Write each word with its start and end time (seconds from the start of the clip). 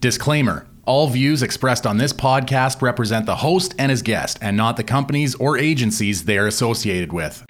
Disclaimer 0.00 0.66
All 0.86 1.08
views 1.08 1.42
expressed 1.42 1.86
on 1.86 1.98
this 1.98 2.10
podcast 2.10 2.80
represent 2.80 3.26
the 3.26 3.36
host 3.36 3.74
and 3.78 3.90
his 3.90 4.00
guest, 4.00 4.38
and 4.40 4.56
not 4.56 4.78
the 4.78 4.82
companies 4.82 5.34
or 5.34 5.58
agencies 5.58 6.24
they 6.24 6.38
are 6.38 6.46
associated 6.46 7.12
with. 7.12 7.44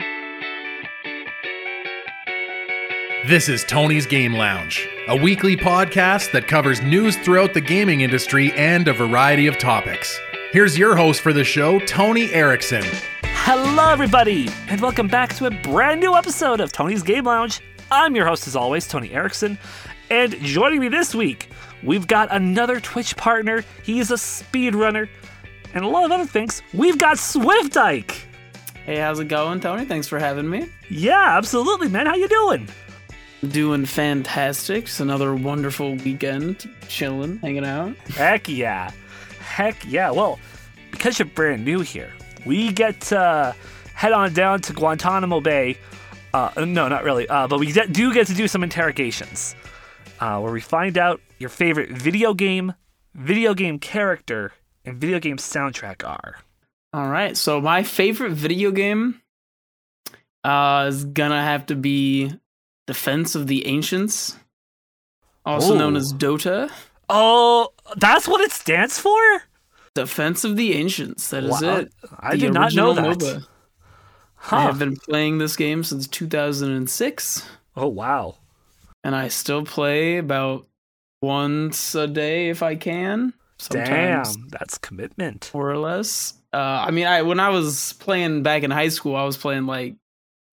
This 3.29 3.49
is 3.49 3.63
Tony's 3.63 4.05
Game 4.05 4.35
Lounge, 4.35 4.89
a 5.07 5.15
weekly 5.15 5.57
podcast 5.57 6.33
that 6.33 6.49
covers 6.49 6.83
news 6.83 7.17
throughout 7.19 7.55
the 7.55 7.61
gaming 7.61 8.01
industry 8.01 8.51
and 8.57 8.89
a 8.89 8.93
variety 8.93 9.47
of 9.47 9.57
topics. 9.57 10.19
Here's 10.51 10.77
your 10.77 10.97
host 10.97 11.21
for 11.21 11.33
the 11.33 11.45
show, 11.45 11.79
Tony 11.79 12.33
Erickson. 12.33 12.83
Hello, 13.23 13.91
everybody, 13.91 14.49
and 14.67 14.81
welcome 14.81 15.07
back 15.07 15.37
to 15.37 15.47
a 15.47 15.51
brand 15.53 16.01
new 16.01 16.17
episode 16.17 16.61
of 16.61 16.73
Tony's 16.73 17.05
Game 17.05 17.27
Lounge. 17.27 17.61
I'm 17.93 18.17
your 18.17 18.27
host, 18.27 18.49
as 18.49 18.57
always, 18.57 18.89
Tony 18.89 19.13
Erickson, 19.13 19.57
and 20.11 20.33
joining 20.41 20.81
me 20.81 20.89
this 20.89 21.15
week, 21.15 21.49
we've 21.83 22.07
got 22.07 22.29
another 22.31 22.81
Twitch 22.81 23.17
partner. 23.17 23.65
He's 23.83 24.11
a 24.11 24.15
speedrunner, 24.15 25.09
and 25.75 25.85
a 25.85 25.89
lot 25.89 26.05
of 26.05 26.13
other 26.13 26.27
things. 26.27 26.63
We've 26.75 26.99
got 26.99 27.19
Swift 27.19 27.77
Ike. 27.77 28.27
Hey, 28.85 28.97
how's 28.97 29.21
it 29.21 29.29
going, 29.29 29.61
Tony? 29.61 29.85
Thanks 29.85 30.09
for 30.09 30.19
having 30.19 30.49
me. 30.49 30.69
Yeah, 30.89 31.37
absolutely, 31.37 31.89
man. 31.89 32.07
How 32.07 32.15
you 32.15 32.29
doing? 32.29 32.69
Doing 33.49 33.87
fantastic. 33.87 34.85
It's 34.85 35.01
another 35.01 35.35
wonderful 35.35 35.95
weekend, 35.97 36.69
chilling, 36.89 37.39
hanging 37.39 37.65
out. 37.65 37.97
Heck 38.09 38.49
yeah. 38.49 38.91
Heck 39.39 39.77
yeah. 39.87 40.11
Well, 40.11 40.39
because 40.91 41.19
you're 41.19 41.27
brand 41.27 41.65
new 41.65 41.81
here, 41.81 42.13
we 42.45 42.73
get 42.73 43.01
to 43.03 43.55
head 43.95 44.13
on 44.13 44.33
down 44.33 44.61
to 44.63 44.73
Guantanamo 44.73 45.41
Bay. 45.41 45.79
Uh, 46.33 46.51
no, 46.67 46.89
not 46.89 47.05
really. 47.05 47.29
Uh, 47.29 47.49
but 47.49 47.59
we 47.59 47.73
do 47.73 48.13
get 48.13 48.27
to 48.27 48.35
do 48.35 48.47
some 48.47 48.63
interrogations 48.63 49.55
uh, 50.21 50.39
where 50.41 50.53
we 50.53 50.61
find 50.61 50.97
out 50.99 51.21
your 51.39 51.49
favorite 51.51 51.91
video 51.91 52.35
game, 52.35 52.75
video 53.15 53.55
game 53.55 53.79
character, 53.79 54.53
and 54.85 54.99
video 55.01 55.19
game 55.19 55.37
soundtrack 55.39 56.07
are. 56.07 56.37
All 56.93 57.09
right, 57.09 57.37
so 57.37 57.61
my 57.61 57.83
favorite 57.83 58.33
video 58.33 58.71
game 58.71 59.21
uh, 60.45 60.87
is 60.89 61.05
gonna 61.05 61.43
have 61.43 61.67
to 61.67 61.75
be 61.77 62.33
Defense 62.87 63.35
of 63.35 63.47
the 63.47 63.67
Ancients, 63.67 64.37
also 65.47 65.77
known 65.77 65.97
as 65.97 66.13
Dota. 66.13 66.71
Oh, 67.09 67.69
that's 67.97 68.27
what 68.29 68.41
it 68.41 68.53
stands 68.53 68.99
for? 68.99 69.19
Defense 69.95 70.45
of 70.45 70.57
the 70.57 70.73
Ancients. 70.75 71.31
That 71.31 71.45
is 71.45 71.61
Wow, 71.63 71.77
it. 71.79 71.93
I 72.19 72.33
The 72.33 72.39
did 72.39 72.55
not 72.55 72.75
know 72.75 72.93
that. 72.95 73.19
MOBA. 73.19 73.47
I 74.53 74.63
have 74.63 74.79
been 74.79 74.97
playing 74.97 75.39
this 75.39 75.55
game 75.57 75.85
since 75.85 76.07
2006, 76.09 77.47
Oh, 77.77 77.89
wow. 77.89 78.37
And 79.05 79.15
I 79.15 79.29
still 79.29 79.65
play 79.65 80.19
about 80.19 80.67
once 81.23 81.95
a 81.95 82.07
day 82.07 82.49
if 82.49 82.63
I 82.63 82.77
can. 82.77 83.33
Sometimes 83.59 84.37
Damn, 84.37 84.49
that's 84.49 84.79
commitment. 84.79 85.51
more 85.53 85.71
or 85.71 85.77
less. 85.77 86.35
Uh, 86.53 86.57
I 86.57 86.91
mean, 86.91 87.07
I 87.07 87.23
when 87.23 87.39
I 87.39 87.51
was 87.51 87.93
playing 87.95 88.43
back 88.43 88.63
in 88.63 88.71
high 88.71 88.89
school, 88.89 89.15
I 89.15 89.25
was 89.25 89.37
playing 89.37 89.67
like 89.67 89.97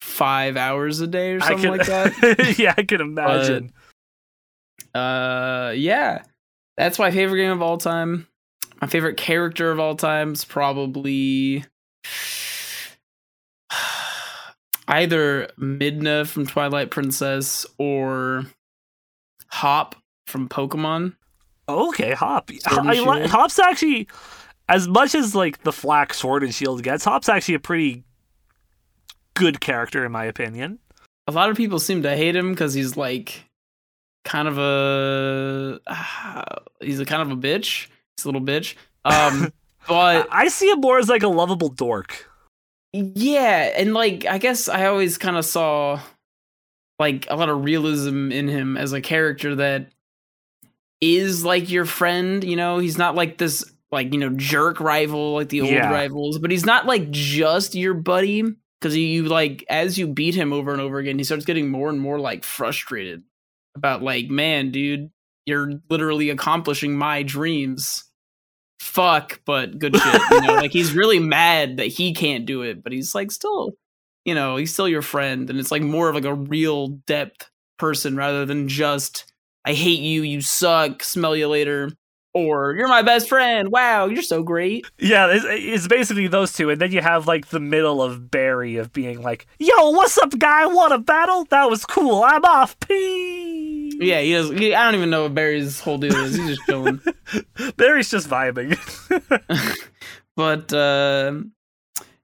five 0.02 0.58
hours 0.58 1.00
a 1.00 1.08
day 1.08 1.34
or 1.34 1.40
something 1.40 1.72
can, 1.72 1.78
like 1.78 1.88
that. 1.88 2.56
yeah, 2.60 2.74
I 2.78 2.84
can 2.84 3.02
imagine. 3.02 3.72
uh, 4.94 5.74
yeah, 5.76 6.24
that's 6.76 7.00
my 7.00 7.12
favorite 7.12 7.38
game 7.38 7.52
of 7.52 7.62
all 7.62 7.78
time. 7.78 8.28
My 8.82 8.88
favorite 8.88 9.18
character 9.18 9.72
of 9.72 9.80
all 9.80 9.96
time 9.96 10.34
is 10.34 10.46
probably 10.46 11.66
either 14.88 15.48
Midna 15.60 16.26
from 16.28 16.46
Twilight 16.46 16.92
Princess 16.92 17.66
or 17.78 18.46
Hop 19.50 19.96
from 20.26 20.48
Pokemon. 20.50 21.16
Okay, 21.70 22.14
Hop. 22.14 22.50
Sword 22.52 22.88
I 22.88 22.94
li- 23.22 23.28
Hop's 23.28 23.60
actually, 23.60 24.08
as 24.70 24.88
much 24.88 25.14
as 25.16 25.36
like 25.36 25.64
the 25.64 25.74
Flack 25.74 26.14
Sword 26.14 26.44
and 26.44 26.54
Shield 26.54 26.84
gets, 26.84 27.04
Hop's 27.04 27.30
actually 27.30 27.56
a 27.56 27.60
pretty 27.60 28.04
good 29.34 29.60
character 29.60 30.06
in 30.06 30.12
my 30.12 30.26
opinion. 30.26 30.80
a 31.28 31.32
lot 31.32 31.50
of 31.50 31.58
people 31.58 31.78
seem 31.80 32.02
to 32.04 32.16
hate 32.16 32.36
him 32.36 32.52
because 32.52 32.74
he's 32.74 32.98
like 32.98 33.44
kind 34.24 34.48
of 34.48 34.58
a 34.58 35.80
he's 36.82 37.00
a 37.00 37.06
kind 37.06 37.22
of 37.22 37.32
a 37.32 37.40
bitch. 37.40 37.88
He's 38.16 38.26
a 38.26 38.28
little 38.30 38.42
bitch. 38.42 38.76
Um, 39.06 39.52
but 39.88 40.28
I 40.32 40.48
see 40.48 40.70
him 40.72 40.80
more 40.82 41.00
as 41.00 41.10
like 41.10 41.24
a 41.24 41.28
lovable 41.28 41.70
dork. 41.70 42.27
Yeah, 43.16 43.74
and 43.78 43.94
like 43.94 44.26
I 44.26 44.38
guess 44.38 44.68
I 44.70 44.86
always 44.88 45.18
kind 45.18 45.38
of 45.38 45.46
saw 45.46 46.02
like 47.00 47.28
a 47.30 47.36
lot 47.36 47.50
of 47.50 47.64
realism 47.64 48.32
in 48.32 48.48
him 48.48 48.78
as 48.78 48.94
a 48.94 49.02
character 49.02 49.56
that 49.56 49.90
is 51.02 51.44
like 51.46 51.70
your 51.70 51.86
friend. 51.86 52.44
You 52.44 52.56
know, 52.56 52.80
he's 52.80 52.98
not 52.98 53.16
like 53.16 53.38
this 53.38 53.64
like 53.92 54.14
you 54.14 54.20
know 54.20 54.30
jerk 54.32 54.80
rival 54.80 55.34
like 55.36 55.50
the 55.50 55.62
old 55.62 55.72
Yeah. 55.72 55.90
rivals, 55.92 56.40
but 56.40 56.52
he's 56.52 56.66
not 56.66 56.86
like 56.86 57.10
just 57.12 57.76
your 57.76 57.94
buddy 57.94 58.44
because 58.80 58.96
you, 58.96 59.04
you 59.04 59.24
like 59.24 59.64
as 59.70 59.98
you 59.98 60.08
beat 60.08 60.36
him 60.36 60.54
over 60.54 60.72
and 60.72 60.82
over 60.82 60.98
again, 61.00 61.18
he 61.18 61.24
starts 61.24 61.46
getting 61.46 61.70
more 61.70 61.90
and 61.90 62.00
more 62.00 62.20
like 62.20 62.44
frustrated 62.44 63.24
about 63.76 64.02
like 64.04 64.28
man, 64.30 64.72
dude, 64.72 65.12
you're 65.46 65.74
literally 65.90 66.30
accomplishing 66.30 66.98
my 66.98 67.24
dreams. 67.24 68.04
Fuck, 68.80 69.42
but 69.46 69.80
good 69.80 69.96
shit. 69.96 70.22
You 70.32 70.42
know, 70.42 70.56
like 70.56 70.72
he's 70.72 70.94
really 70.94 71.20
mad 71.20 71.78
that 71.78 71.88
he 71.88 72.14
can't 72.14 72.46
do 72.46 72.62
it, 72.62 72.84
but 72.84 72.92
he's 72.92 73.16
like 73.16 73.32
still, 73.32 73.72
you 74.26 74.36
know, 74.36 74.56
he's 74.56 74.74
still 74.74 74.88
your 74.88 75.02
friend, 75.02 75.50
and 75.50 75.60
it's 75.60 75.72
like 75.72 75.82
more 75.82 76.10
of 76.10 76.16
like 76.16 76.26
a 76.26 76.34
real 76.34 76.88
depth 76.88 77.50
person 77.78 78.16
rather 78.16 78.46
than 78.46 78.68
just 78.68 79.32
I 79.66 79.74
hate 79.74 80.00
you, 80.00 80.22
you 80.22 80.42
suck, 80.42 81.04
smell 81.04 81.36
you 81.36 81.48
later, 81.48 81.92
or 82.34 82.76
you're 82.76 82.88
my 82.88 83.02
best 83.02 83.30
friend. 83.30 83.70
Wow, 83.72 84.08
you're 84.08 84.22
so 84.22 84.44
great. 84.44 84.86
Yeah, 85.00 85.28
it's, 85.28 85.46
it's 85.48 85.88
basically 85.88 86.28
those 86.28 86.54
two, 86.54 86.70
and 86.70 86.80
then 86.80 86.92
you 86.92 87.02
have 87.02 87.28
like 87.28 87.48
the 87.48 87.60
middle 87.60 88.02
of 88.02 88.30
Barry 88.30 88.78
of 88.78 88.94
being 88.94 89.22
like, 89.22 89.48
"Yo, 89.60 89.90
what's 89.92 90.18
up, 90.18 90.38
guy? 90.38 90.66
Want 90.66 90.94
a 90.94 91.00
battle? 91.00 91.46
That 91.46 91.70
was 91.70 91.86
cool. 91.86 92.24
I'm 92.24 92.46
off. 92.46 92.80
Peace." 92.80 93.96
Yeah, 94.00 94.22
he 94.22 94.34
does. 94.34 94.50
He, 94.52 94.76
I 94.76 94.86
don't 94.86 94.96
even 94.96 95.10
know 95.10 95.24
what 95.24 95.36
Barry's 95.36 95.80
whole 95.80 95.98
deal 95.98 96.16
is. 96.16 96.36
He's 96.36 96.48
just 96.48 96.66
chilling. 96.66 97.02
Barry's 97.78 98.10
just 98.10 98.30
vibing. 98.30 98.78
but 100.36 100.74
uh, 100.74 101.42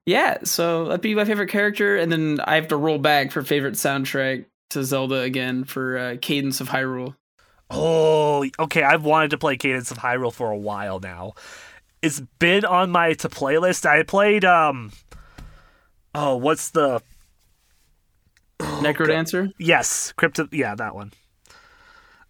yeah, 0.06 0.38
so 0.44 0.86
that'd 0.86 1.00
be 1.00 1.14
my 1.14 1.24
favorite 1.24 1.50
character, 1.50 1.96
and 1.96 2.10
then 2.10 2.40
I 2.44 2.56
have 2.56 2.68
to 2.68 2.76
roll 2.76 2.98
back 2.98 3.32
for 3.32 3.42
favorite 3.42 3.74
soundtrack 3.74 4.46
to 4.70 4.84
Zelda 4.84 5.20
again 5.20 5.64
for 5.64 5.98
uh, 5.98 6.16
Cadence 6.20 6.60
of 6.60 6.68
Hyrule. 6.68 7.16
Oh, 7.70 8.46
okay. 8.58 8.82
I've 8.82 9.04
wanted 9.04 9.30
to 9.30 9.38
play 9.38 9.56
Cadence 9.56 9.90
of 9.90 9.98
Hyrule 9.98 10.32
for 10.32 10.50
a 10.50 10.56
while 10.56 11.00
now. 11.00 11.34
It's 12.02 12.20
been 12.38 12.64
on 12.64 12.90
my 12.90 13.14
to 13.14 13.28
playlist. 13.28 13.86
I 13.86 14.02
played 14.02 14.44
um 14.44 14.92
Oh, 16.14 16.36
what's 16.36 16.70
the 16.70 17.02
Necrodancer. 18.60 19.52
Yes, 19.58 20.12
Crypto 20.16 20.48
yeah, 20.52 20.74
that 20.74 20.94
one. 20.94 21.12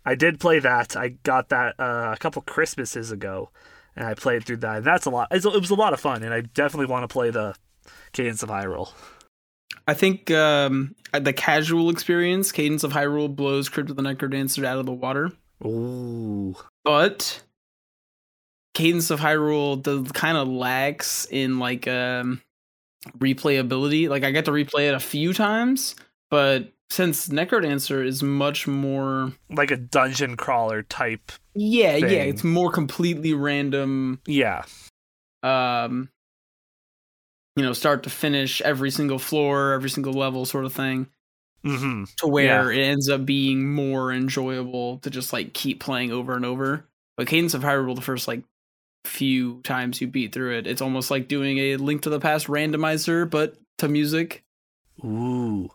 I 0.07 0.15
did 0.15 0.41
play 0.41 0.59
that. 0.59 0.97
I 0.97 1.09
got 1.09 1.49
that 1.49 1.79
uh, 1.79 2.13
a 2.15 2.17
couple 2.19 2.43
Christmases 2.43 3.11
ago 3.11 3.51
and 3.97 4.07
I 4.07 4.15
played 4.15 4.45
through 4.45 4.59
that. 4.59 4.85
That's 4.85 5.07
a 5.07 5.11
lot. 5.11 5.29
It 5.31 5.45
was 5.45 5.71
a 5.71 5.75
lot 5.75 5.93
of 5.93 6.01
fun 6.01 6.23
and 6.23 6.33
I 6.33 6.43
definitely 6.43 6.87
want 6.87 7.05
to 7.05 7.13
play 7.13 7.31
the 7.31 7.55
Cadence 8.13 8.43
of 8.43 8.49
Hyrule. 8.49 8.93
I 9.87 9.95
think 9.95 10.31
um, 10.31 10.95
the 11.13 11.33
casual 11.33 11.91
experience, 11.91 12.53
Cadence 12.53 12.85
of 12.85 12.93
Hyrule 12.93 13.35
blows 13.35 13.69
Crypt 13.69 13.91
of 13.91 13.97
the 13.97 14.03
Necrodancer 14.03 14.65
out 14.65 14.79
of 14.79 14.87
the 14.87 14.93
water. 14.93 15.31
Ooh. 15.65 16.57
but 16.85 17.43
Cadence 18.75 19.11
of 19.11 19.21
Hyrule 19.21 19.81
does 19.83 20.11
kind 20.13 20.37
of 20.37 20.49
lacks 20.49 21.27
in 21.31 21.59
like 21.59 21.87
um 21.87 22.41
replayability. 23.19 24.09
Like 24.09 24.25
I 24.25 24.33
got 24.33 24.47
to 24.47 24.51
replay 24.51 24.89
it 24.89 24.95
a 24.95 25.01
few 25.01 25.33
times, 25.33 25.95
but 26.31 26.73
since 26.91 27.29
Necrodancer 27.29 28.05
is 28.05 28.23
much 28.23 28.67
more 28.67 29.33
Like 29.51 29.71
a 29.71 29.77
dungeon 29.77 30.37
crawler 30.37 30.83
type. 30.83 31.31
yeah, 31.55 31.97
yeah, 31.97 32.23
it's 32.25 32.45
more 32.45 32.71
completely 32.71 33.33
random 33.33 34.21
Yeah. 34.27 34.65
um 35.43 36.09
you 37.57 37.63
know, 37.63 37.73
start 37.73 38.03
to 38.05 38.11
finish 38.11 38.61
every 38.63 38.91
single 38.91 39.19
floor, 39.19 39.73
every 39.73 39.91
single 39.91 40.13
level 40.13 40.45
sort 40.47 40.65
of 40.65 40.73
thing. 40.73 41.09
Mhm. 41.65 42.15
to 42.17 42.27
where 42.27 42.71
it 42.71 42.79
ends 42.79 43.09
up 43.09 43.25
being 43.25 43.73
more 43.73 44.13
enjoyable 44.13 44.99
to 44.99 45.09
just 45.09 45.33
like 45.33 45.55
keep 45.55 45.81
playing 45.81 46.13
over 46.13 46.35
and 46.37 46.45
over. 46.45 46.87
But 47.17 47.27
Cadence 47.27 47.55
of 47.55 47.63
Hyrule, 47.63 47.95
the 47.95 48.03
first 48.03 48.29
like 48.29 48.43
few 49.07 49.63
times 49.63 49.99
you 50.01 50.07
beat 50.07 50.33
through 50.35 50.59
it, 50.59 50.67
it's 50.67 50.83
almost 50.83 51.11
like 51.11 51.27
doing 51.27 51.57
a 51.59 51.77
Link 51.77 52.03
to 52.03 52.11
the 52.11 52.21
Past 52.21 52.49
randomizer, 52.49 53.29
but 53.31 53.55
to 53.79 53.89
music. 53.89 54.45
Ooh, 55.03 55.71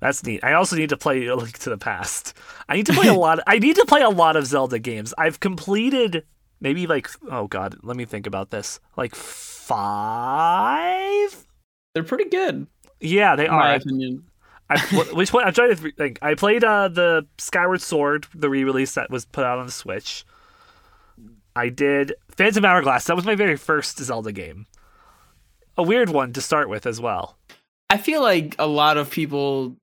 that's 0.00 0.22
neat. 0.24 0.44
I 0.44 0.52
also 0.52 0.76
need 0.76 0.90
to 0.90 0.96
play 0.98 1.26
A 1.26 1.34
Link 1.36 1.58
to 1.60 1.70
the 1.70 1.78
Past. 1.78 2.34
I 2.68 2.76
need 2.76 2.86
to 2.86 2.92
play 2.92 3.08
a 3.08 3.14
lot. 3.18 3.40
I 3.46 3.58
need 3.58 3.76
to 3.76 3.86
play 3.86 4.02
a 4.02 4.10
lot 4.10 4.36
of 4.36 4.46
Zelda 4.46 4.78
games. 4.78 5.14
I've 5.16 5.40
completed 5.40 6.26
maybe 6.60 6.86
like 6.86 7.08
oh 7.30 7.46
god, 7.46 7.78
let 7.82 7.96
me 7.96 8.04
think 8.04 8.26
about 8.26 8.50
this. 8.50 8.80
Like 8.98 9.14
five. 9.62 11.46
They're 11.94 12.02
pretty 12.04 12.28
good, 12.30 12.66
Yeah, 13.00 13.36
they 13.36 13.46
in 13.46 13.50
my 13.52 13.72
are. 13.72 13.76
opinion. 13.76 14.24
I, 14.70 14.78
wh- 14.78 15.14
which 15.14 15.32
one? 15.32 15.44
I'm 15.44 15.52
trying 15.52 15.76
to 15.76 15.90
think. 15.92 16.18
I 16.22 16.34
played 16.34 16.64
uh, 16.64 16.88
the 16.88 17.26
Skyward 17.38 17.82
Sword, 17.82 18.26
the 18.34 18.48
re-release 18.48 18.94
that 18.94 19.10
was 19.10 19.26
put 19.26 19.44
out 19.44 19.58
on 19.58 19.66
the 19.66 19.72
Switch. 19.72 20.24
I 21.54 21.68
did 21.68 22.14
Phantom 22.30 22.64
Hourglass. 22.64 23.04
That 23.04 23.16
was 23.16 23.26
my 23.26 23.34
very 23.34 23.56
first 23.56 23.98
Zelda 23.98 24.32
game. 24.32 24.66
A 25.76 25.82
weird 25.82 26.08
one 26.08 26.32
to 26.32 26.40
start 26.40 26.70
with 26.70 26.86
as 26.86 27.00
well. 27.00 27.36
I 27.90 27.98
feel 27.98 28.22
like 28.22 28.56
a 28.58 28.66
lot 28.66 28.96
of 28.96 29.10
people 29.10 29.76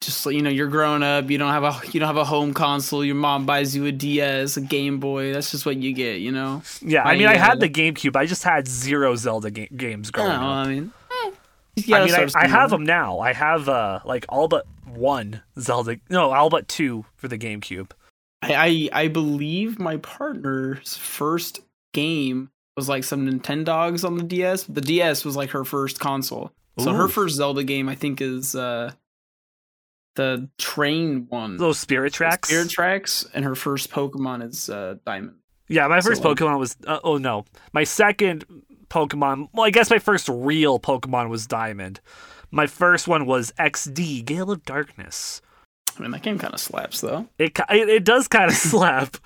just 0.00 0.24
you 0.26 0.42
know 0.42 0.50
you're 0.50 0.68
growing 0.68 1.02
up 1.02 1.28
you 1.30 1.38
don't 1.38 1.50
have 1.50 1.64
a 1.64 1.80
you 1.92 1.98
don't 1.98 2.06
have 2.06 2.16
a 2.16 2.24
home 2.24 2.54
console 2.54 3.04
your 3.04 3.16
mom 3.16 3.44
buys 3.46 3.74
you 3.74 3.84
a 3.86 3.92
ds 3.92 4.56
a 4.56 4.60
game 4.60 5.00
boy 5.00 5.32
that's 5.32 5.50
just 5.50 5.66
what 5.66 5.76
you 5.76 5.92
get 5.92 6.20
you 6.20 6.30
know 6.30 6.62
Yeah, 6.82 7.02
I 7.02 7.12
I, 7.12 7.16
mean, 7.16 7.26
I 7.26 7.36
had 7.36 7.58
the 7.58 7.68
GameCube. 7.68 8.14
I 8.14 8.24
just 8.26 8.44
had 8.44 8.68
zero 8.68 9.16
Zelda 9.16 9.50
ga- 9.50 9.68
games 9.76 10.10
growing 10.10 10.30
don't 10.30 10.40
know, 10.40 10.46
up. 10.48 10.66
I 10.66 10.68
mean 10.68 10.92
eh, 11.24 11.30
you 11.76 11.96
I 11.96 12.04
mean, 12.04 12.14
I, 12.14 12.26
I 12.36 12.46
have 12.46 12.70
them 12.70 12.84
now. 12.84 13.18
I 13.18 13.32
have 13.32 13.68
uh 13.68 14.00
like 14.04 14.24
all 14.28 14.46
but 14.48 14.66
one 14.86 15.42
Zelda. 15.58 15.98
No, 16.08 16.30
all 16.32 16.50
but 16.50 16.68
two 16.68 17.04
for 17.16 17.28
the 17.28 17.38
GameCube. 17.38 17.90
I, 18.42 18.88
I 18.92 19.02
I 19.04 19.08
believe 19.08 19.78
my 19.80 19.96
partner's 19.98 20.96
first 20.96 21.60
game 21.92 22.50
was 22.76 22.88
like 22.88 23.02
some 23.02 23.28
Nintendogs 23.28 24.04
on 24.04 24.16
the 24.16 24.22
DS. 24.22 24.62
The 24.64 24.80
DS 24.80 25.24
was 25.24 25.34
like 25.34 25.50
her 25.50 25.64
first 25.64 25.98
console. 25.98 26.52
So 26.78 26.92
her 26.92 27.08
first 27.08 27.34
Zelda 27.34 27.64
game 27.64 27.88
I 27.88 27.96
think 27.96 28.20
is 28.20 28.54
uh 28.54 28.92
the 30.18 30.48
train 30.58 31.26
one. 31.30 31.56
Those 31.56 31.78
Spirit 31.78 32.12
Tracks. 32.12 32.48
Spirit 32.48 32.68
Tracks 32.68 33.24
and 33.32 33.44
her 33.44 33.54
first 33.54 33.90
Pokemon 33.90 34.46
is 34.48 34.68
uh 34.68 34.96
Diamond. 35.06 35.36
Yeah, 35.68 35.86
my 35.86 36.00
So, 36.00 36.10
first 36.10 36.24
like- 36.24 36.36
Pokemon 36.36 36.58
was. 36.58 36.76
Uh, 36.86 36.98
oh 37.04 37.16
no, 37.16 37.44
my 37.72 37.84
second 37.84 38.44
Pokemon. 38.90 39.48
Well, 39.54 39.64
I 39.66 39.70
guess 39.70 39.90
my 39.90 39.98
first 39.98 40.28
real 40.28 40.78
Pokemon 40.78 41.28
was 41.30 41.46
Diamond. 41.46 42.00
My 42.50 42.66
first 42.66 43.06
one 43.06 43.26
was 43.26 43.52
XD, 43.58 44.24
Gale 44.24 44.50
of 44.50 44.64
Darkness. 44.64 45.40
I 45.96 46.02
mean 46.02 46.10
that 46.12 46.22
game 46.22 46.38
kind 46.38 46.54
of 46.54 46.60
slaps 46.60 47.00
though. 47.00 47.28
It 47.38 47.58
it, 47.70 47.88
it 47.88 48.04
does 48.04 48.26
kind 48.28 48.50
of 48.50 48.56
slap. 48.72 49.16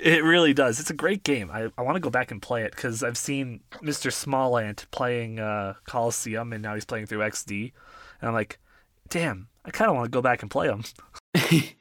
It 0.00 0.22
really 0.24 0.52
does. 0.54 0.80
It's 0.80 0.90
a 0.90 0.94
great 0.94 1.22
game. 1.24 1.50
I, 1.50 1.70
I 1.78 1.82
want 1.82 1.96
to 1.96 2.00
go 2.00 2.10
back 2.10 2.30
and 2.30 2.40
play 2.42 2.62
it 2.64 2.72
because 2.72 3.02
I've 3.02 3.18
seen 3.18 3.60
Mr. 3.82 4.10
Smallant 4.10 4.90
playing 4.90 5.38
uh, 5.40 5.74
Coliseum 5.84 6.52
and 6.52 6.62
now 6.62 6.74
he's 6.74 6.84
playing 6.84 7.06
through 7.06 7.20
XD, 7.20 7.72
and 8.20 8.28
I'm 8.28 8.34
like, 8.34 8.58
damn, 9.08 9.48
I 9.64 9.70
kind 9.70 9.90
of 9.90 9.96
want 9.96 10.06
to 10.06 10.10
go 10.10 10.22
back 10.22 10.42
and 10.42 10.50
play 10.50 10.68
them. 10.68 10.82
I 11.34 11.74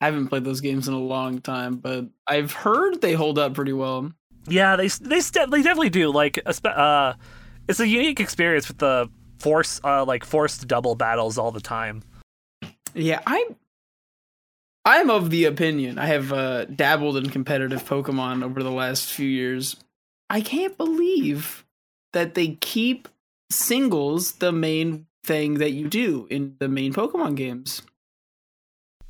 haven't 0.00 0.28
played 0.28 0.44
those 0.44 0.60
games 0.60 0.88
in 0.88 0.94
a 0.94 0.98
long 0.98 1.40
time, 1.40 1.76
but 1.76 2.06
I've 2.26 2.52
heard 2.52 3.00
they 3.00 3.14
hold 3.14 3.38
up 3.38 3.54
pretty 3.54 3.72
well. 3.72 4.12
Yeah, 4.46 4.76
they 4.76 4.88
they 4.88 5.20
st- 5.20 5.50
they 5.50 5.62
definitely 5.62 5.90
do. 5.90 6.12
Like, 6.12 6.38
uh, 6.64 7.14
it's 7.68 7.80
a 7.80 7.88
unique 7.88 8.20
experience 8.20 8.68
with 8.68 8.78
the 8.78 9.08
force 9.38 9.80
uh 9.84 10.02
like 10.04 10.24
forced 10.24 10.66
double 10.66 10.94
battles 10.94 11.36
all 11.36 11.50
the 11.50 11.60
time. 11.60 12.02
Yeah, 12.94 13.20
I 13.26 13.48
I'm 14.84 15.10
of 15.10 15.30
the 15.30 15.46
opinion. 15.46 15.98
I 15.98 16.06
have 16.06 16.32
uh, 16.32 16.66
dabbled 16.66 17.16
in 17.16 17.28
competitive 17.30 17.84
Pokemon 17.84 18.44
over 18.44 18.62
the 18.62 18.70
last 18.70 19.12
few 19.12 19.28
years. 19.28 19.76
I 20.30 20.40
can't 20.40 20.76
believe 20.76 21.64
that 22.12 22.34
they 22.34 22.56
keep 22.60 23.08
singles 23.50 24.32
the 24.34 24.52
main 24.52 25.06
thing 25.26 25.54
that 25.54 25.72
you 25.72 25.88
do 25.88 26.26
in 26.30 26.56
the 26.58 26.68
main 26.68 26.92
Pokemon 26.94 27.36
games. 27.36 27.82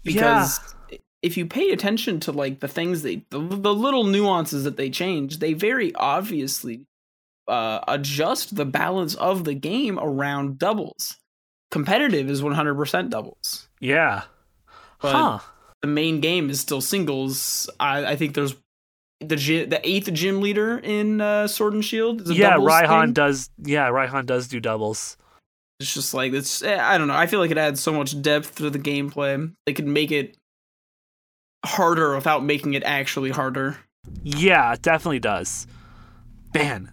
Because 0.03 0.75
if 1.23 1.37
you 1.37 1.47
pay 1.47 1.71
attention 1.71 2.21
to 2.21 2.33
like 2.33 2.61
the 2.61 2.69
things 2.69 3.03
they 3.03 3.23
the, 3.31 3.39
the 3.41 3.75
little 3.75 4.05
nuances 4.05 4.65
that 4.65 4.77
they 4.77 4.91
change, 4.91 5.39
they 5.39 5.53
very 5.53 5.95
obviously 5.95 6.87
uh, 7.49 7.81
adjust 7.89 8.57
the 8.57 8.65
balance 8.65 9.15
of 9.17 9.45
the 9.45 9.55
game 9.55 9.99
around 9.99 10.59
doubles. 10.59 11.17
Competitive 11.71 12.31
is 12.31 12.43
100% 12.43 13.11
doubles 13.11 13.69
Yeah. 13.81 14.23
But- 15.01 15.13
huh. 15.13 15.39
the 15.83 15.89
main 15.89 16.21
game 16.21 16.49
is 16.49 16.61
still 16.61 16.81
singles. 16.81 17.69
I, 17.81 18.13
I 18.13 18.17
think 18.17 18.35
there's 18.35 18.55
the 19.21 19.37
the 19.65 19.81
eighth 19.83 20.13
gym 20.13 20.41
leader 20.41 20.79
in 20.79 21.21
uh, 21.21 21.49
Sword 21.49 21.73
and 21.75 21.85
Shield. 21.85 22.21
Is 22.23 22.31
a 22.31 22.35
Yeah, 22.35 22.57
Raihan 22.59 23.15
does. 23.15 23.51
Yeah, 23.63 23.89
Raihan 23.89 24.27
does 24.27 24.47
do 24.47 24.61
doubles. 24.61 25.17
It's 25.81 25.93
just 25.93 26.15
like 26.15 26.33
it's. 26.33 26.63
eh, 26.63 26.79
I 26.81 26.97
don't 26.97 27.09
know. 27.09 27.15
I 27.15 27.27
feel 27.27 27.41
like 27.41 27.51
it 27.51 27.59
adds 27.59 27.81
so 27.81 27.93
much 27.93 28.21
depth 28.23 28.57
to 28.57 28.71
the 28.71 28.79
gameplay. 28.79 29.53
They 29.67 29.75
could 29.75 29.87
make 29.87 30.11
it 30.11 30.37
harder 31.65 32.15
without 32.15 32.45
making 32.45 32.75
it 32.75 32.83
actually 32.85 33.31
harder. 33.31 33.77
Yeah, 34.23 34.73
it 34.73 34.83
definitely 34.83 35.19
does. 35.21 35.67
Man, 36.55 36.93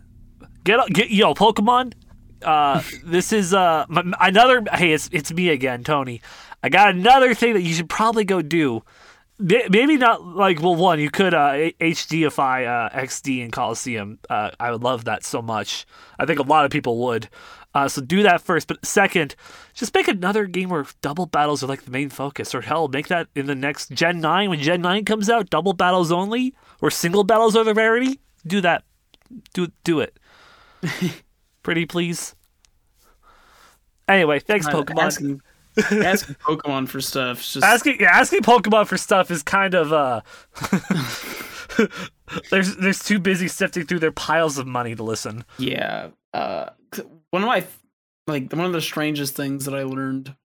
get 0.63 0.79
get 0.89 1.11
yo 1.11 1.33
Pokemon. 1.33 1.93
Uh, 2.41 2.81
this 3.05 3.31
is 3.31 3.53
uh 3.53 3.85
m- 3.89 4.13
another. 4.19 4.63
Hey, 4.73 4.91
it's 4.91 5.09
it's 5.13 5.31
me 5.31 5.49
again, 5.49 5.83
Tony. 5.83 6.21
I 6.61 6.69
got 6.69 6.89
another 6.89 7.33
thing 7.33 7.53
that 7.53 7.61
you 7.61 7.73
should 7.73 7.89
probably 7.89 8.25
go 8.25 8.41
do. 8.41 8.83
Maybe 9.39 9.97
not 9.97 10.25
like 10.25 10.61
well, 10.61 10.75
one 10.75 10.99
you 10.99 11.09
could 11.09 11.33
uh, 11.33 11.71
HDify 11.79 12.67
uh, 12.67 12.89
XD 12.97 13.43
and 13.43 13.51
Coliseum. 13.51 14.19
Uh, 14.29 14.51
I 14.59 14.71
would 14.71 14.83
love 14.83 15.05
that 15.05 15.25
so 15.25 15.41
much. 15.41 15.85
I 16.19 16.25
think 16.25 16.39
a 16.39 16.43
lot 16.43 16.65
of 16.65 16.71
people 16.71 16.99
would. 16.99 17.29
Uh, 17.75 17.87
so 17.87 18.01
do 18.01 18.21
that 18.23 18.41
first. 18.41 18.67
But 18.67 18.85
second, 18.85 19.35
just 19.73 19.93
make 19.95 20.07
another 20.07 20.45
game 20.45 20.69
where 20.69 20.85
double 21.01 21.25
battles 21.25 21.63
are 21.63 21.67
like 21.67 21.83
the 21.85 21.91
main 21.91 22.09
focus. 22.09 22.53
Or 22.53 22.61
hell, 22.61 22.87
make 22.87 23.07
that 23.07 23.27
in 23.35 23.47
the 23.47 23.55
next 23.55 23.91
Gen 23.91 24.19
9 24.21 24.49
when 24.49 24.59
Gen 24.59 24.81
9 24.81 25.05
comes 25.05 25.29
out, 25.29 25.49
double 25.49 25.73
battles 25.73 26.11
only, 26.11 26.53
or 26.81 26.91
single 26.91 27.23
battles 27.23 27.55
are 27.55 27.63
the 27.63 27.73
rarity. 27.73 28.19
Do 28.45 28.61
that. 28.61 28.83
Do 29.53 29.69
do 29.83 29.99
it. 30.01 30.19
Pretty 31.63 31.85
please. 31.85 32.35
Anyway, 34.07 34.39
thanks, 34.39 34.67
Uh, 34.67 34.71
Pokemon. 34.71 35.01
Asking, 35.01 35.41
asking 36.05 36.35
Pokemon 36.35 36.87
for 36.89 37.01
stuff. 37.01 37.37
Just 37.41 37.63
asking 37.63 37.97
yeah, 38.01 38.11
asking 38.11 38.41
Pokemon 38.41 38.85
for 38.85 38.97
stuff 38.97 39.31
is 39.31 39.41
kind 39.41 39.73
of 39.73 39.91
uh 39.93 40.21
there's 42.51 42.75
there's 42.75 42.99
too 43.03 43.19
busy 43.19 43.47
sifting 43.47 43.85
through 43.85 43.99
their 43.99 44.11
piles 44.11 44.57
of 44.57 44.67
money 44.67 44.93
to 44.95 45.03
listen. 45.03 45.45
Yeah. 45.57 46.09
Uh, 46.33 46.69
one 47.33 47.41
of 47.41 47.47
my 47.47 47.65
like 48.27 48.53
one 48.53 48.65
of 48.65 48.73
the 48.73 48.81
strangest 48.81 49.35
things 49.35 49.65
that 49.65 49.73
I 49.73 49.81
learned 49.83 50.35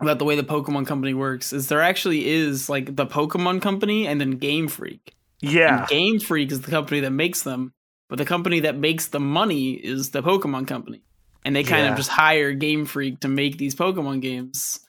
about 0.00 0.18
the 0.18 0.24
way 0.24 0.34
the 0.34 0.42
Pokemon 0.42 0.86
Company 0.86 1.12
works 1.12 1.52
is 1.52 1.68
there 1.68 1.82
actually 1.82 2.26
is 2.26 2.70
like 2.70 2.96
the 2.96 3.06
Pokemon 3.06 3.60
Company 3.60 4.06
and 4.06 4.18
then 4.18 4.32
Game 4.38 4.66
Freak. 4.66 5.14
Yeah. 5.42 5.80
And 5.80 5.88
Game 5.88 6.20
Freak 6.20 6.50
is 6.52 6.62
the 6.62 6.70
company 6.70 7.00
that 7.00 7.10
makes 7.10 7.42
them, 7.42 7.72
but 8.08 8.16
the 8.16 8.24
company 8.24 8.60
that 8.60 8.76
makes 8.78 9.08
the 9.08 9.20
money 9.20 9.72
is 9.72 10.10
the 10.10 10.22
Pokemon 10.22 10.66
Company. 10.68 11.02
And 11.44 11.54
they 11.54 11.64
kind 11.64 11.84
Yeah. 11.84 11.90
of 11.90 11.96
just 11.98 12.08
hire 12.08 12.52
Game 12.54 12.86
Freak 12.86 13.20
to 13.20 13.28
make 13.28 13.58
these 13.58 13.74
Pokemon 13.74 14.22
games. 14.22 14.80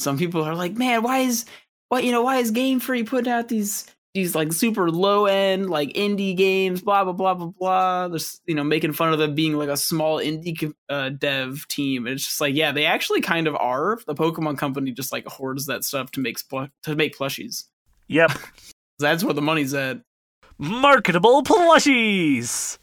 Some 0.00 0.18
people 0.18 0.42
are 0.42 0.56
like, 0.56 0.76
"Man, 0.76 1.02
why 1.04 1.18
is 1.20 1.44
what 1.90 2.02
you 2.02 2.10
know, 2.10 2.22
why 2.22 2.38
is 2.38 2.50
Game 2.50 2.80
Freak 2.80 3.06
putting 3.06 3.32
out 3.32 3.46
these 3.48 3.86
these 4.14 4.34
like 4.34 4.52
super 4.52 4.90
low 4.90 5.26
end 5.26 5.70
like 5.70 5.90
indie 5.90 6.36
games, 6.36 6.82
blah 6.82 7.04
blah 7.04 7.12
blah 7.12 7.34
blah 7.34 7.52
blah." 7.58 8.08
There's 8.08 8.40
you 8.46 8.54
know 8.54 8.64
making 8.64 8.92
fun 8.92 9.12
of 9.12 9.18
them 9.18 9.34
being 9.34 9.54
like 9.54 9.68
a 9.68 9.76
small 9.76 10.18
indie 10.18 10.72
uh, 10.88 11.10
dev 11.10 11.66
team. 11.68 12.06
And 12.06 12.14
it's 12.14 12.24
just 12.24 12.40
like, 12.40 12.54
yeah, 12.54 12.72
they 12.72 12.86
actually 12.86 13.20
kind 13.20 13.46
of 13.46 13.54
are. 13.56 13.98
The 14.06 14.14
Pokemon 14.14 14.58
Company 14.58 14.92
just 14.92 15.12
like 15.12 15.26
hoards 15.26 15.66
that 15.66 15.84
stuff 15.84 16.10
to 16.12 16.20
make 16.20 16.38
spl- 16.38 16.70
to 16.82 16.96
make 16.96 17.16
plushies. 17.16 17.64
Yep. 18.08 18.32
That's 18.98 19.24
where 19.24 19.34
the 19.34 19.42
money's 19.42 19.72
at. 19.72 20.00
Marketable 20.58 21.42
plushies. 21.42 22.78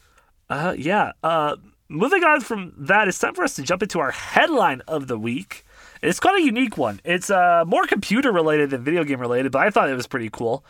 Uh 0.50 0.74
yeah. 0.76 1.12
Uh 1.22 1.56
moving 1.88 2.24
on 2.24 2.40
from 2.40 2.72
that, 2.76 3.06
it's 3.08 3.18
time 3.18 3.34
for 3.34 3.44
us 3.44 3.54
to 3.54 3.62
jump 3.62 3.82
into 3.82 4.00
our 4.00 4.10
headline 4.10 4.82
of 4.88 5.06
the 5.06 5.18
week. 5.18 5.64
It's 6.02 6.20
quite 6.20 6.40
a 6.40 6.44
unique 6.44 6.76
one. 6.76 7.00
It's 7.04 7.30
uh 7.30 7.64
more 7.66 7.86
computer 7.86 8.32
related 8.32 8.70
than 8.70 8.82
video 8.82 9.04
game 9.04 9.20
related, 9.20 9.52
but 9.52 9.60
I 9.60 9.70
thought 9.70 9.88
it 9.88 9.94
was 9.94 10.06
pretty 10.06 10.30
cool. 10.32 10.64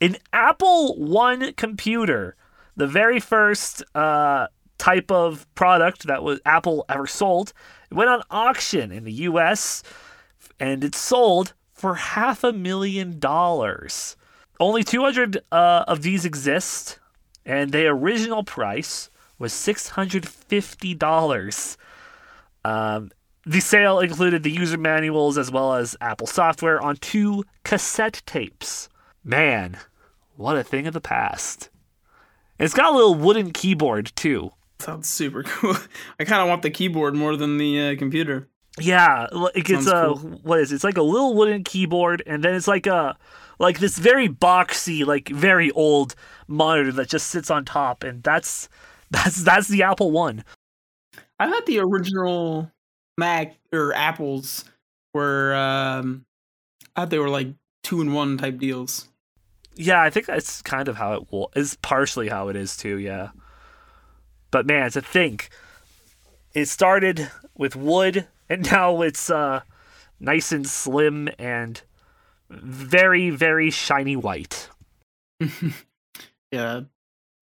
An 0.00 0.16
Apple 0.32 0.96
One 0.96 1.52
computer, 1.54 2.36
the 2.76 2.86
very 2.86 3.20
first 3.20 3.82
uh 3.94 4.48
type 4.76 5.10
of 5.10 5.46
product 5.54 6.06
that 6.06 6.22
was 6.22 6.40
Apple 6.44 6.84
ever 6.88 7.06
sold, 7.06 7.52
went 7.90 8.10
on 8.10 8.22
auction 8.30 8.90
in 8.90 9.04
the 9.04 9.12
US 9.12 9.82
and 10.60 10.84
it 10.84 10.94
sold 10.94 11.54
for 11.72 11.94
half 11.94 12.44
a 12.44 12.52
million 12.52 13.18
dollars. 13.18 14.16
Only 14.60 14.84
200 14.84 15.38
uh, 15.50 15.84
of 15.88 16.02
these 16.02 16.24
exist, 16.24 17.00
and 17.44 17.72
the 17.72 17.86
original 17.86 18.44
price 18.44 19.10
was 19.38 19.52
$650. 19.52 21.76
Um, 22.64 23.10
the 23.44 23.60
sale 23.60 24.00
included 24.00 24.42
the 24.42 24.50
user 24.50 24.78
manuals 24.78 25.36
as 25.36 25.50
well 25.50 25.74
as 25.74 25.94
Apple 26.00 26.26
software 26.26 26.80
on 26.80 26.96
two 26.96 27.44
cassette 27.64 28.22
tapes. 28.24 28.88
Man, 29.24 29.78
what 30.36 30.56
a 30.56 30.62
thing 30.62 30.86
of 30.86 30.92
the 30.92 31.00
past. 31.00 31.70
It's 32.58 32.74
got 32.74 32.92
a 32.92 32.96
little 32.96 33.14
wooden 33.14 33.52
keyboard, 33.52 34.12
too. 34.14 34.52
Sounds 34.78 35.08
super 35.08 35.42
cool. 35.44 35.76
I 36.20 36.24
kind 36.24 36.42
of 36.42 36.48
want 36.48 36.62
the 36.62 36.70
keyboard 36.70 37.14
more 37.14 37.36
than 37.36 37.56
the 37.56 37.80
uh, 37.80 37.96
computer. 37.96 38.48
Yeah, 38.78 39.28
it 39.54 39.64
gets 39.64 39.86
a 39.86 39.90
Sounds 39.90 40.42
what 40.42 40.60
is 40.60 40.72
it? 40.72 40.76
It's 40.76 40.84
like 40.84 40.98
a 40.98 41.02
little 41.02 41.34
wooden 41.34 41.62
keyboard, 41.62 42.22
and 42.26 42.42
then 42.42 42.54
it's 42.54 42.66
like 42.66 42.86
a 42.86 43.16
like 43.60 43.78
this 43.78 43.98
very 43.98 44.28
boxy, 44.28 45.06
like 45.06 45.28
very 45.28 45.70
old 45.70 46.16
monitor 46.48 46.90
that 46.92 47.08
just 47.08 47.28
sits 47.28 47.50
on 47.50 47.64
top, 47.64 48.02
and 48.02 48.22
that's 48.22 48.68
that's 49.10 49.44
that's 49.44 49.68
the 49.68 49.84
Apple 49.84 50.10
One. 50.10 50.44
I 51.38 51.48
thought 51.48 51.66
the 51.66 51.78
original 51.78 52.70
Mac 53.16 53.56
or 53.72 53.92
Apples 53.94 54.64
were, 55.12 55.54
um, 55.54 56.24
I 56.94 57.00
thought 57.00 57.10
they 57.10 57.18
were 57.18 57.28
like 57.28 57.48
two 57.82 58.00
in 58.00 58.12
one 58.12 58.38
type 58.38 58.58
deals. 58.58 59.08
Yeah, 59.76 60.00
I 60.02 60.10
think 60.10 60.26
that's 60.26 60.62
kind 60.62 60.88
of 60.88 60.96
how 60.96 61.14
it 61.14 61.32
will 61.32 61.50
is 61.56 61.76
partially 61.82 62.28
how 62.28 62.48
it 62.48 62.56
is 62.56 62.76
too, 62.76 62.96
yeah. 62.98 63.30
But 64.50 64.66
man, 64.66 64.90
to 64.92 65.00
think 65.00 65.50
it 66.52 66.66
started 66.66 67.30
with 67.56 67.74
wood 67.76 68.26
and 68.48 68.70
now 68.70 69.02
it's 69.02 69.30
uh 69.30 69.62
nice 70.20 70.52
and 70.52 70.66
slim 70.66 71.28
and 71.38 71.82
very, 72.50 73.30
very 73.30 73.70
shiny 73.70 74.16
white. 74.16 74.68
Yeah, 76.52 76.82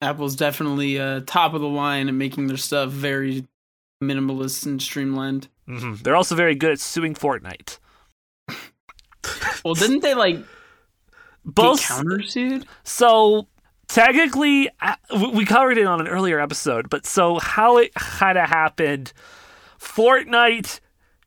Apple's 0.00 0.36
definitely 0.36 0.98
uh, 0.98 1.20
top 1.26 1.52
of 1.52 1.60
the 1.60 1.68
line 1.68 2.08
and 2.08 2.18
making 2.18 2.46
their 2.46 2.56
stuff 2.56 2.88
very 2.88 3.46
minimalist 4.02 4.64
and 4.64 4.80
streamlined. 4.80 5.48
hmm 5.66 5.96
They're 6.02 6.16
also 6.16 6.34
very 6.34 6.54
good 6.54 6.70
at 6.70 6.80
suing 6.80 7.14
Fortnite. 7.14 7.78
Well, 9.64 9.74
didn't 9.74 10.00
they 10.00 10.14
like 10.14 10.38
Both 11.44 11.80
get 11.80 12.04
countersued? 12.04 12.64
So 12.84 13.49
technically, 13.88 14.68
uh, 14.80 14.94
we 15.34 15.44
covered 15.44 15.78
it 15.78 15.87
on 15.87 16.00
an 16.00 16.08
earlier 16.08 16.40
episode, 16.40 16.88
but 16.88 17.06
so 17.06 17.38
how 17.38 17.78
it 17.78 17.94
kind 17.94 18.38
of 18.38 18.49
happened, 18.49 19.12
Fortnite 19.78 20.80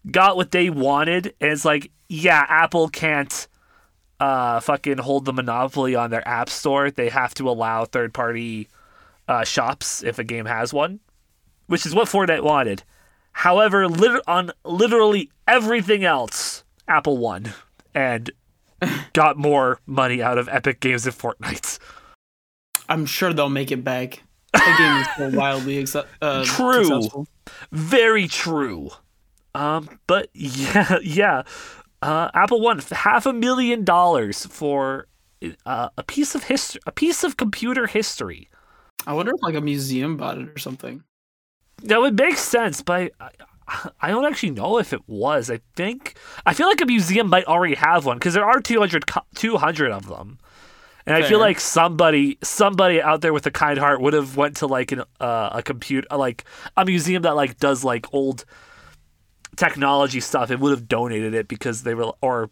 got 0.09 0.35
what 0.35 0.51
they 0.51 0.69
wanted, 0.69 1.33
and 1.41 1.51
it's 1.51 1.65
like, 1.65 1.91
yeah, 2.07 2.45
Apple 2.47 2.89
can't 2.89 3.47
uh 4.17 4.61
fucking 4.61 4.97
hold 4.97 5.25
the 5.25 5.33
monopoly 5.33 5.93
on 5.93 6.09
their 6.09 6.25
app 6.25 6.49
store. 6.49 6.89
They 6.89 7.09
have 7.09 7.33
to 7.35 7.49
allow 7.49 7.83
third 7.83 8.13
party 8.13 8.69
uh, 9.27 9.43
shops 9.43 10.03
if 10.03 10.19
a 10.19 10.23
game 10.23 10.45
has 10.45 10.73
one, 10.73 10.99
which 11.67 11.85
is 11.85 11.93
what 11.93 12.07
Fortnite 12.07 12.43
wanted. 12.43 12.83
However, 13.33 13.89
lit- 13.89 14.23
on 14.27 14.51
literally 14.63 15.29
everything 15.47 16.05
else, 16.05 16.63
Apple 16.87 17.17
won 17.17 17.53
and 17.93 18.31
got 19.13 19.37
more 19.37 19.79
money 19.85 20.21
out 20.21 20.37
of 20.37 20.47
Epic 20.49 20.79
Games 20.79 21.03
than 21.03 21.13
Fortnite. 21.13 21.79
I'm 22.89 23.05
sure 23.05 23.33
they'll 23.33 23.49
make 23.49 23.71
it 23.71 23.83
back. 23.83 24.23
That 24.53 24.77
game 25.17 25.27
is 25.29 25.31
so 25.33 25.37
wildly 25.39 25.77
accept- 25.79 26.09
uh, 26.21 26.43
True. 26.45 26.83
successful. 26.85 27.27
Very 27.71 28.27
true. 28.27 28.89
Um, 29.53 29.99
but 30.07 30.29
yeah, 30.33 30.97
yeah. 31.01 31.43
Uh, 32.01 32.29
Apple 32.33 32.61
won 32.61 32.79
half 32.91 33.25
a 33.25 33.33
million 33.33 33.83
dollars 33.83 34.45
for 34.45 35.07
uh, 35.65 35.89
a 35.97 36.03
piece 36.03 36.35
of 36.35 36.43
history, 36.43 36.81
a 36.85 36.91
piece 36.91 37.23
of 37.23 37.37
computer 37.37 37.87
history. 37.87 38.49
I 39.07 39.13
wonder 39.13 39.31
if 39.35 39.41
like 39.41 39.55
a 39.55 39.61
museum 39.61 40.17
bought 40.17 40.37
it 40.37 40.49
or 40.49 40.57
something. 40.57 41.03
Now 41.83 42.03
it 42.05 42.13
makes 42.13 42.41
sense, 42.41 42.81
but 42.81 43.11
I, 43.19 43.29
I 44.01 44.09
don't 44.09 44.25
actually 44.25 44.51
know 44.51 44.77
if 44.77 44.93
it 44.93 45.01
was. 45.07 45.49
I 45.49 45.59
think 45.75 46.15
I 46.45 46.53
feel 46.53 46.67
like 46.67 46.81
a 46.81 46.85
museum 46.85 47.29
might 47.29 47.45
already 47.45 47.75
have 47.75 48.05
one 48.05 48.17
because 48.17 48.33
there 48.33 48.45
are 48.45 48.59
200, 48.59 49.05
200 49.35 49.91
of 49.91 50.07
them, 50.07 50.37
and 51.05 51.15
I 51.15 51.27
feel 51.27 51.39
like 51.39 51.59
somebody 51.59 52.37
somebody 52.43 53.01
out 53.01 53.21
there 53.21 53.33
with 53.33 53.45
a 53.45 53.51
kind 53.51 53.79
heart 53.79 54.01
would 54.01 54.13
have 54.13 54.37
went 54.37 54.57
to 54.57 54.67
like 54.67 54.91
an 54.91 55.03
uh, 55.19 55.49
a 55.53 55.63
compute 55.63 56.05
like 56.11 56.45
a 56.77 56.85
museum 56.85 57.23
that 57.23 57.35
like 57.35 57.57
does 57.57 57.83
like 57.83 58.13
old 58.13 58.45
technology 59.55 60.19
stuff 60.19 60.49
and 60.49 60.59
would 60.59 60.71
have 60.71 60.87
donated 60.87 61.33
it 61.33 61.47
because 61.47 61.83
they 61.83 61.93
were 61.93 62.11
or 62.21 62.49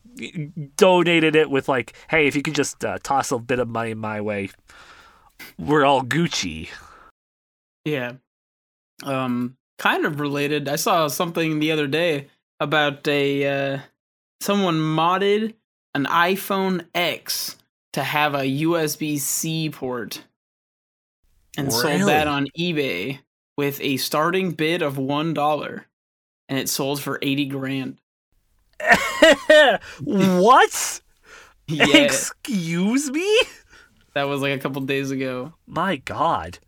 donated 0.78 1.36
it 1.36 1.50
with 1.50 1.68
like 1.68 1.94
hey 2.10 2.28
if 2.28 2.36
you 2.36 2.42
could 2.42 2.56
just 2.56 2.84
uh, 2.86 2.98
toss 3.04 3.30
a 3.32 3.38
bit 3.38 3.60
of 3.60 3.68
money 3.68 3.94
my 3.94 4.22
way 4.22 4.50
we're 5.60 5.84
all 5.84 6.02
gucci 6.02 6.70
Yeah. 7.86 8.14
Um, 9.04 9.58
kind 9.78 10.06
of 10.06 10.20
related. 10.20 10.68
I 10.70 10.76
saw 10.76 11.08
something 11.08 11.60
the 11.60 11.72
other 11.72 11.88
day 11.88 12.28
about 12.60 13.08
a 13.08 13.46
uh, 13.76 13.80
someone 14.42 14.76
modded 14.80 15.54
an 15.96 16.06
iPhone 16.06 16.86
X 16.96 17.58
to 17.94 18.04
have 18.04 18.34
a 18.34 18.40
USB 18.64 19.20
C 19.20 19.70
port 19.70 20.24
and 21.58 21.72
sold 21.72 22.08
that 22.10 22.28
on 22.28 22.48
eBay 22.58 23.20
with 23.58 23.80
a 23.82 23.98
starting 23.98 24.52
bid 24.52 24.82
of 24.82 24.98
one 24.98 25.34
dollar, 25.34 25.86
and 26.50 26.58
it 26.58 26.70
sold 26.70 27.02
for 27.02 27.20
eighty 27.22 27.46
grand. 27.46 28.00
what? 30.02 31.02
Yeah, 31.66 31.86
Excuse 31.96 33.10
me? 33.10 33.40
that 34.14 34.24
was 34.24 34.42
like 34.42 34.52
a 34.52 34.60
couple 34.62 34.82
days 34.82 35.12
ago. 35.12 35.54
My 35.66 35.96
god. 35.96 36.60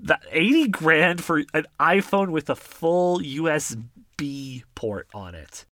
That 0.00 0.22
80 0.30 0.68
grand 0.68 1.24
for 1.24 1.38
an 1.54 1.66
iPhone 1.80 2.30
with 2.30 2.50
a 2.50 2.56
full 2.56 3.18
USB 3.20 4.64
port 4.74 5.08
on 5.14 5.34
it. 5.34 5.64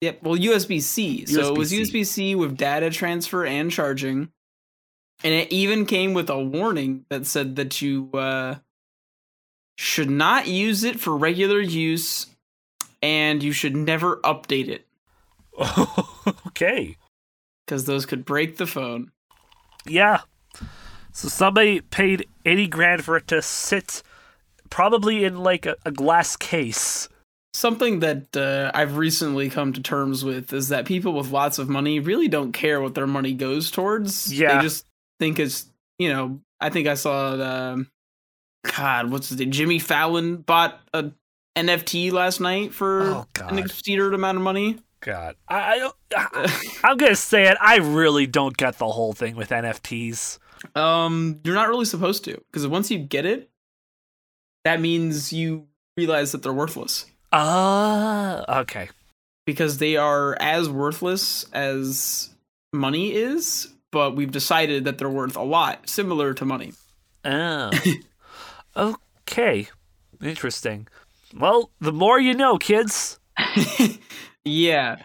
Yep. 0.00 0.22
Well, 0.22 0.36
USB 0.36 0.82
C. 0.82 1.24
So 1.26 1.54
it 1.54 1.58
was 1.58 1.72
USB-C. 1.72 1.92
USB 1.92 2.06
C 2.06 2.34
with 2.34 2.56
data 2.56 2.90
transfer 2.90 3.46
and 3.46 3.70
charging, 3.70 4.30
and 5.22 5.32
it 5.32 5.50
even 5.52 5.86
came 5.86 6.14
with 6.14 6.28
a 6.28 6.38
warning 6.38 7.06
that 7.08 7.26
said 7.26 7.56
that 7.56 7.80
you 7.80 8.10
uh, 8.12 8.56
should 9.78 10.10
not 10.10 10.46
use 10.46 10.84
it 10.84 11.00
for 11.00 11.16
regular 11.16 11.60
use, 11.60 12.26
and 13.00 13.42
you 13.42 13.52
should 13.52 13.76
never 13.76 14.16
update 14.18 14.68
it 14.68 14.86
okay. 16.48 16.96
because 17.64 17.84
those 17.86 18.04
could 18.04 18.24
break 18.24 18.56
the 18.56 18.66
phone. 18.66 19.10
Yeah. 19.86 20.20
So 21.14 21.28
somebody 21.28 21.80
paid 21.80 22.26
80 22.44 22.66
grand 22.66 23.04
for 23.04 23.16
it 23.16 23.28
to 23.28 23.40
sit 23.40 24.02
probably 24.68 25.24
in 25.24 25.38
like 25.38 25.64
a, 25.64 25.76
a 25.86 25.92
glass 25.92 26.36
case. 26.36 27.08
Something 27.54 28.00
that 28.00 28.36
uh, 28.36 28.72
I've 28.74 28.96
recently 28.96 29.48
come 29.48 29.72
to 29.74 29.80
terms 29.80 30.24
with 30.24 30.52
is 30.52 30.70
that 30.70 30.86
people 30.86 31.12
with 31.12 31.30
lots 31.30 31.58
of 31.60 31.68
money 31.68 32.00
really 32.00 32.26
don't 32.26 32.50
care 32.52 32.80
what 32.80 32.96
their 32.96 33.06
money 33.06 33.32
goes 33.32 33.70
towards. 33.70 34.34
Yeah. 34.34 34.56
They 34.56 34.62
just 34.62 34.86
think 35.20 35.38
it's, 35.38 35.66
you 36.00 36.12
know, 36.12 36.40
I 36.60 36.70
think 36.70 36.88
I 36.88 36.94
saw, 36.94 37.36
the, 37.36 37.86
God, 38.76 39.08
what's 39.12 39.28
his 39.28 39.38
name? 39.38 39.52
Jimmy 39.52 39.78
Fallon 39.78 40.38
bought 40.38 40.80
a 40.92 41.12
NFT 41.56 42.10
last 42.10 42.40
night 42.40 42.74
for 42.74 43.02
Oh, 43.02 43.18
an 43.20 43.26
God. 43.34 43.58
exceeded 43.60 44.12
amount 44.14 44.38
of 44.38 44.42
money. 44.42 44.78
God. 44.98 45.36
I, 45.46 45.78
I. 45.80 45.90
I, 46.16 46.78
I'm 46.82 46.96
going 46.96 47.12
to 47.12 47.16
say 47.16 47.44
it. 47.46 47.56
I 47.60 47.76
really 47.76 48.26
don't 48.26 48.56
get 48.56 48.78
the 48.78 48.88
whole 48.88 49.12
thing 49.12 49.36
with 49.36 49.50
NFTs. 49.50 50.38
Um, 50.74 51.40
you're 51.44 51.54
not 51.54 51.68
really 51.68 51.84
supposed 51.84 52.24
to 52.24 52.34
because 52.50 52.66
once 52.66 52.90
you 52.90 52.98
get 52.98 53.26
it, 53.26 53.50
that 54.64 54.80
means 54.80 55.32
you 55.32 55.66
realize 55.96 56.32
that 56.32 56.42
they're 56.42 56.52
worthless 56.52 57.06
Ah, 57.32 58.60
okay. 58.60 58.88
because 59.46 59.78
they 59.78 59.96
are 59.96 60.36
as 60.40 60.68
worthless 60.68 61.44
as 61.52 62.30
money 62.72 63.12
is, 63.14 63.68
but 63.92 64.16
we've 64.16 64.32
decided 64.32 64.84
that 64.84 64.98
they're 64.98 65.08
worth 65.10 65.36
a 65.36 65.42
lot, 65.42 65.88
similar 65.88 66.34
to 66.34 66.44
money. 66.44 66.72
Oh. 67.24 67.70
okay. 68.76 69.68
Interesting. 70.22 70.88
Well, 71.36 71.70
the 71.80 71.92
more 71.92 72.18
you 72.18 72.34
know, 72.34 72.58
kids. 72.58 73.18
yeah, 74.44 74.96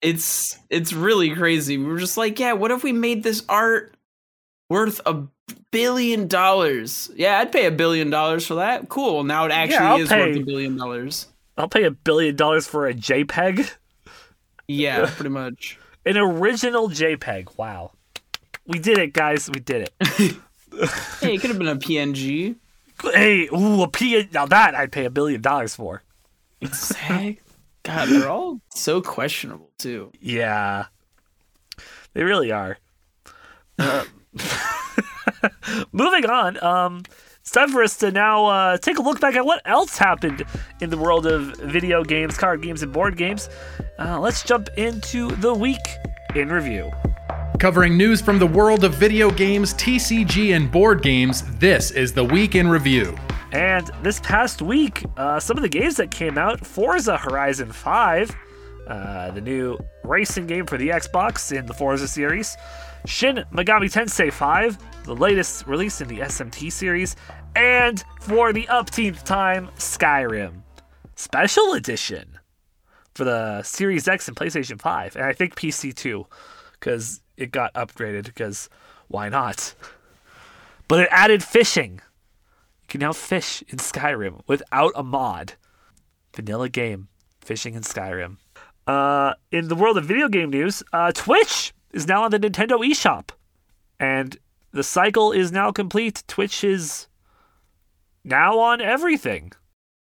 it's 0.00 0.58
it's 0.70 0.92
really 0.92 1.34
crazy. 1.34 1.78
We 1.78 1.84
were 1.86 1.98
just 1.98 2.16
like, 2.16 2.38
yeah, 2.38 2.52
what 2.52 2.70
if 2.70 2.82
we 2.84 2.92
made 2.92 3.22
this 3.22 3.42
art 3.48 3.94
worth 4.68 5.00
a 5.06 5.24
billion 5.70 6.28
dollars? 6.28 7.10
Yeah, 7.16 7.38
I'd 7.38 7.52
pay 7.52 7.66
a 7.66 7.70
billion 7.70 8.10
dollars 8.10 8.46
for 8.46 8.54
that. 8.56 8.88
Cool. 8.88 9.24
Now 9.24 9.44
it 9.46 9.52
actually 9.52 9.76
I'll 9.78 10.00
is 10.00 10.08
pay- 10.08 10.26
worth 10.28 10.36
a 10.36 10.40
billion 10.44 10.76
dollars. 10.76 11.26
I'll 11.56 11.68
pay 11.68 11.84
a 11.84 11.90
billion 11.90 12.36
dollars 12.36 12.66
for 12.66 12.86
a 12.86 12.94
JPEG. 12.94 13.70
Yeah, 14.68 15.10
pretty 15.14 15.30
much. 15.30 15.78
An 16.06 16.16
original 16.16 16.88
JPEG. 16.88 17.56
Wow. 17.58 17.92
We 18.66 18.78
did 18.78 18.98
it, 18.98 19.12
guys. 19.12 19.50
We 19.50 19.60
did 19.60 19.90
it. 20.00 20.36
Hey, 21.20 21.34
it 21.34 21.40
could 21.42 21.50
have 21.50 21.58
been 21.58 21.68
a 21.68 21.76
PNG. 21.76 22.56
hey, 23.02 23.42
ooh, 23.52 23.82
a 23.82 23.88
PNG. 23.88 24.32
Now 24.32 24.46
that 24.46 24.74
I'd 24.74 24.90
pay 24.90 25.04
a 25.04 25.10
billion 25.10 25.42
dollars 25.42 25.74
for. 25.76 26.02
Exactly. 26.62 27.40
God, 27.82 28.08
they're 28.08 28.30
all 28.30 28.58
so 28.70 29.02
questionable 29.02 29.68
too. 29.76 30.10
Yeah. 30.18 30.86
They 32.14 32.22
really 32.24 32.50
are. 32.52 32.78
Uh, 33.78 34.04
moving 35.92 36.26
on. 36.26 36.62
Um, 36.62 37.02
it's 37.40 37.50
time 37.50 37.70
for 37.70 37.82
us 37.82 37.96
to 37.98 38.10
now 38.10 38.46
uh, 38.46 38.76
take 38.78 38.98
a 38.98 39.02
look 39.02 39.20
back 39.20 39.34
at 39.34 39.44
what 39.44 39.62
else 39.64 39.98
happened 39.98 40.44
in 40.80 40.90
the 40.90 40.98
world 40.98 41.26
of 41.26 41.56
video 41.56 42.04
games, 42.04 42.36
card 42.36 42.62
games, 42.62 42.82
and 42.82 42.92
board 42.92 43.16
games. 43.16 43.48
Uh, 43.98 44.20
let's 44.20 44.44
jump 44.44 44.68
into 44.76 45.28
the 45.36 45.52
week 45.52 45.78
in 46.34 46.48
review. 46.48 46.90
Covering 47.58 47.96
news 47.96 48.20
from 48.20 48.38
the 48.38 48.46
world 48.46 48.84
of 48.84 48.94
video 48.94 49.30
games, 49.30 49.74
TCG, 49.74 50.54
and 50.56 50.70
board 50.70 51.02
games, 51.02 51.42
this 51.58 51.90
is 51.90 52.12
the 52.12 52.24
Week 52.24 52.54
in 52.54 52.68
Review. 52.68 53.16
And 53.52 53.88
this 54.02 54.18
past 54.18 54.62
week, 54.62 55.04
uh, 55.16 55.38
some 55.38 55.56
of 55.58 55.62
the 55.62 55.68
games 55.68 55.96
that 55.96 56.10
came 56.10 56.38
out 56.38 56.66
Forza 56.66 57.16
Horizon 57.16 57.70
5, 57.70 58.36
uh, 58.88 59.30
the 59.30 59.40
new 59.40 59.78
racing 60.02 60.46
game 60.46 60.66
for 60.66 60.76
the 60.76 60.88
Xbox 60.88 61.56
in 61.56 61.66
the 61.66 61.74
Forza 61.74 62.08
series, 62.08 62.56
Shin 63.04 63.44
Megami 63.52 63.90
Tensei 63.92 64.32
5, 64.32 65.04
the 65.04 65.14
latest 65.14 65.66
release 65.66 66.00
in 66.00 66.08
the 66.08 66.20
SMT 66.20 66.70
series, 66.70 67.16
and 67.56 68.02
for 68.20 68.52
the 68.52 68.64
upteenth 68.66 69.24
time, 69.24 69.68
Skyrim 69.76 70.62
Special 71.16 71.72
Edition 71.74 72.38
for 73.14 73.24
the 73.24 73.62
Series 73.62 74.06
X 74.06 74.28
and 74.28 74.36
PlayStation 74.36 74.80
5, 74.80 75.16
and 75.16 75.24
I 75.24 75.32
think 75.32 75.56
PC 75.56 75.94
too, 75.94 76.26
because 76.72 77.20
it 77.36 77.50
got 77.50 77.74
upgraded. 77.74 78.24
Because 78.24 78.68
Why 79.08 79.28
not? 79.28 79.74
But 80.88 81.00
it 81.00 81.08
added 81.10 81.42
fishing. 81.42 82.00
You 82.82 82.88
can 82.88 83.00
now 83.00 83.12
fish 83.12 83.62
in 83.68 83.78
Skyrim 83.78 84.42
without 84.46 84.92
a 84.94 85.02
mod. 85.02 85.54
Vanilla 86.34 86.68
game, 86.68 87.08
fishing 87.40 87.74
in 87.74 87.82
Skyrim. 87.82 88.36
Uh, 88.86 89.34
in 89.50 89.68
the 89.68 89.74
world 89.74 89.98
of 89.98 90.04
video 90.04 90.28
game 90.28 90.50
news, 90.50 90.82
uh, 90.92 91.12
Twitch 91.12 91.72
is 91.92 92.06
now 92.06 92.24
on 92.24 92.30
the 92.30 92.38
Nintendo 92.38 92.78
eShop. 92.80 93.30
And 94.00 94.36
the 94.72 94.82
cycle 94.82 95.32
is 95.32 95.52
now 95.52 95.70
complete. 95.72 96.24
Twitch 96.26 96.64
is 96.64 97.06
now 98.24 98.58
on 98.58 98.80
everything. 98.80 99.52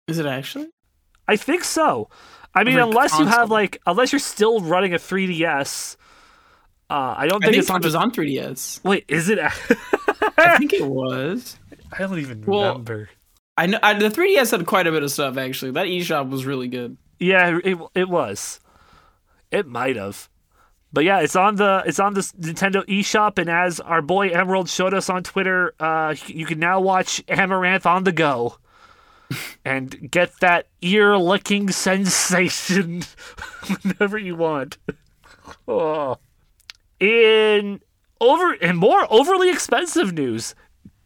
Is 0.09 0.19
it 0.19 0.27
actually? 0.27 0.69
I 1.29 1.37
think 1.37 1.65
so. 1.65 2.09
I 2.55 2.65
mean, 2.65 2.75
Every 2.79 2.83
unless 2.91 3.19
you 3.19 3.25
have 3.27 3.51
like, 3.51 3.81
unless 3.87 4.13
you're 4.13 4.19
still 4.19 4.61
running 4.61 4.93
a 4.93 4.99
3DS, 4.99 5.97
uh, 6.91 7.15
I 7.17 7.27
don't 7.27 7.43
I 7.43 7.47
think 7.47 7.55
think 7.55 7.63
it's 7.63 7.71
on. 7.71 7.81
Twitch 7.81 7.85
was 7.85 7.93
The, 7.95 7.99
on 8.01 8.11
3DS. 8.13 8.85
wait, 8.85 9.05
is 9.09 9.29
it? 9.31 9.39
I 9.39 10.59
think 10.59 10.73
it 10.75 10.87
was. 10.87 11.59
I 11.93 11.99
don't 11.99 12.19
even 12.19 12.43
Well- 12.47 12.73
remember. 12.73 13.09
I 13.57 13.67
know 13.67 13.79
I, 13.83 13.93
the 13.95 14.09
3DS 14.09 14.51
had 14.51 14.65
quite 14.67 14.87
a 14.87 14.91
bit 14.93 15.03
of 15.03 15.11
stuff 15.11 15.37
actually. 15.37 15.73
That 15.73 15.87
eShop 15.87 16.31
was 16.31 16.47
really 16.47 16.69
good. 16.69 16.97
Yeah, 17.19 17.59
it 17.63 17.79
it 17.95 18.09
was. 18.09 18.61
It 19.51 19.67
might 19.67 19.97
have. 19.97 20.29
But 20.93 21.05
yeah, 21.05 21.21
it's 21.21 21.37
on 21.37 21.57
the 21.57 21.83
it's 21.87 21.99
on 21.99 22.15
the 22.15 22.21
Nintendo 22.21 22.87
eShop, 22.87 23.39
and 23.39 23.49
as 23.49 23.81
our 23.81 24.03
boy 24.03 24.29
Emerald 24.29 24.69
showed 24.69 24.93
us 24.93 25.09
on 25.09 25.23
Twitter, 25.23 25.75
uh, 25.81 26.15
you 26.27 26.45
can 26.45 26.59
now 26.59 26.81
watch 26.81 27.25
Amouranth 27.27 27.87
on 27.87 28.05
the 28.05 28.13
go, 28.13 28.59
and 29.65 30.11
get 30.11 30.39
that 30.41 30.69
ear 30.83 31.17
licking 31.17 31.71
sensation 31.71 33.05
whenever 33.83 34.19
you 34.19 34.37
want. 34.37 34.77
Oh. 35.67 36.19
In 37.01 37.81
over 38.21 38.53
and 38.53 38.79
more 38.79 39.07
overly 39.11 39.51
expensive 39.51 40.13
news, 40.13 40.55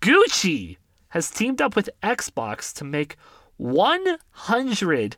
Gucci 0.03 0.77
has 1.09 1.31
teamed 1.31 1.63
up 1.63 1.75
with 1.75 1.89
Xbox 2.03 2.75
to 2.75 2.85
make 2.85 3.17
100 3.57 5.17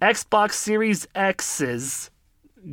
Xbox 0.00 0.52
Series 0.52 1.08
X's 1.16 2.10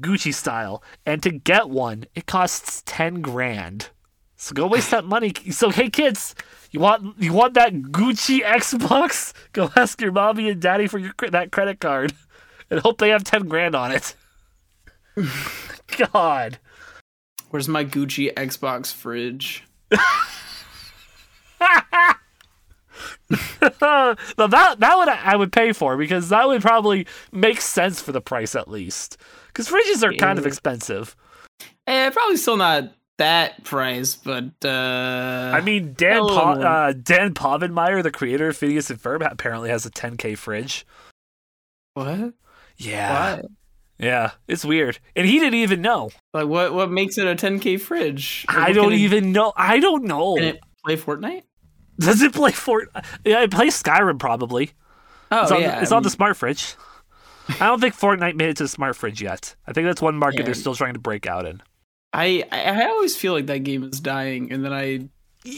Gucci 0.01 0.33
style, 0.33 0.83
and 1.05 1.21
to 1.23 1.31
get 1.31 1.69
one, 1.69 2.05
it 2.15 2.25
costs 2.25 2.83
ten 2.85 3.21
grand. 3.21 3.89
So 4.35 4.53
go 4.53 4.67
waste 4.67 4.91
that 4.91 5.05
money. 5.05 5.33
So 5.51 5.69
hey 5.69 5.89
kids, 5.89 6.35
you 6.71 6.79
want 6.79 7.15
you 7.17 7.33
want 7.33 7.53
that 7.53 7.73
Gucci 7.73 8.41
Xbox? 8.41 9.33
Go 9.53 9.71
ask 9.75 10.01
your 10.01 10.11
mommy 10.11 10.49
and 10.49 10.61
daddy 10.61 10.87
for 10.87 10.99
your 10.99 11.13
that 11.31 11.51
credit 11.51 11.79
card, 11.79 12.13
and 12.69 12.79
hope 12.81 12.97
they 12.97 13.09
have 13.09 13.23
ten 13.23 13.47
grand 13.47 13.75
on 13.75 13.91
it. 13.91 14.15
God. 16.11 16.59
Where's 17.49 17.69
my 17.69 17.85
Gucci 17.85 18.33
Xbox 18.33 18.93
fridge? 18.93 19.63
now 23.29 24.15
that 24.37 24.75
that 24.79 24.97
would 24.97 25.09
I 25.09 25.35
would 25.35 25.51
pay 25.51 25.71
for 25.71 25.97
because 25.97 26.29
that 26.29 26.47
would 26.47 26.61
probably 26.61 27.07
make 27.31 27.61
sense 27.61 28.01
for 28.01 28.11
the 28.11 28.21
price 28.21 28.55
at 28.55 28.67
least. 28.67 29.17
Because 29.55 29.69
fridges 29.69 30.03
are 30.03 30.11
kind 30.13 30.37
of 30.37 30.45
expensive. 30.45 31.15
Eh, 31.87 32.09
probably 32.09 32.35
still 32.35 32.57
not 32.57 32.91
that 33.17 33.63
price, 33.63 34.15
but 34.15 34.43
uh 34.65 35.51
I 35.55 35.61
mean, 35.61 35.93
Dan 35.97 36.17
a 36.17 36.25
pa- 36.25 36.51
uh, 36.53 36.93
Dan 36.93 37.33
Povenmire, 37.33 38.03
the 38.03 38.11
creator 38.11 38.49
of 38.49 38.57
Phineas 38.57 38.89
and 38.89 39.01
Ferb, 39.01 39.25
apparently 39.25 39.69
has 39.69 39.85
a 39.85 39.89
10k 39.89 40.37
fridge. 40.37 40.85
what? 41.93 42.33
Yeah, 42.77 43.35
Why? 43.37 43.41
yeah, 43.97 44.31
it's 44.49 44.65
weird, 44.65 44.99
and 45.15 45.25
he 45.25 45.39
didn't 45.39 45.53
even 45.59 45.81
know. 45.81 46.09
Like 46.33 46.47
what 46.47 46.73
what 46.73 46.91
makes 46.91 47.17
it 47.17 47.25
a 47.25 47.35
10k 47.35 47.79
fridge? 47.79 48.45
Like, 48.49 48.57
I 48.57 48.71
don't 48.73 48.89
can 48.89 48.93
it- 48.99 49.03
even 49.03 49.31
know. 49.31 49.53
I 49.55 49.79
don't 49.79 50.03
know. 50.03 50.35
Can 50.35 50.43
it 50.43 50.59
play 50.85 50.97
Fortnite? 50.97 51.43
Does 51.97 52.21
it 52.21 52.33
play 52.33 52.51
Fort? 52.51 52.89
Yeah, 53.23 53.43
it 53.43 53.51
plays 53.51 53.81
Skyrim 53.81 54.19
probably. 54.19 54.71
Oh 55.31 55.43
It's 55.43 55.51
on, 55.53 55.61
yeah, 55.61 55.75
the, 55.77 55.81
it's 55.83 55.91
I 55.93 55.95
on 55.95 56.03
the 56.03 56.09
smart 56.09 56.35
fridge. 56.35 56.75
I 57.47 57.67
don't 57.67 57.79
think 57.79 57.95
Fortnite 57.95 58.35
made 58.35 58.49
it 58.49 58.57
to 58.57 58.63
the 58.63 58.69
smart 58.69 58.95
fridge 58.95 59.21
yet. 59.21 59.55
I 59.67 59.73
think 59.73 59.85
that's 59.85 60.01
one 60.01 60.15
market 60.17 60.39
Yeah. 60.39 60.45
they're 60.45 60.53
still 60.53 60.75
trying 60.75 60.93
to 60.93 60.99
break 60.99 61.27
out 61.27 61.45
in. 61.45 61.61
I 62.13 62.43
I 62.51 62.85
always 62.87 63.15
feel 63.15 63.33
like 63.33 63.47
that 63.47 63.59
game 63.59 63.83
is 63.83 63.99
dying, 63.99 64.51
and 64.51 64.63
then 64.63 64.73
I 64.73 65.09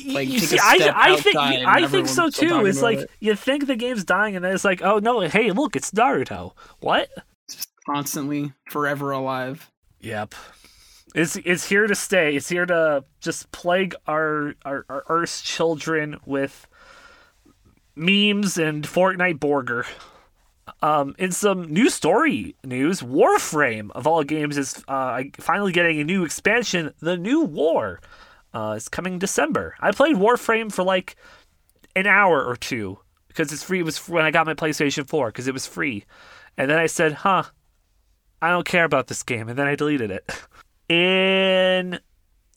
Like, 0.07 0.27
you 0.27 0.39
see, 0.39 0.57
I, 0.61 0.91
I 0.93 1.15
think 1.15 1.37
I 1.37 1.87
think 1.87 2.07
so 2.07 2.29
too. 2.29 2.65
It's 2.65 2.81
like 2.81 2.99
it. 2.99 3.11
you 3.19 3.35
think 3.35 3.67
the 3.67 3.75
game's 3.75 4.03
dying, 4.03 4.35
and 4.35 4.43
then 4.43 4.53
it's 4.53 4.65
like, 4.65 4.81
oh 4.81 4.99
no, 4.99 5.21
hey, 5.21 5.51
look, 5.51 5.75
it's 5.75 5.91
Naruto. 5.91 6.53
What? 6.79 7.09
just 7.49 7.69
constantly 7.85 8.51
forever 8.69 9.11
alive. 9.11 9.71
Yep. 10.01 10.35
It's 11.15 11.37
it's 11.37 11.69
here 11.69 11.87
to 11.87 11.95
stay. 11.95 12.35
It's 12.35 12.49
here 12.49 12.65
to 12.65 13.05
just 13.21 13.51
plague 13.51 13.95
our 14.07 14.55
our, 14.65 14.85
our 14.89 15.03
Earth's 15.07 15.41
children 15.41 16.19
with 16.25 16.67
memes 17.95 18.57
and 18.57 18.83
Fortnite 18.83 19.39
Borger. 19.39 19.85
Um, 20.81 21.15
in 21.17 21.31
some 21.31 21.71
new 21.71 21.89
story 21.89 22.55
news, 22.63 23.01
Warframe 23.01 23.91
of 23.91 24.05
all 24.05 24.23
games 24.23 24.57
is 24.57 24.83
uh, 24.87 25.23
finally 25.37 25.71
getting 25.71 25.99
a 25.99 26.03
new 26.03 26.23
expansion. 26.23 26.93
The 26.99 27.17
New 27.17 27.41
War 27.41 27.99
uh, 28.53 28.73
is 28.77 28.89
coming 28.89 29.19
December. 29.19 29.75
I 29.79 29.91
played 29.91 30.15
Warframe 30.15 30.71
for 30.71 30.83
like 30.83 31.15
an 31.95 32.07
hour 32.07 32.43
or 32.43 32.55
two 32.55 32.99
because 33.27 33.51
it's 33.51 33.63
free. 33.63 33.79
It 33.79 33.85
was 33.85 34.07
when 34.09 34.25
I 34.25 34.31
got 34.31 34.45
my 34.45 34.53
PlayStation 34.53 35.07
4 35.07 35.27
because 35.27 35.47
it 35.47 35.53
was 35.53 35.67
free, 35.67 36.05
and 36.57 36.69
then 36.69 36.77
I 36.77 36.87
said, 36.87 37.13
"Huh, 37.13 37.43
I 38.41 38.49
don't 38.49 38.67
care 38.67 38.83
about 38.85 39.07
this 39.07 39.23
game," 39.23 39.49
and 39.49 39.57
then 39.57 39.67
I 39.67 39.75
deleted 39.75 40.11
it. 40.11 40.29
In 40.89 41.99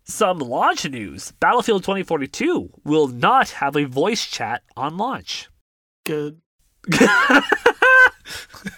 some 0.05 0.39
launch 0.39 0.89
news, 0.89 1.33
Battlefield 1.41 1.83
2042 1.83 2.71
will 2.85 3.09
not 3.09 3.51
have 3.51 3.77
a 3.77 3.85
voice 3.85 4.25
chat 4.25 4.63
on 4.77 4.97
launch. 4.97 5.49
Good. 6.05 6.41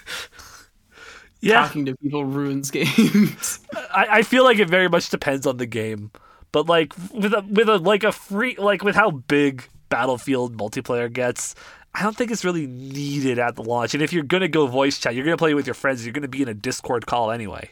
Yeah, 1.41 1.63
Talking 1.63 1.85
to 1.87 1.95
people 1.97 2.23
ruins 2.23 2.71
games. 2.71 3.59
I, 3.93 4.07
I 4.09 4.21
feel 4.21 4.45
like 4.45 4.59
it 4.59 4.69
very 4.69 4.87
much 4.87 5.09
depends 5.09 5.45
on 5.45 5.57
the 5.57 5.65
game, 5.65 6.09
but 6.53 6.67
like 6.67 6.93
with 7.13 7.33
a 7.33 7.41
with 7.49 7.67
a 7.67 7.79
like 7.79 8.05
a 8.05 8.13
free 8.13 8.55
like 8.57 8.81
with 8.81 8.95
how 8.95 9.11
big 9.11 9.67
Battlefield 9.89 10.55
multiplayer 10.57 11.11
gets, 11.11 11.53
I 11.93 12.01
don't 12.01 12.15
think 12.15 12.31
it's 12.31 12.45
really 12.45 12.65
needed 12.67 13.39
at 13.39 13.57
the 13.57 13.61
launch. 13.61 13.93
And 13.93 14.01
if 14.01 14.13
you're 14.13 14.23
gonna 14.23 14.47
go 14.47 14.67
voice 14.67 14.97
chat, 14.99 15.15
you're 15.15 15.25
gonna 15.25 15.35
play 15.35 15.53
with 15.53 15.67
your 15.67 15.73
friends. 15.73 16.05
You're 16.05 16.13
gonna 16.13 16.29
be 16.29 16.43
in 16.43 16.47
a 16.47 16.53
Discord 16.53 17.07
call 17.07 17.29
anyway. 17.29 17.71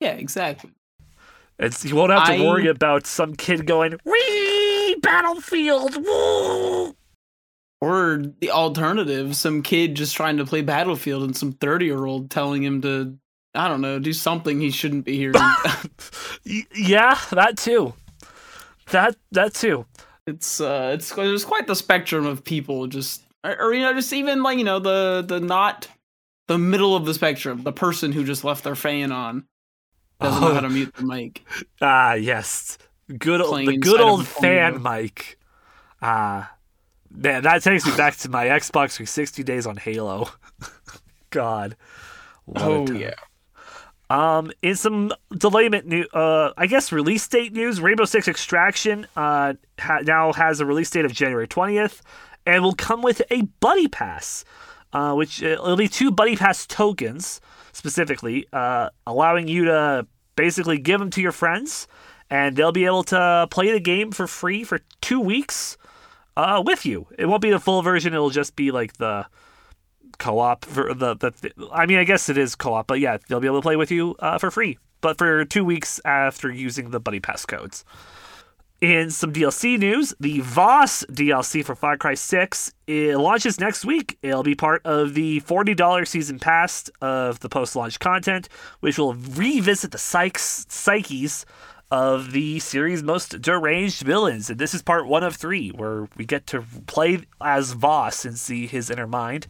yeah, 0.00 0.14
exactly. 0.14 0.72
It's 1.60 1.84
you 1.84 1.94
won't 1.94 2.10
have 2.10 2.26
to 2.26 2.32
I- 2.34 2.44
worry 2.44 2.66
about 2.66 3.06
some 3.06 3.36
kid 3.36 3.64
going 3.64 3.96
"Wee 4.04 4.96
Battlefield." 5.02 6.04
Woo! 6.04 6.96
Or 7.80 8.22
the 8.40 8.50
alternative, 8.50 9.36
some 9.36 9.62
kid 9.62 9.94
just 9.94 10.16
trying 10.16 10.36
to 10.38 10.44
play 10.44 10.62
Battlefield 10.62 11.22
and 11.22 11.36
some 11.36 11.52
30 11.52 11.86
year 11.86 12.04
old 12.06 12.28
telling 12.30 12.62
him 12.64 12.82
to, 12.82 13.16
I 13.54 13.68
don't 13.68 13.80
know, 13.80 13.98
do 14.00 14.12
something 14.12 14.60
he 14.60 14.70
shouldn't 14.72 15.04
be 15.04 15.16
hearing. 15.16 15.34
Y- 16.46 16.66
yeah, 16.74 17.18
that 17.30 17.56
too. 17.58 17.94
That 18.90 19.16
that 19.32 19.52
too. 19.54 19.84
it's 20.26 20.60
uh 20.60 20.92
it's 20.94 21.12
there's 21.14 21.44
quite 21.44 21.66
the 21.66 21.76
spectrum 21.76 22.24
of 22.26 22.42
people 22.42 22.86
just 22.86 23.22
or, 23.44 23.60
or 23.60 23.74
you 23.74 23.82
know 23.82 23.92
just 23.92 24.12
even 24.14 24.42
like 24.42 24.56
you 24.58 24.64
know 24.64 24.78
the 24.78 25.22
the 25.26 25.40
not 25.40 25.88
the 26.46 26.56
middle 26.58 26.96
of 26.96 27.04
the 27.04 27.12
spectrum 27.12 27.62
the 27.64 27.72
person 27.72 28.12
who 28.12 28.24
just 28.24 28.44
left 28.44 28.64
their 28.64 28.74
fan 28.74 29.12
on 29.12 29.44
doesn't 30.20 30.40
know 30.40 30.54
how 30.54 30.60
to 30.60 30.68
mute 30.70 30.94
the 30.94 31.02
mic 31.04 31.42
Ah, 31.82 32.14
yes. 32.14 32.78
Good 33.18 33.40
old 33.42 33.58
the 33.66 33.76
good 33.76 34.00
old 34.00 34.26
fan 34.26 34.82
mic. 34.82 35.38
Ah, 36.00 36.50
man, 37.10 37.42
that 37.42 37.62
takes 37.62 37.86
me 37.86 37.96
back 37.96 38.16
to 38.18 38.28
my 38.28 38.46
Xbox 38.46 38.92
360 38.96 39.42
days 39.42 39.66
on 39.66 39.76
Halo. 39.76 40.28
God. 41.30 41.76
Oh 42.56 42.90
yeah 42.90 43.14
Um, 44.08 44.50
in 44.62 44.74
some 44.74 45.12
delayment 45.36 45.86
new, 45.86 46.04
uh, 46.14 46.52
I 46.56 46.66
guess 46.66 46.92
release 46.92 47.28
date 47.28 47.52
news, 47.52 47.78
Rainbow 47.80 48.06
Six 48.06 48.26
Extraction 48.26 49.06
uh 49.16 49.52
ha- 49.78 50.00
now 50.04 50.32
has 50.32 50.60
a 50.60 50.66
release 50.66 50.88
date 50.88 51.04
of 51.04 51.12
January 51.12 51.46
twentieth, 51.46 52.00
and 52.46 52.62
will 52.62 52.74
come 52.74 53.02
with 53.02 53.20
a 53.30 53.42
Buddy 53.60 53.86
Pass, 53.88 54.46
uh, 54.94 55.12
which 55.14 55.42
uh, 55.42 55.46
it'll 55.48 55.76
be 55.76 55.88
two 55.88 56.10
Buddy 56.10 56.36
Pass 56.36 56.66
tokens 56.66 57.42
specifically, 57.72 58.46
uh, 58.54 58.88
allowing 59.06 59.46
you 59.46 59.66
to 59.66 60.06
basically 60.36 60.78
give 60.78 60.98
them 61.00 61.10
to 61.10 61.20
your 61.20 61.32
friends, 61.32 61.86
and 62.30 62.56
they'll 62.56 62.72
be 62.72 62.86
able 62.86 63.04
to 63.04 63.46
play 63.50 63.70
the 63.72 63.80
game 63.80 64.10
for 64.10 64.26
free 64.26 64.64
for 64.64 64.80
two 65.02 65.20
weeks, 65.20 65.76
uh, 66.38 66.62
with 66.64 66.86
you. 66.86 67.06
It 67.18 67.26
won't 67.26 67.42
be 67.42 67.50
the 67.50 67.60
full 67.60 67.82
version; 67.82 68.14
it'll 68.14 68.30
just 68.30 68.56
be 68.56 68.70
like 68.70 68.94
the 68.94 69.26
co-op 70.18 70.64
for 70.64 70.94
the, 70.94 71.14
the 71.14 71.52
I 71.72 71.86
mean 71.86 71.98
I 71.98 72.04
guess 72.04 72.28
it 72.28 72.38
is 72.38 72.56
co-op 72.56 72.86
but 72.86 72.98
yeah 72.98 73.18
they'll 73.28 73.40
be 73.40 73.46
able 73.46 73.58
to 73.58 73.62
play 73.62 73.76
with 73.76 73.90
you 73.90 74.16
uh, 74.18 74.38
for 74.38 74.50
free 74.50 74.78
but 75.00 75.16
for 75.16 75.44
two 75.44 75.64
weeks 75.64 76.00
after 76.04 76.50
using 76.50 76.90
the 76.90 76.98
buddy 76.98 77.20
pass 77.20 77.46
codes 77.46 77.84
in 78.80 79.10
some 79.10 79.32
DLC 79.32 79.78
news. 79.78 80.14
The 80.20 80.40
Vaas 80.40 81.04
DLC 81.10 81.64
for 81.64 81.74
Far 81.74 81.96
Cry 81.96 82.14
6 82.14 82.72
it 82.86 83.16
launches 83.16 83.60
next 83.60 83.84
week. 83.84 84.18
It'll 84.22 84.42
be 84.42 84.54
part 84.54 84.84
of 84.84 85.14
the 85.14 85.40
$40 85.42 86.06
season 86.06 86.38
pass 86.38 86.88
of 87.00 87.40
the 87.40 87.48
post-launch 87.48 87.98
content 88.00 88.48
which 88.80 88.98
will 88.98 89.14
revisit 89.14 89.92
the 89.92 89.98
psyches 89.98 90.66
psyches 90.68 91.46
of 91.90 92.32
the 92.32 92.58
series' 92.58 93.02
most 93.02 93.40
deranged 93.40 94.02
villains, 94.02 94.50
and 94.50 94.58
this 94.58 94.74
is 94.74 94.82
part 94.82 95.06
one 95.06 95.22
of 95.22 95.36
three, 95.36 95.70
where 95.70 96.08
we 96.16 96.24
get 96.24 96.46
to 96.48 96.62
play 96.86 97.20
as 97.40 97.72
Vaas 97.72 98.24
and 98.24 98.38
see 98.38 98.66
his 98.66 98.90
inner 98.90 99.06
mind. 99.06 99.46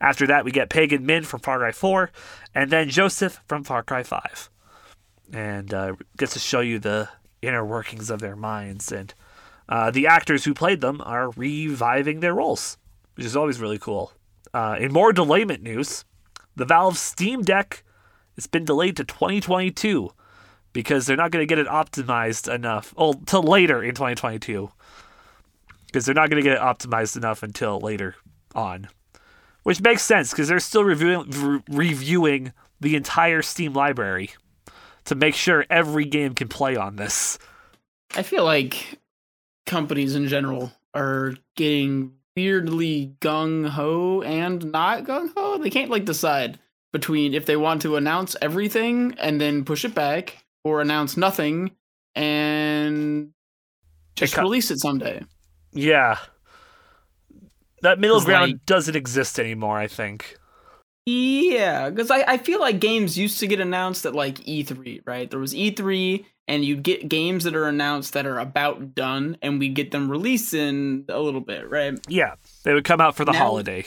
After 0.00 0.26
that, 0.28 0.44
we 0.44 0.52
get 0.52 0.70
Pagan 0.70 1.04
Min 1.04 1.24
from 1.24 1.40
Far 1.40 1.58
Cry 1.58 1.72
4, 1.72 2.10
and 2.54 2.70
then 2.70 2.88
Joseph 2.88 3.40
from 3.48 3.64
Far 3.64 3.82
Cry 3.82 4.02
5, 4.02 4.50
and 5.32 5.74
uh, 5.74 5.96
gets 6.16 6.34
to 6.34 6.38
show 6.38 6.60
you 6.60 6.78
the 6.78 7.08
inner 7.42 7.64
workings 7.64 8.08
of 8.08 8.20
their 8.20 8.36
minds. 8.36 8.92
And 8.92 9.12
uh, 9.68 9.90
the 9.90 10.06
actors 10.06 10.44
who 10.44 10.54
played 10.54 10.80
them 10.80 11.02
are 11.04 11.30
reviving 11.30 12.20
their 12.20 12.34
roles, 12.34 12.78
which 13.14 13.26
is 13.26 13.36
always 13.36 13.60
really 13.60 13.78
cool. 13.78 14.12
Uh, 14.54 14.76
in 14.78 14.92
more 14.92 15.12
delayment 15.12 15.62
news, 15.62 16.04
the 16.56 16.64
Valve 16.64 16.98
Steam 16.98 17.42
Deck 17.42 17.82
has 18.36 18.46
been 18.46 18.64
delayed 18.64 18.96
to 18.96 19.04
2022 19.04 20.10
because 20.72 21.06
they're 21.06 21.16
not 21.16 21.30
going 21.30 21.42
to 21.42 21.46
get 21.46 21.58
it 21.58 21.66
optimized 21.66 22.52
enough. 22.52 22.94
Till 23.26 23.42
later 23.42 23.82
in 23.82 23.94
2022 23.94 24.70
because 25.90 26.06
they're 26.06 26.14
not 26.14 26.30
going 26.30 26.42
to 26.42 26.48
get 26.48 26.56
it 26.56 26.62
optimized 26.62 27.16
enough 27.16 27.42
until 27.42 27.80
later 27.80 28.14
on, 28.54 28.88
which 29.64 29.80
makes 29.80 30.02
sense 30.02 30.30
because 30.30 30.48
they're 30.48 30.60
still 30.60 30.84
reviewing 30.84 31.28
re- 31.30 31.62
reviewing 31.68 32.52
the 32.80 32.96
entire 32.96 33.42
Steam 33.42 33.72
library 33.72 34.30
to 35.04 35.14
make 35.14 35.34
sure 35.34 35.66
every 35.68 36.04
game 36.04 36.34
can 36.34 36.48
play 36.48 36.76
on 36.76 36.96
this. 36.96 37.38
I 38.14 38.22
feel 38.22 38.44
like 38.44 39.00
companies 39.66 40.14
in 40.14 40.28
general 40.28 40.72
are 40.94 41.34
getting 41.56 42.14
weirdly 42.36 43.14
gung 43.20 43.68
ho 43.68 44.22
and 44.22 44.70
not 44.70 45.04
gung 45.04 45.32
ho. 45.36 45.58
They 45.58 45.70
can't 45.70 45.90
like 45.90 46.04
decide 46.04 46.58
between 46.92 47.34
if 47.34 47.46
they 47.46 47.56
want 47.56 47.82
to 47.82 47.96
announce 47.96 48.36
everything 48.40 49.14
and 49.18 49.40
then 49.40 49.64
push 49.64 49.84
it 49.84 49.94
back 49.94 50.44
or 50.64 50.80
announce 50.80 51.16
nothing 51.16 51.70
and 52.14 53.30
just 54.16 54.34
co- 54.34 54.42
release 54.42 54.70
it 54.70 54.78
someday. 54.80 55.22
Yeah. 55.72 56.18
That 57.82 57.98
middle 57.98 58.20
ground 58.20 58.52
like- 58.52 58.66
doesn't 58.66 58.96
exist 58.96 59.38
anymore, 59.38 59.78
I 59.78 59.86
think. 59.86 60.36
Yeah, 61.06 61.88
because 61.90 62.10
I, 62.10 62.22
I 62.26 62.36
feel 62.36 62.60
like 62.60 62.78
games 62.78 63.16
used 63.16 63.40
to 63.40 63.46
get 63.46 63.58
announced 63.58 64.04
at 64.04 64.14
like 64.14 64.36
E3, 64.40 65.00
right? 65.06 65.30
There 65.30 65.40
was 65.40 65.54
E3, 65.54 66.24
and 66.46 66.64
you'd 66.64 66.82
get 66.82 67.08
games 67.08 67.44
that 67.44 67.56
are 67.56 67.66
announced 67.66 68.12
that 68.12 68.26
are 68.26 68.38
about 68.38 68.94
done, 68.94 69.38
and 69.40 69.58
we 69.58 69.70
get 69.70 69.90
them 69.92 70.10
released 70.10 70.52
in 70.52 71.06
a 71.08 71.18
little 71.18 71.40
bit, 71.40 71.68
right? 71.70 71.98
Yeah. 72.08 72.34
They 72.64 72.74
would 72.74 72.84
come 72.84 73.00
out 73.00 73.16
for 73.16 73.24
the 73.24 73.32
Now- 73.32 73.38
holiday. 73.38 73.86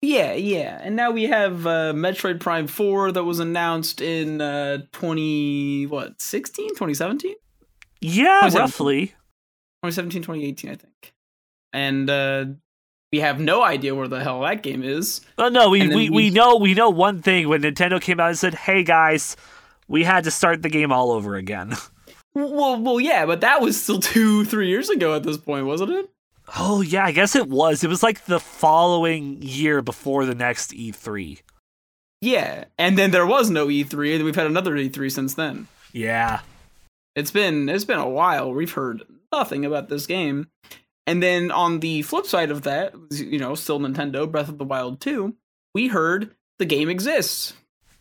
Yeah, 0.00 0.32
yeah. 0.34 0.80
And 0.82 0.94
now 0.94 1.10
we 1.10 1.24
have 1.24 1.66
uh, 1.66 1.92
Metroid 1.92 2.38
Prime 2.40 2.66
4 2.68 3.12
that 3.12 3.24
was 3.24 3.40
announced 3.40 4.00
in 4.00 4.40
uh, 4.40 4.78
20, 4.92 5.86
what, 5.86 6.20
16, 6.22 6.68
2017? 6.70 7.34
Yeah, 8.00 8.44
Was 8.44 8.54
it- 8.54 8.58
roughly. 8.58 9.06
2017, 9.84 10.22
2018, 10.22 10.70
I 10.70 10.74
think. 10.76 11.12
And 11.72 12.08
uh, 12.08 12.44
we 13.12 13.20
have 13.20 13.40
no 13.40 13.62
idea 13.62 13.94
where 13.94 14.08
the 14.08 14.22
hell 14.22 14.40
that 14.42 14.62
game 14.62 14.82
is. 14.82 15.20
Oh 15.36 15.48
no, 15.48 15.68
we, 15.70 15.86
we, 15.88 15.94
we 15.94 16.10
we- 16.10 16.30
know 16.30 16.56
we 16.56 16.74
know 16.74 16.90
one 16.90 17.20
thing 17.22 17.48
when 17.48 17.62
Nintendo 17.62 18.00
came 18.00 18.18
out 18.18 18.28
and 18.28 18.38
said, 18.38 18.54
"Hey 18.54 18.82
guys, 18.82 19.36
we 19.86 20.02
had 20.04 20.24
to 20.24 20.30
start 20.30 20.62
the 20.62 20.68
game 20.68 20.90
all 20.92 21.10
over 21.12 21.34
again." 21.36 21.74
Well, 22.34 22.80
well, 22.80 23.00
yeah, 23.00 23.26
but 23.26 23.40
that 23.40 23.60
was 23.62 23.82
still 23.82 23.98
two, 23.98 24.44
three 24.44 24.68
years 24.68 24.88
ago 24.90 25.14
at 25.16 25.24
this 25.24 25.36
point, 25.38 25.66
wasn't 25.66 25.90
it? 25.90 26.08
Oh 26.56 26.80
yeah, 26.80 27.04
I 27.04 27.12
guess 27.12 27.36
it 27.36 27.48
was. 27.48 27.84
It 27.84 27.88
was 27.88 28.02
like 28.02 28.24
the 28.24 28.40
following 28.40 29.42
year 29.42 29.82
before 29.82 30.24
the 30.24 30.34
next 30.34 30.72
E 30.74 30.92
E3. 30.92 31.40
Yeah, 32.20 32.64
and 32.78 32.98
then 32.98 33.10
there 33.10 33.26
was 33.26 33.50
no 33.50 33.68
E3, 33.68 34.16
and 34.16 34.24
we've 34.24 34.34
had 34.34 34.46
another 34.46 34.74
E3 34.74 35.12
since 35.12 35.34
then. 35.34 35.68
Yeah. 35.92 36.40
It's 37.14 37.30
been 37.30 37.68
it's 37.68 37.84
been 37.84 37.98
a 37.98 38.08
while. 38.08 38.52
We've 38.52 38.72
heard 38.72 39.02
nothing 39.32 39.64
about 39.64 39.88
this 39.88 40.06
game. 40.06 40.48
And 41.06 41.22
then 41.22 41.50
on 41.50 41.80
the 41.80 42.02
flip 42.02 42.26
side 42.26 42.50
of 42.50 42.62
that, 42.62 42.94
you 43.10 43.38
know, 43.38 43.54
still 43.54 43.80
Nintendo 43.80 44.30
Breath 44.30 44.50
of 44.50 44.58
the 44.58 44.64
Wild 44.64 45.00
2, 45.00 45.34
we 45.74 45.88
heard 45.88 46.34
the 46.58 46.66
game 46.66 46.90
exists. 46.90 47.54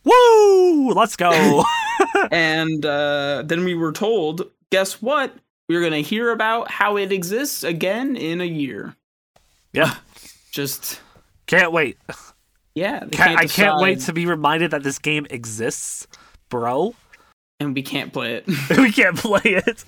Woo! 0.03 0.91
Let's 0.91 1.15
go. 1.15 1.63
and 2.31 2.85
uh, 2.85 3.43
then 3.45 3.63
we 3.63 3.75
were 3.75 3.93
told, 3.93 4.51
guess 4.71 5.01
what? 5.01 5.33
We're 5.69 5.81
going 5.81 5.91
to 5.93 6.01
hear 6.01 6.31
about 6.31 6.71
how 6.71 6.97
it 6.97 7.11
exists 7.11 7.63
again 7.63 8.15
in 8.15 8.39
a 8.41 8.45
year. 8.45 8.95
yeah. 9.73 9.95
Just 10.51 11.01
Can't 11.45 11.71
wait. 11.71 11.97
yeah, 12.73 13.05
Can't, 13.11 13.39
I 13.39 13.45
can't 13.47 13.79
wait 13.79 13.99
to 14.01 14.13
be 14.13 14.25
reminded 14.25 14.71
that 14.71 14.81
this 14.83 14.97
game 14.97 15.27
exists, 15.29 16.07
bro. 16.49 16.95
and 17.59 17.75
we 17.75 17.81
can't 17.83 18.11
play 18.13 18.35
it. 18.35 18.47
we 18.77 18.91
can't 18.91 19.17
play 19.17 19.41
it. 19.43 19.83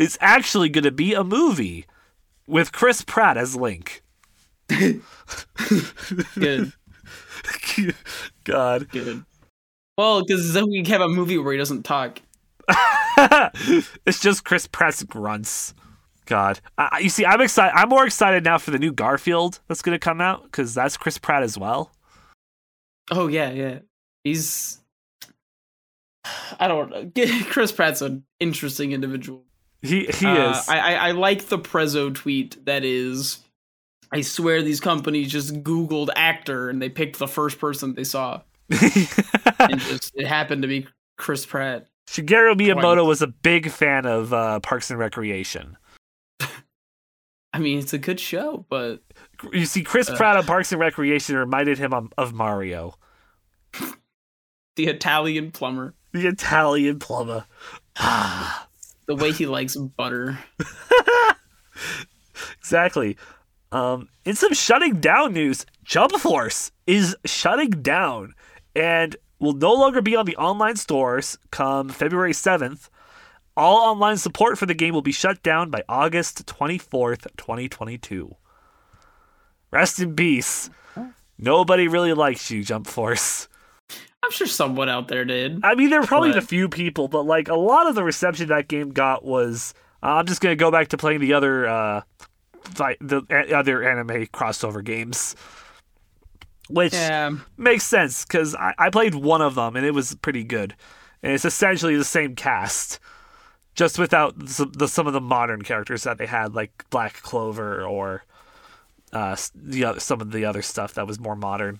It's 0.00 0.18
actually 0.20 0.68
going 0.70 0.84
to 0.84 0.90
be 0.90 1.14
a 1.14 1.22
movie 1.22 1.86
with 2.48 2.72
Chris 2.72 3.02
Pratt 3.02 3.36
as 3.36 3.54
Link. 3.54 4.02
good, 4.68 5.02
God. 8.44 8.88
good. 8.90 9.24
Well, 9.98 10.22
because 10.22 10.52
then 10.52 10.64
we 10.68 10.82
have 10.88 11.00
a 11.00 11.08
movie 11.08 11.38
where 11.38 11.52
he 11.52 11.58
doesn't 11.58 11.84
talk. 11.84 12.20
it's 14.06 14.20
just 14.20 14.44
Chris 14.44 14.66
Pratt's 14.66 15.02
grunts. 15.02 15.74
God, 16.26 16.60
I, 16.76 16.98
you 16.98 17.08
see, 17.08 17.24
I'm 17.24 17.40
excited. 17.40 17.72
I'm 17.76 17.88
more 17.88 18.04
excited 18.04 18.42
now 18.44 18.58
for 18.58 18.72
the 18.72 18.78
new 18.78 18.92
Garfield 18.92 19.60
that's 19.68 19.80
going 19.82 19.94
to 19.94 19.98
come 20.04 20.20
out 20.20 20.42
because 20.42 20.74
that's 20.74 20.96
Chris 20.96 21.18
Pratt 21.18 21.42
as 21.44 21.56
well. 21.56 21.92
Oh 23.10 23.28
yeah, 23.28 23.50
yeah. 23.50 23.78
He's 24.24 24.80
I 26.58 26.66
don't 26.68 26.90
know. 26.90 27.10
Chris 27.44 27.70
Pratt's 27.72 28.02
an 28.02 28.24
interesting 28.40 28.92
individual. 28.92 29.44
He 29.82 30.06
he 30.06 30.26
Uh, 30.26 30.50
is. 30.50 30.68
I, 30.68 30.78
I 30.78 30.92
I 30.94 31.10
like 31.12 31.46
the 31.46 31.58
Prezzo 31.58 32.12
tweet 32.14 32.64
that 32.66 32.84
is. 32.84 33.38
I 34.12 34.20
swear 34.20 34.62
these 34.62 34.80
companies 34.80 35.30
just 35.30 35.62
Googled 35.62 36.10
actor 36.14 36.70
and 36.70 36.80
they 36.80 36.88
picked 36.88 37.18
the 37.18 37.26
first 37.28 37.58
person 37.58 37.94
they 37.94 38.04
saw, 38.04 38.40
and 38.70 39.80
just 39.80 40.12
it 40.14 40.26
happened 40.26 40.62
to 40.62 40.68
be 40.68 40.86
Chris 41.18 41.44
Pratt. 41.46 41.86
Shigeru 42.06 42.54
Miyamoto 42.54 43.06
was 43.06 43.20
a 43.22 43.26
big 43.26 43.70
fan 43.70 44.06
of 44.06 44.32
uh, 44.32 44.60
Parks 44.60 44.90
and 44.90 44.98
Recreation. 44.98 45.76
I 47.52 47.58
mean, 47.58 47.78
it's 47.78 47.92
a 47.92 47.98
good 47.98 48.20
show, 48.20 48.64
but 48.68 49.02
You 49.52 49.66
see, 49.66 49.82
Chris 49.82 50.08
Uh. 50.08 50.16
Pratt 50.16 50.36
on 50.36 50.44
Parks 50.44 50.72
and 50.72 50.80
Recreation 50.80 51.36
reminded 51.36 51.78
him 51.78 51.92
of, 51.92 52.12
of 52.16 52.32
Mario, 52.32 52.94
the 54.76 54.86
Italian 54.86 55.50
plumber, 55.50 55.94
the 56.12 56.26
Italian 56.28 56.98
plumber. 56.98 57.44
the 59.06 59.14
way 59.16 59.32
he 59.32 59.46
likes 59.46 59.76
butter. 59.76 60.38
Exactly. 62.58 63.16
Um, 63.70 64.08
in 64.24 64.34
some 64.34 64.52
shutting 64.52 65.00
down 65.00 65.32
news, 65.32 65.64
Jump 65.84 66.12
Force 66.12 66.72
is 66.86 67.14
shutting 67.24 67.70
down 67.70 68.34
and 68.74 69.14
will 69.38 69.52
no 69.52 69.72
longer 69.72 70.00
be 70.02 70.16
on 70.16 70.26
the 70.26 70.36
online 70.36 70.76
stores 70.76 71.38
come 71.50 71.88
February 71.88 72.32
7th. 72.32 72.88
All 73.56 73.78
online 73.90 74.16
support 74.18 74.58
for 74.58 74.66
the 74.66 74.74
game 74.74 74.92
will 74.92 75.02
be 75.02 75.12
shut 75.12 75.42
down 75.42 75.70
by 75.70 75.82
August 75.88 76.46
24th, 76.46 77.26
2022. 77.36 78.34
Rest 79.70 79.98
in 80.00 80.14
peace. 80.14 80.70
Nobody 81.38 81.88
really 81.88 82.12
likes 82.12 82.50
you, 82.50 82.62
Jump 82.64 82.86
Force. 82.86 83.48
I'm 84.22 84.30
sure 84.30 84.46
someone 84.46 84.88
out 84.88 85.08
there 85.08 85.24
did. 85.24 85.60
I 85.62 85.74
mean, 85.74 85.90
there 85.90 86.00
were 86.00 86.06
probably 86.06 86.30
But- 86.30 86.38
a 86.38 86.46
few 86.46 86.68
people, 86.68 87.08
but 87.08 87.22
like 87.22 87.48
a 87.48 87.54
lot 87.54 87.86
of 87.86 87.94
the 87.94 88.02
reception 88.04 88.48
that 88.48 88.68
game 88.68 88.90
got 88.90 89.24
was, 89.24 89.72
uh, 90.02 90.06
I'm 90.16 90.26
just 90.26 90.40
gonna 90.40 90.56
go 90.56 90.70
back 90.70 90.88
to 90.88 90.96
playing 90.96 91.20
the 91.20 91.32
other, 91.34 91.66
uh, 91.68 92.00
the 93.00 93.22
other 93.54 93.82
anime 93.82 94.26
crossover 94.26 94.82
games, 94.82 95.36
which 96.68 96.94
Yeah, 96.94 97.30
makes 97.56 97.84
sense 97.84 98.24
because 98.24 98.54
I-, 98.54 98.74
I 98.78 98.90
played 98.90 99.14
one 99.14 99.42
of 99.42 99.54
them 99.54 99.76
and 99.76 99.86
it 99.86 99.94
was 99.94 100.14
pretty 100.16 100.44
good, 100.44 100.74
and 101.22 101.32
it's 101.32 101.44
essentially 101.44 101.96
the 101.96 102.04
same 102.04 102.34
cast, 102.34 102.98
just 103.74 103.98
without 103.98 104.48
some, 104.48 104.72
the, 104.72 104.88
some 104.88 105.06
of 105.06 105.12
the 105.12 105.20
modern 105.20 105.62
characters 105.62 106.04
that 106.04 106.18
they 106.18 106.26
had, 106.26 106.54
like 106.54 106.84
Black 106.90 107.14
Clover 107.22 107.82
or 107.82 108.24
uh, 109.12 109.36
the 109.54 109.84
other, 109.84 110.00
some 110.00 110.20
of 110.20 110.32
the 110.32 110.44
other 110.44 110.62
stuff 110.62 110.94
that 110.94 111.06
was 111.06 111.20
more 111.20 111.36
modern. 111.36 111.78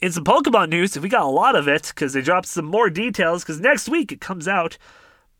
In 0.00 0.10
some 0.10 0.24
Pokemon 0.24 0.68
news, 0.70 0.98
we 0.98 1.08
got 1.08 1.22
a 1.22 1.26
lot 1.26 1.54
of 1.54 1.68
it 1.68 1.92
because 1.94 2.12
they 2.12 2.22
dropped 2.22 2.46
some 2.46 2.64
more 2.64 2.90
details. 2.90 3.44
Because 3.44 3.60
next 3.60 3.88
week 3.88 4.10
it 4.10 4.20
comes 4.20 4.48
out, 4.48 4.76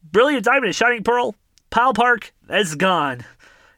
Brilliant 0.04 0.44
Diamond 0.44 0.66
and 0.66 0.74
Shining 0.74 1.02
Pearl, 1.02 1.34
Pal 1.70 1.92
Park, 1.92 2.32
that's 2.46 2.74
gone. 2.76 3.24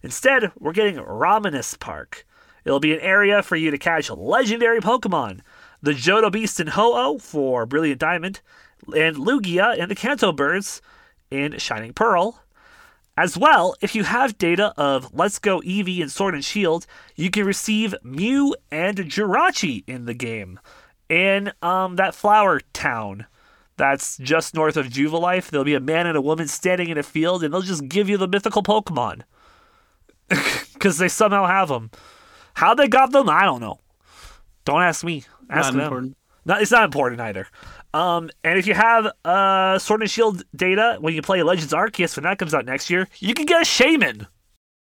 Instead, 0.03 0.53
we're 0.59 0.73
getting 0.73 0.97
Ramanas 0.97 1.79
Park. 1.79 2.27
It'll 2.65 2.81
be 2.81 2.95
an 2.95 3.01
area 3.01 3.43
for 3.43 3.57
you 3.57 3.71
to 3.71 3.79
catch 3.79 4.11
legendary 4.11 4.81
Pokemon. 4.81 5.41
The 5.83 5.93
Johto 5.93 6.33
Beast 6.33 6.61
and 6.61 6.71
Ho-Oh 6.71 7.19
for 7.19 7.67
Brilliant 7.67 8.01
Diamond, 8.01 8.41
and 8.97 9.17
Lugia 9.17 9.79
and 9.79 9.91
the 9.91 9.95
Kanto 9.95 10.33
Birds 10.33 10.81
in 11.31 11.59
Shining 11.59 11.93
Pearl. 11.93 12.41
As 13.17 13.39
well, 13.39 13.77
if 13.81 13.95
you 13.95 14.05
have 14.05 14.39
data 14.39 14.73
of 14.77 15.15
Let's 15.15 15.39
Go 15.39 15.61
Eevee 15.61 16.03
and 16.03 16.11
Sword 16.11 16.35
and 16.35 16.45
Shield, 16.45 16.87
you 17.15 17.31
can 17.31 17.45
receive 17.45 17.95
Mew 18.03 18.57
and 18.71 18.97
Jirachi 18.99 19.85
in 19.87 20.07
the 20.07 20.15
game 20.15 20.59
in 21.09 21.53
um, 21.63 21.97
that 21.97 22.15
flower 22.15 22.61
town 22.73 23.27
that's 23.77 24.17
just 24.19 24.55
north 24.55 24.77
of 24.77 24.87
Jubilife. 24.87 25.51
There'll 25.51 25.65
be 25.65 25.75
a 25.75 25.81
man 25.81 26.07
and 26.07 26.17
a 26.17 26.23
woman 26.23 26.49
standing 26.49 26.89
in 26.89 26.99
a 26.99 27.03
field, 27.03 27.43
and 27.43 27.53
they'll 27.53 27.63
just 27.63 27.89
give 27.89 28.09
you 28.09 28.17
the 28.17 28.29
mythical 28.29 28.63
Pokemon 28.63 29.23
because 30.75 30.99
they 30.99 31.09
somehow 31.09 31.47
have 31.47 31.69
them. 31.69 31.91
How 32.55 32.75
they 32.75 32.89
got 32.89 33.13
them, 33.13 33.29
I 33.29 33.43
don't 33.45 33.61
know. 33.61 33.81
Don't 34.65 34.83
ask 34.83 35.05
me. 35.05 35.25
Ask 35.51 35.67
Not 35.67 35.73
them. 35.73 35.81
important. 35.81 36.17
No, 36.47 36.55
it's 36.57 36.71
not 36.71 36.85
important 36.85 37.21
either. 37.21 37.47
Um, 37.93 38.31
and 38.43 38.59
if 38.59 38.67
you 38.67 38.75
have 38.75 39.11
uh, 39.25 39.79
Sword 39.79 40.03
and 40.03 40.11
Shield 40.11 40.43
data 40.55 40.99
when 41.01 41.15
you 41.15 41.23
play 41.23 41.43
Legends 41.43 41.73
Arceus 41.73 42.17
when 42.17 42.25
that 42.25 42.39
comes 42.39 42.55
out 42.55 42.65
next 42.65 42.91
year, 42.91 43.09
you 43.19 43.35
can 43.35 43.47
get 43.47 43.63
a 43.63 43.65
Shaymin. 43.65 44.27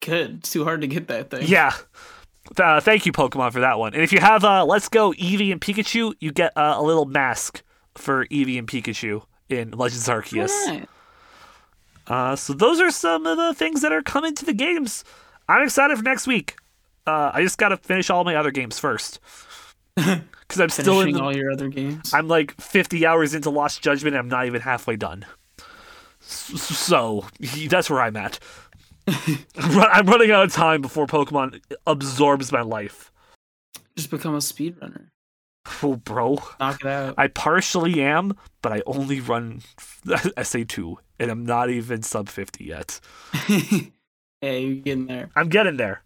Good. 0.00 0.38
It's 0.38 0.50
too 0.50 0.64
hard 0.64 0.80
to 0.82 0.86
get 0.86 1.08
that 1.08 1.30
thing. 1.30 1.46
Yeah. 1.46 1.72
Uh, 2.58 2.80
thank 2.80 3.06
you, 3.06 3.12
Pokemon, 3.12 3.52
for 3.52 3.60
that 3.60 3.78
one. 3.78 3.94
And 3.94 4.02
if 4.02 4.12
you 4.12 4.20
have 4.20 4.44
uh, 4.44 4.64
Let's 4.64 4.88
Go 4.88 5.12
Eevee 5.12 5.50
and 5.52 5.60
Pikachu, 5.60 6.14
you 6.20 6.32
get 6.32 6.52
uh, 6.56 6.74
a 6.76 6.82
little 6.82 7.06
mask 7.06 7.62
for 7.94 8.26
Eevee 8.26 8.58
and 8.58 8.68
Pikachu 8.68 9.24
in 9.48 9.70
Legends 9.70 10.08
Arceus. 10.08 10.50
Alright. 10.66 10.88
Uh, 12.06 12.36
so 12.36 12.52
those 12.52 12.80
are 12.80 12.90
some 12.90 13.26
of 13.26 13.38
the 13.38 13.54
things 13.54 13.80
that 13.80 13.92
are 13.92 14.02
coming 14.02 14.34
to 14.34 14.44
the 14.44 14.52
games. 14.52 15.04
I'm 15.48 15.62
excited 15.62 15.96
for 15.96 16.02
next 16.02 16.26
week. 16.26 16.56
Uh, 17.06 17.30
I 17.34 17.42
just 17.42 17.58
got 17.58 17.68
to 17.68 17.76
finish 17.76 18.10
all 18.10 18.24
my 18.24 18.34
other 18.36 18.50
games 18.50 18.78
first 18.78 19.20
because 19.96 20.60
I'm 20.60 20.68
still 20.70 21.00
in. 21.00 21.06
Finishing 21.06 21.14
The, 21.14 21.22
all 21.22 21.36
your 21.36 21.50
other 21.52 21.68
games. 21.68 22.12
I'm 22.14 22.28
like 22.28 22.58
50 22.60 23.04
hours 23.06 23.34
into 23.34 23.50
Lost 23.50 23.82
Judgment. 23.82 24.14
And 24.16 24.20
I'm 24.20 24.28
not 24.28 24.46
even 24.46 24.62
halfway 24.62 24.96
done. 24.96 25.26
So 26.20 27.26
that's 27.68 27.90
where 27.90 28.00
I'm 28.00 28.16
at. 28.16 28.38
I'm 29.06 29.38
I'm 29.58 30.06
running 30.06 30.30
out 30.30 30.44
of 30.44 30.52
time 30.52 30.80
before 30.80 31.06
Pokemon 31.06 31.60
absorbs 31.86 32.50
my 32.50 32.62
life. 32.62 33.12
Just 33.96 34.10
become 34.10 34.34
a 34.34 34.38
speedrunner. 34.38 35.08
Oh, 35.82 35.96
bro. 35.96 36.38
Knock 36.60 36.80
it 36.80 36.86
out. 36.86 37.14
I 37.16 37.28
partially 37.28 38.02
am, 38.02 38.36
but 38.62 38.72
I 38.72 38.82
only 38.86 39.20
run 39.20 39.60
SA2, 40.06 40.96
and 41.18 41.30
I'm 41.30 41.46
not 41.46 41.70
even 41.70 42.02
sub 42.02 42.28
50 42.28 42.64
yet. 42.64 43.00
hey, 43.32 43.90
you're 44.40 44.74
getting 44.76 45.06
there. 45.06 45.30
I'm 45.36 45.48
getting 45.48 45.76
there. 45.76 46.02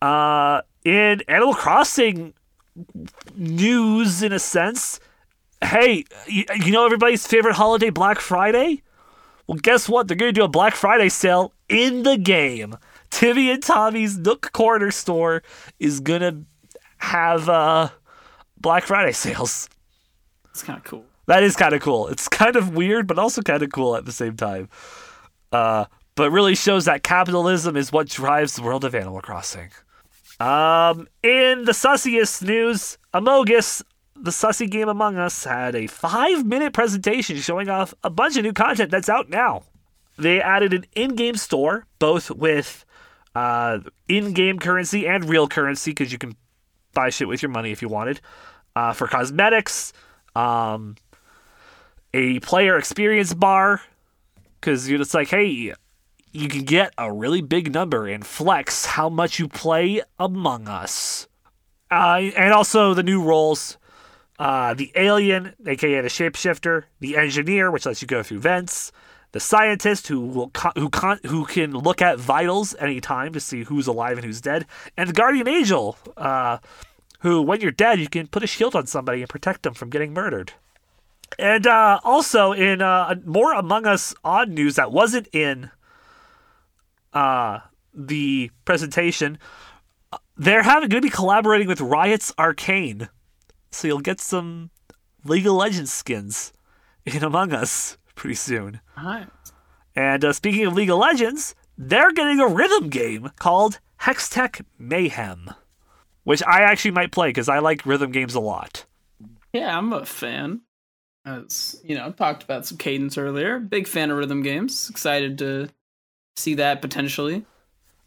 Uh, 0.00 0.62
in 0.84 1.22
Animal 1.28 1.54
Crossing 1.54 2.34
news, 3.34 4.22
in 4.22 4.32
a 4.32 4.38
sense, 4.38 5.00
hey, 5.62 6.04
you, 6.26 6.44
you 6.54 6.72
know 6.72 6.84
everybody's 6.84 7.26
favorite 7.26 7.54
holiday, 7.54 7.90
Black 7.90 8.20
Friday? 8.20 8.82
Well, 9.46 9.58
guess 9.60 9.88
what? 9.88 10.08
They're 10.08 10.16
going 10.16 10.32
to 10.34 10.40
do 10.40 10.44
a 10.44 10.48
Black 10.48 10.74
Friday 10.74 11.08
sale 11.08 11.52
in 11.68 12.02
the 12.02 12.16
game. 12.16 12.76
Timmy 13.10 13.50
and 13.50 13.62
Tommy's 13.62 14.18
Nook 14.18 14.52
Corner 14.52 14.90
store 14.90 15.42
is 15.80 16.00
going 16.00 16.20
to 16.20 16.36
have 16.98 17.48
uh, 17.48 17.88
Black 18.60 18.84
Friday 18.84 19.12
sales. 19.12 19.68
It's 20.50 20.62
kind 20.62 20.78
of 20.78 20.84
cool. 20.84 21.04
That 21.26 21.42
is 21.42 21.56
kind 21.56 21.74
of 21.74 21.80
cool. 21.80 22.08
It's 22.08 22.28
kind 22.28 22.56
of 22.56 22.74
weird, 22.74 23.06
but 23.06 23.18
also 23.18 23.42
kind 23.42 23.62
of 23.62 23.70
cool 23.70 23.96
at 23.96 24.04
the 24.04 24.12
same 24.12 24.36
time. 24.36 24.68
Uh, 25.52 25.86
but 26.14 26.30
really 26.30 26.54
shows 26.54 26.86
that 26.86 27.02
capitalism 27.02 27.76
is 27.76 27.92
what 27.92 28.08
drives 28.08 28.56
the 28.56 28.62
world 28.62 28.84
of 28.84 28.94
Animal 28.94 29.20
Crossing. 29.20 29.70
Um, 30.40 31.08
in 31.22 31.64
the 31.64 31.72
sussiest 31.72 32.42
news, 32.42 32.98
Amogus, 33.12 33.82
the 34.14 34.30
sussy 34.30 34.70
game 34.70 34.88
Among 34.88 35.16
Us, 35.16 35.44
had 35.44 35.74
a 35.74 35.86
five-minute 35.86 36.72
presentation 36.72 37.36
showing 37.38 37.68
off 37.68 37.94
a 38.04 38.10
bunch 38.10 38.36
of 38.36 38.44
new 38.44 38.52
content 38.52 38.90
that's 38.90 39.08
out 39.08 39.28
now. 39.28 39.62
They 40.16 40.40
added 40.40 40.74
an 40.74 40.86
in-game 40.94 41.36
store, 41.36 41.86
both 41.98 42.30
with 42.30 42.84
uh, 43.34 43.80
in-game 44.08 44.58
currency 44.58 45.06
and 45.06 45.24
real 45.24 45.48
currency, 45.48 45.90
because 45.92 46.12
you 46.12 46.18
can 46.18 46.36
buy 46.94 47.10
shit 47.10 47.28
with 47.28 47.42
your 47.42 47.50
money 47.50 47.70
if 47.70 47.82
you 47.82 47.88
wanted. 47.88 48.20
Uh, 48.76 48.92
for 48.92 49.08
cosmetics, 49.08 49.92
um, 50.36 50.96
a 52.14 52.38
player 52.40 52.78
experience 52.78 53.34
bar 53.34 53.80
because 54.60 54.88
it's 54.88 55.14
like, 55.14 55.28
hey, 55.28 55.74
you 56.32 56.48
can 56.48 56.64
get 56.64 56.92
a 56.98 57.12
really 57.12 57.42
big 57.42 57.72
number 57.72 58.06
and 58.06 58.26
flex 58.26 58.86
how 58.86 59.08
much 59.08 59.38
you 59.38 59.48
play 59.48 60.02
Among 60.18 60.68
Us. 60.68 61.28
Uh, 61.90 62.30
and 62.36 62.52
also 62.52 62.94
the 62.94 63.02
new 63.02 63.22
roles 63.22 63.78
uh, 64.38 64.72
the 64.74 64.92
alien, 64.94 65.54
aka 65.66 66.00
the 66.00 66.08
shapeshifter, 66.08 66.84
the 67.00 67.16
engineer, 67.16 67.70
which 67.70 67.86
lets 67.86 68.00
you 68.00 68.08
go 68.08 68.22
through 68.22 68.38
vents, 68.38 68.92
the 69.32 69.40
scientist 69.40 70.06
who 70.06 70.20
will 70.20 70.50
co- 70.50 70.72
who 70.76 70.88
con- 70.88 71.20
who 71.26 71.44
can 71.44 71.72
look 71.72 72.00
at 72.00 72.18
vitals 72.18 72.74
anytime 72.78 73.32
to 73.32 73.40
see 73.40 73.64
who's 73.64 73.86
alive 73.86 74.16
and 74.16 74.24
who's 74.24 74.40
dead, 74.40 74.64
and 74.96 75.08
the 75.08 75.12
guardian 75.12 75.48
angel, 75.48 75.98
uh, 76.16 76.58
who 77.20 77.42
when 77.42 77.60
you're 77.60 77.72
dead 77.72 77.98
you 77.98 78.08
can 78.08 78.28
put 78.28 78.44
a 78.44 78.46
shield 78.46 78.76
on 78.76 78.86
somebody 78.86 79.20
and 79.20 79.28
protect 79.28 79.64
them 79.64 79.74
from 79.74 79.90
getting 79.90 80.14
murdered. 80.14 80.52
And 81.38 81.66
uh, 81.66 82.00
also 82.04 82.52
in 82.52 82.80
uh, 82.80 83.16
more 83.24 83.52
Among 83.52 83.86
Us 83.86 84.14
odd 84.24 84.48
news 84.48 84.76
that 84.76 84.92
wasn't 84.92 85.28
in 85.32 85.70
uh, 87.12 87.60
the 87.94 88.50
presentation, 88.64 89.38
they're 90.36 90.62
having 90.62 90.88
going 90.88 91.02
to 91.02 91.06
be 91.06 91.10
collaborating 91.10 91.68
with 91.68 91.80
Riot's 91.80 92.32
Arcane, 92.38 93.08
so 93.70 93.88
you'll 93.88 94.00
get 94.00 94.20
some 94.20 94.70
League 95.24 95.46
of 95.46 95.54
Legends 95.54 95.92
skins 95.92 96.52
in 97.04 97.24
Among 97.24 97.52
Us 97.52 97.98
pretty 98.14 98.34
soon. 98.36 98.80
And 99.94 100.24
uh, 100.24 100.32
speaking 100.32 100.64
of 100.66 100.74
League 100.74 100.90
of 100.90 100.98
Legends, 100.98 101.54
they're 101.76 102.12
getting 102.12 102.40
a 102.40 102.46
rhythm 102.48 102.88
game 102.88 103.30
called 103.38 103.80
Hextech 104.02 104.64
Mayhem, 104.78 105.50
which 106.24 106.42
I 106.44 106.62
actually 106.62 106.92
might 106.92 107.12
play 107.12 107.28
because 107.28 107.48
I 107.48 107.58
like 107.58 107.86
rhythm 107.86 108.12
games 108.12 108.34
a 108.34 108.40
lot. 108.40 108.84
Yeah, 109.52 109.76
I'm 109.76 109.92
a 109.92 110.04
fan. 110.04 110.60
As 111.24 111.80
you 111.84 111.94
know, 111.94 112.10
talked 112.12 112.42
about 112.42 112.64
some 112.64 112.78
cadence 112.78 113.18
earlier. 113.18 113.58
Big 113.58 113.86
fan 113.86 114.10
of 114.10 114.16
rhythm 114.18 114.42
games. 114.42 114.88
Excited 114.88 115.38
to 115.38 115.68
see 116.38 116.54
that 116.54 116.80
potentially. 116.80 117.44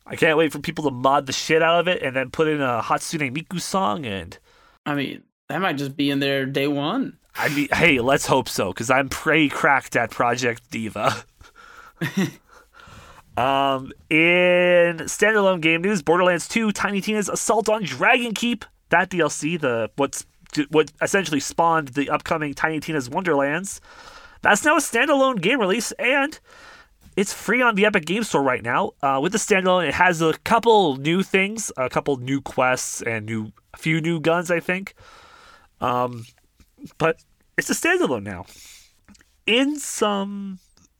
I 0.05 0.15
can't 0.15 0.37
wait 0.37 0.51
for 0.51 0.59
people 0.59 0.83
to 0.85 0.91
mod 0.91 1.25
the 1.25 1.33
shit 1.33 1.61
out 1.61 1.79
of 1.79 1.87
it 1.87 2.01
and 2.01 2.15
then 2.15 2.31
put 2.31 2.47
in 2.47 2.61
a 2.61 2.81
Hatsune 2.81 3.35
Miku 3.35 3.61
song. 3.61 4.05
And 4.05 4.37
I 4.85 4.95
mean, 4.95 5.23
that 5.47 5.61
might 5.61 5.77
just 5.77 5.95
be 5.95 6.09
in 6.09 6.19
there 6.19 6.45
day 6.45 6.67
one. 6.67 7.17
I 7.35 7.49
mean, 7.49 7.69
hey, 7.71 7.99
let's 7.99 8.25
hope 8.25 8.49
so 8.49 8.73
because 8.73 8.89
I'm 8.89 9.09
pretty 9.09 9.49
cracked 9.49 9.95
at 9.95 10.11
Project 10.11 10.69
Diva. 10.69 11.23
um, 13.37 13.91
in 14.09 14.97
standalone 15.07 15.61
game 15.61 15.81
news, 15.81 16.01
Borderlands 16.01 16.47
2: 16.47 16.71
Tiny 16.71 16.99
Tina's 16.99 17.29
Assault 17.29 17.69
on 17.69 17.83
Dragon 17.83 18.33
Keep. 18.33 18.65
That 18.89 19.09
DLC, 19.09 19.59
the 19.59 19.89
what's 19.95 20.25
what 20.69 20.91
essentially 21.01 21.39
spawned 21.39 21.89
the 21.89 22.09
upcoming 22.09 22.53
Tiny 22.53 22.79
Tina's 22.81 23.09
Wonderlands. 23.09 23.79
That's 24.41 24.65
now 24.65 24.75
a 24.75 24.81
standalone 24.81 25.41
game 25.41 25.59
release, 25.59 25.91
and 25.93 26.37
it's 27.15 27.33
free 27.33 27.61
on 27.61 27.75
the 27.75 27.85
Epic 27.85 28.05
Game 28.05 28.23
Store 28.23 28.43
right 28.43 28.63
now. 28.63 28.91
Uh, 29.01 29.19
with 29.21 29.31
the 29.31 29.37
standalone, 29.37 29.87
it 29.87 29.93
has 29.93 30.21
a 30.21 30.33
couple 30.39 30.97
new 30.97 31.23
things, 31.23 31.71
a 31.77 31.89
couple 31.89 32.17
new 32.17 32.41
quests, 32.41 33.01
and 33.01 33.25
new 33.25 33.51
a 33.73 33.77
few 33.77 34.01
new 34.01 34.19
guns, 34.19 34.51
I 34.51 34.59
think. 34.59 34.93
Um, 35.79 36.25
but 36.97 37.23
it's 37.57 37.69
a 37.69 37.73
standalone 37.73 38.23
now. 38.23 38.45
In 39.45 39.77
some 39.79 40.59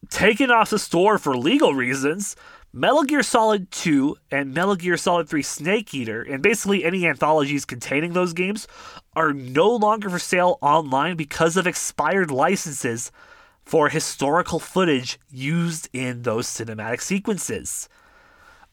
taken 0.10 0.52
off 0.52 0.70
the 0.70 0.80
store 0.80 1.18
for 1.18 1.38
legal 1.38 1.74
reasons, 1.74 2.36
Metal 2.74 3.04
Gear 3.04 3.24
Solid 3.24 3.70
2 3.72 4.16
and 4.32 4.54
Metal 4.54 4.76
Gear 4.76 4.98
Solid 4.98 5.28
3 5.28 5.42
Snake 5.42 5.94
Eater, 5.94 6.22
and 6.22 6.42
basically 6.42 6.84
any 6.84 7.06
anthologies 7.06 7.66
containing 7.66 8.14
those 8.14 8.34
games, 8.34 8.68
are 9.16 9.34
no 9.34 9.70
longer 9.76 10.10
for 10.10 10.20
sale 10.20 10.58
online 10.62 11.18
because 11.18 11.58
of 11.58 11.68
expired 11.68 12.32
licenses 12.32 13.12
for 13.72 13.88
historical 13.88 14.60
footage 14.60 15.18
used 15.30 15.88
in 15.94 16.24
those 16.24 16.46
cinematic 16.46 17.00
sequences. 17.00 17.88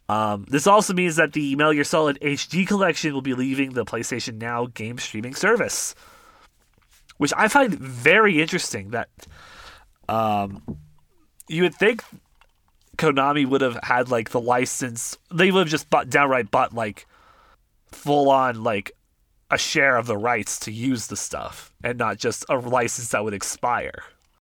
Um, 0.08 0.44
this 0.48 0.66
also 0.66 0.92
means 0.92 1.14
that 1.14 1.34
the 1.34 1.54
Metal 1.54 1.72
Gear 1.72 1.84
Solid 1.84 2.18
HD 2.20 2.66
collection 2.66 3.14
will 3.14 3.22
be 3.22 3.34
leaving 3.34 3.74
the 3.74 3.84
PlayStation 3.84 4.40
Now 4.40 4.66
game 4.66 4.98
streaming 4.98 5.36
service, 5.36 5.94
which 7.18 7.32
I 7.36 7.46
find 7.46 7.78
very 7.78 8.42
interesting. 8.42 8.90
That 8.90 9.08
um, 10.08 10.64
you 11.46 11.62
would 11.62 11.76
think 11.76 12.02
Konami 12.96 13.46
would 13.46 13.60
have 13.60 13.78
had 13.84 14.10
like 14.10 14.30
the 14.30 14.40
license; 14.40 15.16
they 15.32 15.52
would 15.52 15.60
have 15.60 15.68
just 15.68 15.88
bought 15.90 16.10
downright 16.10 16.50
bought 16.50 16.74
like 16.74 17.06
full 17.92 18.32
on 18.32 18.64
like 18.64 18.90
a 19.48 19.58
share 19.58 19.96
of 19.96 20.08
the 20.08 20.16
rights 20.16 20.58
to 20.60 20.72
use 20.72 21.06
the 21.06 21.16
stuff, 21.16 21.72
and 21.84 21.98
not 21.98 22.18
just 22.18 22.44
a 22.48 22.56
license 22.56 23.10
that 23.10 23.22
would 23.22 23.34
expire. 23.34 24.02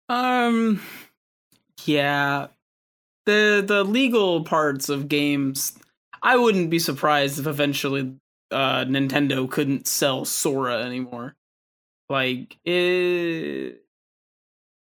Um, 0.09 0.81
yeah, 1.85 2.49
the 3.27 3.65
the 3.67 3.85
legal 3.85 4.45
parts 4.45 4.89
of 4.89 5.09
games. 5.09 5.79
I 6.23 6.37
wouldn't 6.37 6.71
be 6.71 6.79
surprised 6.79 7.39
if 7.39 7.47
eventually 7.47 8.17
uh, 8.51 8.85
Nintendo 8.87 9.51
couldn't 9.51 9.89
sell 9.89 10.25
Sora 10.25 10.83
anymore. 10.85 11.37
Like 12.09 12.59
it, 12.65 13.83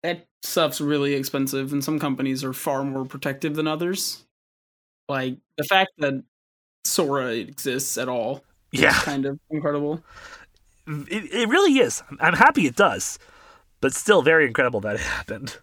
that 0.03 0.27
stuff's 0.43 0.81
really 0.81 1.13
expensive, 1.13 1.73
and 1.73 1.83
some 1.83 1.99
companies 1.99 2.43
are 2.43 2.53
far 2.53 2.83
more 2.83 3.05
protective 3.05 3.55
than 3.55 3.67
others. 3.67 4.25
Like 5.09 5.37
the 5.57 5.65
fact 5.65 5.91
that 5.99 6.23
Sora 6.85 7.33
exists 7.33 7.97
at 7.97 8.09
all 8.09 8.43
is 8.77 8.81
Yeah, 8.81 8.99
kind 8.99 9.25
of 9.25 9.39
incredible. 9.49 10.03
it, 10.87 11.33
it 11.33 11.49
really 11.49 11.79
is. 11.79 12.03
I'm 12.19 12.33
happy 12.33 12.65
it 12.67 12.75
does. 12.75 13.19
But 13.81 13.93
still 13.93 14.21
very 14.21 14.47
incredible 14.47 14.81
that 14.81 14.95
it 14.95 15.01
happened. 15.01 15.57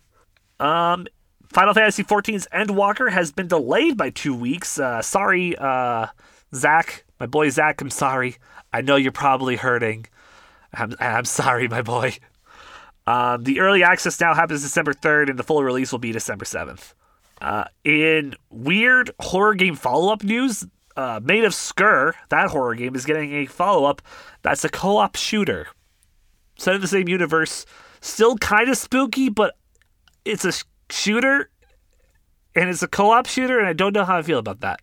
Um, 0.61 1.07
Final 1.53 1.75
Fantasy 1.75 2.05
XIV's 2.05 2.47
Endwalker 2.53 3.11
has 3.11 3.33
been 3.33 3.49
delayed 3.49 3.97
by 3.97 4.11
two 4.11 4.35
weeks. 4.35 4.79
Uh, 4.79 5.03
sorry, 5.03 5.57
uh, 5.57 6.07
Zach, 6.55 7.05
my 7.19 7.27
boy 7.27 7.51
Zach. 7.51 7.81
I'm 7.81 7.91
sorry. 7.91 8.37
I 8.73 8.81
know 8.81 8.97
you're 8.97 9.13
probably 9.13 9.57
hurting. 9.57 10.07
I'm, 10.73 10.95
I'm 10.99 11.25
sorry, 11.25 11.69
my 11.69 11.83
boy. 11.83 12.17
Um, 13.07 13.45
the 13.45 13.61
early 13.61 13.83
access 13.83 14.19
now 14.21 14.35
happens 14.35 14.63
December 14.63 14.95
3rd, 14.95 15.31
and 15.31 15.39
the 15.39 15.43
full 15.43 15.63
release 15.63 15.93
will 15.93 15.99
be 15.99 16.13
December 16.13 16.45
7th. 16.45 16.95
Uh, 17.41 17.65
in 17.85 18.35
weird 18.51 19.11
horror 19.21 19.55
game 19.55 19.75
follow 19.75 20.13
up 20.13 20.23
news, 20.23 20.65
uh, 20.97 21.21
Maid 21.23 21.45
of 21.45 21.55
Sker, 21.55 22.15
that 22.31 22.51
horror 22.51 22.75
game, 22.75 22.95
is 22.95 23.05
getting 23.05 23.33
a 23.35 23.47
follow 23.47 23.85
up 23.85 24.01
that's 24.43 24.65
a 24.65 24.69
co 24.69 24.97
op 24.97 25.17
shooter. 25.17 25.69
Set 26.57 26.75
in 26.75 26.81
the 26.81 26.89
same 26.89 27.09
universe. 27.09 27.67
Still 28.05 28.37
kind 28.37 28.69
of 28.69 28.77
spooky, 28.77 29.31
but 29.31 29.57
it's 30.27 30.45
a 30.45 30.53
sh- 30.53 30.65
shooter 30.91 31.49
and 32.55 32.69
it's 32.69 32.83
a 32.83 32.87
co 32.87 33.11
op 33.13 33.25
shooter, 33.25 33.59
and 33.59 33.67
I 33.67 33.73
don't 33.73 33.95
know 33.95 34.05
how 34.05 34.19
I 34.19 34.23
feel 34.23 34.39
about 34.39 34.61
that. 34.61 34.83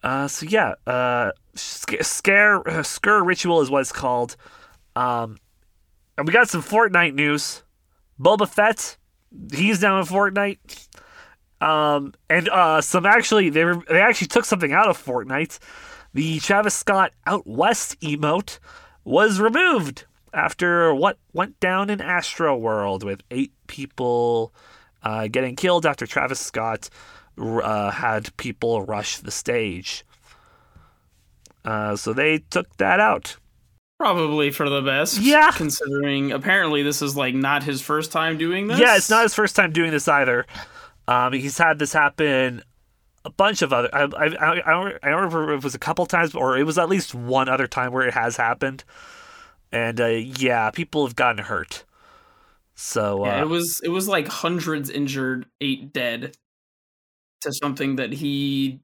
Uh, 0.00 0.28
so 0.28 0.46
yeah, 0.46 0.74
uh, 0.86 1.32
scare 1.56 2.66
uh, 2.68 2.84
Sker 2.84 3.24
Ritual 3.24 3.62
is 3.62 3.68
what 3.68 3.80
it's 3.80 3.90
called. 3.90 4.36
Um, 4.94 5.38
and 6.16 6.24
we 6.24 6.32
got 6.32 6.48
some 6.48 6.62
Fortnite 6.62 7.14
news. 7.14 7.64
Boba 8.20 8.48
Fett, 8.48 8.96
he's 9.52 9.80
down 9.80 9.98
in 9.98 10.06
Fortnite. 10.06 10.86
Um, 11.60 12.14
and 12.28 12.48
uh, 12.48 12.80
some 12.80 13.06
actually 13.06 13.50
they 13.50 13.64
they 13.88 14.00
actually 14.00 14.28
took 14.28 14.44
something 14.44 14.72
out 14.72 14.88
of 14.88 15.04
Fortnite. 15.04 15.58
The 16.14 16.38
Travis 16.38 16.76
Scott 16.76 17.10
Out 17.26 17.44
West 17.44 17.98
emote 18.02 18.60
was 19.02 19.40
removed 19.40 20.04
after 20.32 20.94
what 20.94 21.18
went 21.32 21.58
down 21.60 21.90
in 21.90 22.00
Astro 22.00 22.56
World 22.56 23.02
with 23.04 23.22
eight 23.30 23.52
people 23.66 24.52
uh, 25.02 25.28
getting 25.28 25.56
killed 25.56 25.86
after 25.86 26.06
Travis 26.06 26.40
Scott 26.40 26.90
uh, 27.38 27.90
had 27.90 28.36
people 28.36 28.82
rush 28.84 29.18
the 29.18 29.30
stage. 29.30 30.04
Uh, 31.64 31.96
so 31.96 32.12
they 32.12 32.38
took 32.50 32.76
that 32.78 33.00
out. 33.00 33.36
Probably 33.98 34.50
for 34.50 34.68
the 34.68 34.80
best. 34.80 35.20
Yeah. 35.20 35.50
Considering 35.52 36.32
apparently 36.32 36.82
this 36.82 37.02
is 37.02 37.16
like 37.16 37.34
not 37.34 37.62
his 37.62 37.82
first 37.82 38.12
time 38.12 38.38
doing 38.38 38.66
this. 38.66 38.78
Yeah, 38.78 38.96
it's 38.96 39.10
not 39.10 39.24
his 39.24 39.34
first 39.34 39.54
time 39.56 39.72
doing 39.72 39.90
this 39.90 40.08
either. 40.08 40.46
Um, 41.06 41.32
he's 41.34 41.58
had 41.58 41.78
this 41.78 41.92
happen 41.92 42.62
a 43.24 43.30
bunch 43.30 43.60
of 43.60 43.72
other. 43.72 43.90
I, 43.92 44.04
I, 44.04 44.26
I, 44.26 44.98
I 45.02 45.10
don't 45.10 45.24
remember 45.24 45.52
if 45.52 45.58
it 45.58 45.64
was 45.64 45.74
a 45.74 45.78
couple 45.78 46.06
times 46.06 46.34
or 46.34 46.56
it 46.56 46.64
was 46.64 46.78
at 46.78 46.88
least 46.88 47.14
one 47.14 47.48
other 47.48 47.66
time 47.66 47.92
where 47.92 48.06
it 48.06 48.14
has 48.14 48.36
happened. 48.36 48.84
And 49.72 50.00
uh, 50.00 50.06
yeah, 50.06 50.70
people 50.70 51.06
have 51.06 51.16
gotten 51.16 51.44
hurt. 51.44 51.84
So 52.74 53.24
uh, 53.24 53.28
yeah, 53.28 53.42
it 53.42 53.48
was 53.48 53.80
it 53.84 53.90
was 53.90 54.08
like 54.08 54.26
hundreds 54.26 54.90
injured, 54.90 55.46
eight 55.60 55.92
dead, 55.92 56.36
to 57.42 57.52
something 57.52 57.96
that 57.96 58.12
he 58.12 58.80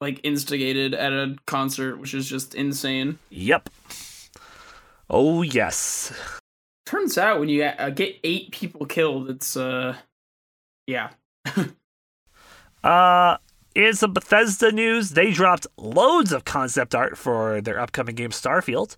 like 0.00 0.20
instigated 0.22 0.94
at 0.94 1.12
a 1.12 1.36
concert, 1.46 1.98
which 1.98 2.14
is 2.14 2.28
just 2.28 2.54
insane. 2.54 3.18
Yep. 3.30 3.70
Oh 5.10 5.42
yes. 5.42 6.12
Turns 6.86 7.18
out 7.18 7.38
when 7.38 7.48
you 7.48 7.64
uh, 7.64 7.90
get 7.90 8.16
eight 8.24 8.50
people 8.50 8.86
killed, 8.86 9.28
it's 9.28 9.56
uh, 9.56 9.94
yeah. 10.86 11.10
uh, 12.82 13.36
in 13.74 13.94
some 13.94 14.14
Bethesda 14.14 14.72
news, 14.72 15.10
they 15.10 15.30
dropped 15.30 15.66
loads 15.76 16.32
of 16.32 16.44
concept 16.44 16.94
art 16.94 17.18
for 17.18 17.60
their 17.60 17.78
upcoming 17.78 18.14
game 18.14 18.30
Starfield. 18.30 18.96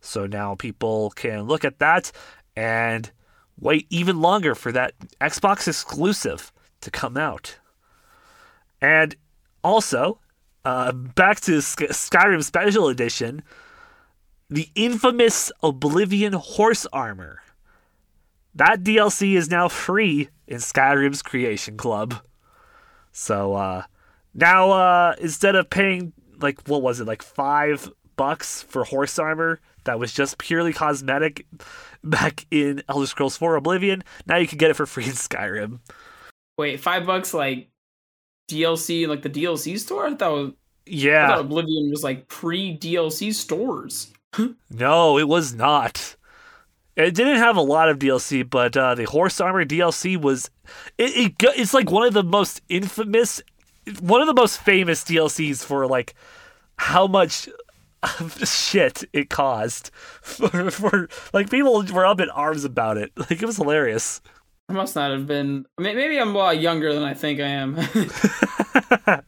So 0.00 0.26
now 0.26 0.54
people 0.54 1.10
can 1.10 1.42
look 1.42 1.64
at 1.64 1.78
that 1.78 2.10
and 2.56 3.10
wait 3.58 3.86
even 3.90 4.20
longer 4.20 4.54
for 4.54 4.72
that 4.72 4.94
Xbox 5.20 5.68
exclusive 5.68 6.52
to 6.80 6.90
come 6.90 7.16
out. 7.16 7.58
And 8.80 9.14
also, 9.62 10.18
uh, 10.64 10.92
back 10.92 11.40
to 11.40 11.58
Skyrim 11.58 12.42
Special 12.42 12.88
Edition, 12.88 13.42
the 14.48 14.68
infamous 14.74 15.52
Oblivion 15.62 16.32
Horse 16.32 16.86
Armor. 16.92 17.40
That 18.54 18.82
DLC 18.82 19.36
is 19.36 19.50
now 19.50 19.68
free 19.68 20.28
in 20.46 20.58
Skyrim's 20.58 21.22
Creation 21.22 21.76
Club. 21.76 22.16
So 23.12 23.54
uh, 23.54 23.84
now, 24.34 24.70
uh, 24.70 25.14
instead 25.20 25.54
of 25.54 25.70
paying 25.70 26.12
like 26.40 26.66
what 26.66 26.82
was 26.82 27.00
it, 27.00 27.06
like 27.06 27.22
five 27.22 27.90
bucks 28.16 28.62
for 28.62 28.84
horse 28.84 29.18
armor 29.18 29.60
that 29.90 29.98
was 29.98 30.12
just 30.12 30.38
purely 30.38 30.72
cosmetic, 30.72 31.44
back 32.04 32.46
in 32.52 32.80
Elder 32.88 33.06
Scrolls 33.06 33.36
4 33.36 33.56
Oblivion. 33.56 34.04
Now 34.24 34.36
you 34.36 34.46
can 34.46 34.56
get 34.56 34.70
it 34.70 34.74
for 34.74 34.86
free 34.86 35.04
in 35.04 35.10
Skyrim. 35.10 35.80
Wait, 36.56 36.78
five 36.78 37.06
bucks 37.06 37.34
like 37.34 37.68
DLC, 38.48 39.08
like 39.08 39.22
the 39.22 39.30
DLC 39.30 39.76
store? 39.80 40.06
I 40.06 40.14
thought 40.14 40.32
was, 40.32 40.52
yeah, 40.86 41.24
I 41.24 41.28
thought 41.28 41.40
Oblivion 41.40 41.90
was 41.90 42.04
like 42.04 42.28
pre 42.28 42.78
DLC 42.78 43.34
stores. 43.34 44.12
no, 44.70 45.18
it 45.18 45.26
was 45.26 45.52
not. 45.52 46.14
It 46.94 47.14
didn't 47.14 47.38
have 47.38 47.56
a 47.56 47.62
lot 47.62 47.88
of 47.88 47.98
DLC, 47.98 48.48
but 48.48 48.76
uh, 48.76 48.94
the 48.94 49.04
horse 49.04 49.40
armor 49.40 49.64
DLC 49.64 50.20
was 50.20 50.50
it, 50.98 51.16
it, 51.16 51.34
It's 51.56 51.74
like 51.74 51.90
one 51.90 52.06
of 52.06 52.12
the 52.12 52.22
most 52.22 52.60
infamous, 52.68 53.42
one 54.00 54.20
of 54.20 54.28
the 54.28 54.34
most 54.34 54.60
famous 54.60 55.02
DLCs 55.02 55.64
for 55.64 55.88
like 55.88 56.14
how 56.76 57.08
much 57.08 57.48
shit 58.44 59.04
it 59.12 59.28
caused 59.30 59.90
for, 60.22 60.70
for 60.70 61.08
like 61.32 61.50
people 61.50 61.82
were 61.92 62.06
up 62.06 62.20
in 62.20 62.30
arms 62.30 62.64
about 62.64 62.96
it. 62.96 63.12
Like 63.16 63.42
it 63.42 63.46
was 63.46 63.56
hilarious. 63.56 64.20
I 64.68 64.72
must 64.72 64.94
not 64.94 65.10
have 65.10 65.26
been. 65.26 65.66
Maybe 65.78 66.18
I'm 66.18 66.34
a 66.34 66.38
lot 66.38 66.60
younger 66.60 66.94
than 66.94 67.02
I 67.02 67.14
think 67.14 67.40
I 67.40 67.46
am. 67.46 67.76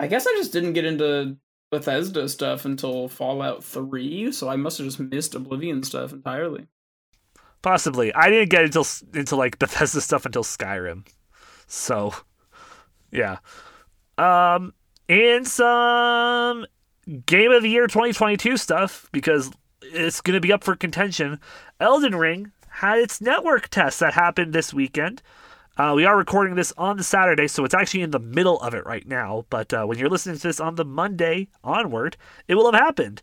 I 0.00 0.06
guess 0.06 0.26
I 0.26 0.32
just 0.36 0.52
didn't 0.52 0.74
get 0.74 0.84
into 0.84 1.36
Bethesda 1.70 2.28
stuff 2.28 2.64
until 2.64 3.08
Fallout 3.08 3.64
3, 3.64 4.30
so 4.32 4.48
I 4.48 4.56
must 4.56 4.78
have 4.78 4.86
just 4.86 5.00
missed 5.00 5.34
Oblivion 5.34 5.82
stuff 5.82 6.12
entirely. 6.12 6.68
Possibly. 7.62 8.14
I 8.14 8.28
didn't 8.28 8.50
get 8.50 8.64
into 8.64 8.84
into 9.12 9.36
like 9.36 9.58
Bethesda 9.58 10.00
stuff 10.00 10.26
until 10.26 10.44
Skyrim. 10.44 11.06
So, 11.66 12.14
yeah. 13.10 13.38
Um 14.18 14.72
and 15.08 15.46
some 15.48 16.66
Game 17.26 17.50
of 17.50 17.62
the 17.62 17.68
Year 17.68 17.86
2022 17.86 18.56
stuff 18.56 19.08
because 19.12 19.50
it's 19.82 20.20
going 20.20 20.34
to 20.34 20.40
be 20.40 20.52
up 20.52 20.64
for 20.64 20.74
contention. 20.74 21.38
Elden 21.80 22.14
Ring 22.14 22.52
had 22.68 22.98
its 22.98 23.20
network 23.20 23.68
test 23.68 24.00
that 24.00 24.14
happened 24.14 24.52
this 24.52 24.72
weekend. 24.72 25.22
Uh, 25.76 25.92
we 25.94 26.04
are 26.04 26.16
recording 26.16 26.54
this 26.54 26.72
on 26.78 26.96
the 26.96 27.04
Saturday, 27.04 27.48
so 27.48 27.64
it's 27.64 27.74
actually 27.74 28.02
in 28.02 28.12
the 28.12 28.18
middle 28.18 28.60
of 28.60 28.74
it 28.74 28.86
right 28.86 29.06
now. 29.06 29.44
But 29.50 29.72
uh, 29.72 29.84
when 29.84 29.98
you're 29.98 30.08
listening 30.08 30.36
to 30.36 30.48
this 30.48 30.60
on 30.60 30.76
the 30.76 30.84
Monday 30.84 31.48
onward, 31.64 32.16
it 32.46 32.54
will 32.54 32.70
have 32.70 32.80
happened. 32.80 33.22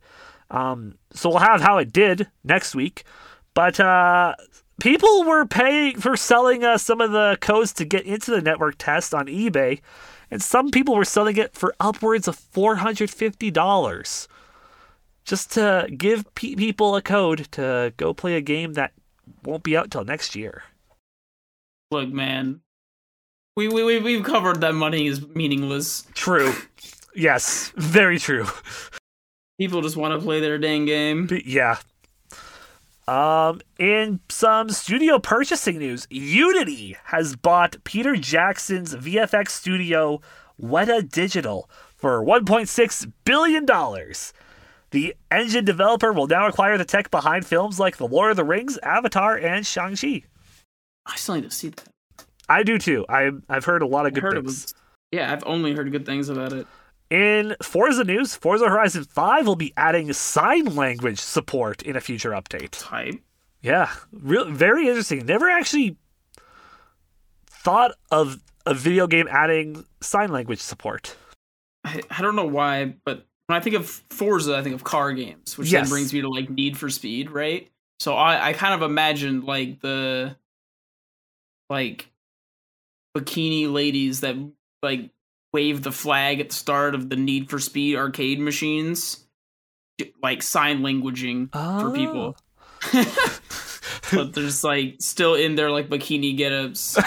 Um, 0.49 0.95
so 1.13 1.29
we'll 1.29 1.39
have 1.39 1.61
how 1.61 1.77
it 1.77 1.93
did 1.93 2.27
next 2.43 2.75
week. 2.75 3.05
But 3.53 3.79
uh, 3.79 4.35
people 4.81 5.23
were 5.23 5.45
paying 5.45 5.99
for 5.99 6.17
selling 6.17 6.63
some 6.77 6.99
of 6.99 7.11
the 7.11 7.37
codes 7.39 7.71
to 7.73 7.85
get 7.85 8.05
into 8.05 8.31
the 8.31 8.41
network 8.41 8.75
test 8.77 9.13
on 9.13 9.27
eBay 9.27 9.79
and 10.31 10.41
some 10.41 10.71
people 10.71 10.95
were 10.95 11.05
selling 11.05 11.37
it 11.37 11.53
for 11.53 11.75
upwards 11.79 12.27
of 12.27 12.39
$450 12.39 14.27
just 15.25 15.51
to 15.51 15.87
give 15.95 16.33
pe- 16.33 16.55
people 16.55 16.95
a 16.95 17.01
code 17.01 17.47
to 17.51 17.93
go 17.97 18.13
play 18.13 18.35
a 18.35 18.41
game 18.41 18.73
that 18.73 18.93
won't 19.43 19.63
be 19.63 19.77
out 19.77 19.91
till 19.91 20.03
next 20.05 20.35
year. 20.35 20.63
Look, 21.91 22.09
man, 22.09 22.61
we 23.57 23.67
we 23.67 23.99
we've 23.99 24.23
covered 24.23 24.61
that 24.61 24.73
money 24.73 25.07
is 25.07 25.27
meaningless. 25.27 26.07
True. 26.13 26.53
yes, 27.13 27.73
very 27.75 28.17
true. 28.17 28.47
People 29.59 29.81
just 29.81 29.97
want 29.97 30.17
to 30.17 30.23
play 30.25 30.39
their 30.39 30.57
dang 30.57 30.85
game. 30.85 31.27
Yeah, 31.45 31.77
um, 33.07 33.61
in 33.79 34.19
some 34.29 34.69
studio 34.69 35.19
purchasing 35.19 35.79
news, 35.79 36.07
Unity 36.09 36.97
has 37.05 37.35
bought 37.35 37.83
Peter 37.83 38.15
Jackson's 38.15 38.95
VFX 38.95 39.49
studio 39.49 40.21
Weta 40.61 41.09
Digital 41.09 41.69
for 41.95 42.23
$1.6 42.23 43.11
billion. 43.25 43.65
The 44.91 45.15
engine 45.31 45.65
developer 45.65 46.11
will 46.11 46.27
now 46.27 46.47
acquire 46.47 46.77
the 46.77 46.85
tech 46.85 47.09
behind 47.11 47.45
films 47.45 47.79
like 47.79 47.97
The 47.97 48.07
Lord 48.07 48.31
of 48.31 48.37
the 48.37 48.43
Rings, 48.43 48.77
Avatar, 48.83 49.37
and 49.37 49.65
Shang-Chi. 49.65 50.23
I 51.05 51.15
still 51.15 51.35
need 51.35 51.45
to 51.45 51.51
see 51.51 51.69
that. 51.69 51.87
I 52.49 52.63
do 52.63 52.77
too. 52.77 53.05
I, 53.07 53.31
I've 53.49 53.65
heard 53.65 53.81
a 53.81 53.87
lot 53.87 54.05
of 54.05 54.13
good 54.13 54.29
things. 54.29 54.43
Was, 54.43 54.73
yeah, 55.11 55.31
I've 55.31 55.43
only 55.45 55.73
heard 55.73 55.91
good 55.91 56.05
things 56.05 56.29
about 56.29 56.53
it. 56.53 56.67
In 57.11 57.57
Forza 57.61 58.05
news, 58.05 58.35
Forza 58.35 58.69
Horizon 58.69 59.03
5 59.03 59.45
will 59.45 59.57
be 59.57 59.73
adding 59.75 60.13
sign 60.13 60.63
language 60.77 61.19
support 61.19 61.83
in 61.83 61.97
a 61.97 61.99
future 61.99 62.31
update. 62.31 62.69
Type. 62.71 63.15
Yeah, 63.61 63.91
real 64.13 64.49
very 64.49 64.87
interesting. 64.87 65.25
Never 65.25 65.49
actually 65.49 65.97
thought 67.47 67.91
of 68.11 68.41
a 68.65 68.73
video 68.73 69.07
game 69.07 69.27
adding 69.29 69.83
sign 69.99 70.31
language 70.31 70.59
support. 70.61 71.17
I, 71.83 72.01
I 72.09 72.21
don't 72.21 72.37
know 72.37 72.45
why, 72.45 72.95
but 73.03 73.25
when 73.47 73.57
I 73.57 73.59
think 73.59 73.75
of 73.75 73.89
Forza, 74.09 74.55
I 74.55 74.63
think 74.63 74.73
of 74.73 74.85
car 74.85 75.11
games, 75.11 75.57
which 75.57 75.69
yes. 75.69 75.83
then 75.83 75.89
brings 75.89 76.13
me 76.13 76.21
to 76.21 76.29
like 76.29 76.49
Need 76.49 76.77
for 76.77 76.89
Speed, 76.89 77.29
right? 77.29 77.69
So 77.99 78.15
I 78.15 78.47
I 78.49 78.53
kind 78.53 78.73
of 78.73 78.89
imagined 78.89 79.43
like 79.43 79.81
the 79.81 80.37
like 81.69 82.09
bikini 83.17 83.71
ladies 83.71 84.21
that 84.21 84.37
like 84.81 85.09
wave 85.53 85.83
the 85.83 85.91
flag 85.91 86.39
at 86.39 86.49
the 86.49 86.55
start 86.55 86.95
of 86.95 87.09
the 87.09 87.15
Need 87.15 87.49
for 87.49 87.59
Speed 87.59 87.95
arcade 87.95 88.39
machines, 88.39 89.25
like 90.21 90.43
sign 90.43 90.79
languaging 90.79 91.51
for 91.51 91.91
people. 91.91 92.35
but 94.11 94.33
there's 94.33 94.63
like 94.63 94.95
still 94.99 95.35
in 95.35 95.55
their 95.55 95.69
like 95.69 95.89
bikini 95.89 96.35
get-ups. 96.35 96.97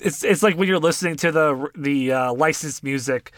it's 0.00 0.24
it's 0.24 0.42
like 0.42 0.56
when 0.56 0.68
you're 0.68 0.78
listening 0.78 1.16
to 1.16 1.32
the 1.32 1.68
the 1.76 2.12
uh, 2.12 2.32
licensed 2.34 2.84
music 2.84 3.32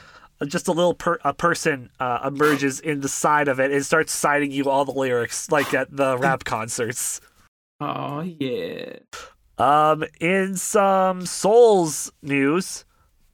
just 0.47 0.69
a 0.69 0.73
little 0.73 0.95
per- 0.95 1.21
a 1.25 1.33
person 1.33 1.91
uh, 2.01 2.19
emerges 2.27 2.81
in 2.81 3.01
the 3.01 3.09
side 3.09 3.49
of 3.49 3.61
it 3.61 3.71
and 3.71 3.85
starts 3.85 4.13
citing 4.13 4.51
you 4.51 4.69
all 4.69 4.85
the 4.85 4.93
lyrics 4.93 5.51
like 5.51 5.73
at 5.75 5.95
the 5.95 6.19
rap 6.19 6.45
concerts. 6.45 7.21
Oh 7.81 8.21
yeah. 8.21 8.97
Um, 9.59 10.05
in 10.21 10.57
some 10.57 11.27
Souls 11.27 12.11
news, 12.23 12.85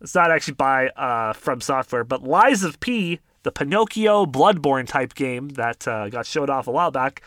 it's 0.00 0.14
not 0.14 0.30
actually 0.30 0.54
by 0.54 0.88
uh 0.88 1.32
from 1.32 1.60
software, 1.60 2.04
but 2.04 2.22
Lies 2.22 2.62
of 2.62 2.80
P, 2.80 3.20
the 3.42 3.52
Pinocchio 3.52 4.26
Bloodborne 4.26 4.86
type 4.86 5.14
game 5.14 5.50
that 5.50 5.88
uh, 5.88 6.08
got 6.08 6.26
showed 6.26 6.50
off 6.50 6.66
a 6.66 6.72
while 6.72 6.90
back, 6.90 7.22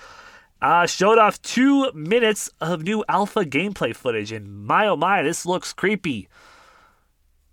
uh, 0.62 0.86
showed 0.86 1.18
off 1.18 1.42
two 1.42 1.92
minutes 1.94 2.50
of 2.62 2.84
new 2.84 3.04
alpha 3.10 3.46
gameplay 3.46 3.96
footage, 3.96 4.32
and 4.32 4.66
my 4.66 4.88
oh 4.88 4.96
my, 4.96 5.24
this 5.24 5.46
looks 5.46 5.74
creepy 5.74 6.30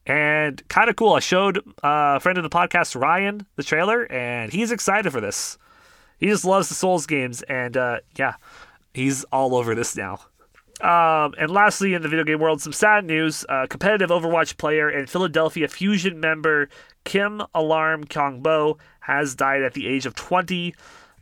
and 0.07 0.67
kind 0.69 0.91
of 0.91 0.97
cool. 0.97 1.15
I 1.15 1.21
showed 1.21 1.59
uh, 1.59 2.17
a 2.17 2.21
friend 2.21 2.39
of 2.39 2.45
the 2.45 2.51
podcast, 2.51 3.01
Ryan, 3.01 3.47
the 3.57 3.63
trailer, 3.63 4.11
and 4.11 4.53
he's 4.53 4.73
excited 4.73 5.13
for 5.13 5.21
this. 5.21 5.59
He 6.19 6.27
just 6.27 6.45
loves 6.45 6.69
the 6.69 6.75
Souls 6.75 7.07
games, 7.07 7.43
and 7.43 7.77
uh, 7.77 8.01
yeah, 8.17 8.35
he's 8.93 9.25
all 9.25 9.55
over 9.55 9.75
this 9.75 9.97
now. 9.97 10.21
Um, 10.83 11.35
and 11.39 11.51
lastly, 11.51 11.95
in 11.95 12.03
the 12.03 12.09
video 12.09 12.25
game 12.25 12.41
world, 12.41 12.63
some 12.63 12.73
sad 12.73 13.05
news. 13.05 13.45
Uh, 13.49 13.67
competitive 13.69 14.11
Overwatch 14.11 14.57
player 14.57 14.89
and 14.89 15.09
Philadelphia 15.09 15.69
Fusion 15.69 16.21
member 16.21 16.69
Kim 17.05 17.43
Alarm 17.55 18.05
Kyungbo 18.05 18.79
has 19.01 19.35
died 19.35 19.63
at 19.63 19.75
the 19.75 19.87
age 19.87 20.07
of 20.07 20.15
20. 20.15 20.75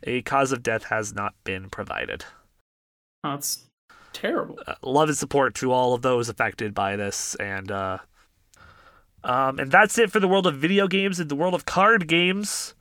A 0.03 0.21
cause 0.21 0.51
of 0.51 0.63
death 0.63 0.85
has 0.85 1.13
not 1.13 1.33
been 1.43 1.69
provided. 1.69 2.23
Oh, 3.23 3.31
that's 3.31 3.65
terrible. 4.13 4.59
Uh, 4.65 4.75
love 4.81 5.09
and 5.09 5.17
support 5.17 5.55
to 5.55 5.71
all 5.71 5.93
of 5.93 6.01
those 6.01 6.29
affected 6.29 6.73
by 6.73 6.95
this, 6.95 7.35
and 7.35 7.69
uh, 7.69 7.97
um, 9.23 9.59
and 9.59 9.71
that's 9.71 9.97
it 9.97 10.11
for 10.11 10.19
the 10.21 10.27
world 10.27 10.47
of 10.47 10.55
video 10.55 10.87
games 10.87 11.19
and 11.19 11.29
the 11.29 11.35
world 11.35 11.53
of 11.53 11.65
card 11.65 12.07
games. 12.07 12.75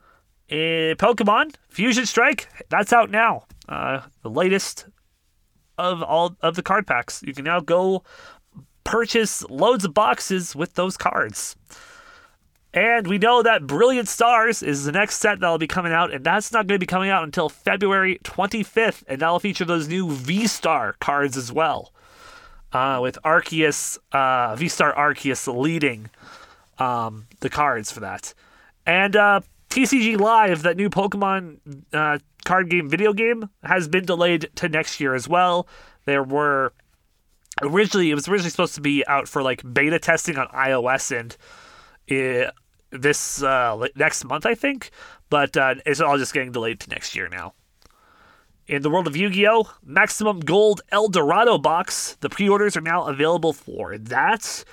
Uh, 0.50 0.94
Pokemon 0.94 1.54
Fusion 1.68 2.06
Strike, 2.06 2.48
that's 2.70 2.92
out 2.92 3.10
now. 3.10 3.44
Uh, 3.68 4.00
the 4.22 4.30
latest 4.30 4.86
of 5.78 6.02
all 6.02 6.36
of 6.42 6.56
the 6.56 6.62
card 6.62 6.86
packs. 6.86 7.22
You 7.24 7.32
can 7.32 7.44
now 7.44 7.60
go 7.60 8.02
purchase 8.84 9.42
loads 9.48 9.84
of 9.84 9.94
boxes 9.94 10.56
with 10.56 10.74
those 10.74 10.96
cards. 10.96 11.56
And 12.74 13.06
we 13.06 13.16
know 13.16 13.42
that 13.42 13.66
Brilliant 13.66 14.08
Stars 14.08 14.62
is 14.62 14.84
the 14.84 14.92
next 14.92 15.16
set 15.16 15.40
that'll 15.40 15.56
be 15.56 15.66
coming 15.66 15.92
out, 15.92 16.12
and 16.12 16.22
that's 16.24 16.52
not 16.52 16.66
going 16.66 16.76
to 16.76 16.82
be 16.82 16.86
coming 16.86 17.08
out 17.08 17.24
until 17.24 17.48
February 17.48 18.18
25th, 18.24 19.04
and 19.08 19.20
that'll 19.20 19.40
feature 19.40 19.64
those 19.64 19.88
new 19.88 20.10
V 20.10 20.46
Star 20.46 20.94
cards 21.00 21.36
as 21.36 21.50
well 21.50 21.92
uh, 22.72 22.98
with 23.02 23.18
Arceus, 23.24 23.98
uh, 24.12 24.54
V-Star 24.56 24.94
Arceus 24.94 25.52
leading 25.52 26.10
um, 26.78 27.26
the 27.40 27.48
cards 27.48 27.90
for 27.90 28.00
that. 28.00 28.34
And 28.86 29.16
uh, 29.16 29.40
TCG 29.70 30.18
Live, 30.18 30.62
that 30.62 30.76
new 30.76 30.88
Pokemon 30.90 31.58
uh, 31.92 32.18
card 32.44 32.70
game 32.70 32.88
video 32.88 33.12
game, 33.12 33.50
has 33.62 33.88
been 33.88 34.04
delayed 34.04 34.50
to 34.56 34.68
next 34.68 35.00
year 35.00 35.14
as 35.14 35.28
well. 35.28 35.68
There 36.04 36.22
were 36.22 36.72
originally 37.62 38.10
it 38.10 38.14
was 38.14 38.28
originally 38.28 38.50
supposed 38.50 38.74
to 38.76 38.80
be 38.80 39.06
out 39.06 39.28
for 39.28 39.42
like 39.42 39.62
beta 39.72 39.98
testing 39.98 40.38
on 40.38 40.46
iOS 40.48 41.18
and 41.18 41.36
it, 42.06 42.50
this 42.90 43.42
uh, 43.42 43.86
next 43.96 44.24
month, 44.24 44.46
I 44.46 44.54
think, 44.54 44.90
but 45.28 45.56
uh, 45.56 45.74
it's 45.84 46.00
all 46.00 46.16
just 46.16 46.32
getting 46.32 46.52
delayed 46.52 46.80
to 46.80 46.90
next 46.90 47.14
year 47.14 47.28
now. 47.28 47.52
In 48.66 48.82
the 48.82 48.90
world 48.90 49.06
of 49.06 49.16
Yu 49.16 49.30
Gi 49.30 49.48
Oh! 49.48 49.70
Maximum 49.82 50.40
Gold 50.40 50.82
El 50.92 51.08
Dorado 51.08 51.58
box, 51.58 52.16
the 52.20 52.28
pre 52.28 52.48
orders 52.48 52.76
are 52.76 52.82
now 52.82 53.04
available 53.04 53.52
for 53.52 53.96
that. 53.96 54.64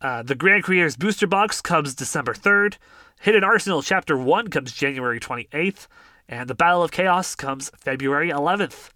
Uh, 0.00 0.22
the 0.22 0.34
Grand 0.34 0.64
Creators 0.64 0.96
Booster 0.96 1.26
Box 1.26 1.60
comes 1.60 1.94
December 1.94 2.32
3rd. 2.32 2.76
Hidden 3.20 3.42
Arsenal 3.42 3.82
Chapter 3.82 4.16
1 4.16 4.48
comes 4.48 4.72
January 4.72 5.18
28th. 5.18 5.88
And 6.28 6.48
the 6.48 6.54
Battle 6.54 6.82
of 6.82 6.92
Chaos 6.92 7.34
comes 7.34 7.70
February 7.76 8.30
11th. 8.30 8.90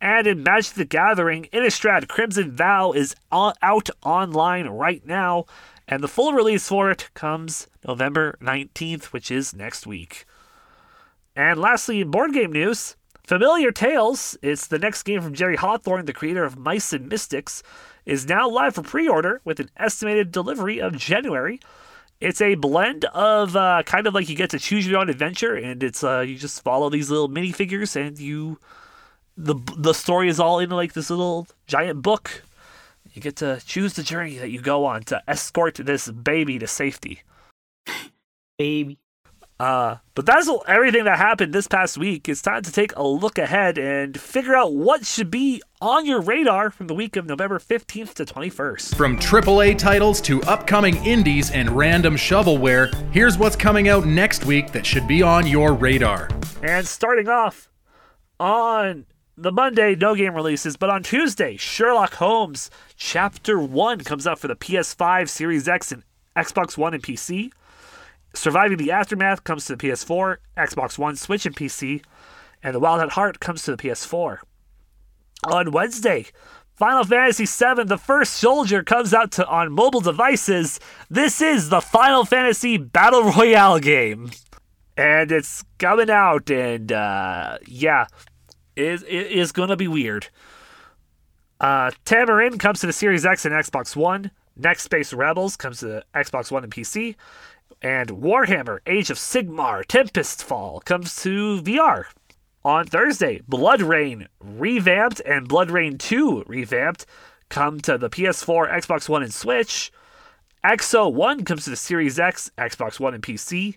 And 0.00 0.26
in 0.26 0.42
Magic 0.42 0.74
the 0.74 0.84
Gathering, 0.84 1.46
Innistrad 1.52 2.08
Crimson 2.08 2.50
Vow 2.52 2.92
is 2.92 3.14
out 3.30 3.90
online 4.02 4.66
right 4.66 5.06
now. 5.06 5.44
And 5.86 6.02
the 6.02 6.08
full 6.08 6.32
release 6.32 6.66
for 6.66 6.90
it 6.90 7.10
comes 7.14 7.68
November 7.86 8.38
19th, 8.40 9.06
which 9.06 9.30
is 9.30 9.54
next 9.54 9.86
week. 9.86 10.24
And 11.36 11.60
lastly, 11.60 12.00
in 12.00 12.10
board 12.10 12.32
game 12.32 12.52
news, 12.52 12.96
Familiar 13.24 13.70
Tales, 13.70 14.36
it's 14.42 14.66
the 14.66 14.78
next 14.78 15.04
game 15.04 15.20
from 15.20 15.34
Jerry 15.34 15.56
Hawthorne, 15.56 16.06
the 16.06 16.12
creator 16.12 16.44
of 16.44 16.58
Mice 16.58 16.92
and 16.92 17.08
Mystics, 17.08 17.62
is 18.04 18.26
now 18.26 18.48
live 18.48 18.74
for 18.74 18.82
pre 18.82 19.06
order 19.06 19.40
with 19.44 19.60
an 19.60 19.70
estimated 19.76 20.32
delivery 20.32 20.80
of 20.80 20.96
January. 20.96 21.60
It's 22.20 22.40
a 22.42 22.54
blend 22.54 23.06
of 23.06 23.56
uh, 23.56 23.82
kind 23.86 24.06
of 24.06 24.14
like 24.14 24.28
you 24.28 24.36
get 24.36 24.50
to 24.50 24.58
choose 24.58 24.86
your 24.86 25.00
own 25.00 25.08
adventure, 25.08 25.54
and 25.54 25.82
it's 25.82 26.04
uh, 26.04 26.20
you 26.20 26.36
just 26.36 26.62
follow 26.62 26.90
these 26.90 27.10
little 27.10 27.30
minifigures, 27.30 27.96
and 27.96 28.18
you 28.18 28.58
the 29.36 29.54
the 29.76 29.94
story 29.94 30.28
is 30.28 30.38
all 30.38 30.58
in 30.58 30.68
like 30.70 30.92
this 30.92 31.08
little 31.08 31.48
giant 31.66 32.02
book. 32.02 32.42
You 33.12 33.22
get 33.22 33.36
to 33.36 33.60
choose 33.64 33.94
the 33.94 34.02
journey 34.02 34.36
that 34.36 34.50
you 34.50 34.60
go 34.60 34.84
on 34.84 35.02
to 35.04 35.22
escort 35.26 35.76
this 35.76 36.08
baby 36.10 36.58
to 36.58 36.66
safety. 36.66 37.22
Baby. 38.58 38.98
Uh, 39.60 39.98
but 40.14 40.24
that's 40.24 40.48
everything 40.66 41.04
that 41.04 41.18
happened 41.18 41.52
this 41.52 41.68
past 41.68 41.98
week. 41.98 42.30
It's 42.30 42.40
time 42.40 42.62
to 42.62 42.72
take 42.72 42.96
a 42.96 43.02
look 43.02 43.36
ahead 43.36 43.76
and 43.76 44.18
figure 44.18 44.56
out 44.56 44.72
what 44.72 45.04
should 45.04 45.30
be 45.30 45.60
on 45.82 46.06
your 46.06 46.22
radar 46.22 46.70
from 46.70 46.86
the 46.86 46.94
week 46.94 47.14
of 47.14 47.26
November 47.26 47.58
15th 47.58 48.14
to 48.14 48.24
21st. 48.24 48.94
From 48.94 49.18
AAA 49.18 49.76
titles 49.76 50.22
to 50.22 50.42
upcoming 50.44 50.96
indies 51.04 51.50
and 51.50 51.68
random 51.76 52.16
shovelware, 52.16 52.90
here's 53.12 53.36
what's 53.36 53.54
coming 53.54 53.90
out 53.90 54.06
next 54.06 54.46
week 54.46 54.72
that 54.72 54.86
should 54.86 55.06
be 55.06 55.20
on 55.20 55.46
your 55.46 55.74
radar. 55.74 56.30
And 56.62 56.86
starting 56.86 57.28
off 57.28 57.68
on 58.38 59.04
the 59.36 59.52
Monday, 59.52 59.94
no 59.94 60.14
game 60.14 60.32
releases, 60.32 60.78
but 60.78 60.88
on 60.88 61.02
Tuesday, 61.02 61.58
Sherlock 61.58 62.14
Holmes 62.14 62.70
Chapter 62.96 63.58
1 63.58 64.00
comes 64.04 64.26
out 64.26 64.38
for 64.38 64.48
the 64.48 64.56
PS5, 64.56 65.28
Series 65.28 65.68
X, 65.68 65.92
and 65.92 66.02
Xbox 66.34 66.78
One 66.78 66.94
and 66.94 67.02
PC. 67.02 67.50
Surviving 68.32 68.78
the 68.78 68.92
Aftermath 68.92 69.44
comes 69.44 69.66
to 69.66 69.76
the 69.76 69.88
PS4, 69.88 70.36
Xbox 70.56 70.98
One, 70.98 71.16
Switch, 71.16 71.46
and 71.46 71.56
PC, 71.56 72.02
and 72.62 72.74
The 72.74 72.80
Wild 72.80 73.00
at 73.00 73.12
Heart 73.12 73.40
comes 73.40 73.62
to 73.64 73.74
the 73.74 73.82
PS4. 73.82 74.38
On 75.44 75.72
Wednesday, 75.72 76.26
Final 76.74 77.04
Fantasy 77.04 77.44
VII: 77.44 77.84
The 77.84 77.98
First 77.98 78.34
Soldier 78.34 78.82
comes 78.82 79.12
out 79.12 79.32
to 79.32 79.46
on 79.46 79.72
mobile 79.72 80.00
devices. 80.00 80.80
This 81.08 81.40
is 81.40 81.68
the 81.68 81.80
Final 81.80 82.24
Fantasy 82.24 82.76
Battle 82.76 83.24
Royale 83.24 83.78
game, 83.80 84.30
and 84.96 85.32
it's 85.32 85.64
coming 85.78 86.10
out, 86.10 86.50
and 86.50 86.92
uh, 86.92 87.58
yeah, 87.66 88.06
it, 88.76 89.02
it 89.02 89.32
is 89.32 89.52
gonna 89.52 89.76
be 89.76 89.88
weird. 89.88 90.28
Uh, 91.60 91.90
Tamarin 92.06 92.58
comes 92.58 92.80
to 92.80 92.86
the 92.86 92.92
Series 92.92 93.26
X 93.26 93.44
and 93.44 93.54
Xbox 93.54 93.94
One. 93.94 94.30
Next 94.56 94.82
Space 94.82 95.12
Rebels 95.12 95.56
comes 95.56 95.80
to 95.80 95.86
the 95.86 96.04
Xbox 96.14 96.50
One 96.50 96.64
and 96.64 96.72
PC, 96.72 97.14
and 97.82 98.10
Warhammer 98.10 98.80
Age 98.86 99.10
of 99.10 99.16
Sigmar 99.16 99.84
Tempest 99.84 100.44
Fall 100.44 100.80
comes 100.80 101.16
to 101.22 101.62
VR. 101.62 102.04
On 102.64 102.86
Thursday, 102.86 103.40
BloodRayne 103.48 104.26
revamped 104.38 105.20
and 105.20 105.48
BloodRayne 105.48 105.98
2 105.98 106.44
revamped 106.46 107.06
come 107.48 107.80
to 107.80 107.96
the 107.96 108.10
PS4, 108.10 108.70
Xbox 108.70 109.08
One, 109.08 109.22
and 109.22 109.32
Switch. 109.32 109.90
Exo 110.64 111.12
1 111.12 111.44
comes 111.44 111.64
to 111.64 111.70
the 111.70 111.76
Series 111.76 112.18
X, 112.18 112.50
Xbox 112.58 113.00
One, 113.00 113.14
and 113.14 113.22
PC. 113.22 113.76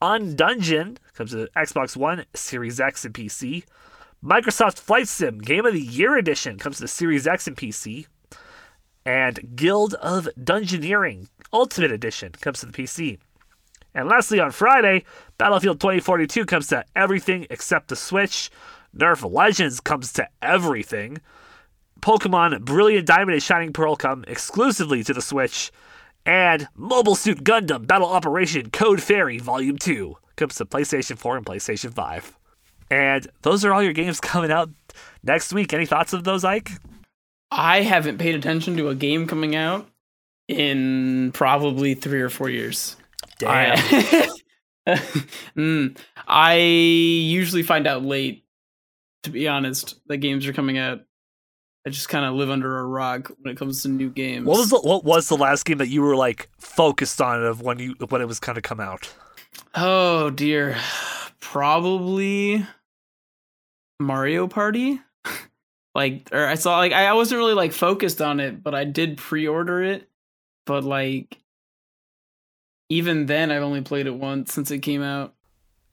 Undungeon 0.00 0.96
comes 1.14 1.30
to 1.30 1.36
the 1.36 1.50
Xbox 1.54 1.96
One, 1.96 2.24
Series 2.34 2.80
X, 2.80 3.04
and 3.04 3.14
PC. 3.14 3.64
Microsoft 4.24 4.78
Flight 4.78 5.06
Sim 5.06 5.38
Game 5.38 5.66
of 5.66 5.74
the 5.74 5.80
Year 5.80 6.16
Edition 6.16 6.58
comes 6.58 6.76
to 6.76 6.82
the 6.82 6.88
Series 6.88 7.26
X 7.26 7.46
and 7.46 7.56
PC. 7.56 8.06
And 9.04 9.54
Guild 9.54 9.94
of 9.94 10.30
Dungeoneering 10.38 11.28
Ultimate 11.52 11.92
Edition 11.92 12.32
comes 12.32 12.60
to 12.60 12.66
the 12.66 12.72
PC. 12.72 13.18
And 13.94 14.08
lastly, 14.08 14.40
on 14.40 14.50
Friday, 14.50 15.04
Battlefield 15.38 15.80
2042 15.80 16.44
comes 16.46 16.66
to 16.68 16.84
everything 16.96 17.46
except 17.50 17.88
the 17.88 17.96
Switch. 17.96 18.50
Nerf 18.96 19.30
Legends 19.30 19.80
comes 19.80 20.12
to 20.14 20.28
everything. 20.42 21.18
Pokemon 22.00 22.60
Brilliant 22.62 23.06
Diamond 23.06 23.32
and 23.32 23.42
Shining 23.42 23.72
Pearl 23.72 23.96
come 23.96 24.24
exclusively 24.26 25.02
to 25.04 25.14
the 25.14 25.22
Switch. 25.22 25.70
And 26.26 26.68
Mobile 26.74 27.14
Suit 27.14 27.44
Gundam 27.44 27.86
Battle 27.86 28.08
Operation 28.08 28.70
Code 28.70 29.02
Fairy 29.02 29.38
Volume 29.38 29.78
2 29.78 30.16
comes 30.36 30.56
to 30.56 30.64
PlayStation 30.64 31.16
4 31.16 31.36
and 31.36 31.46
PlayStation 31.46 31.92
5. 31.92 32.38
And 32.90 33.26
those 33.42 33.64
are 33.64 33.72
all 33.72 33.82
your 33.82 33.92
games 33.92 34.20
coming 34.20 34.50
out 34.50 34.70
next 35.22 35.52
week. 35.52 35.72
Any 35.72 35.86
thoughts 35.86 36.12
of 36.12 36.24
those, 36.24 36.44
Ike? 36.44 36.70
I 37.50 37.82
haven't 37.82 38.18
paid 38.18 38.34
attention 38.34 38.76
to 38.78 38.88
a 38.88 38.94
game 38.94 39.26
coming 39.26 39.54
out 39.54 39.88
in 40.48 41.32
probably 41.32 41.94
three 41.94 42.20
or 42.20 42.28
four 42.28 42.50
years. 42.50 42.96
Damn. 43.38 43.78
I, 43.78 44.28
Mm, 45.56 45.96
I 46.28 46.56
usually 46.56 47.62
find 47.62 47.86
out 47.86 48.04
late, 48.04 48.44
to 49.22 49.30
be 49.30 49.48
honest, 49.48 49.98
that 50.08 50.18
games 50.18 50.46
are 50.46 50.52
coming 50.52 50.76
out. 50.76 51.00
I 51.86 51.90
just 51.90 52.08
kind 52.08 52.24
of 52.24 52.34
live 52.34 52.50
under 52.50 52.78
a 52.78 52.84
rock 52.86 53.30
when 53.40 53.52
it 53.52 53.58
comes 53.58 53.82
to 53.82 53.88
new 53.88 54.10
games. 54.10 54.46
What 54.46 54.58
was 54.58 54.70
the 54.70 54.80
what 54.80 55.04
was 55.04 55.28
the 55.28 55.36
last 55.36 55.64
game 55.64 55.78
that 55.78 55.88
you 55.88 56.02
were 56.02 56.16
like 56.16 56.48
focused 56.58 57.20
on 57.20 57.44
of 57.44 57.60
when 57.60 57.78
you 57.78 57.94
when 58.08 58.22
it 58.22 58.28
was 58.28 58.40
kind 58.40 58.56
of 58.56 58.64
come 58.64 58.80
out? 58.80 59.12
Oh 59.74 60.30
dear, 60.30 60.76
probably 61.40 62.66
Mario 64.00 64.48
Party. 64.48 65.00
like, 65.94 66.28
or 66.32 66.46
I 66.46 66.54
saw 66.54 66.78
like 66.78 66.92
I 66.92 67.12
wasn't 67.12 67.38
really 67.38 67.54
like 67.54 67.72
focused 67.72 68.22
on 68.22 68.40
it, 68.40 68.62
but 68.62 68.74
I 68.74 68.84
did 68.84 69.18
pre-order 69.18 69.82
it. 69.82 70.08
But 70.64 70.84
like, 70.84 71.38
even 72.88 73.26
then, 73.26 73.50
I've 73.50 73.62
only 73.62 73.82
played 73.82 74.06
it 74.06 74.14
once 74.14 74.52
since 74.52 74.70
it 74.70 74.78
came 74.80 75.02
out. 75.02 75.34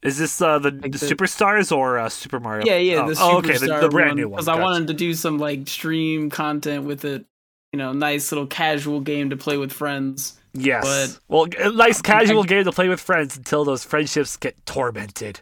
Is 0.03 0.17
this 0.17 0.41
uh, 0.41 0.57
the, 0.59 0.71
Like 0.71 0.91
the 0.93 0.97
the- 0.97 1.15
Superstars 1.15 1.75
or 1.75 1.99
uh, 1.99 2.09
Super 2.09 2.39
Mario? 2.39 2.65
Yeah, 2.65 2.77
yeah, 2.77 3.03
Oh, 3.03 3.13
the 3.13 3.17
oh, 3.21 3.37
okay, 3.37 3.57
the, 3.57 3.79
the 3.81 3.89
brand 3.89 4.15
new 4.15 4.27
one. 4.29 4.37
Because 4.37 4.47
I 4.47 4.59
wanted 4.59 4.87
to 4.87 4.93
do 4.93 5.13
some 5.13 5.37
like 5.37 5.67
stream 5.67 6.29
content 6.31 6.85
with 6.85 7.05
it. 7.05 7.25
You 7.71 7.77
know, 7.77 7.93
nice 7.93 8.31
little 8.31 8.47
casual 8.47 8.99
game 8.99 9.29
to 9.29 9.37
play 9.37 9.57
with 9.57 9.71
friends. 9.71 10.37
Yes. 10.53 10.83
but- 10.83 11.19
well, 11.29 11.47
a 11.59 11.71
nice 11.71 12.01
casual 12.01 12.43
I- 12.43 12.47
game 12.47 12.63
to 12.65 12.71
play 12.71 12.89
with 12.89 12.99
friends 12.99 13.37
until 13.37 13.63
those 13.63 13.83
friendships 13.83 14.35
get 14.37 14.63
tormented 14.65 15.39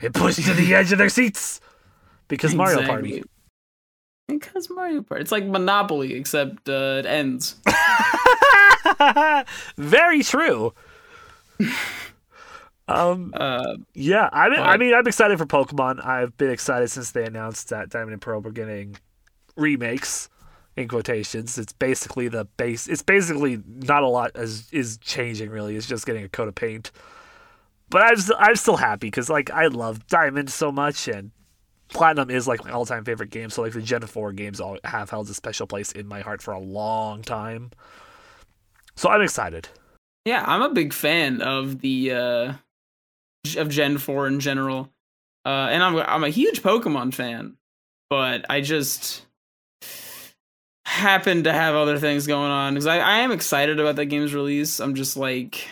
and 0.00 0.14
pushed 0.14 0.44
to 0.44 0.54
the 0.54 0.74
edge 0.74 0.92
of 0.92 0.98
their 0.98 1.08
seats 1.08 1.60
because 2.28 2.54
Mario 2.54 2.86
Party. 2.86 3.22
Because 4.28 4.70
Mario 4.70 5.02
Party, 5.02 5.22
it's 5.22 5.32
like 5.32 5.44
Monopoly, 5.44 6.14
except 6.14 6.68
uh, 6.68 7.00
it 7.02 7.06
ends. 7.06 7.56
Very 9.76 10.22
true. 10.22 10.72
um. 12.88 13.32
Uh, 13.36 13.76
Yeah. 13.94 14.28
I 14.32 14.48
mean, 14.48 14.60
I 14.60 14.76
mean, 14.76 14.94
I'm 14.94 15.06
excited 15.06 15.38
for 15.38 15.46
Pokemon. 15.46 16.04
I've 16.04 16.36
been 16.36 16.50
excited 16.50 16.90
since 16.90 17.12
they 17.12 17.24
announced 17.24 17.68
that 17.70 17.90
Diamond 17.90 18.12
and 18.14 18.22
Pearl 18.22 18.40
were 18.40 18.52
getting 18.52 18.96
remakes. 19.56 20.28
In 20.74 20.88
quotations, 20.88 21.58
it's 21.58 21.74
basically 21.74 22.28
the 22.28 22.46
base. 22.56 22.88
It's 22.88 23.02
basically 23.02 23.62
not 23.66 24.02
a 24.02 24.08
lot 24.08 24.30
as 24.34 24.70
is 24.72 24.96
changing. 24.96 25.50
Really, 25.50 25.76
it's 25.76 25.86
just 25.86 26.06
getting 26.06 26.24
a 26.24 26.30
coat 26.30 26.48
of 26.48 26.54
paint. 26.54 26.90
But 27.90 28.00
I'm 28.04 28.16
still, 28.16 28.36
I'm 28.38 28.56
still 28.56 28.76
happy 28.78 29.08
because 29.08 29.28
like 29.28 29.50
I 29.50 29.66
love 29.66 30.06
Diamond 30.06 30.48
so 30.48 30.72
much, 30.72 31.08
and 31.08 31.30
Platinum 31.90 32.30
is 32.30 32.48
like 32.48 32.64
my 32.64 32.70
all 32.70 32.86
time 32.86 33.04
favorite 33.04 33.28
game. 33.28 33.50
So 33.50 33.60
like 33.60 33.74
the 33.74 33.82
Gen 33.82 34.00
Four 34.06 34.32
games 34.32 34.60
all 34.62 34.78
have 34.84 35.10
held 35.10 35.28
a 35.28 35.34
special 35.34 35.66
place 35.66 35.92
in 35.92 36.06
my 36.06 36.22
heart 36.22 36.40
for 36.40 36.52
a 36.52 36.58
long 36.58 37.20
time. 37.20 37.70
So 38.94 39.10
I'm 39.10 39.20
excited. 39.20 39.68
Yeah, 40.24 40.44
I'm 40.46 40.62
a 40.62 40.70
big 40.70 40.92
fan 40.92 41.42
of 41.42 41.80
the 41.80 42.12
uh, 42.12 42.52
of 43.56 43.68
Gen 43.68 43.98
Four 43.98 44.26
in 44.26 44.40
general, 44.40 44.90
uh, 45.44 45.68
and 45.70 45.82
I'm 45.82 45.96
I'm 45.96 46.24
a 46.24 46.30
huge 46.30 46.62
Pokemon 46.62 47.14
fan, 47.14 47.56
but 48.08 48.46
I 48.48 48.60
just 48.60 49.26
happen 50.84 51.44
to 51.44 51.52
have 51.52 51.74
other 51.74 51.98
things 51.98 52.26
going 52.26 52.50
on 52.50 52.74
because 52.74 52.86
I, 52.86 52.98
I 52.98 53.18
am 53.18 53.32
excited 53.32 53.80
about 53.80 53.96
that 53.96 54.06
game's 54.06 54.34
release. 54.34 54.78
I'm 54.78 54.94
just 54.94 55.16
like 55.16 55.66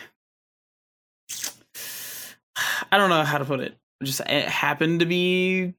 I 2.91 2.97
don't 2.97 3.09
know 3.09 3.23
how 3.23 3.37
to 3.37 3.45
put 3.45 3.61
it. 3.61 3.77
Just 4.03 4.21
it 4.21 4.47
happened 4.47 4.99
to 4.99 5.05
be 5.05 5.73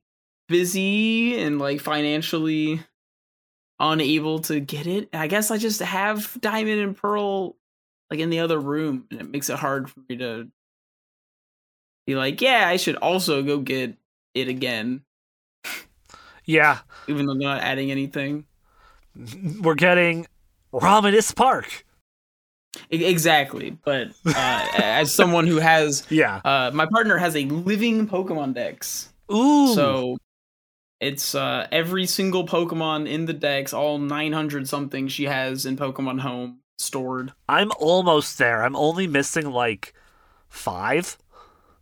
busy 0.48 1.40
and 1.40 1.58
like 1.58 1.80
financially 1.80 2.80
unable 3.78 4.38
to 4.40 4.60
get 4.60 4.86
it. 4.86 5.08
I 5.12 5.26
guess 5.26 5.50
I 5.50 5.58
just 5.58 5.80
have 5.80 6.40
Diamond 6.40 6.80
and 6.80 6.96
Pearl 6.96 7.56
like 8.12 8.20
in 8.20 8.28
the 8.28 8.40
other 8.40 8.60
room, 8.60 9.06
and 9.10 9.20
it 9.22 9.30
makes 9.30 9.48
it 9.48 9.58
hard 9.58 9.88
for 9.88 10.00
me 10.06 10.18
to 10.18 10.46
be 12.06 12.14
like, 12.14 12.42
yeah, 12.42 12.68
I 12.68 12.76
should 12.76 12.96
also 12.96 13.42
go 13.42 13.58
get 13.58 13.96
it 14.34 14.48
again, 14.48 15.00
Yeah, 16.44 16.80
even 17.08 17.24
though 17.24 17.32
they're 17.32 17.48
not 17.48 17.62
adding 17.62 17.90
anything. 17.90 18.44
we're 19.62 19.76
getting 19.76 20.26
Ramanas 20.74 21.34
Park. 21.34 21.86
Exactly, 22.90 23.78
but 23.82 24.08
uh, 24.26 24.68
as 24.74 25.14
someone 25.14 25.46
who 25.46 25.56
has, 25.56 26.06
Yeah. 26.10 26.42
uh, 26.44 26.70
my 26.74 26.84
partner 26.84 27.16
has 27.16 27.34
a 27.34 27.44
living 27.46 28.06
Pokemon 28.08 28.52
Dex, 28.52 29.08
Ooh. 29.32 29.72
so 29.74 30.18
it's 31.00 31.34
uh, 31.34 31.66
every 31.72 32.04
single 32.04 32.46
Pokemon 32.46 33.08
in 33.08 33.24
the 33.24 33.32
Dex, 33.32 33.72
all 33.72 33.96
900 33.98 34.68
something 34.68 35.08
she 35.08 35.24
has 35.24 35.64
in 35.64 35.78
Pokemon 35.78 36.20
Home 36.20 36.58
stored. 36.82 37.32
I'm 37.48 37.70
almost 37.78 38.38
there. 38.38 38.64
I'm 38.64 38.76
only 38.76 39.06
missing 39.06 39.50
like 39.50 39.94
five. 40.48 41.16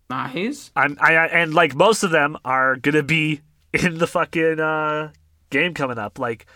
Nice. 0.08 0.70
I'm 0.76 0.98
I, 1.00 1.14
I 1.14 1.26
and 1.26 1.54
like 1.54 1.74
most 1.74 2.02
of 2.02 2.10
them 2.10 2.36
are 2.44 2.76
gonna 2.76 3.02
be 3.02 3.40
in 3.72 3.98
the 3.98 4.06
fucking 4.06 4.60
uh, 4.60 5.12
game 5.50 5.74
coming 5.74 5.98
up. 5.98 6.18
Like 6.18 6.46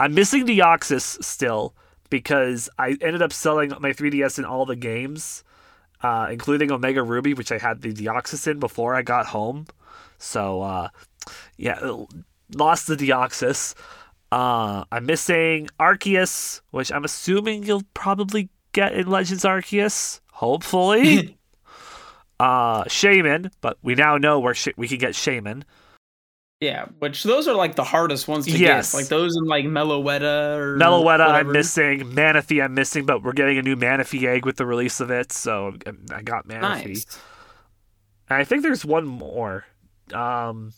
I'm 0.00 0.14
missing 0.14 0.46
Deoxys 0.46 1.22
still 1.22 1.74
because 2.10 2.68
I 2.78 2.96
ended 3.00 3.22
up 3.22 3.32
selling 3.32 3.72
my 3.80 3.92
3DS 3.92 4.38
in 4.38 4.44
all 4.44 4.64
the 4.64 4.76
games, 4.76 5.44
uh, 6.02 6.28
including 6.30 6.72
Omega 6.72 7.02
Ruby, 7.02 7.34
which 7.34 7.52
I 7.52 7.58
had 7.58 7.82
the 7.82 7.92
Deoxys 7.92 8.46
in 8.46 8.58
before 8.58 8.94
I 8.94 9.02
got 9.02 9.26
home. 9.26 9.66
So 10.18 10.62
uh, 10.62 10.88
yeah, 11.56 12.04
lost 12.54 12.86
the 12.86 12.96
Deoxys. 12.96 13.74
Uh, 14.30 14.84
I'm 14.92 15.06
missing 15.06 15.68
Arceus, 15.80 16.60
which 16.70 16.92
I'm 16.92 17.04
assuming 17.04 17.62
you'll 17.64 17.84
probably 17.94 18.50
get 18.72 18.92
in 18.92 19.06
Legends 19.08 19.44
Arceus. 19.44 20.20
Hopefully. 20.32 21.36
uh, 22.40 22.84
Shaymin, 22.84 23.50
but 23.60 23.78
we 23.82 23.94
now 23.94 24.18
know 24.18 24.38
where 24.38 24.54
sh- 24.54 24.68
we 24.76 24.86
can 24.88 24.98
get 24.98 25.14
Shaymin. 25.14 25.62
Yeah, 26.60 26.86
which 26.98 27.22
those 27.22 27.46
are 27.46 27.54
like 27.54 27.76
the 27.76 27.84
hardest 27.84 28.26
ones 28.26 28.44
to 28.46 28.50
Yes. 28.50 28.90
get. 28.92 28.98
Like 28.98 29.08
those 29.08 29.36
in 29.36 29.44
like 29.44 29.64
Meloetta 29.64 30.56
or 30.56 30.76
Meloetta, 30.76 31.26
I'm 31.28 31.52
missing. 31.52 32.00
Manaphy, 32.00 32.62
I'm 32.62 32.74
missing, 32.74 33.06
but 33.06 33.22
we're 33.22 33.32
getting 33.32 33.58
a 33.58 33.62
new 33.62 33.76
Manaphy 33.76 34.24
egg 34.24 34.44
with 34.44 34.56
the 34.56 34.66
release 34.66 34.98
of 35.00 35.10
it, 35.10 35.30
so 35.30 35.76
I 36.12 36.22
got 36.22 36.48
Manaphy. 36.48 36.88
Nice. 36.88 37.06
And 38.28 38.38
I 38.40 38.44
think 38.44 38.62
there's 38.64 38.84
one 38.84 39.06
more. 39.06 39.66
Um, 40.12 40.72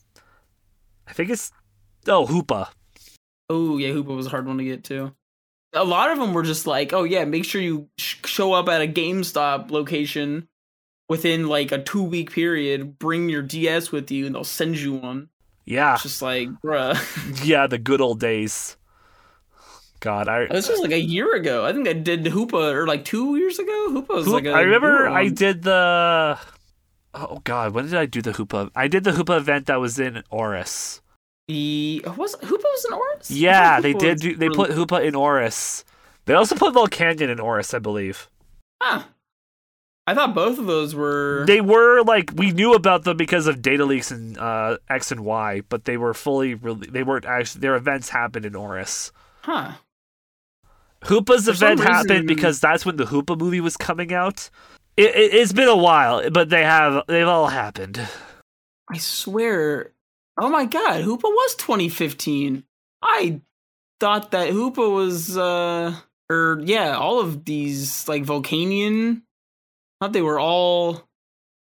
I 1.08 1.12
think 1.14 1.30
it's 1.30 1.50
oh 2.06 2.26
Hoopa. 2.26 2.68
Oh 3.50 3.76
yeah, 3.78 3.88
Hoopa 3.88 4.14
was 4.16 4.26
a 4.26 4.30
hard 4.30 4.46
one 4.46 4.58
to 4.58 4.64
get 4.64 4.84
too. 4.84 5.12
A 5.72 5.84
lot 5.84 6.10
of 6.10 6.18
them 6.18 6.32
were 6.32 6.44
just 6.44 6.66
like, 6.66 6.92
oh 6.92 7.02
yeah, 7.02 7.24
make 7.24 7.44
sure 7.44 7.60
you 7.60 7.88
sh- 7.98 8.16
show 8.24 8.52
up 8.52 8.68
at 8.68 8.80
a 8.80 8.86
GameStop 8.86 9.70
location 9.70 10.48
within 11.08 11.48
like 11.48 11.72
a 11.72 11.82
two 11.82 12.02
week 12.04 12.32
period. 12.32 12.98
Bring 12.98 13.28
your 13.28 13.42
DS 13.42 13.90
with 13.90 14.10
you, 14.12 14.26
and 14.26 14.34
they'll 14.34 14.44
send 14.44 14.78
you 14.78 14.94
one. 14.94 15.28
Yeah, 15.64 15.94
It's 15.94 16.04
just 16.04 16.22
like, 16.22 16.48
bruh, 16.64 16.96
yeah, 17.44 17.66
the 17.66 17.78
good 17.78 18.00
old 18.00 18.20
days. 18.20 18.76
God, 20.00 20.28
I 20.28 20.46
this 20.46 20.68
was 20.68 20.80
like 20.80 20.92
a 20.92 21.00
year 21.00 21.34
ago. 21.34 21.64
I 21.66 21.72
think 21.72 21.86
I 21.86 21.92
did 21.92 22.24
Hoopa 22.24 22.72
or 22.72 22.86
like 22.86 23.04
two 23.04 23.36
years 23.36 23.58
ago. 23.58 23.88
Hoopa 23.90 24.08
was 24.08 24.24
Hoop- 24.26 24.34
like 24.34 24.46
a 24.46 24.52
I 24.52 24.60
remember 24.62 25.08
I 25.08 25.28
did 25.28 25.62
the. 25.62 26.38
Oh 27.12 27.40
God, 27.42 27.74
when 27.74 27.86
did 27.86 27.94
I 27.94 28.06
do 28.06 28.22
the 28.22 28.32
Hoopa? 28.32 28.70
I 28.76 28.86
did 28.88 29.02
the 29.04 29.10
Hoopa 29.10 29.36
event 29.36 29.66
that 29.66 29.80
was 29.80 29.98
in 29.98 30.22
ORAS. 30.30 31.00
The 31.50 32.04
was 32.16 32.36
Hoopa 32.36 32.62
was 32.62 32.84
an 32.84 32.92
ORAS. 32.92 33.28
Yeah, 33.28 33.80
they 33.80 33.92
did. 33.92 34.20
Do, 34.20 34.36
they 34.36 34.48
put 34.48 34.70
Hoopa 34.70 35.04
in 35.04 35.16
ORAS. 35.16 35.82
They 36.26 36.34
also 36.34 36.54
put 36.54 36.74
Volcanion 36.74 37.28
in 37.28 37.40
ORAS, 37.40 37.74
I 37.74 37.80
believe. 37.80 38.30
Huh. 38.80 39.02
I 40.06 40.14
thought 40.14 40.32
both 40.32 40.60
of 40.60 40.66
those 40.66 40.94
were. 40.94 41.42
They 41.48 41.60
were 41.60 42.02
like 42.04 42.30
we 42.36 42.52
knew 42.52 42.72
about 42.74 43.02
them 43.02 43.16
because 43.16 43.48
of 43.48 43.62
data 43.62 43.84
leaks 43.84 44.12
in 44.12 44.38
uh, 44.38 44.76
X 44.88 45.10
and 45.10 45.24
Y, 45.24 45.62
but 45.68 45.86
they 45.86 45.96
were 45.96 46.14
fully. 46.14 46.54
Re- 46.54 46.74
they 46.74 47.02
weren't 47.02 47.24
actually. 47.24 47.62
Their 47.62 47.74
events 47.74 48.10
happened 48.10 48.46
in 48.46 48.54
ORAS. 48.54 49.10
huh. 49.42 49.72
Hoopa's 51.02 51.46
For 51.46 51.50
event 51.50 51.80
happened 51.80 52.28
because 52.28 52.60
that's 52.60 52.86
when 52.86 52.94
the 52.94 53.06
Hoopa 53.06 53.36
movie 53.36 53.60
was 53.60 53.76
coming 53.76 54.12
out. 54.12 54.50
It, 54.96 55.16
it, 55.16 55.34
it's 55.34 55.52
been 55.52 55.68
a 55.68 55.76
while, 55.76 56.30
but 56.30 56.48
they 56.48 56.62
have. 56.62 57.02
They've 57.08 57.26
all 57.26 57.48
happened. 57.48 58.06
I 58.92 58.98
swear. 58.98 59.90
Oh 60.38 60.48
my 60.48 60.64
god, 60.64 61.04
Hoopa 61.04 61.24
was 61.24 61.54
2015. 61.56 62.64
I 63.02 63.40
thought 63.98 64.30
that 64.30 64.50
Hoopa 64.50 64.92
was 64.92 65.36
uh 65.36 65.94
or 66.30 66.60
yeah, 66.64 66.96
all 66.96 67.20
of 67.20 67.44
these 67.44 68.08
like 68.08 68.24
Volcanion 68.24 69.22
thought 70.00 70.12
they 70.12 70.22
were 70.22 70.40
all 70.40 71.08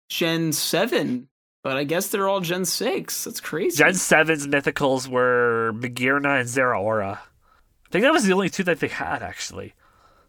Gen 0.10 0.52
7, 0.52 1.28
but 1.64 1.78
I 1.78 1.84
guess 1.86 2.10
they're 2.10 2.30
all 2.30 2.42
Gen 2.42 2.66
6. 2.66 3.24
That's 3.24 3.40
crazy. 3.40 3.78
Gen 3.78 3.94
7's 3.94 4.46
mythicals 4.48 5.08
were 5.08 5.74
Magearna 5.76 6.42
and 6.42 6.50
Zeraora. 6.50 7.18
I 7.18 7.90
think 7.90 8.04
that 8.04 8.14
was 8.14 8.26
the 8.26 8.34
only 8.34 8.50
two 8.50 8.64
that 8.66 8.80
they 8.80 8.88
had, 8.90 9.24
actually, 9.24 9.74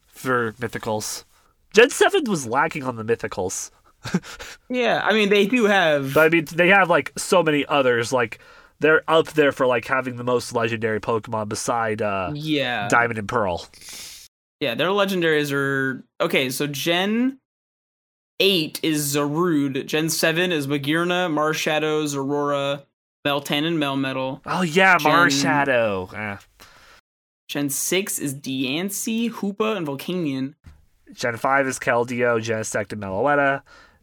for 0.07 0.53
mythicals. 0.53 1.25
Gen 1.75 1.91
7 1.91 2.25
was 2.25 2.47
lacking 2.47 2.85
on 2.85 2.97
the 2.97 3.05
mythicals. 3.05 3.70
Yeah, 4.68 5.00
I 5.05 5.12
mean 5.12 5.28
they 5.28 5.46
do 5.46 5.64
have. 5.64 6.14
But 6.14 6.26
I 6.26 6.28
mean, 6.30 6.46
they 6.53 6.68
have 6.68 6.88
like 6.88 7.12
so 7.16 7.42
many 7.42 7.66
others. 7.66 8.12
Like 8.12 8.38
they're 8.80 9.03
up 9.09 9.28
there 9.28 9.53
for 9.53 9.66
like 9.66 9.86
having 9.86 10.16
the 10.16 10.24
most 10.24 10.53
legendary 10.55 11.00
Pokemon 11.00 11.48
beside 11.48 12.03
uh, 12.03 12.32
yeah, 12.34 12.88
Diamond 12.88 13.18
and 13.18 13.28
Pearl. 13.28 13.66
yeah, 14.61 14.74
their 14.74 14.88
legendaries 14.88 15.53
are 15.53 16.05
okay. 16.20 16.50
So 16.50 16.66
Gen 16.66 17.38
eight 18.40 18.80
is 18.82 19.14
Zarude. 19.14 19.86
Gen 19.86 20.09
seven 20.09 20.53
is 20.53 20.66
Magearna, 20.66 21.30
Marshadow, 21.30 22.05
Zeraora, 22.05 22.84
Meltan, 23.26 23.64
and 23.64 23.78
Melmetal. 23.78 24.40
Oh 24.46 24.62
yeah, 24.62 24.98
Gen- 24.98 25.12
Marshadow. 25.12 26.12
Eh. 26.14 26.36
Gen 27.48 27.68
six 27.70 28.18
is 28.18 28.34
Diancie, 28.34 29.30
Hoopa, 29.30 29.76
and 29.76 29.86
Volcanion. 29.86 30.55
Gen 31.12 31.36
five 31.36 31.66
is 31.66 31.78
Keldeo, 31.78 32.40
Genesect, 32.40 32.92
and 32.92 33.03
Meloetta. 33.03 33.62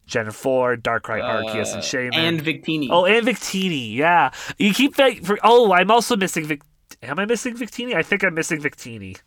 Gen 0.09 0.31
four, 0.31 0.75
Darkrai, 0.75 1.21
Arceus, 1.21 1.73
and 1.73 1.79
Uh, 1.79 1.85
Shaymin. 1.85 2.15
and 2.15 2.41
Victini. 2.41 2.87
oh, 2.91 3.05
and 3.05 3.25
Victini. 3.25 3.95
Yeah, 3.95 4.31
you 4.57 4.73
keep 4.73 4.95
that 4.95 5.25
for. 5.25 5.37
Oh, 5.43 5.71
I'm 5.71 5.91
also 5.91 6.17
missing 6.17 6.45
Vic. 6.45 6.61
Am 7.03 7.19
I 7.19 7.25
missing 7.25 7.55
Victini? 7.55 7.93
I 7.95 8.03
think 8.03 8.23
I'm 8.23 8.33
missing 8.33 8.61
Victini. 8.61 9.17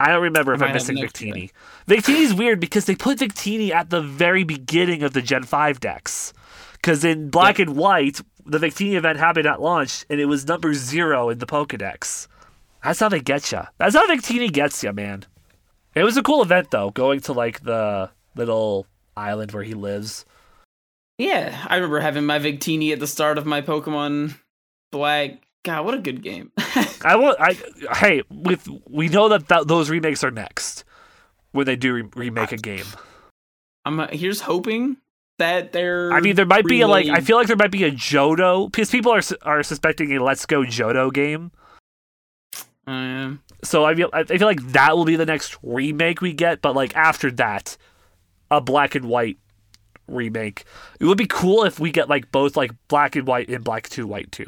I 0.00 0.12
don't 0.12 0.22
remember 0.22 0.52
if 0.54 0.62
I'm 0.62 0.72
missing 0.72 0.96
Victini. 0.96 1.50
Victini's 1.88 2.32
weird 2.32 2.60
because 2.60 2.84
they 2.84 2.94
put 2.94 3.18
Victini 3.18 3.72
at 3.72 3.90
the 3.90 4.00
very 4.00 4.44
beginning 4.44 5.02
of 5.02 5.12
the 5.12 5.20
Gen 5.20 5.42
5 5.42 5.80
Dex. 5.80 6.32
Because 6.74 7.02
in 7.04 7.30
Black 7.30 7.58
and 7.58 7.74
White, 7.74 8.20
the 8.46 8.58
Victini 8.58 8.94
event 8.94 9.18
happened 9.18 9.46
at 9.46 9.60
launch, 9.60 10.04
and 10.08 10.20
it 10.20 10.26
was 10.26 10.46
number 10.46 10.72
zero 10.72 11.30
in 11.30 11.38
the 11.38 11.46
Pokedex. 11.46 12.28
That's 12.84 13.00
how 13.00 13.08
they 13.08 13.18
get 13.18 13.50
you. 13.50 13.62
That's 13.78 13.96
how 13.96 14.06
Victini 14.06 14.52
gets 14.52 14.84
you, 14.84 14.92
man. 14.92 15.24
It 15.96 16.04
was 16.04 16.16
a 16.16 16.22
cool 16.22 16.42
event, 16.42 16.70
though, 16.70 16.90
going 16.90 17.18
to 17.22 17.32
like 17.32 17.64
the 17.64 18.10
little 18.36 18.86
island 19.18 19.52
where 19.52 19.62
he 19.62 19.74
lives. 19.74 20.24
Yeah, 21.18 21.66
I 21.66 21.76
remember 21.76 22.00
having 22.00 22.24
my 22.24 22.38
Victini 22.38 22.92
at 22.92 23.00
the 23.00 23.06
start 23.06 23.38
of 23.38 23.46
my 23.46 23.60
Pokemon 23.60 24.38
Black. 24.92 25.42
God, 25.64 25.84
what 25.84 25.94
a 25.94 25.98
good 25.98 26.22
game. 26.22 26.52
I 27.02 27.16
want. 27.16 27.36
I 27.40 27.56
hey, 27.96 28.22
with 28.30 28.68
we 28.88 29.08
know 29.08 29.28
that 29.28 29.48
th- 29.48 29.66
those 29.66 29.90
remakes 29.90 30.22
are 30.22 30.30
next 30.30 30.84
when 31.50 31.66
they 31.66 31.76
do 31.76 31.94
re- 31.94 32.08
remake 32.14 32.52
a 32.52 32.56
game. 32.56 32.86
I'm 33.84 34.00
uh, 34.00 34.08
here's 34.12 34.40
hoping 34.40 34.98
that 35.38 35.72
they're. 35.72 36.12
I 36.12 36.20
mean, 36.20 36.36
there 36.36 36.46
might 36.46 36.64
be 36.64 36.80
a, 36.82 36.88
like 36.88 37.08
I 37.08 37.20
feel 37.20 37.36
like 37.36 37.48
there 37.48 37.56
might 37.56 37.72
be 37.72 37.84
a 37.84 37.90
Johto 37.90 38.70
because 38.70 38.90
people 38.90 39.12
are 39.12 39.22
are 39.42 39.62
suspecting 39.64 40.14
a 40.16 40.22
Let's 40.22 40.46
Go 40.46 40.62
Johto 40.62 41.12
game. 41.12 41.50
Yeah. 42.86 43.34
So 43.64 43.84
I 43.84 43.94
feel 43.94 44.10
I 44.12 44.24
feel 44.24 44.46
like 44.46 44.62
that 44.72 44.96
will 44.96 45.04
be 45.04 45.16
the 45.16 45.26
next 45.26 45.58
remake 45.62 46.20
we 46.20 46.32
get, 46.32 46.62
but 46.62 46.74
like 46.74 46.94
after 46.96 47.30
that, 47.32 47.76
a 48.50 48.60
black 48.60 48.94
and 48.94 49.06
white 49.06 49.38
remake. 50.06 50.64
It 51.00 51.04
would 51.04 51.18
be 51.18 51.26
cool 51.26 51.64
if 51.64 51.78
we 51.78 51.90
get 51.90 52.08
like 52.08 52.32
both 52.32 52.56
like 52.56 52.70
black 52.88 53.14
and 53.16 53.26
white 53.26 53.48
and 53.48 53.62
black 53.62 53.88
two 53.88 54.06
white 54.06 54.32
two. 54.32 54.46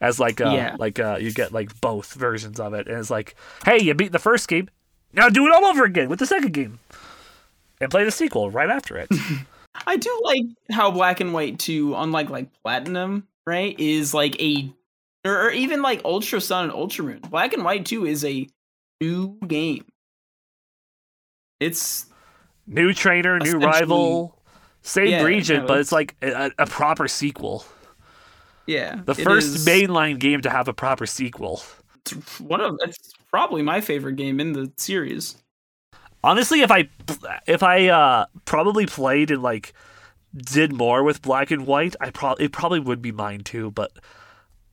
As 0.00 0.18
like 0.20 0.40
uh 0.40 0.50
Yeah. 0.50 0.76
like 0.78 0.98
uh 0.98 1.18
you 1.20 1.32
get 1.32 1.52
like 1.52 1.80
both 1.80 2.12
versions 2.14 2.58
of 2.60 2.74
it 2.74 2.88
and 2.88 2.98
it's 2.98 3.10
like, 3.10 3.34
hey, 3.64 3.80
you 3.80 3.94
beat 3.94 4.12
the 4.12 4.18
first 4.18 4.48
game, 4.48 4.68
now 5.12 5.28
do 5.28 5.46
it 5.46 5.52
all 5.52 5.64
over 5.66 5.84
again 5.84 6.08
with 6.08 6.18
the 6.18 6.26
second 6.26 6.52
game. 6.52 6.78
And 7.80 7.90
play 7.90 8.04
the 8.04 8.10
sequel 8.10 8.50
right 8.50 8.70
after 8.70 8.96
it. 8.96 9.08
I 9.86 9.96
do 9.96 10.20
like 10.24 10.40
how 10.70 10.90
Black 10.90 11.20
and 11.20 11.34
White 11.34 11.58
2, 11.58 11.94
unlike 11.94 12.30
like 12.30 12.48
Platinum, 12.62 13.28
right, 13.46 13.78
is 13.78 14.14
like 14.14 14.40
a 14.40 14.72
or, 15.24 15.46
or 15.46 15.50
even 15.50 15.82
like 15.82 16.00
Ultra 16.04 16.40
Sun 16.40 16.64
and 16.64 16.72
Ultra 16.72 17.04
Moon. 17.04 17.20
Black 17.28 17.52
and 17.52 17.62
White 17.64 17.84
2 17.84 18.06
is 18.06 18.24
a 18.24 18.48
new 19.02 19.38
game. 19.46 19.84
It's 21.60 22.06
new 22.66 22.92
trainer, 22.92 23.38
new 23.38 23.58
rival, 23.58 24.38
same 24.82 25.08
Yeah, 25.08 25.22
region, 25.22 25.62
no, 25.62 25.66
but 25.66 25.78
it's 25.80 25.92
it's- 25.92 25.92
like 25.92 26.16
a, 26.22 26.50
a 26.58 26.66
proper 26.66 27.08
sequel. 27.08 27.64
yeah. 28.66 29.00
The 29.04 29.14
first 29.14 29.54
is- 29.56 29.66
mainline 29.66 30.18
game 30.18 30.40
to 30.42 30.50
have 30.50 30.68
a 30.68 30.72
proper 30.74 31.06
sequel. 31.06 31.62
it's 32.04 32.40
one 32.40 32.60
of 32.60 32.76
it's 32.82 33.12
probably 33.30 33.62
my 33.62 33.80
favorite 33.80 34.16
game 34.16 34.40
in 34.40 34.52
the 34.52 34.72
series. 34.76 35.36
Honestly, 36.24 36.60
if 36.62 36.70
I 36.70 36.88
if 37.46 37.62
I 37.62 37.88
uh 37.88 38.26
probably 38.44 38.86
played 38.86 39.30
and 39.30 39.42
like 39.42 39.72
did 40.34 40.72
more 40.72 41.02
with 41.04 41.22
black 41.22 41.50
and 41.50 41.66
white, 41.66 41.94
I 42.00 42.10
probably 42.10 42.46
it 42.46 42.52
probably 42.52 42.80
would 42.80 43.00
be 43.00 43.12
mine 43.12 43.40
too. 43.40 43.70
But 43.70 43.92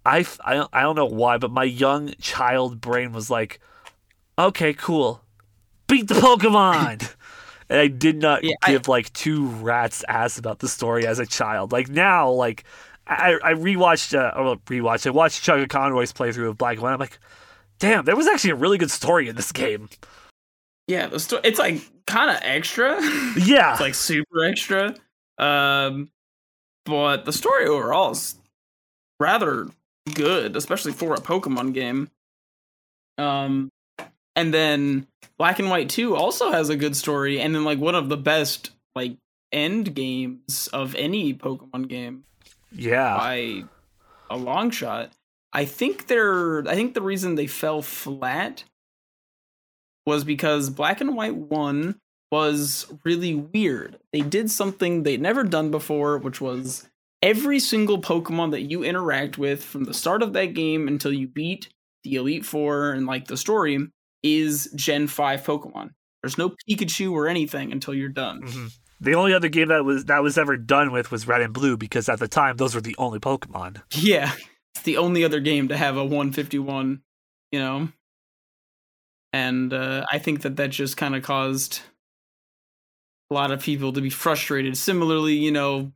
I 0.06 0.20
f- 0.22 0.40
I 0.44 0.66
I 0.74 0.82
don't 0.82 0.96
know 0.96 1.06
why, 1.06 1.38
but 1.38 1.52
my 1.52 1.64
young 1.64 2.14
child 2.20 2.82
brain 2.82 3.12
was 3.14 3.30
like, 3.30 3.60
okay, 4.38 4.74
cool, 4.74 5.24
beat 5.88 6.08
the 6.08 6.14
Pokemon. 6.26 7.14
And 7.74 7.82
I 7.82 7.88
did 7.88 8.18
not 8.22 8.44
Yeah, 8.44 8.54
I- 8.62 8.72
give 8.72 8.88
like 8.88 9.12
two 9.14 9.48
rats 9.48 10.06
ass 10.08 10.38
about 10.38 10.60
the 10.60 10.68
story 10.68 11.08
as 11.08 11.18
a 11.18 11.26
child. 11.26 11.72
Like 11.72 11.90
now, 11.90 12.30
like 12.30 12.64
I, 13.08 13.38
I 13.44 13.54
rewatched, 13.54 14.14
uh, 14.18 14.32
or 14.40 14.58
rewatched, 14.68 15.08
I 15.08 15.10
watched 15.10 15.44
Chugga 15.44 15.68
Conroy's 15.68 16.14
playthrough 16.14 16.50
of 16.50 16.58
Black 16.58 16.80
White. 16.80 16.94
I'm 16.94 17.00
like, 17.00 17.18
damn, 17.80 18.06
there 18.06 18.16
was 18.16 18.28
actually 18.28 18.52
a 18.52 18.56
really 18.56 18.78
good 18.78 18.92
story 18.92 19.28
in 19.28 19.36
this 19.36 19.52
game. 19.52 19.90
Yeah, 20.88 21.08
the 21.08 21.20
sto- 21.20 21.42
it's 21.44 21.58
like 21.60 21.82
kind 22.06 22.30
of 22.30 22.38
extra. 22.44 22.98
Yeah, 23.38 23.72
it's 23.72 23.82
like 23.82 23.96
super 23.96 24.44
extra. 24.46 24.96
Um, 25.40 26.12
but 26.86 27.26
the 27.26 27.34
story 27.34 27.66
overall 27.66 28.12
is 28.12 28.36
rather 29.20 29.68
good, 30.14 30.56
especially 30.56 30.92
for 30.92 31.14
a 31.16 31.18
Pokemon 31.18 31.74
game. 31.74 32.10
Um, 33.18 33.70
and 34.36 34.54
then 34.54 35.08
Black 35.38 35.60
and 35.60 35.70
White 35.70 35.90
2 35.90 36.16
also 36.16 36.52
has 36.52 36.70
a 36.70 36.76
good 36.76 36.96
story, 36.96 37.40
and 37.40 37.54
then 37.54 37.64
like 37.64 37.80
one 37.80 37.96
of 37.96 38.10
the 38.10 38.18
best 38.18 38.72
like 38.96 39.18
end 39.52 39.94
games 39.94 40.68
of 40.74 40.96
any 40.96 41.34
Pokemon 41.34 41.88
game 41.88 42.24
yeah. 42.72 43.18
by 43.18 43.64
a 44.30 44.38
long 44.38 44.72
shot. 44.72 45.12
I 45.52 45.66
think 45.66 46.08
they're 46.08 46.68
I 46.68 46.76
think 46.76 46.94
the 46.94 47.02
reason 47.02 47.36
they 47.36 47.48
fell 47.48 47.82
flat 47.82 48.64
was 50.06 50.24
because 50.24 50.70
Black 50.70 51.00
and 51.00 51.16
White 51.16 51.36
1 51.36 51.96
was 52.32 52.92
really 53.04 53.36
weird. 53.36 54.00
They 54.12 54.22
did 54.22 54.50
something 54.50 55.04
they'd 55.04 55.22
never 55.22 55.44
done 55.44 55.70
before, 55.70 56.18
which 56.18 56.42
was 56.42 56.90
every 57.22 57.60
single 57.60 58.02
Pokemon 58.02 58.52
that 58.52 58.64
you 58.64 58.84
interact 58.84 59.38
with 59.38 59.64
from 59.64 59.84
the 59.84 59.94
start 59.94 60.24
of 60.24 60.34
that 60.34 60.56
game 60.56 60.88
until 60.88 61.14
you 61.14 61.28
beat 61.28 61.70
the 62.04 62.16
Elite 62.16 62.46
Four 62.46 62.92
and 62.92 63.06
like 63.06 63.28
the 63.28 63.38
story 63.38 63.88
is 64.24 64.72
Gen 64.76 65.08
5 65.08 65.44
Pokemon. 65.44 65.92
There's 66.22 66.38
no 66.38 66.56
Pikachu 66.70 67.12
or 67.12 67.28
anything 67.28 67.72
until 67.72 67.94
you're 67.94 68.10
done. 68.10 68.42
Mhm. 68.44 68.72
The 69.02 69.16
only 69.16 69.34
other 69.34 69.50
game 69.50 69.68
that 69.68 69.84
was 69.84 70.06
that 70.06 70.24
was 70.24 70.38
ever 70.38 70.56
done 70.56 70.92
with 70.94 71.12
was 71.12 71.28
Red 71.28 71.42
and 71.42 71.54
Blue 71.54 71.76
because 71.76 72.08
at 72.08 72.20
the 72.20 72.28
time 72.30 72.56
those 72.56 72.74
were 72.74 72.80
the 72.82 72.96
only 72.98 73.20
Pokemon. 73.20 73.82
Yeah, 73.92 74.32
it's 74.74 74.84
the 74.84 74.98
only 74.98 75.26
other 75.26 75.42
game 75.42 75.68
to 75.68 75.76
have 75.78 75.98
a 75.98 76.06
151, 76.06 77.02
you 77.52 77.60
know. 77.60 77.90
And 79.34 79.74
uh, 79.74 80.06
I 80.12 80.20
think 80.20 80.44
that 80.44 80.56
that 80.58 80.70
just 80.70 80.96
kind 80.96 81.16
of 81.16 81.24
caused 81.24 81.82
a 83.30 83.34
lot 83.34 83.52
of 83.52 83.62
people 83.62 83.92
to 83.94 84.00
be 84.00 84.10
frustrated. 84.10 84.78
Similarly, 84.78 85.34
you 85.34 85.52
know, 85.52 85.92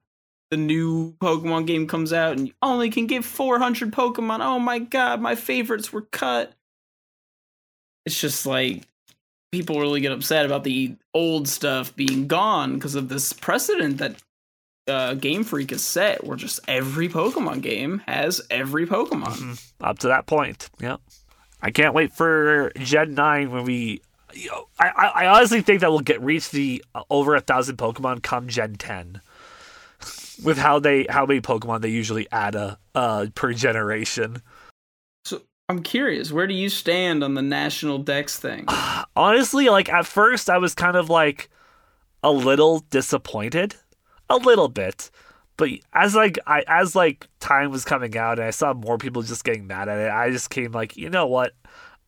the 0.50 0.58
new 0.58 1.14
Pokemon 1.22 1.68
game 1.68 1.88
comes 1.88 2.12
out 2.12 2.36
and 2.38 2.48
you 2.48 2.54
only 2.62 2.90
can 2.90 3.06
get 3.06 3.24
400 3.24 3.94
Pokemon. 3.94 4.40
Oh 4.42 4.60
my 4.60 4.80
god, 4.80 5.22
my 5.22 5.36
favorites 5.36 5.94
were 5.94 6.08
cut. 6.12 6.54
It's 8.08 8.20
just 8.20 8.46
like 8.46 8.84
people 9.52 9.82
really 9.82 10.00
get 10.00 10.14
upset 10.14 10.46
about 10.46 10.64
the 10.64 10.96
old 11.14 11.50
stuff 11.50 11.94
being 11.94 12.26
gone 12.26 12.76
because 12.76 12.96
of 12.96 13.10
this 13.10 13.34
precedent 13.34 13.98
that 13.98 14.16
uh, 14.88 15.14
Game 15.16 15.44
Freak 15.44 15.72
has 15.72 15.84
set, 15.84 16.24
where 16.24 16.38
just 16.38 16.62
every 16.70 17.10
Pokemon 17.10 17.62
game 17.62 18.02
has 18.08 18.40
every 18.50 18.88
Pokemon. 18.88 19.36
Mhm. 19.36 19.72
Up 19.82 20.00
to 20.00 20.08
that 20.08 20.26
point, 20.26 20.70
yeah. 20.80 20.96
I 21.62 21.72
can't 21.72 21.94
wait 21.94 22.14
for 22.14 22.72
Gen 22.78 23.14
Nine 23.14 23.52
when 23.52 23.66
we. 23.66 24.02
You 24.34 24.52
know, 24.52 24.68
I, 24.80 24.88
I 24.88 25.08
I 25.26 25.28
honestly 25.28 25.60
think 25.62 25.82
that 25.82 25.90
we'll 25.90 26.00
get 26.00 26.22
reach 26.22 26.50
the 26.52 26.82
uh, 26.96 27.04
over 27.10 27.36
a 27.36 27.42
thousand 27.42 27.76
Pokemon 27.76 28.24
come 28.24 28.48
Gen 28.48 28.76
Ten. 28.76 29.20
With 30.46 30.58
how 30.58 30.80
they 30.80 31.08
how 31.10 31.26
many 31.26 31.42
Pokemon 31.42 31.82
they 31.82 31.90
usually 31.90 32.26
add 32.32 32.56
a 32.56 32.80
uh, 32.96 33.26
per 33.36 33.52
generation. 33.52 34.42
I'm 35.70 35.84
curious, 35.84 36.32
where 36.32 36.48
do 36.48 36.54
you 36.54 36.70
stand 36.70 37.24
on 37.24 37.34
the 37.34 37.42
national 37.42 37.98
Dex 37.98 38.40
thing? 38.40 38.66
honestly, 39.16 39.68
like 39.70 39.90
at 39.90 40.06
first 40.06 40.50
I 40.50 40.58
was 40.60 40.74
kind 40.74 40.96
of 40.96 41.10
like 41.10 41.50
a 42.24 42.32
little 42.32 42.80
disappointed, 42.90 43.76
a 44.30 44.38
little 44.38 44.70
bit. 44.70 45.12
But 45.58 45.70
as 45.92 46.16
like 46.16 46.40
I 46.48 46.64
as 46.68 46.96
like 46.96 47.28
time 47.40 47.72
was 47.72 47.84
coming 47.84 48.16
out 48.18 48.40
and 48.40 48.48
I 48.48 48.52
saw 48.52 48.74
more 48.74 48.98
people 48.98 49.24
just 49.24 49.44
getting 49.44 49.68
mad 49.68 49.90
at 49.90 50.00
it, 50.00 50.12
I 50.12 50.32
just 50.32 50.50
came 50.50 50.72
like, 50.72 50.96
you 50.96 51.10
know 51.10 51.28
what? 51.28 51.54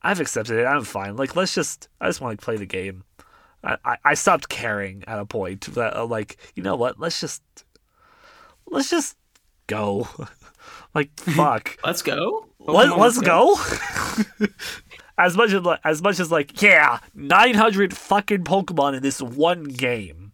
I've 0.02 0.22
accepted 0.22 0.58
it. 0.58 0.66
I'm 0.66 0.86
fine. 0.86 1.18
Like 1.18 1.36
let's 1.36 1.54
just 1.54 1.90
I 2.00 2.08
just 2.08 2.22
want 2.22 2.40
to 2.40 2.46
play 2.46 2.56
the 2.56 2.66
game. 2.66 3.04
I, 3.62 3.78
I, 3.84 3.98
I 4.06 4.14
stopped 4.14 4.48
caring 4.48 5.04
at 5.06 5.20
a 5.20 5.26
point 5.26 5.62
that 5.74 5.98
uh, 5.98 6.06
like 6.06 6.38
you 6.56 6.64
know 6.64 6.78
what? 6.78 6.98
Let's 6.98 7.20
just 7.20 7.42
let's 8.68 8.90
just 8.90 9.18
go. 9.68 10.08
like 10.94 11.10
fuck. 11.20 11.78
Let's 11.86 12.02
go. 12.02 12.46
Let, 12.60 12.90
Pokemon, 12.90 12.98
let's 12.98 13.20
go. 13.20 13.56
as 15.18 15.36
much 15.36 15.52
as 15.54 15.62
like- 15.64 15.80
as 15.84 16.02
much 16.02 16.20
as 16.20 16.32
like 16.32 16.62
yeah, 16.62 17.00
nine 17.16 17.56
hundred 17.56 17.96
fucking 17.96 18.44
Pokemon 18.44 18.96
in 18.98 19.02
this 19.04 19.22
one 19.22 19.64
game. 19.64 20.34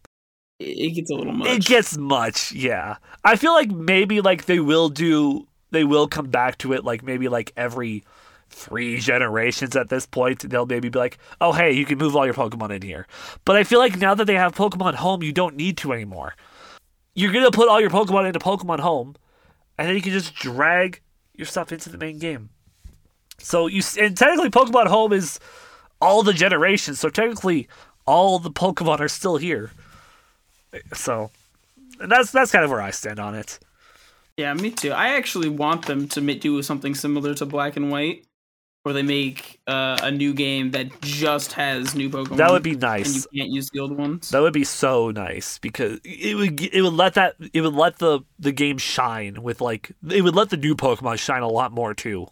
it 0.60 0.96
gets 0.96 1.12
a 1.12 1.16
little 1.16 1.34
much. 1.34 1.48
It 1.48 1.66
gets 1.66 1.98
much, 1.98 2.52
yeah. 2.52 2.98
I 3.24 3.36
feel 3.36 3.54
like 3.54 3.70
maybe 3.72 4.22
like 4.22 4.46
they 4.46 4.60
will 4.60 4.90
do 4.90 5.48
they 5.72 5.84
will 5.84 6.08
come 6.08 6.28
back 6.30 6.58
to 6.60 6.74
it 6.74 6.84
like 6.84 7.04
maybe 7.04 7.28
like 7.28 7.52
every 7.56 8.04
three 8.50 9.00
generations 9.00 9.76
at 9.76 9.90
this 9.90 10.06
point. 10.06 10.50
They'll 10.50 10.66
maybe 10.66 10.90
be 10.90 11.00
like, 11.00 11.18
oh 11.42 11.52
hey, 11.54 11.72
you 11.74 11.86
can 11.86 11.98
move 11.98 12.16
all 12.16 12.26
your 12.26 12.34
Pokemon 12.34 12.72
in 12.76 12.82
here. 12.82 13.06
But 13.46 13.56
I 13.56 13.64
feel 13.64 13.80
like 13.80 13.98
now 13.98 14.16
that 14.16 14.26
they 14.26 14.36
have 14.36 14.56
Pokemon 14.56 14.96
Home, 14.96 15.22
you 15.24 15.32
don't 15.32 15.56
need 15.56 15.78
to 15.78 15.94
anymore. 15.94 16.36
You're 17.14 17.32
gonna 17.32 17.52
put 17.52 17.70
all 17.70 17.80
your 17.80 17.90
Pokemon 17.92 18.28
into 18.28 18.40
Pokemon 18.40 18.80
Home, 18.80 19.16
and 19.78 19.88
then 19.88 19.96
you 19.96 20.02
can 20.02 20.12
just 20.12 20.36
drag 20.36 21.02
your 21.34 21.46
stuff 21.46 21.72
into 21.72 21.90
the 21.90 21.98
main 21.98 22.20
game. 22.20 22.50
So 23.38 23.68
you 23.68 23.82
and 24.00 24.18
technically 24.18 24.50
Pokemon 24.50 24.88
Home 24.88 25.14
is 25.14 25.40
all 26.02 26.24
the 26.24 26.34
generations. 26.34 27.00
So 27.00 27.10
technically 27.10 27.68
all 28.06 28.40
the 28.40 28.52
Pokemon 28.52 29.00
are 29.00 29.08
still 29.08 29.38
here. 29.38 29.72
So 30.94 31.32
that's 32.00 32.32
that's 32.32 32.52
kind 32.52 32.64
of 32.64 32.72
where 32.72 32.82
I 32.82 32.92
stand 32.92 33.20
on 33.20 33.36
it. 33.36 33.60
Yeah, 34.38 34.54
me 34.54 34.72
too. 34.72 34.92
I 34.92 35.10
actually 35.10 35.50
want 35.50 35.86
them 35.86 36.08
to 36.10 36.22
do 36.22 36.62
something 36.62 36.94
similar 36.94 37.34
to 37.36 37.46
Black 37.46 37.78
and 37.78 37.90
White, 37.90 38.26
where 38.86 38.94
they 38.94 39.02
make 39.02 39.60
uh, 39.66 39.98
a 40.04 40.12
new 40.12 40.32
game 40.32 40.70
that 40.70 41.02
just 41.02 41.54
has 41.54 41.96
new 41.96 42.08
Pokemon. 42.08 42.38
That 42.38 42.52
would 42.52 42.62
be 42.62 42.76
nice. 42.76 43.08
And 43.08 43.26
you 43.32 43.42
can't 43.42 43.52
use 43.52 43.68
the 43.72 43.80
old 43.80 43.98
ones. 43.98 44.30
That 44.30 44.44
would 44.44 44.54
be 44.54 44.64
so 44.64 45.10
nice 45.10 45.58
because 45.58 46.00
it 46.04 46.36
would 46.36 46.62
it 46.62 46.84
would 46.84 46.94
let 46.94 47.16
that 47.16 47.34
it 47.52 47.62
would 47.62 47.74
let 47.74 47.98
the 47.98 48.20
the 48.38 48.52
game 48.52 48.78
shine 48.78 49.42
with 49.42 49.60
like 49.60 49.92
it 50.12 50.22
would 50.22 50.36
let 50.36 50.52
the 50.52 50.58
new 50.58 50.76
Pokemon 50.76 51.18
shine 51.18 51.42
a 51.42 51.48
lot 51.48 51.72
more 51.72 51.96
too. 51.96 52.28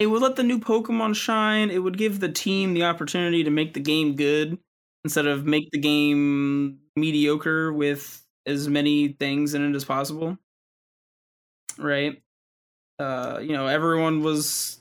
It 0.00 0.08
would 0.08 0.20
let 0.22 0.34
the 0.34 0.42
new 0.42 0.58
Pokemon 0.58 1.14
shine. 1.14 1.70
It 1.70 1.78
would 1.78 1.96
give 1.96 2.18
the 2.18 2.32
team 2.32 2.74
the 2.74 2.82
opportunity 2.82 3.44
to 3.44 3.50
make 3.50 3.72
the 3.72 3.80
game 3.80 4.16
good 4.16 4.58
instead 5.04 5.26
of 5.26 5.46
make 5.46 5.70
the 5.70 5.78
game 5.78 6.80
mediocre 6.96 7.72
with 7.72 8.26
as 8.44 8.66
many 8.66 9.12
things 9.12 9.54
in 9.54 9.70
it 9.70 9.76
as 9.76 9.84
possible. 9.84 10.36
Right? 11.78 12.20
Uh, 12.98 13.38
you 13.40 13.52
know, 13.52 13.68
everyone 13.68 14.24
was 14.24 14.79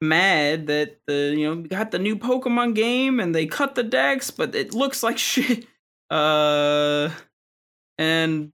mad 0.00 0.66
that 0.68 0.98
the 1.06 1.34
you 1.36 1.46
know 1.46 1.62
got 1.62 1.90
the 1.90 1.98
new 1.98 2.16
Pokemon 2.16 2.74
game 2.74 3.20
and 3.20 3.34
they 3.34 3.46
cut 3.46 3.74
the 3.74 3.82
Dex, 3.82 4.30
but 4.30 4.54
it 4.54 4.74
looks 4.74 5.02
like 5.02 5.18
shit. 5.18 5.66
Uh, 6.10 7.10
and 7.98 8.52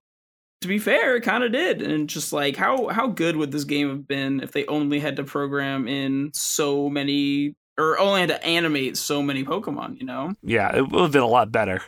to 0.60 0.68
be 0.68 0.78
fair, 0.78 1.16
it 1.16 1.20
kind 1.22 1.44
of 1.44 1.52
did. 1.52 1.82
And 1.82 2.08
just 2.08 2.32
like 2.32 2.56
how 2.56 2.88
how 2.88 3.06
good 3.06 3.36
would 3.36 3.52
this 3.52 3.64
game 3.64 3.88
have 3.88 4.08
been 4.08 4.40
if 4.40 4.52
they 4.52 4.66
only 4.66 4.98
had 4.98 5.16
to 5.16 5.24
program 5.24 5.86
in 5.86 6.30
so 6.32 6.88
many 6.88 7.54
or 7.78 7.98
only 7.98 8.20
had 8.20 8.28
to 8.30 8.44
animate 8.44 8.96
so 8.96 9.22
many 9.22 9.44
Pokemon, 9.44 9.98
you 9.98 10.06
know? 10.06 10.34
Yeah, 10.42 10.74
it 10.76 10.88
would 10.88 11.02
have 11.02 11.12
been 11.12 11.22
a 11.22 11.26
lot 11.26 11.50
better. 11.50 11.82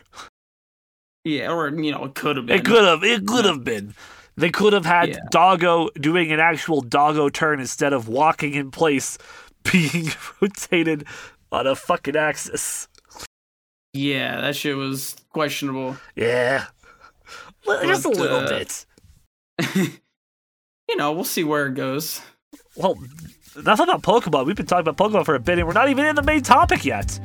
Yeah, 1.23 1.51
or 1.51 1.69
you 1.69 1.91
know, 1.91 2.05
it 2.05 2.15
could 2.15 2.37
have 2.37 2.45
been. 2.45 2.59
It 2.59 2.65
could 2.65 2.85
have. 2.85 3.03
It 3.03 3.25
could 3.25 3.45
have 3.45 3.63
been. 3.63 3.93
They 4.37 4.51
could 4.51 4.73
have 4.73 4.85
had 4.85 5.09
yeah. 5.09 5.17
Doggo 5.31 5.89
doing 5.99 6.31
an 6.31 6.39
actual 6.39 6.81
Doggo 6.81 7.27
turn 7.27 7.59
instead 7.59 7.91
of 7.91 8.07
walking 8.07 8.53
in 8.53 8.69
place, 8.69 9.17
being 9.71 10.09
rotated 10.41 11.05
on 11.51 11.67
a 11.67 11.75
fucking 11.75 12.15
axis. 12.15 12.87
Yeah, 13.93 14.41
that 14.41 14.55
shit 14.55 14.75
was 14.75 15.15
questionable. 15.29 15.97
Yeah, 16.15 16.65
but, 17.65 17.83
just 17.83 18.05
a 18.05 18.09
little 18.09 18.37
uh, 18.37 18.49
bit. 18.49 18.85
you 19.75 20.95
know, 20.95 21.13
we'll 21.13 21.23
see 21.23 21.43
where 21.43 21.67
it 21.67 21.73
goes. 21.73 22.21
Well, 22.75 22.97
enough 23.55 23.79
about 23.79 24.03
Pokemon. 24.03 24.45
We've 24.45 24.55
been 24.55 24.65
talking 24.65 24.87
about 24.87 24.97
Pokemon 24.97 25.25
for 25.25 25.35
a 25.35 25.39
bit, 25.39 25.57
and 25.57 25.67
we're 25.67 25.73
not 25.73 25.89
even 25.89 26.05
in 26.05 26.15
the 26.15 26.23
main 26.23 26.41
topic 26.41 26.85
yet. 26.85 27.19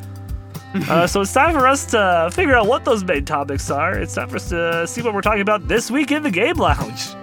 uh, 0.88 1.06
so 1.06 1.20
it's 1.20 1.32
time 1.32 1.52
for 1.52 1.66
us 1.66 1.84
to 1.86 2.30
figure 2.32 2.54
out 2.54 2.66
what 2.66 2.84
those 2.84 3.04
main 3.04 3.24
topics 3.24 3.70
are. 3.70 3.98
It's 3.98 4.14
time 4.14 4.28
for 4.28 4.36
us 4.36 4.48
to 4.48 4.86
see 4.86 5.02
what 5.02 5.14
we're 5.14 5.20
talking 5.20 5.42
about 5.42 5.68
this 5.68 5.90
week 5.90 6.10
in 6.10 6.22
the 6.22 6.30
Game 6.30 6.56
Lounge. 6.56 7.14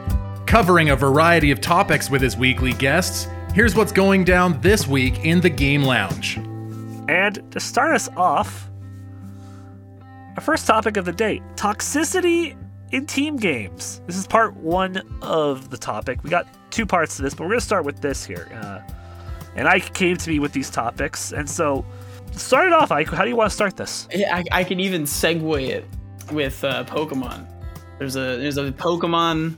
Covering 0.45 0.89
a 0.89 0.95
variety 0.95 1.49
of 1.51 1.59
topics 1.59 2.09
with 2.09 2.21
his 2.21 2.37
weekly 2.37 2.73
guests, 2.73 3.27
here's 3.59 3.75
what's 3.75 3.91
going 3.91 4.23
down 4.23 4.57
this 4.61 4.87
week 4.87 5.25
in 5.25 5.41
the 5.41 5.49
Game 5.49 5.83
Lounge. 5.83 6.37
And 7.09 7.43
to 7.51 7.59
start 7.59 7.93
us 7.93 8.07
off, 8.15 8.69
our 10.37 10.41
first 10.41 10.65
topic 10.65 10.95
of 10.95 11.03
the 11.03 11.11
day 11.11 11.41
toxicity 11.55 12.55
in 12.93 13.05
team 13.05 13.35
games. 13.35 14.01
This 14.07 14.15
is 14.15 14.25
part 14.25 14.55
one 14.55 15.01
of 15.21 15.71
the 15.71 15.77
topic. 15.77 16.23
We 16.23 16.29
got 16.29 16.47
two 16.71 16.85
parts 16.85 17.17
to 17.17 17.21
this, 17.21 17.33
but 17.33 17.43
we're 17.43 17.49
going 17.49 17.59
to 17.59 17.65
start 17.65 17.83
with 17.83 17.99
this 17.99 18.23
here. 18.23 18.47
Uh, 18.53 18.79
and 19.57 19.67
I 19.67 19.81
came 19.81 20.15
to 20.15 20.29
me 20.29 20.39
with 20.39 20.53
these 20.53 20.69
topics, 20.69 21.33
and 21.33 21.49
so 21.49 21.83
start 22.31 22.67
it 22.67 22.73
off, 22.73 22.93
Ike. 22.93 23.09
How 23.09 23.23
do 23.23 23.29
you 23.29 23.35
want 23.35 23.49
to 23.49 23.55
start 23.55 23.75
this? 23.75 24.07
I, 24.13 24.45
I 24.53 24.63
can 24.63 24.79
even 24.79 25.03
segue 25.03 25.67
it 25.67 25.83
with 26.31 26.63
uh, 26.63 26.85
Pokemon. 26.85 27.45
There's 27.97 28.15
a 28.15 28.37
there's 28.37 28.55
a 28.55 28.71
Pokemon 28.71 29.57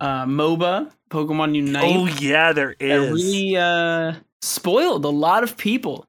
uh, 0.00 0.24
MOBA, 0.24 0.92
Pokemon 1.12 1.54
Unite. 1.54 1.84
Oh 1.84 2.06
yeah, 2.06 2.52
there 2.52 2.74
is. 2.78 3.08
That 3.08 3.12
really 3.12 3.56
uh, 3.56 4.14
spoiled 4.40 5.04
a 5.04 5.10
lot 5.10 5.44
of 5.44 5.56
people 5.56 6.06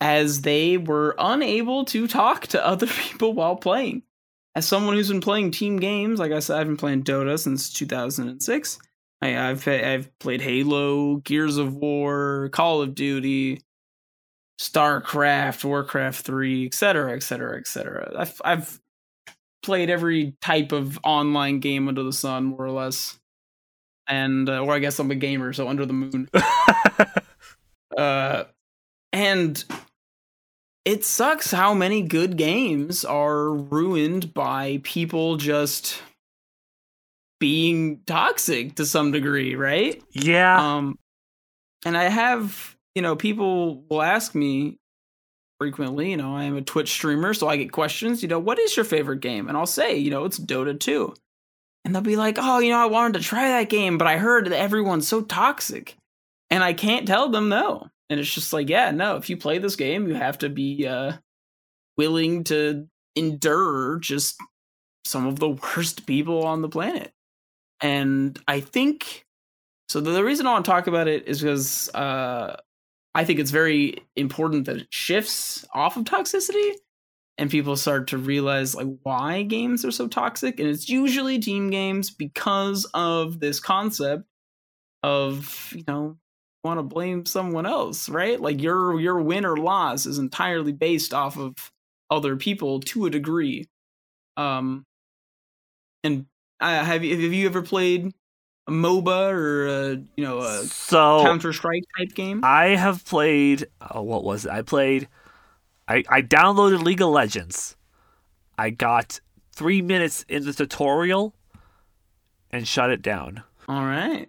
as 0.00 0.42
they 0.42 0.78
were 0.78 1.14
unable 1.18 1.84
to 1.86 2.08
talk 2.08 2.46
to 2.48 2.66
other 2.66 2.86
people 3.08 3.34
while 3.34 3.56
playing 3.56 4.02
as 4.54 4.66
someone 4.66 4.94
who's 4.94 5.08
been 5.08 5.20
playing 5.20 5.52
team 5.52 5.78
games, 5.78 6.18
like 6.18 6.32
I 6.32 6.40
said, 6.40 6.58
I've 6.58 6.66
been 6.66 6.76
playing 6.76 7.04
Dota 7.04 7.38
since 7.38 7.72
2006. 7.72 8.78
I, 9.22 9.28
have 9.28 9.68
I've 9.68 10.18
played 10.18 10.40
Halo, 10.40 11.16
Gears 11.16 11.58
of 11.58 11.76
War, 11.76 12.48
Call 12.52 12.82
of 12.82 12.94
Duty, 12.94 13.62
StarCraft, 14.60 15.64
Warcraft 15.64 16.24
3, 16.24 16.66
etc., 16.66 17.14
etc., 17.14 17.58
etc. 17.58 18.12
I've 18.16 18.40
I've 18.44 18.80
played 19.62 19.90
every 19.90 20.34
type 20.40 20.72
of 20.72 20.98
online 21.04 21.60
game 21.60 21.86
under 21.86 22.02
the 22.02 22.12
sun, 22.12 22.44
more 22.44 22.64
or 22.64 22.70
less. 22.70 23.19
And 24.10 24.48
uh, 24.48 24.60
or 24.60 24.74
I 24.74 24.80
guess 24.80 24.98
I'm 24.98 25.10
a 25.10 25.14
gamer, 25.14 25.52
so 25.52 25.68
under 25.68 25.86
the 25.86 25.92
moon. 25.92 26.28
uh, 27.96 28.44
and 29.12 29.64
it 30.84 31.04
sucks 31.04 31.50
how 31.52 31.74
many 31.74 32.02
good 32.02 32.36
games 32.36 33.04
are 33.04 33.50
ruined 33.50 34.34
by 34.34 34.80
people 34.82 35.36
just 35.36 36.02
being 37.38 38.00
toxic 38.06 38.76
to 38.76 38.84
some 38.86 39.12
degree, 39.12 39.54
right? 39.54 40.02
Yeah. 40.12 40.76
Um 40.76 40.98
and 41.84 41.96
I 41.96 42.04
have, 42.04 42.76
you 42.94 43.02
know, 43.02 43.16
people 43.16 43.84
will 43.88 44.02
ask 44.02 44.34
me 44.34 44.78
frequently, 45.58 46.10
you 46.10 46.16
know, 46.16 46.36
I 46.36 46.44
am 46.44 46.56
a 46.56 46.62
Twitch 46.62 46.90
streamer, 46.90 47.32
so 47.34 47.48
I 47.48 47.56
get 47.56 47.72
questions, 47.72 48.22
you 48.22 48.28
know, 48.28 48.38
what 48.38 48.58
is 48.58 48.76
your 48.76 48.84
favorite 48.84 49.20
game? 49.20 49.48
And 49.48 49.56
I'll 49.56 49.66
say, 49.66 49.96
you 49.96 50.10
know, 50.10 50.24
it's 50.24 50.38
Dota 50.38 50.78
2. 50.78 51.14
And 51.84 51.94
they'll 51.94 52.02
be 52.02 52.16
like, 52.16 52.36
"Oh, 52.38 52.58
you 52.58 52.70
know, 52.70 52.78
I 52.78 52.86
wanted 52.86 53.18
to 53.18 53.24
try 53.24 53.48
that 53.48 53.70
game, 53.70 53.98
but 53.98 54.06
I 54.06 54.18
heard 54.18 54.46
that 54.46 54.60
everyone's 54.60 55.08
so 55.08 55.22
toxic." 55.22 55.96
And 56.50 56.62
I 56.64 56.72
can't 56.72 57.06
tell 57.06 57.28
them 57.28 57.48
no. 57.48 57.88
And 58.10 58.18
it's 58.18 58.34
just 58.34 58.52
like 58.52 58.68
yeah 58.68 58.90
no 58.90 59.16
if 59.16 59.30
you 59.30 59.36
play 59.36 59.58
this 59.58 59.76
game 59.76 60.08
you 60.08 60.14
have 60.14 60.38
to 60.38 60.48
be 60.48 60.86
uh 60.86 61.12
willing 61.96 62.44
to 62.44 62.88
endure 63.16 63.98
just 64.00 64.36
some 65.04 65.26
of 65.26 65.38
the 65.38 65.48
worst 65.76 66.06
people 66.06 66.44
on 66.44 66.60
the 66.60 66.68
planet. 66.68 67.12
And 67.80 68.38
i 68.46 68.60
think 68.60 69.24
so 69.88 70.00
the, 70.00 70.22
reason 70.22 70.46
i 70.46 70.52
want 70.52 70.64
to 70.64 70.70
talk 70.70 70.86
about 70.86 71.08
it 71.08 71.26
is 71.26 71.40
because 71.40 71.88
uh 71.94 72.56
i 73.14 73.24
think 73.24 73.38
it's 73.38 73.50
very 73.50 73.96
important 74.16 74.66
that 74.66 74.76
it 74.76 74.88
shifts 74.90 75.64
off 75.72 75.96
of 75.96 76.04
toxicity 76.04 76.72
and 77.40 77.50
people 77.50 77.74
start 77.74 78.06
to 78.08 78.18
realize 78.18 78.76
like 78.76 78.86
why 79.02 79.42
games 79.42 79.84
are 79.84 79.90
so 79.90 80.06
toxic 80.06 80.60
and 80.60 80.68
it's 80.68 80.88
usually 80.88 81.40
team 81.40 81.70
games 81.70 82.10
because 82.10 82.84
of 82.94 83.40
this 83.40 83.58
concept 83.58 84.24
of 85.02 85.72
you 85.74 85.82
know 85.88 86.16
want 86.64 86.78
to 86.78 86.82
blame 86.82 87.24
someone 87.24 87.66
else, 87.66 88.08
right? 88.08 88.40
Like 88.40 88.62
your 88.62 89.00
your 89.00 89.20
win 89.20 89.44
or 89.44 89.56
loss 89.56 90.06
is 90.06 90.18
entirely 90.18 90.72
based 90.72 91.14
off 91.14 91.38
of 91.38 91.54
other 92.10 92.36
people 92.36 92.80
to 92.80 93.06
a 93.06 93.10
degree. 93.10 93.68
Um, 94.36 94.84
and 96.04 96.26
uh, 96.60 96.84
have 96.84 97.04
you 97.04 97.20
have 97.20 97.32
you 97.32 97.46
ever 97.46 97.62
played 97.62 98.12
a 98.66 98.70
MOBA 98.70 99.32
or 99.32 99.66
a, 99.66 99.88
you 100.16 100.24
know 100.24 100.40
a 100.40 100.64
so 100.64 101.22
Counter 101.22 101.52
Strike 101.52 101.84
type 101.98 102.14
game? 102.14 102.40
I 102.44 102.68
have 102.76 103.04
played. 103.04 103.66
Oh, 103.90 104.02
what 104.02 104.24
was 104.24 104.44
it? 104.44 104.52
I 104.52 104.62
played. 104.62 105.08
I 105.90 106.04
I 106.08 106.22
downloaded 106.22 106.82
League 106.82 107.02
of 107.02 107.08
Legends. 107.08 107.76
I 108.56 108.70
got 108.70 109.20
three 109.52 109.82
minutes 109.82 110.24
in 110.28 110.44
the 110.44 110.52
tutorial 110.52 111.34
and 112.50 112.66
shut 112.66 112.90
it 112.90 113.02
down. 113.02 113.42
All 113.68 113.84
right. 113.84 114.28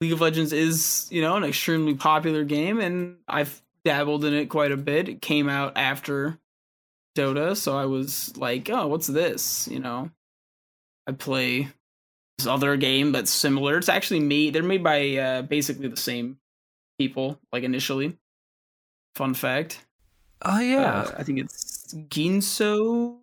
League 0.00 0.12
of 0.12 0.20
Legends 0.20 0.52
is, 0.52 1.06
you 1.10 1.20
know, 1.22 1.36
an 1.36 1.44
extremely 1.44 1.94
popular 1.94 2.42
game, 2.44 2.80
and 2.80 3.16
I've 3.28 3.62
dabbled 3.84 4.24
in 4.24 4.34
it 4.34 4.46
quite 4.46 4.72
a 4.72 4.76
bit. 4.76 5.08
It 5.08 5.22
came 5.22 5.48
out 5.48 5.74
after 5.76 6.38
Dota, 7.16 7.56
so 7.56 7.76
I 7.76 7.86
was 7.86 8.36
like, 8.36 8.68
oh, 8.70 8.86
what's 8.88 9.06
this? 9.06 9.68
You 9.68 9.78
know, 9.78 10.10
I 11.06 11.12
play 11.12 11.68
this 12.38 12.46
other 12.46 12.76
game 12.76 13.12
that's 13.12 13.30
similar. 13.30 13.76
It's 13.76 13.88
actually 13.88 14.20
made, 14.20 14.54
they're 14.54 14.62
made 14.62 14.82
by 14.82 15.16
uh, 15.16 15.42
basically 15.42 15.88
the 15.88 15.96
same 15.96 16.38
people, 16.98 17.38
like 17.52 17.62
initially. 17.62 18.16
Fun 19.14 19.34
fact. 19.34 19.84
Oh, 20.44 20.60
yeah. 20.60 21.02
Uh, 21.02 21.14
I 21.18 21.22
think 21.22 21.38
it's 21.38 21.94
Guinsoo 21.94 23.18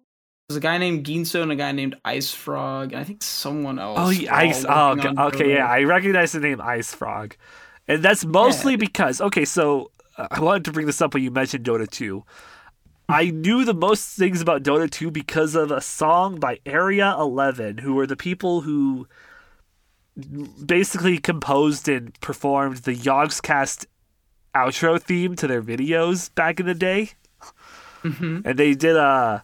There's 0.48 0.58
a 0.58 0.62
guy 0.62 0.78
named 0.78 1.06
Guinsoo 1.06 1.42
and 1.42 1.52
a 1.52 1.56
guy 1.56 1.72
named 1.72 1.96
Ice 2.06 2.34
Frog, 2.34 2.92
and 2.92 3.02
I 3.02 3.04
think 3.04 3.24
someone 3.24 3.80
else. 3.80 4.00
Oh, 4.00 4.10
yeah, 4.10 4.36
ice. 4.36 4.66
Oh, 4.68 4.98
okay, 5.28 5.54
yeah, 5.54 5.68
I 5.68 5.84
recognize 5.84 6.32
the 6.32 6.40
name 6.40 6.62
Ice 6.62 6.94
Frog, 6.94 7.36
and 7.88 8.02
that's 8.04 8.26
mostly 8.26 8.76
because 8.76 9.22
okay. 9.22 9.46
So 9.46 9.92
uh, 10.18 10.28
I 10.32 10.40
wanted 10.40 10.66
to 10.66 10.72
bring 10.72 10.86
this 10.86 11.02
up 11.02 11.14
when 11.14 11.24
you 11.24 11.32
mentioned 11.32 11.66
Dota 11.66 11.90
2. 11.90 12.24
I 13.08 13.32
knew 13.32 13.66
the 13.66 13.74
most 13.74 14.10
things 14.10 14.40
about 14.40 14.62
Dota 14.62 14.90
2 14.90 15.10
because 15.10 15.56
of 15.56 15.72
a 15.72 15.82
song 15.82 16.40
by 16.40 16.60
Area 16.64 17.16
11, 17.18 17.80
who 17.80 17.96
were 17.96 18.06
the 18.06 18.16
people 18.16 18.62
who 18.62 19.08
basically 20.64 21.18
composed 21.18 21.90
and 21.90 22.20
performed 22.22 22.78
the 22.78 22.96
Yogscast 22.96 23.86
outro 24.56 25.02
theme 25.02 25.36
to 25.38 25.48
their 25.48 25.62
videos 25.62 26.34
back 26.34 26.60
in 26.60 26.66
the 26.66 26.74
day. 26.74 27.12
Mhm. 28.04 28.46
And 28.46 28.58
they 28.58 28.74
did 28.74 28.96
a 28.96 29.44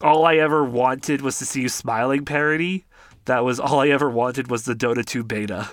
All 0.00 0.24
I 0.24 0.36
Ever 0.36 0.64
Wanted 0.64 1.22
Was 1.22 1.38
to 1.38 1.44
See 1.46 1.62
You 1.62 1.68
Smiling 1.68 2.24
parody. 2.24 2.84
That 3.26 3.44
was 3.44 3.60
All 3.60 3.80
I 3.80 3.88
Ever 3.88 4.08
Wanted 4.08 4.50
Was 4.50 4.64
the 4.64 4.74
Dota 4.74 5.04
2 5.04 5.22
beta. 5.24 5.70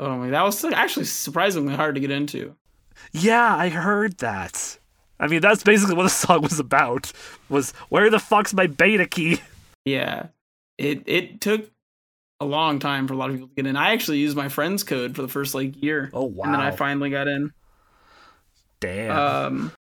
Oh 0.00 0.16
my, 0.16 0.30
that 0.30 0.42
was 0.42 0.64
actually 0.64 1.06
surprisingly 1.06 1.74
hard 1.74 1.94
to 1.94 2.00
get 2.00 2.10
into. 2.10 2.54
Yeah, 3.12 3.56
I 3.56 3.68
heard 3.68 4.18
that. 4.18 4.78
I 5.20 5.26
mean, 5.26 5.40
that's 5.40 5.62
basically 5.64 5.96
what 5.96 6.04
the 6.04 6.08
song 6.10 6.42
was 6.42 6.60
about. 6.60 7.12
Was 7.48 7.72
where 7.88 8.10
the 8.10 8.20
fuck's 8.20 8.54
my 8.54 8.66
beta 8.66 9.06
key? 9.06 9.40
Yeah, 9.84 10.26
it 10.76 11.02
it 11.06 11.40
took 11.40 11.70
a 12.40 12.44
long 12.44 12.78
time 12.78 13.08
for 13.08 13.14
a 13.14 13.16
lot 13.16 13.30
of 13.30 13.36
people 13.36 13.48
to 13.48 13.54
get 13.54 13.66
in. 13.66 13.76
I 13.76 13.92
actually 13.92 14.18
used 14.18 14.36
my 14.36 14.48
friend's 14.48 14.84
code 14.84 15.16
for 15.16 15.22
the 15.22 15.28
first 15.28 15.54
like 15.54 15.82
year, 15.82 16.10
Oh 16.12 16.24
wow! 16.24 16.44
and 16.44 16.54
then 16.54 16.60
I 16.60 16.70
finally 16.70 17.10
got 17.10 17.26
in. 17.28 17.52
Damn. 18.80 19.16
Um, 19.16 19.72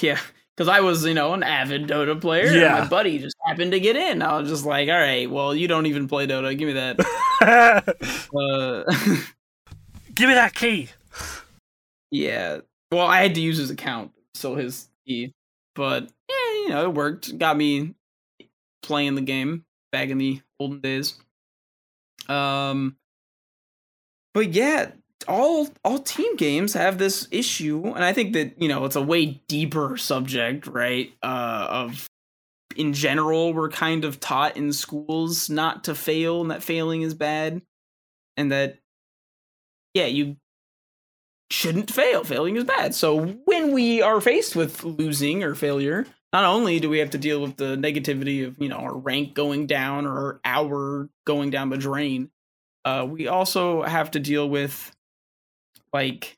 yeah, 0.00 0.18
because 0.56 0.68
I 0.68 0.80
was 0.80 1.04
you 1.06 1.14
know 1.14 1.32
an 1.34 1.42
avid 1.42 1.86
Dota 1.88 2.20
player. 2.20 2.46
and 2.48 2.56
Yeah. 2.56 2.80
my 2.80 2.86
buddy 2.88 3.18
just 3.18 3.36
happened 3.46 3.72
to 3.72 3.80
get 3.80 3.96
in. 3.96 4.22
I 4.22 4.38
was 4.38 4.48
just 4.48 4.66
like, 4.66 4.88
all 4.88 4.94
right, 4.94 5.30
well, 5.30 5.54
you 5.54 5.68
don't 5.68 5.86
even 5.86 6.08
play 6.08 6.26
Dota. 6.26 6.56
Give 6.58 6.66
me 6.66 6.74
that. 6.74 6.98
uh, 8.34 8.82
Give 10.14 10.28
me 10.28 10.34
that 10.34 10.54
key. 10.54 10.88
yeah. 12.10 12.58
Well, 12.90 13.06
I 13.06 13.20
had 13.22 13.34
to 13.34 13.40
use 13.40 13.58
his 13.58 13.70
account, 13.70 14.12
so 14.34 14.54
his 14.54 14.88
key. 15.06 15.32
But 15.74 16.10
yeah, 16.28 16.52
you 16.62 16.68
know, 16.70 16.84
it 16.84 16.94
worked. 16.94 17.36
Got 17.38 17.56
me 17.56 17.94
playing 18.82 19.14
the 19.14 19.20
game 19.20 19.64
back 19.92 20.08
in 20.08 20.18
the 20.18 20.40
olden 20.58 20.80
days. 20.80 21.14
Um, 22.28 22.96
but 24.34 24.52
yeah, 24.52 24.90
all 25.28 25.68
all 25.84 25.98
team 25.98 26.36
games 26.36 26.74
have 26.74 26.98
this 26.98 27.26
issue, 27.30 27.84
and 27.86 28.04
I 28.04 28.12
think 28.12 28.34
that 28.34 28.60
you 28.60 28.68
know 28.68 28.84
it's 28.84 28.96
a 28.96 29.02
way 29.02 29.42
deeper 29.48 29.96
subject, 29.96 30.66
right? 30.66 31.12
Uh, 31.22 31.66
of 31.70 32.08
in 32.76 32.92
general, 32.92 33.54
we're 33.54 33.70
kind 33.70 34.04
of 34.04 34.20
taught 34.20 34.56
in 34.56 34.72
schools 34.72 35.48
not 35.48 35.84
to 35.84 35.94
fail, 35.94 36.42
and 36.42 36.50
that 36.50 36.62
failing 36.62 37.02
is 37.02 37.14
bad, 37.14 37.62
and 38.36 38.52
that 38.52 38.78
yeah, 39.94 40.06
you 40.06 40.36
shouldn't 41.50 41.90
fail. 41.90 42.24
Failing 42.24 42.56
is 42.56 42.64
bad. 42.64 42.94
So 42.94 43.26
when 43.44 43.72
we 43.72 44.02
are 44.02 44.20
faced 44.20 44.54
with 44.54 44.84
losing 44.84 45.42
or 45.42 45.54
failure, 45.54 46.06
not 46.36 46.44
only 46.54 46.80
do 46.80 46.90
we 46.90 46.98
have 46.98 47.10
to 47.10 47.18
deal 47.18 47.40
with 47.40 47.56
the 47.56 47.76
negativity 47.76 48.46
of 48.46 48.60
you 48.60 48.68
know 48.68 48.76
our 48.76 48.94
rank 48.94 49.32
going 49.32 49.66
down 49.66 50.04
or 50.04 50.18
our 50.18 50.40
hour 50.44 51.08
going 51.24 51.48
down 51.48 51.70
the 51.70 51.78
drain, 51.78 52.30
uh, 52.84 53.06
we 53.08 53.26
also 53.26 53.82
have 53.82 54.10
to 54.10 54.20
deal 54.20 54.46
with 54.46 54.94
like 55.94 56.36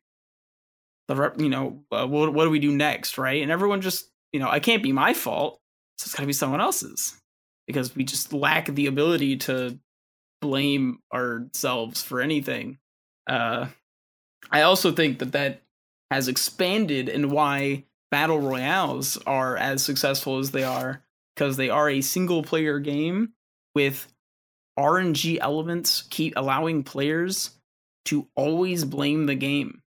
the 1.09 1.17
rep- 1.17 1.41
you 1.41 1.49
know 1.49 1.83
uh, 1.91 2.07
what 2.07 2.33
what 2.33 2.45
do 2.45 2.51
we 2.51 2.61
do 2.61 2.71
next, 2.71 3.19
right? 3.19 3.43
And 3.43 3.51
everyone 3.51 3.81
just 3.81 4.09
you 4.33 4.39
know 4.39 4.49
I 4.49 4.61
can't 4.61 4.85
be 4.85 4.93
my 4.93 5.15
fault. 5.15 5.61
So 5.99 6.05
it's 6.05 6.15
got 6.15 6.21
to 6.21 6.27
be 6.29 6.33
someone 6.33 6.61
else's 6.61 7.21
because 7.67 7.97
we 7.97 8.05
just 8.05 8.33
lack 8.33 8.67
the 8.67 8.87
ability 8.87 9.39
to 9.39 9.81
blame 10.41 11.01
ourselves 11.13 12.05
for 12.05 12.21
anything. 12.21 12.79
Uh, 13.29 13.67
I 14.49 14.63
also 14.63 14.93
think 14.93 15.19
that 15.19 15.33
that 15.33 15.63
has 16.13 16.29
expanded 16.29 17.09
and 17.09 17.33
why 17.33 17.85
battle 18.11 18.41
royales 18.41 19.19
are 19.27 19.57
as 19.57 19.83
successful 19.83 20.39
as 20.39 20.51
they 20.51 20.65
are 20.65 21.03
because 21.35 21.57
they 21.57 21.71
are 21.71 21.89
a 21.89 22.01
single 22.01 22.43
player 22.43 22.79
game 22.79 23.33
with 23.75 24.09
RNG 24.79 25.39
elements 25.41 26.03
keep 26.03 26.35
allowing 26.37 26.83
players 26.85 27.51
to 28.07 28.27
always 28.35 28.85
blame 28.85 29.27
the 29.27 29.35
game 29.35 29.83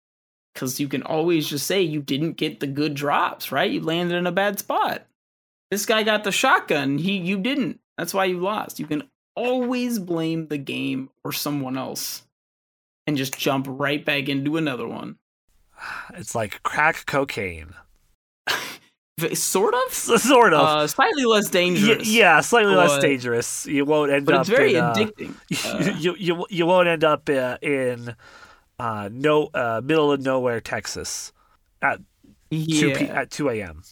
because 0.53 0.81
you 0.81 0.89
can 0.89 1.03
always 1.03 1.49
just 1.49 1.67
say 1.67 1.83
you 1.83 2.03
didn't 2.03 2.33
get 2.33 2.59
the 2.59 2.67
good 2.67 2.95
drops, 2.95 3.53
right? 3.53 3.71
You 3.71 3.81
landed 3.81 4.17
in 4.17 4.27
a 4.27 4.33
bad 4.33 4.59
spot. 4.59 5.07
This 5.71 5.87
guy 5.87 6.03
got 6.03 6.25
the 6.25 6.33
shotgun, 6.33 6.99
he 6.99 7.19
you 7.19 7.39
didn't. 7.39 7.81
That's 7.97 8.15
why 8.15 8.25
you 8.25 8.41
lost. 8.41 8.81
You 8.81 8.87
can 8.87 9.05
always 9.37 9.99
blame 9.99 10.49
the 10.49 10.59
game 10.59 11.11
or 11.23 11.33
someone 11.33 11.77
else 11.77 12.25
and 13.07 13.17
just 13.17 13.39
jump 13.39 13.67
right 13.69 14.05
back 14.05 14.29
into 14.29 14.57
another 14.57 14.87
one. 14.87 15.17
It's 16.15 16.35
like 16.35 16.63
crack 16.63 17.07
cocaine. 17.07 17.75
Sort 19.35 19.75
of, 19.75 19.93
sort 19.93 20.55
of. 20.55 20.61
uh, 20.61 20.87
slightly 20.87 21.25
less 21.25 21.47
Y- 21.47 21.51
dangerous. 21.51 22.09
yeah, 22.09 22.41
slightly 22.41 22.75
less 22.75 23.01
dangerous. 23.01 23.67
You 23.67 23.85
won't 23.85 24.13
end 24.13 24.27
but 24.27 24.35
up 24.37 24.41
it's 24.43 24.51
very 24.51 24.75
in, 24.75 24.85
uh, 24.85 24.95
addicting. 24.95 25.35
Uh, 25.65 25.93
you, 25.99 26.15
you 26.19 26.47
you 26.51 26.67
won't 26.67 26.87
end 26.89 27.03
up 27.05 27.29
uh, 27.29 27.57
in 27.61 28.15
uh, 28.79 29.09
no 29.13 29.49
uh, 29.55 29.81
middle 29.83 30.13
of 30.13 30.21
nowhere 30.21 30.61
Texas 30.61 31.33
at 31.83 32.01
two 32.51 32.95
p- 32.95 33.09
at 33.09 33.31
two 33.31 33.49
a.m. 33.51 33.83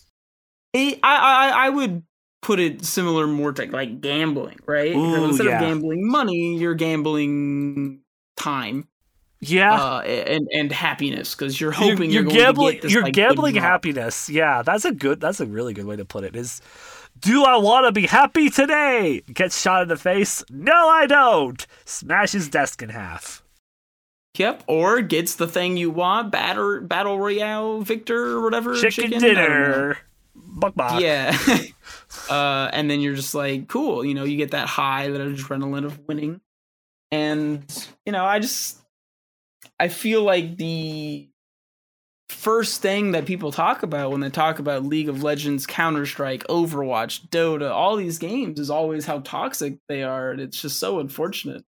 I, 0.75 0.99
I 1.03 1.53
I 1.67 1.69
would 1.71 2.03
put 2.43 2.61
it 2.61 2.85
similar 2.85 3.27
more 3.27 3.53
to 3.53 3.67
like 3.67 4.01
gambling, 4.01 4.59
right? 4.67 4.95
Ooh, 4.95 5.25
Instead 5.25 5.47
yeah. 5.47 5.55
of 5.57 5.61
gambling 5.63 6.07
money, 6.09 6.57
you're 6.59 6.75
gambling 6.75 8.01
time 8.37 8.87
Yeah, 9.41 9.75
uh, 9.75 10.01
and 10.01 10.49
and 10.53 10.73
happiness 10.73 11.35
because 11.35 11.61
you're 11.61 11.73
you're, 11.73 11.73
hoping 11.73 12.11
you're 12.11 12.23
you're, 12.23 12.25
going 12.25 12.37
gambling. 12.37 12.79
this, 12.83 12.93
you're 12.93 13.03
like, 13.03 13.13
gambling 13.13 13.55
happiness. 13.55 14.31
Yeah, 14.31 14.63
that's 14.63 14.85
a 14.85 14.93
good. 14.93 15.21
That's 15.21 15.41
a 15.41 15.47
really 15.47 15.75
good 15.75 15.85
way 15.85 15.97
to 15.97 16.05
put 16.05 16.25
it. 16.25 16.35
Is 16.35 16.63
do 17.21 17.45
I 17.45 17.57
want 17.57 17.87
to 17.87 17.93
be 17.93 18.07
happy 18.07 18.49
today? 18.49 19.23
Gets 19.33 19.61
shot 19.61 19.83
in 19.83 19.89
the 19.89 19.97
face. 19.97 20.43
No, 20.51 20.89
I 20.89 21.07
don't. 21.07 21.67
Smash 21.85 22.33
his 22.33 22.49
desk 22.49 22.83
in 22.83 22.89
half. 22.89 23.43
Yep, 24.37 24.65
or 24.67 25.01
gets 25.01 25.37
the 25.37 25.47
thing 25.47 25.77
you 25.77 25.91
want, 25.91 26.31
battle 26.31 26.81
battle 26.81 27.19
royale 27.19 27.81
victor 27.83 28.39
or 28.39 28.43
whatever. 28.43 28.75
Chicken, 28.75 29.15
I 29.15 29.19
dinner. 29.19 29.99
Buck 30.35 30.75
buck. 30.75 31.01
Yeah. 31.01 31.37
uh, 32.31 32.71
and 32.73 32.91
then 32.91 33.01
you're 33.01 33.15
just 33.15 33.35
like, 33.35 33.69
cool, 33.69 34.05
you 34.05 34.15
know, 34.15 34.25
you 34.25 34.37
get 34.37 34.53
that 34.53 34.69
high, 34.69 35.09
that 35.09 35.21
adrenaline 35.21 35.85
of 35.85 35.99
winning. 36.07 36.41
And, 37.11 37.65
you 38.05 38.13
know, 38.13 38.25
I 38.25 38.39
just, 38.39 38.79
I 39.79 39.89
feel 39.89 40.23
like 40.23 40.57
the 40.57 41.29
first 42.29 42.83
thing 42.83 43.13
that 43.13 43.27
people 43.27 43.53
talk 43.53 43.83
about 43.83 44.11
when 44.11 44.21
they 44.21 44.31
talk 44.31 44.59
about 44.59 44.85
League 44.85 45.09
of 45.09 45.23
Legends, 45.23 45.67
Counter 45.67 46.07
Strike, 46.07 46.45
Overwatch, 46.49 47.29
Dota, 47.29 47.71
all 47.71 47.97
these 47.97 48.19
games 48.19 48.59
is 48.59 48.71
always 48.71 49.07
how 49.07 49.21
toxic 49.21 49.79
they 49.89 50.03
are. 50.03 50.31
And 50.31 50.41
it's 50.41 50.61
just 50.61 50.79
so 50.79 50.99
unfortunate 50.99 51.65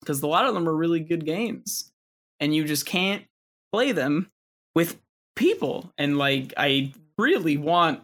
because 0.00 0.22
a 0.22 0.26
lot 0.26 0.46
of 0.46 0.54
them 0.54 0.68
are 0.68 0.74
really 0.74 1.00
good 1.00 1.26
games 1.26 1.92
and 2.38 2.54
you 2.54 2.64
just 2.64 2.86
can't 2.86 3.24
play 3.72 3.92
them 3.92 4.30
with 4.74 4.98
people. 5.36 5.92
And 5.98 6.16
like, 6.16 6.54
I 6.56 6.92
really 7.18 7.56
want 7.56 8.00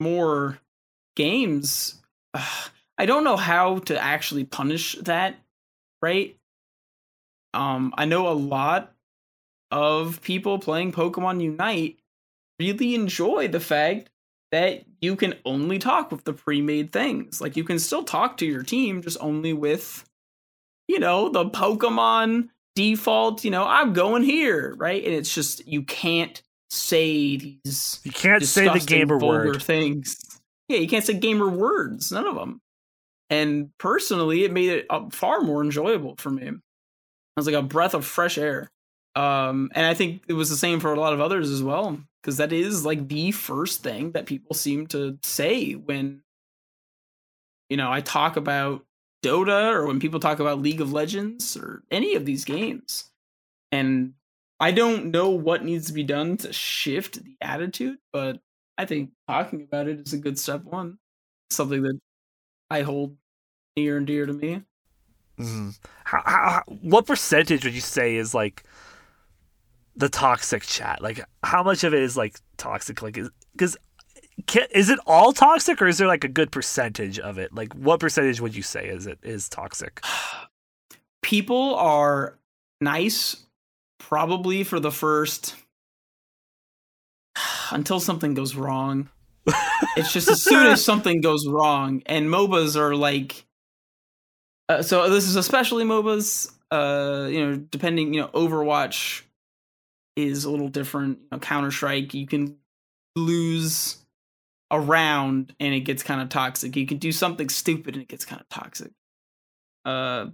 more 0.00 0.58
games. 1.16 2.00
Ugh, 2.32 2.70
I 2.96 3.06
don't 3.06 3.24
know 3.24 3.36
how 3.36 3.78
to 3.80 4.02
actually 4.02 4.44
punish 4.44 4.94
that, 5.02 5.36
right? 6.00 6.36
Um, 7.54 7.94
I 7.96 8.04
know 8.04 8.28
a 8.28 8.34
lot 8.34 8.92
of 9.70 10.20
people 10.22 10.58
playing 10.58 10.92
Pokemon 10.92 11.42
Unite 11.42 11.98
really 12.58 12.94
enjoy 12.94 13.48
the 13.48 13.60
fact 13.60 14.10
that 14.52 14.84
you 15.00 15.16
can 15.16 15.34
only 15.44 15.78
talk 15.78 16.12
with 16.12 16.24
the 16.24 16.32
pre-made 16.32 16.92
things. 16.92 17.40
Like 17.40 17.56
you 17.56 17.64
can 17.64 17.78
still 17.78 18.04
talk 18.04 18.36
to 18.36 18.46
your 18.46 18.62
team, 18.62 19.02
just 19.02 19.18
only 19.20 19.52
with, 19.52 20.04
you 20.86 20.98
know, 21.00 21.28
the 21.28 21.46
Pokemon 21.46 22.50
default. 22.76 23.44
You 23.44 23.50
know, 23.50 23.64
I'm 23.64 23.92
going 23.92 24.22
here, 24.22 24.74
right? 24.76 25.02
And 25.04 25.14
it's 25.14 25.34
just 25.34 25.66
you 25.66 25.82
can't 25.82 26.40
say 26.70 27.36
these 27.36 28.00
You 28.04 28.12
can't 28.12 28.42
say 28.44 28.68
the 28.68 28.78
gamer 28.78 29.18
word. 29.18 29.62
things. 29.62 30.40
Yeah, 30.68 30.78
you 30.78 30.88
can't 30.88 31.04
say 31.04 31.14
gamer 31.14 31.48
words. 31.48 32.12
None 32.12 32.26
of 32.26 32.34
them. 32.36 32.60
And 33.30 33.70
personally, 33.78 34.44
it 34.44 34.52
made 34.52 34.70
it 34.70 34.86
uh, 34.90 35.08
far 35.10 35.40
more 35.40 35.62
enjoyable 35.62 36.14
for 36.18 36.30
me. 36.30 36.52
It 37.36 37.40
was 37.40 37.46
like 37.46 37.56
a 37.56 37.62
breath 37.62 37.94
of 37.94 38.04
fresh 38.04 38.38
air. 38.38 38.70
Um, 39.16 39.70
and 39.74 39.86
I 39.86 39.94
think 39.94 40.22
it 40.28 40.32
was 40.32 40.50
the 40.50 40.56
same 40.56 40.80
for 40.80 40.92
a 40.92 41.00
lot 41.00 41.12
of 41.12 41.20
others 41.20 41.50
as 41.50 41.62
well, 41.62 41.98
because 42.22 42.36
that 42.38 42.52
is 42.52 42.84
like 42.84 43.08
the 43.08 43.30
first 43.32 43.82
thing 43.82 44.12
that 44.12 44.26
people 44.26 44.54
seem 44.54 44.86
to 44.88 45.18
say 45.22 45.72
when, 45.72 46.22
you 47.68 47.76
know, 47.76 47.90
I 47.90 48.00
talk 48.00 48.36
about 48.36 48.84
Dota 49.24 49.72
or 49.72 49.86
when 49.86 50.00
people 50.00 50.20
talk 50.20 50.40
about 50.40 50.60
League 50.60 50.80
of 50.80 50.92
Legends 50.92 51.56
or 51.56 51.82
any 51.90 52.14
of 52.14 52.26
these 52.26 52.44
games. 52.44 53.10
And 53.72 54.14
I 54.60 54.72
don't 54.72 55.06
know 55.12 55.30
what 55.30 55.64
needs 55.64 55.86
to 55.88 55.94
be 55.94 56.04
done 56.04 56.36
to 56.38 56.52
shift 56.52 57.24
the 57.24 57.36
attitude, 57.42 57.98
but 58.12 58.40
I 58.78 58.86
think 58.86 59.10
talking 59.28 59.62
about 59.62 59.88
it 59.88 60.00
is 60.06 60.12
a 60.12 60.18
good 60.18 60.38
step 60.38 60.64
one. 60.64 60.98
something 61.50 61.82
that 61.82 61.98
I 62.70 62.82
hold 62.82 63.16
near 63.76 63.98
and 63.98 64.06
dear 64.06 64.26
to 64.26 64.32
me. 64.32 64.62
Mm. 65.38 65.78
How, 66.04 66.22
how, 66.24 66.62
what 66.66 67.06
percentage 67.06 67.64
would 67.64 67.74
you 67.74 67.80
say 67.80 68.16
is 68.16 68.34
like 68.34 68.64
the 69.96 70.08
toxic 70.08 70.62
chat? 70.62 71.02
Like, 71.02 71.24
how 71.42 71.62
much 71.62 71.84
of 71.84 71.94
it 71.94 72.02
is 72.02 72.16
like 72.16 72.38
toxic? 72.56 73.02
Like, 73.02 73.18
because 73.52 73.76
is 74.72 74.90
it 74.90 74.98
all 75.06 75.32
toxic, 75.32 75.80
or 75.80 75.86
is 75.86 75.98
there 75.98 76.08
like 76.08 76.24
a 76.24 76.28
good 76.28 76.50
percentage 76.50 77.18
of 77.18 77.38
it? 77.38 77.54
Like, 77.54 77.72
what 77.74 78.00
percentage 78.00 78.40
would 78.40 78.54
you 78.54 78.62
say 78.62 78.88
is 78.88 79.06
it 79.06 79.18
is 79.22 79.48
toxic? 79.48 80.00
People 81.22 81.74
are 81.76 82.38
nice, 82.80 83.46
probably 83.98 84.64
for 84.64 84.80
the 84.80 84.90
first 84.90 85.56
until 87.70 88.00
something 88.00 88.34
goes 88.34 88.54
wrong. 88.54 89.08
it's 89.96 90.12
just 90.12 90.28
as 90.28 90.42
soon 90.42 90.66
as 90.66 90.84
something 90.84 91.20
goes 91.20 91.46
wrong, 91.46 92.02
and 92.06 92.28
MOBAs 92.28 92.76
are 92.76 92.94
like. 92.94 93.44
Uh, 94.68 94.82
so 94.82 95.10
this 95.10 95.26
is 95.26 95.36
especially 95.36 95.84
MOBAs. 95.84 96.50
Uh, 96.70 97.28
you 97.28 97.46
know, 97.46 97.56
depending, 97.56 98.14
you 98.14 98.20
know, 98.20 98.28
Overwatch 98.28 99.22
is 100.16 100.44
a 100.44 100.50
little 100.50 100.68
different. 100.68 101.18
You 101.18 101.28
know, 101.32 101.38
Counter 101.38 101.70
Strike, 101.70 102.14
you 102.14 102.26
can 102.26 102.56
lose 103.16 103.98
a 104.70 104.80
round 104.80 105.54
and 105.60 105.74
it 105.74 105.80
gets 105.80 106.02
kind 106.02 106.20
of 106.20 106.28
toxic. 106.28 106.74
You 106.76 106.86
can 106.86 106.98
do 106.98 107.12
something 107.12 107.48
stupid 107.48 107.94
and 107.94 108.02
it 108.02 108.08
gets 108.08 108.24
kind 108.24 108.40
of 108.40 108.48
toxic. 108.48 108.90
Uh, 109.84 110.26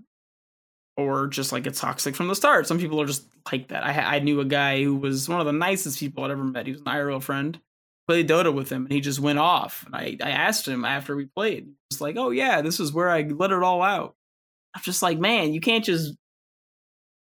or 0.97 1.26
just 1.26 1.53
like 1.53 1.66
it's 1.66 1.81
toxic 1.81 2.14
from 2.14 2.28
the 2.28 2.35
start. 2.35 2.66
Some 2.66 2.78
people 2.78 3.01
are 3.01 3.07
just 3.07 3.26
like 3.51 3.68
that. 3.68 3.85
I 3.85 4.16
I 4.16 4.18
knew 4.20 4.41
a 4.41 4.45
guy 4.45 4.83
who 4.83 4.97
was 4.97 5.28
one 5.28 5.41
of 5.41 5.47
the 5.47 5.53
nicest 5.53 5.99
people 5.99 6.24
I'd 6.24 6.31
ever 6.31 6.45
met. 6.45 6.66
He 6.66 6.72
was 6.72 6.81
an 6.81 6.87
IRL 6.87 7.22
friend. 7.22 7.59
Played 8.07 8.28
Dota 8.28 8.53
with 8.53 8.70
him, 8.70 8.85
and 8.85 8.93
he 8.93 9.01
just 9.01 9.20
went 9.20 9.39
off. 9.39 9.85
And 9.87 9.95
I 9.95 10.16
I 10.22 10.31
asked 10.31 10.66
him 10.66 10.85
after 10.85 11.16
we 11.16 11.26
played, 11.26 11.68
just 11.91 12.01
like, 12.01 12.16
oh 12.16 12.31
yeah, 12.31 12.61
this 12.61 12.81
is 12.81 12.93
where 12.93 13.09
I 13.09 13.22
let 13.22 13.53
it 13.53 13.62
all 13.62 13.83
out. 13.83 14.14
I'm 14.74 14.82
just 14.82 15.02
like, 15.02 15.18
man, 15.18 15.52
you 15.52 15.60
can't 15.60 15.84
just 15.84 16.14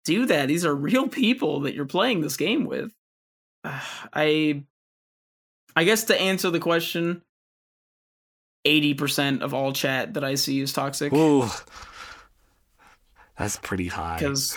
do 0.05 0.25
that. 0.27 0.47
These 0.47 0.65
are 0.65 0.75
real 0.75 1.07
people 1.07 1.61
that 1.61 1.75
you're 1.75 1.85
playing 1.85 2.21
this 2.21 2.37
game 2.37 2.65
with. 2.65 2.91
I 3.65 4.63
I 5.75 5.83
guess 5.83 6.03
to 6.05 6.19
answer 6.19 6.49
the 6.49 6.59
question, 6.59 7.23
80% 8.65 9.41
of 9.41 9.53
all 9.53 9.73
chat 9.73 10.13
that 10.13 10.23
I 10.23 10.35
see 10.35 10.59
is 10.59 10.71
toxic. 10.71 11.11
Ooh. 11.13 11.47
That's 13.37 13.57
pretty 13.57 13.87
high. 13.87 14.17
Because 14.17 14.55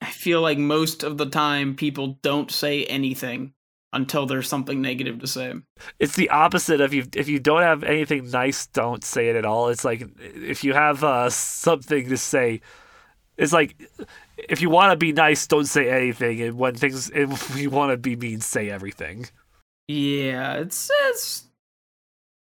I 0.00 0.10
feel 0.10 0.40
like 0.40 0.58
most 0.58 1.04
of 1.04 1.18
the 1.18 1.26
time 1.26 1.76
people 1.76 2.18
don't 2.22 2.50
say 2.50 2.84
anything 2.84 3.54
until 3.92 4.26
there's 4.26 4.48
something 4.48 4.80
negative 4.80 5.18
to 5.20 5.26
say. 5.26 5.54
It's 5.98 6.16
the 6.16 6.30
opposite 6.30 6.80
of 6.80 6.94
you. 6.94 7.06
If 7.14 7.28
you 7.28 7.38
don't 7.38 7.62
have 7.62 7.82
anything 7.82 8.30
nice, 8.30 8.66
don't 8.66 9.04
say 9.04 9.28
it 9.28 9.36
at 9.36 9.44
all. 9.44 9.68
It's 9.68 9.84
like 9.84 10.02
if 10.18 10.64
you 10.64 10.74
have 10.74 11.02
uh, 11.02 11.30
something 11.30 12.08
to 12.08 12.16
say, 12.16 12.60
it's 13.36 13.52
like 13.52 13.76
if 14.48 14.60
you 14.60 14.70
want 14.70 14.92
to 14.92 14.96
be 14.96 15.12
nice, 15.12 15.46
don't 15.46 15.66
say 15.66 15.90
anything, 15.90 16.40
and 16.42 16.58
when 16.58 16.74
things 16.74 17.10
if 17.14 17.56
you 17.56 17.70
want 17.70 17.92
to 17.92 17.96
be 17.96 18.16
mean, 18.16 18.40
say 18.40 18.70
everything. 18.70 19.26
Yeah, 19.88 20.54
it's 20.54 20.90
it's 21.08 21.44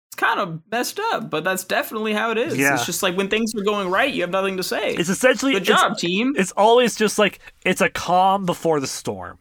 it's 0.09 0.15
kind 0.15 0.39
of 0.39 0.61
messed 0.71 0.99
up, 0.99 1.29
but 1.29 1.43
that's 1.43 1.63
definitely 1.63 2.13
how 2.13 2.31
it 2.31 2.37
is. 2.37 2.57
Yeah. 2.57 2.75
It's 2.75 2.85
just 2.85 3.01
like 3.01 3.15
when 3.17 3.27
things 3.27 3.53
are 3.55 3.63
going 3.63 3.89
right, 3.89 4.13
you 4.13 4.21
have 4.21 4.29
nothing 4.29 4.57
to 4.57 4.63
say. 4.63 4.93
It's 4.93 5.09
essentially 5.09 5.53
good 5.53 5.63
job, 5.63 5.97
team. 5.97 6.33
It's 6.37 6.51
always 6.51 6.95
just 6.95 7.17
like 7.17 7.39
it's 7.65 7.81
a 7.81 7.89
calm 7.89 8.45
before 8.45 8.79
the 8.79 8.87
storm. 8.87 9.39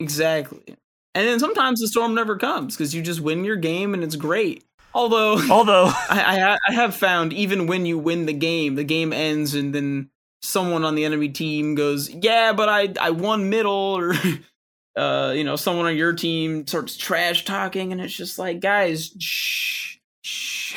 Exactly. 0.00 0.76
And 1.14 1.26
then 1.26 1.40
sometimes 1.40 1.80
the 1.80 1.88
storm 1.88 2.14
never 2.14 2.36
comes 2.36 2.76
because 2.76 2.94
you 2.94 3.02
just 3.02 3.20
win 3.20 3.44
your 3.44 3.56
game 3.56 3.94
and 3.94 4.04
it's 4.04 4.16
great. 4.16 4.64
Although, 4.94 5.40
although 5.50 5.86
I, 5.86 6.40
I, 6.40 6.58
I 6.68 6.72
have 6.72 6.94
found 6.94 7.32
even 7.32 7.66
when 7.66 7.86
you 7.86 7.98
win 7.98 8.26
the 8.26 8.32
game, 8.32 8.74
the 8.74 8.84
game 8.84 9.12
ends 9.12 9.54
and 9.54 9.74
then 9.74 10.10
someone 10.42 10.84
on 10.84 10.94
the 10.94 11.04
enemy 11.04 11.28
team 11.28 11.74
goes, 11.74 12.10
"Yeah, 12.10 12.52
but 12.52 12.68
I 12.68 12.92
I 13.00 13.10
won 13.10 13.50
middle," 13.50 13.72
or 13.72 14.14
uh, 14.96 15.32
you 15.34 15.44
know, 15.44 15.56
someone 15.56 15.86
on 15.86 15.96
your 15.96 16.12
team 16.12 16.66
starts 16.66 16.96
trash 16.96 17.44
talking, 17.44 17.92
and 17.92 18.00
it's 18.00 18.14
just 18.14 18.38
like, 18.38 18.60
guys, 18.60 19.10
shh, 19.18 19.96
shh. 20.22 20.76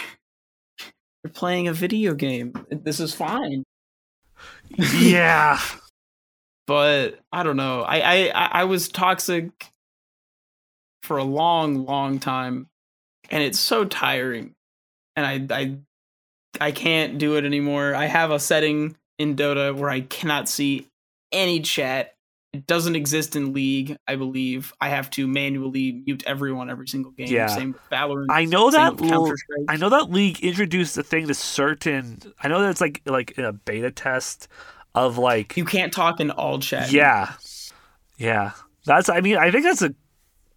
You're 1.23 1.31
playing 1.31 1.67
a 1.67 1.73
video 1.73 2.13
game. 2.13 2.53
This 2.69 2.99
is 2.99 3.15
fine. 3.15 3.63
Yeah. 4.77 5.59
but 6.67 7.19
I 7.31 7.43
don't 7.43 7.55
know. 7.57 7.81
I, 7.83 8.29
I 8.29 8.49
I 8.51 8.63
was 8.65 8.89
toxic 8.89 9.72
for 11.03 11.17
a 11.17 11.23
long, 11.23 11.85
long 11.85 12.19
time, 12.19 12.67
and 13.29 13.43
it's 13.43 13.59
so 13.59 13.85
tiring. 13.85 14.55
And 15.15 15.49
I 15.51 15.55
I 15.59 15.77
I 16.59 16.71
can't 16.71 17.17
do 17.17 17.37
it 17.37 17.45
anymore. 17.45 17.93
I 17.93 18.05
have 18.05 18.31
a 18.31 18.39
setting 18.39 18.95
in 19.19 19.35
Dota 19.35 19.75
where 19.75 19.89
I 19.89 20.01
cannot 20.01 20.49
see 20.49 20.87
any 21.31 21.59
chat 21.59 22.13
it 22.53 22.67
doesn't 22.67 22.95
exist 22.95 23.35
in 23.35 23.51
League, 23.51 23.97
I 24.07 24.15
believe. 24.15 24.73
I 24.79 24.89
have 24.89 25.09
to 25.11 25.25
manually 25.27 26.03
mute 26.05 26.23
everyone 26.27 26.69
every 26.69 26.87
single 26.87 27.11
game. 27.11 27.27
Yeah. 27.27 27.47
Same 27.47 27.71
with 27.73 27.81
Valorant. 27.91 28.27
I 28.29 28.45
know 28.45 28.69
that 28.69 29.01
l- 29.01 29.33
I 29.67 29.75
know 29.75 29.89
that 29.89 30.11
League 30.11 30.39
introduced 30.41 30.95
a 30.99 31.03
thing 31.03 31.27
to 31.27 31.33
certain. 31.33 32.19
I 32.41 32.47
know 32.47 32.61
that 32.61 32.69
it's 32.69 32.81
like 32.81 33.01
like 33.07 33.35
a 33.39 33.53
beta 33.53 33.89
test 33.89 34.47
of 34.93 35.17
like 35.17 35.57
you 35.57 35.65
can't 35.65 35.91
talk 35.91 36.19
in 36.19 36.29
all 36.29 36.59
chat. 36.59 36.91
Yeah, 36.91 37.33
yeah. 38.17 38.51
That's. 38.85 39.09
I 39.09 39.21
mean, 39.21 39.37
I 39.37 39.49
think 39.49 39.63
that's 39.63 39.81
a 39.81 39.95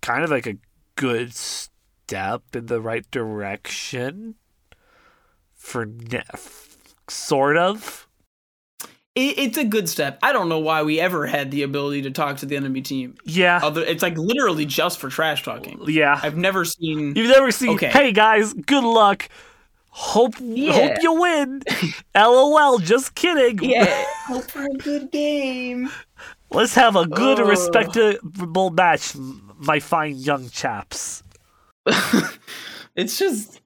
kind 0.07 0.23
of 0.23 0.31
like 0.31 0.47
a 0.47 0.57
good 0.95 1.35
step 1.35 2.43
in 2.55 2.67
the 2.67 2.81
right 2.81 3.11
direction 3.11 4.37
for 5.53 5.85
ne- 5.85 6.23
sort 7.09 7.57
of 7.57 8.07
it, 9.17 9.39
it's 9.39 9.59
a 9.59 9.65
good 9.65 9.89
step. 9.89 10.19
I 10.23 10.33
don't 10.33 10.49
know 10.49 10.61
why 10.61 10.85
we 10.85 11.01
ever 11.01 11.27
had 11.27 11.51
the 11.51 11.63
ability 11.65 12.03
to 12.03 12.13
talk 12.13 12.37
to 12.39 12.47
the 12.47 12.55
enemy 12.55 12.83
team. 12.83 13.17
Yeah, 13.25 13.59
Other, 13.61 13.83
it's 13.83 14.03
like 14.03 14.17
literally 14.17 14.65
just 14.65 15.01
for 15.01 15.09
trash 15.09 15.43
talking. 15.43 15.81
Yeah, 15.89 16.21
I've 16.23 16.37
never 16.37 16.65
seen. 16.65 17.17
You've 17.17 17.31
never 17.31 17.51
seen. 17.51 17.71
Okay. 17.71 17.89
Hey 17.89 18.13
guys, 18.13 18.53
good 18.53 18.85
luck. 18.85 19.29
Hope 19.89 20.35
yeah. 20.39 20.73
hope 20.73 20.99
you 21.01 21.21
win. 21.21 21.63
LOL. 22.15 22.79
Just 22.79 23.17
kidding. 23.17 23.59
Yeah. 23.69 24.05
hope 24.27 24.49
for 24.51 24.63
a 24.63 24.75
good 24.75 25.11
game. 25.11 25.91
Let's 26.51 26.75
have 26.75 26.95
a 26.95 27.07
good, 27.07 27.41
oh. 27.41 27.47
respectable 27.47 28.71
match, 28.71 29.17
my 29.59 29.81
fine 29.81 30.17
young 30.17 30.49
chaps. 30.51 31.23
it's 32.97 33.19
just 33.19 33.61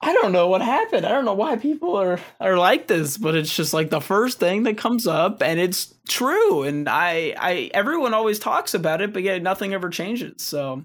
I 0.00 0.12
don't 0.12 0.32
know 0.32 0.48
what 0.48 0.62
happened. 0.62 1.04
I 1.04 1.10
don't 1.10 1.24
know 1.24 1.34
why 1.34 1.56
people 1.56 1.96
are 1.96 2.20
are 2.40 2.56
like 2.56 2.86
this, 2.86 3.18
but 3.18 3.34
it's 3.34 3.54
just 3.54 3.74
like 3.74 3.90
the 3.90 4.00
first 4.00 4.38
thing 4.38 4.62
that 4.64 4.78
comes 4.78 5.06
up 5.06 5.42
and 5.42 5.58
it's 5.58 5.94
true 6.08 6.62
and 6.62 6.88
I 6.88 7.34
I 7.38 7.70
everyone 7.74 8.14
always 8.14 8.38
talks 8.38 8.74
about 8.74 9.00
it, 9.00 9.12
but 9.12 9.22
yet 9.22 9.42
nothing 9.42 9.74
ever 9.74 9.88
changes. 9.88 10.42
So 10.42 10.84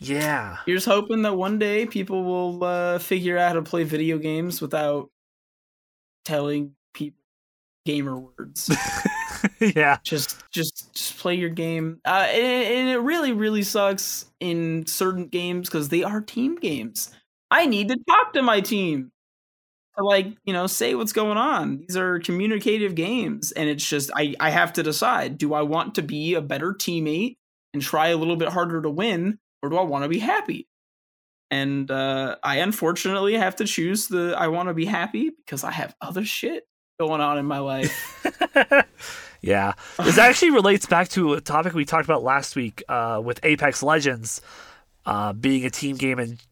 yeah. 0.00 0.56
You're 0.66 0.78
just 0.78 0.86
hoping 0.86 1.22
that 1.22 1.36
one 1.36 1.58
day 1.58 1.86
people 1.86 2.24
will 2.24 2.64
uh, 2.64 2.98
figure 2.98 3.36
out 3.36 3.48
how 3.48 3.54
to 3.54 3.62
play 3.62 3.84
video 3.84 4.16
games 4.16 4.60
without 4.60 5.10
telling 6.24 6.74
people 6.94 7.19
gamer 7.86 8.18
words. 8.18 8.70
yeah. 9.60 9.98
Just 10.04 10.42
just 10.52 10.92
just 10.94 11.18
play 11.18 11.34
your 11.34 11.50
game. 11.50 12.00
Uh, 12.04 12.26
and, 12.30 12.78
and 12.78 12.88
it 12.90 12.98
really 12.98 13.32
really 13.32 13.62
sucks 13.62 14.26
in 14.40 14.86
certain 14.86 15.26
games 15.26 15.68
cuz 15.68 15.88
they 15.88 16.02
are 16.02 16.20
team 16.20 16.56
games 16.56 17.10
I 17.50 17.66
need 17.66 17.88
to 17.88 17.96
talk 18.08 18.32
to 18.34 18.42
my 18.42 18.60
team 18.60 19.10
to 19.98 20.04
like, 20.04 20.28
you 20.44 20.52
know, 20.52 20.66
say 20.66 20.94
what's 20.94 21.12
going 21.12 21.38
on. 21.38 21.78
These 21.78 21.96
are 21.96 22.20
communicative 22.20 22.94
games 22.94 23.52
and 23.52 23.68
it's 23.68 23.88
just 23.88 24.10
I 24.16 24.34
I 24.40 24.50
have 24.50 24.72
to 24.74 24.82
decide, 24.82 25.38
do 25.38 25.54
I 25.54 25.62
want 25.62 25.94
to 25.96 26.02
be 26.02 26.34
a 26.34 26.40
better 26.42 26.72
teammate 26.74 27.36
and 27.74 27.82
try 27.82 28.08
a 28.08 28.16
little 28.16 28.36
bit 28.36 28.48
harder 28.50 28.82
to 28.82 28.90
win 28.90 29.38
or 29.62 29.70
do 29.70 29.76
I 29.76 29.82
want 29.82 30.04
to 30.04 30.08
be 30.08 30.18
happy? 30.20 30.68
And 31.50 31.90
uh 31.90 32.36
I 32.42 32.58
unfortunately 32.58 33.34
have 33.34 33.56
to 33.56 33.64
choose 33.66 34.08
the 34.08 34.34
I 34.38 34.48
want 34.48 34.68
to 34.68 34.74
be 34.74 34.86
happy 34.86 35.30
because 35.30 35.64
I 35.64 35.72
have 35.72 35.94
other 36.00 36.24
shit 36.24 36.64
going 37.00 37.22
on 37.22 37.38
in 37.38 37.46
my 37.46 37.60
life. 37.60 38.26
yeah. 39.40 39.72
This 40.04 40.18
actually 40.18 40.50
relates 40.50 40.84
back 40.84 41.08
to 41.10 41.32
a 41.32 41.40
topic 41.40 41.72
we 41.72 41.86
talked 41.86 42.04
about 42.04 42.22
last 42.22 42.54
week 42.56 42.82
uh, 42.90 43.22
with 43.24 43.40
Apex 43.42 43.82
Legends 43.82 44.42
uh, 45.06 45.32
being 45.32 45.64
a 45.64 45.70
team 45.70 45.96
game 45.96 46.18
and 46.18 46.42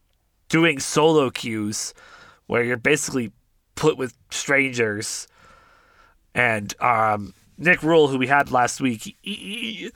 doing 0.49 0.79
solo 0.79 1.29
queues 1.29 1.93
where 2.47 2.65
you're 2.65 2.79
basically 2.79 3.31
put 3.75 3.99
with 3.99 4.15
strangers. 4.31 5.29
And 6.35 6.75
um, 6.81 7.35
Nick 7.59 7.83
Rule, 7.83 8.09
who 8.09 8.17
we 8.17 8.27
had 8.27 8.51
last 8.51 8.81
week, 8.81 9.03
he, 9.03 9.17
he, 9.21 9.93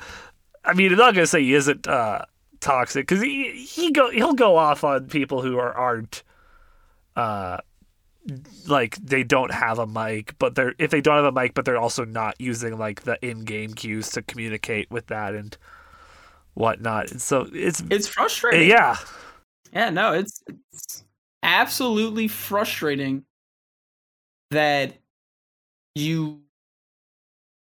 I 0.66 0.74
mean, 0.74 0.92
I'm 0.92 0.98
not 0.98 1.14
gonna 1.14 1.26
say 1.26 1.42
he 1.42 1.54
isn't 1.54 1.88
uh, 1.88 2.26
toxic 2.60 3.08
because 3.08 3.22
he 3.22 3.52
he 3.52 3.90
go 3.90 4.10
he'll 4.10 4.34
go 4.34 4.56
off 4.56 4.84
on 4.84 5.06
people 5.06 5.40
who 5.40 5.58
are 5.58 5.72
aren't 5.72 6.22
uh 7.16 7.56
like 8.66 8.96
they 8.96 9.22
don't 9.24 9.52
have 9.52 9.78
a 9.78 9.86
mic, 9.86 10.36
but 10.38 10.54
they're 10.54 10.74
if 10.78 10.90
they 10.90 11.00
don't 11.00 11.16
have 11.16 11.24
a 11.24 11.32
mic, 11.32 11.54
but 11.54 11.64
they're 11.64 11.78
also 11.78 12.04
not 12.04 12.40
using 12.40 12.78
like 12.78 13.02
the 13.02 13.18
in-game 13.26 13.74
cues 13.74 14.10
to 14.10 14.22
communicate 14.22 14.90
with 14.90 15.06
that 15.08 15.34
and 15.34 15.56
whatnot. 16.54 17.10
And 17.10 17.20
so 17.20 17.48
it's 17.52 17.82
it's 17.90 18.06
frustrating. 18.08 18.68
Yeah, 18.68 18.96
yeah, 19.72 19.90
no, 19.90 20.12
it's, 20.12 20.42
it's 20.72 21.04
absolutely 21.42 22.28
frustrating 22.28 23.24
that 24.50 24.94
you 25.94 26.42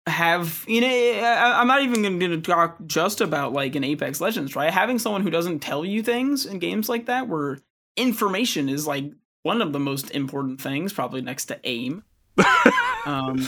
have 0.07 0.66
you 0.68 0.82
know 0.82 1.22
i'm 1.55 1.68
not 1.68 1.84
even 1.84 2.01
going 2.01 2.20
to 2.20 2.41
talk 2.41 2.78
just 2.88 3.22
about 3.22 3.53
like 3.53 3.76
an 3.76 3.84
apex 3.84 4.20
legends 4.20 4.55
right 4.55 4.74
having 4.74 4.97
someone 4.97 5.22
who 5.22 5.30
doesn't 5.30 5.60
tell 5.60 5.86
you 5.86 6.01
things 6.01 6.45
in 6.47 6.57
games 6.57 6.89
like 6.89 7.05
that 7.05 7.28
where 7.28 7.60
information 7.95 8.70
is 8.70 8.88
like 8.88 9.05
one 9.44 9.62
of 9.62 9.74
the 9.74 9.80
most 9.80 10.12
important 10.12 10.62
things 10.62 10.92
probably 10.94 11.22
next 11.22 11.46
to 11.46 11.60
aim 11.64 12.04
um 13.06 13.48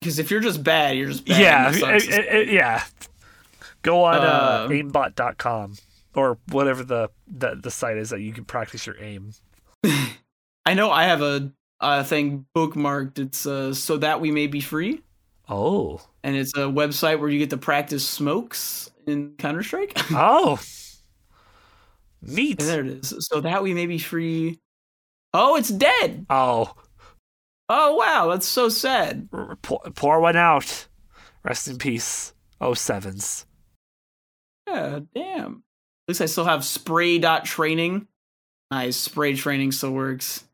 because 0.00 0.18
if 0.18 0.30
you're 0.30 0.40
just 0.40 0.62
bad 0.64 0.96
you're 0.96 1.08
just 1.08 1.24
bad 1.26 1.40
yeah, 1.40 1.70
it 1.96 2.08
it- 2.08 2.34
it- 2.34 2.48
yeah. 2.52 2.82
Go 3.82 4.04
on 4.04 4.16
uh, 4.16 4.18
Uh, 4.20 4.68
aimbot.com 4.68 5.74
or 6.14 6.38
whatever 6.50 6.84
the, 6.84 7.10
the 7.26 7.56
the 7.60 7.70
site 7.70 7.96
is 7.96 8.10
that 8.10 8.20
you 8.20 8.32
can 8.32 8.44
practice 8.44 8.86
your 8.86 8.96
aim. 9.00 9.32
i 10.66 10.74
know 10.74 10.90
i 10.90 11.04
have 11.04 11.22
a, 11.22 11.50
a 11.80 12.04
thing 12.04 12.46
bookmarked 12.56 13.18
it's 13.18 13.46
uh 13.46 13.74
so 13.74 13.96
that 13.96 14.20
we 14.20 14.30
may 14.30 14.46
be 14.46 14.60
free 14.60 15.00
Oh, 15.48 16.00
and 16.22 16.36
it's 16.36 16.54
a 16.54 16.60
website 16.60 17.18
where 17.18 17.28
you 17.28 17.38
get 17.40 17.50
to 17.50 17.56
practice 17.58 18.08
smokes 18.08 18.90
in 19.06 19.34
Counter 19.36 19.62
Strike. 19.62 19.92
oh, 20.12 20.58
neat. 22.22 22.58
there 22.60 22.80
it 22.80 22.86
is. 22.86 23.14
So 23.28 23.40
that 23.40 23.62
we 23.62 23.74
may 23.74 23.86
be 23.86 23.98
free. 23.98 24.60
Oh, 25.34 25.56
it's 25.56 25.68
dead. 25.70 26.26
Oh, 26.30 26.74
Oh 27.68 27.94
wow, 27.96 28.28
that's 28.30 28.46
so 28.46 28.68
sad. 28.68 29.28
r- 29.32 29.56
pour, 29.62 29.80
pour 29.94 30.20
one 30.20 30.36
out. 30.36 30.88
Rest 31.42 31.68
in 31.68 31.78
peace. 31.78 32.34
Oh 32.60 32.74
sevens. 32.74 33.46
Yeah, 34.68 35.00
damn. 35.14 35.62
At 36.06 36.08
least 36.12 36.20
I 36.20 36.26
still 36.26 36.44
have 36.44 36.64
spray 36.64 37.18
dot 37.18 37.44
training. 37.46 38.08
Nice, 38.70 38.96
spray 38.96 39.34
training 39.34 39.72
still 39.72 39.92
works. 39.92 40.44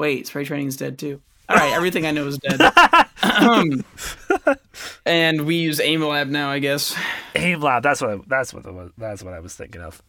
Wait, 0.00 0.26
spray 0.26 0.44
training 0.44 0.68
is 0.68 0.76
dead 0.76 0.98
too. 0.98 1.20
All 1.48 1.56
right, 1.56 1.72
everything 1.74 2.04
I 2.06 2.10
know 2.10 2.26
is 2.26 2.38
dead. 2.38 2.60
And 5.06 5.42
we 5.46 5.56
use 5.56 5.78
AimLab 5.80 6.28
now, 6.30 6.50
I 6.50 6.58
guess. 6.58 6.96
Aim 7.34 7.60
lab. 7.60 7.82
That's 7.82 8.00
what. 8.00 8.10
I, 8.10 8.18
that's 8.26 8.52
what. 8.54 8.64
was- 8.72 8.92
That's 8.98 9.22
what 9.22 9.34
I 9.34 9.40
was 9.40 9.54
thinking 9.54 9.82
of. 9.82 10.02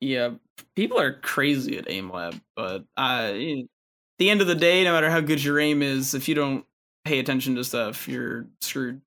Yeah, 0.00 0.30
people 0.74 0.98
are 0.98 1.12
crazy 1.12 1.76
at 1.78 1.86
AimLab, 1.86 2.40
but 2.56 2.84
uh, 2.96 3.32
at 3.32 3.66
the 4.18 4.30
end 4.30 4.40
of 4.40 4.46
the 4.46 4.54
day, 4.54 4.84
no 4.84 4.92
matter 4.92 5.10
how 5.10 5.20
good 5.20 5.42
your 5.42 5.58
aim 5.60 5.82
is, 5.82 6.14
if 6.14 6.28
you 6.28 6.34
don't 6.34 6.64
pay 7.04 7.18
attention 7.18 7.54
to 7.56 7.64
stuff, 7.64 8.08
you're 8.08 8.46
screwed. 8.60 9.00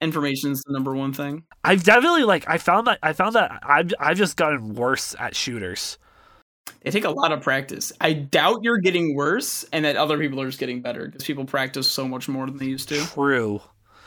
Information's 0.00 0.62
the 0.62 0.72
number 0.72 0.94
one 0.94 1.12
thing. 1.12 1.42
I've 1.64 1.82
definitely 1.82 2.22
like. 2.22 2.48
I 2.48 2.58
found 2.58 2.86
that. 2.86 3.00
I 3.02 3.12
found 3.12 3.34
that. 3.34 3.60
I've. 3.62 3.92
I've 3.98 4.16
just 4.16 4.36
gotten 4.36 4.74
worse 4.74 5.16
at 5.18 5.34
shooters. 5.34 5.98
They 6.82 6.90
take 6.92 7.04
a 7.04 7.10
lot 7.10 7.32
of 7.32 7.40
practice. 7.40 7.92
I 8.00 8.12
doubt 8.12 8.60
you're 8.62 8.78
getting 8.78 9.16
worse, 9.16 9.64
and 9.72 9.84
that 9.84 9.96
other 9.96 10.18
people 10.18 10.40
are 10.40 10.46
just 10.46 10.60
getting 10.60 10.82
better 10.82 11.06
because 11.06 11.24
people 11.24 11.44
practice 11.46 11.90
so 11.90 12.06
much 12.06 12.28
more 12.28 12.46
than 12.46 12.58
they 12.58 12.66
used 12.66 12.88
to. 12.90 13.04
True. 13.06 13.60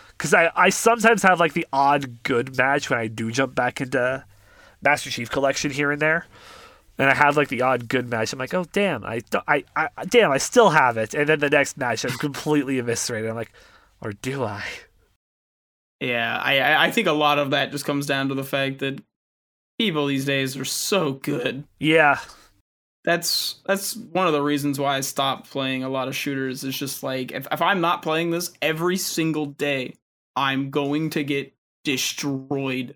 Because 0.10 0.34
I, 0.34 0.52
I 0.56 0.70
sometimes 0.70 1.24
have 1.24 1.40
like 1.40 1.54
the 1.54 1.68
odd 1.74 2.24
good 2.24 2.56
match 2.58 2.90
when 2.90 3.00
I 3.00 3.08
do 3.08 3.32
jump 3.32 3.56
back 3.56 3.82
into 3.82 4.24
Master 4.82 5.10
Chief 5.10 5.30
Collection 5.30 5.72
here 5.72 5.92
and 5.92 6.02
there, 6.02 6.26
and 6.98 7.10
I 7.10 7.14
have 7.14 7.38
like 7.38 7.50
the 7.50 7.62
odd 7.62 7.88
good 7.88 8.10
match. 8.10 8.34
I'm 8.34 8.40
like, 8.40 8.54
oh 8.54 8.66
damn, 8.72 9.04
I, 9.06 9.22
I, 9.48 9.64
I 9.76 9.90
damn, 10.06 10.32
I 10.32 10.38
still 10.38 10.70
have 10.72 10.98
it. 10.98 11.14
And 11.14 11.28
then 11.28 11.40
the 11.40 11.50
next 11.50 11.78
match, 11.78 12.04
I'm 12.06 12.18
completely 12.18 12.80
eviscerated. 12.80 13.30
I'm 13.30 13.36
like, 13.36 13.52
or 14.02 14.14
do 14.14 14.44
I? 14.44 14.64
Yeah, 16.00 16.38
I 16.44 16.60
I- 16.60 16.86
I 16.86 16.92
think 16.92 17.08
a 17.08 17.12
lot 17.14 17.38
of 17.40 17.52
that 17.52 17.72
just 17.72 17.86
comes 17.86 18.06
down 18.08 18.30
to 18.30 18.36
the 18.36 18.44
fact 18.44 18.80
that 18.80 19.02
people 19.78 20.08
these 20.08 20.26
days 20.26 20.58
are 20.58 20.66
so 20.66 21.14
good. 21.14 21.64
Yeah, 21.80 22.20
that's 23.04 23.62
that's 23.66 23.96
one 23.96 24.28
of 24.28 24.34
the 24.34 24.42
reasons 24.42 24.80
why 24.80 24.98
I 24.98 25.02
stopped 25.02 25.50
playing 25.52 25.84
a 25.84 25.90
lot 25.90 26.08
of 26.08 26.16
shooters. 26.16 26.64
It's 26.64 26.78
just 26.78 27.04
like 27.04 27.32
if, 27.32 27.48
if 27.52 27.62
I'm 27.62 27.82
not 27.82 28.02
playing 28.02 28.32
this 28.32 28.52
every 28.62 28.98
single 28.98 29.46
day, 29.46 29.96
I'm 30.36 30.70
going 30.72 31.12
to 31.12 31.24
get 31.24 31.54
destroyed. 31.84 32.96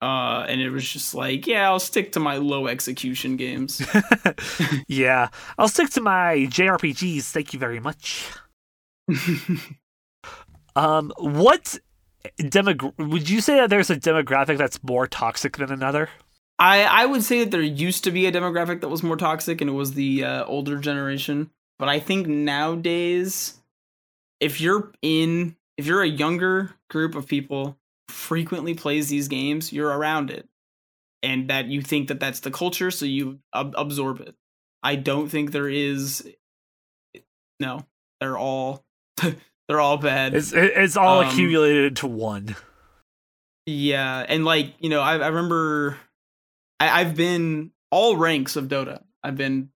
Uh, 0.00 0.46
and 0.48 0.60
it 0.60 0.70
was 0.70 0.88
just 0.88 1.14
like, 1.14 1.46
yeah, 1.46 1.68
I'll 1.68 1.80
stick 1.80 2.12
to 2.12 2.20
my 2.20 2.36
low 2.36 2.68
execution 2.68 3.36
games. 3.36 3.84
yeah. 4.88 5.28
I'll 5.58 5.68
stick 5.68 5.90
to 5.90 6.00
my 6.00 6.46
JRPGs. 6.50 7.24
Thank 7.24 7.52
you 7.52 7.58
very 7.58 7.80
much. 7.80 8.26
Um, 10.78 11.12
what 11.18 11.76
demog- 12.40 12.96
would 12.98 13.28
you 13.28 13.40
say 13.40 13.56
that 13.56 13.68
there's 13.68 13.90
a 13.90 13.96
demographic 13.96 14.58
that's 14.58 14.80
more 14.84 15.08
toxic 15.08 15.56
than 15.56 15.72
another? 15.72 16.08
I 16.60 16.84
I 16.84 17.04
would 17.06 17.24
say 17.24 17.40
that 17.40 17.50
there 17.50 17.60
used 17.60 18.04
to 18.04 18.12
be 18.12 18.26
a 18.26 18.32
demographic 18.32 18.80
that 18.80 18.88
was 18.88 19.02
more 19.02 19.16
toxic, 19.16 19.60
and 19.60 19.68
it 19.68 19.72
was 19.72 19.94
the 19.94 20.22
uh, 20.22 20.44
older 20.44 20.78
generation. 20.78 21.50
But 21.80 21.88
I 21.88 21.98
think 21.98 22.28
nowadays, 22.28 23.58
if 24.38 24.60
you're 24.60 24.92
in, 25.02 25.56
if 25.76 25.86
you're 25.86 26.02
a 26.02 26.08
younger 26.08 26.74
group 26.88 27.16
of 27.16 27.26
people 27.26 27.76
frequently 28.08 28.74
plays 28.74 29.08
these 29.08 29.28
games, 29.28 29.72
you're 29.72 29.90
around 29.90 30.30
it, 30.30 30.48
and 31.22 31.48
that 31.50 31.66
you 31.66 31.82
think 31.82 32.08
that 32.08 32.20
that's 32.20 32.40
the 32.40 32.50
culture, 32.50 32.90
so 32.90 33.04
you 33.06 33.38
ab- 33.54 33.74
absorb 33.76 34.20
it. 34.20 34.34
I 34.82 34.96
don't 34.96 35.28
think 35.28 35.52
there 35.52 35.68
is. 35.68 36.26
No, 37.60 37.84
they're 38.20 38.38
all 38.38 38.84
they're 39.68 39.80
all 39.80 39.96
bad. 39.98 40.34
It's 40.34 40.52
it's 40.52 40.96
all 40.96 41.20
Um, 41.20 41.28
accumulated 41.28 41.86
into 41.86 42.06
one. 42.06 42.56
Yeah, 43.66 44.24
and 44.26 44.44
like 44.44 44.74
you 44.78 44.88
know, 44.88 45.00
I, 45.00 45.18
I 45.18 45.26
remember 45.28 45.98
I, 46.80 47.00
I've 47.00 47.14
been 47.16 47.72
all 47.90 48.16
ranks 48.16 48.56
of 48.56 48.68
Dota. 48.68 49.02
I've 49.22 49.36
been 49.36 49.70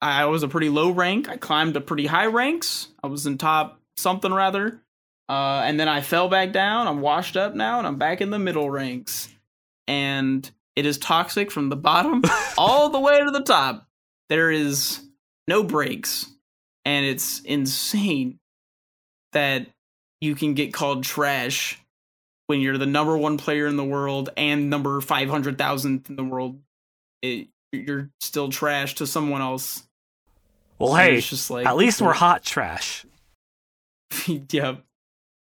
I 0.00 0.24
was 0.26 0.42
a 0.42 0.48
pretty 0.48 0.68
low 0.70 0.90
rank. 0.90 1.28
I 1.28 1.36
climbed 1.36 1.74
to 1.74 1.80
pretty 1.80 2.06
high 2.06 2.26
ranks. 2.26 2.88
I 3.02 3.08
was 3.08 3.26
in 3.26 3.36
top 3.36 3.80
something 3.96 4.32
rather, 4.32 4.80
uh, 5.30 5.62
and 5.64 5.78
then 5.78 5.88
I 5.88 6.00
fell 6.00 6.28
back 6.28 6.50
down. 6.50 6.88
I'm 6.88 7.00
washed 7.00 7.36
up 7.36 7.54
now, 7.54 7.78
and 7.78 7.86
I'm 7.86 7.98
back 7.98 8.20
in 8.20 8.30
the 8.30 8.38
middle 8.38 8.68
ranks. 8.68 9.28
And 9.86 10.48
it 10.74 10.86
is 10.86 10.98
toxic 10.98 11.52
from 11.52 11.68
the 11.68 11.76
bottom 11.76 12.22
all 12.58 12.88
the 12.88 12.98
way 12.98 13.22
to 13.22 13.30
the 13.30 13.42
top. 13.42 13.86
There 14.28 14.50
is 14.50 15.00
no 15.46 15.62
breaks, 15.62 16.26
and 16.84 17.06
it's 17.06 17.40
insane 17.42 18.40
that 19.32 19.68
you 20.20 20.34
can 20.34 20.54
get 20.54 20.74
called 20.74 21.04
trash 21.04 21.78
when 22.50 22.60
you're 22.60 22.78
the 22.78 22.84
number 22.84 23.16
one 23.16 23.38
player 23.38 23.68
in 23.68 23.76
the 23.76 23.84
world 23.84 24.30
and 24.36 24.68
number 24.68 25.00
500,000th 25.00 26.10
in 26.10 26.16
the 26.16 26.24
world, 26.24 26.58
it, 27.22 27.46
you're 27.70 28.10
still 28.20 28.48
trash 28.48 28.96
to 28.96 29.06
someone 29.06 29.40
else. 29.40 29.84
Well, 30.80 30.96
And 30.96 31.12
hey, 31.12 31.18
it's 31.18 31.30
just 31.30 31.48
like 31.48 31.64
at 31.64 31.76
least 31.76 32.02
we're 32.02 32.12
hot 32.12 32.42
trash. 32.42 33.06
yep, 34.26 34.82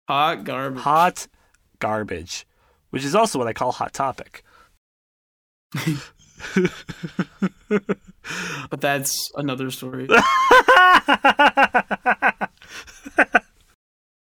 hot 0.07 0.43
garbage. 0.43 0.81
Hot 0.81 1.27
garbage, 1.79 2.45
which 2.89 3.03
is 3.03 3.15
also 3.15 3.39
what 3.39 3.47
I 3.47 3.53
call 3.53 3.71
hot 3.71 3.93
topic. 3.93 4.43
but 8.69 8.79
that's 8.79 9.31
another 9.35 9.71
story. 9.71 10.07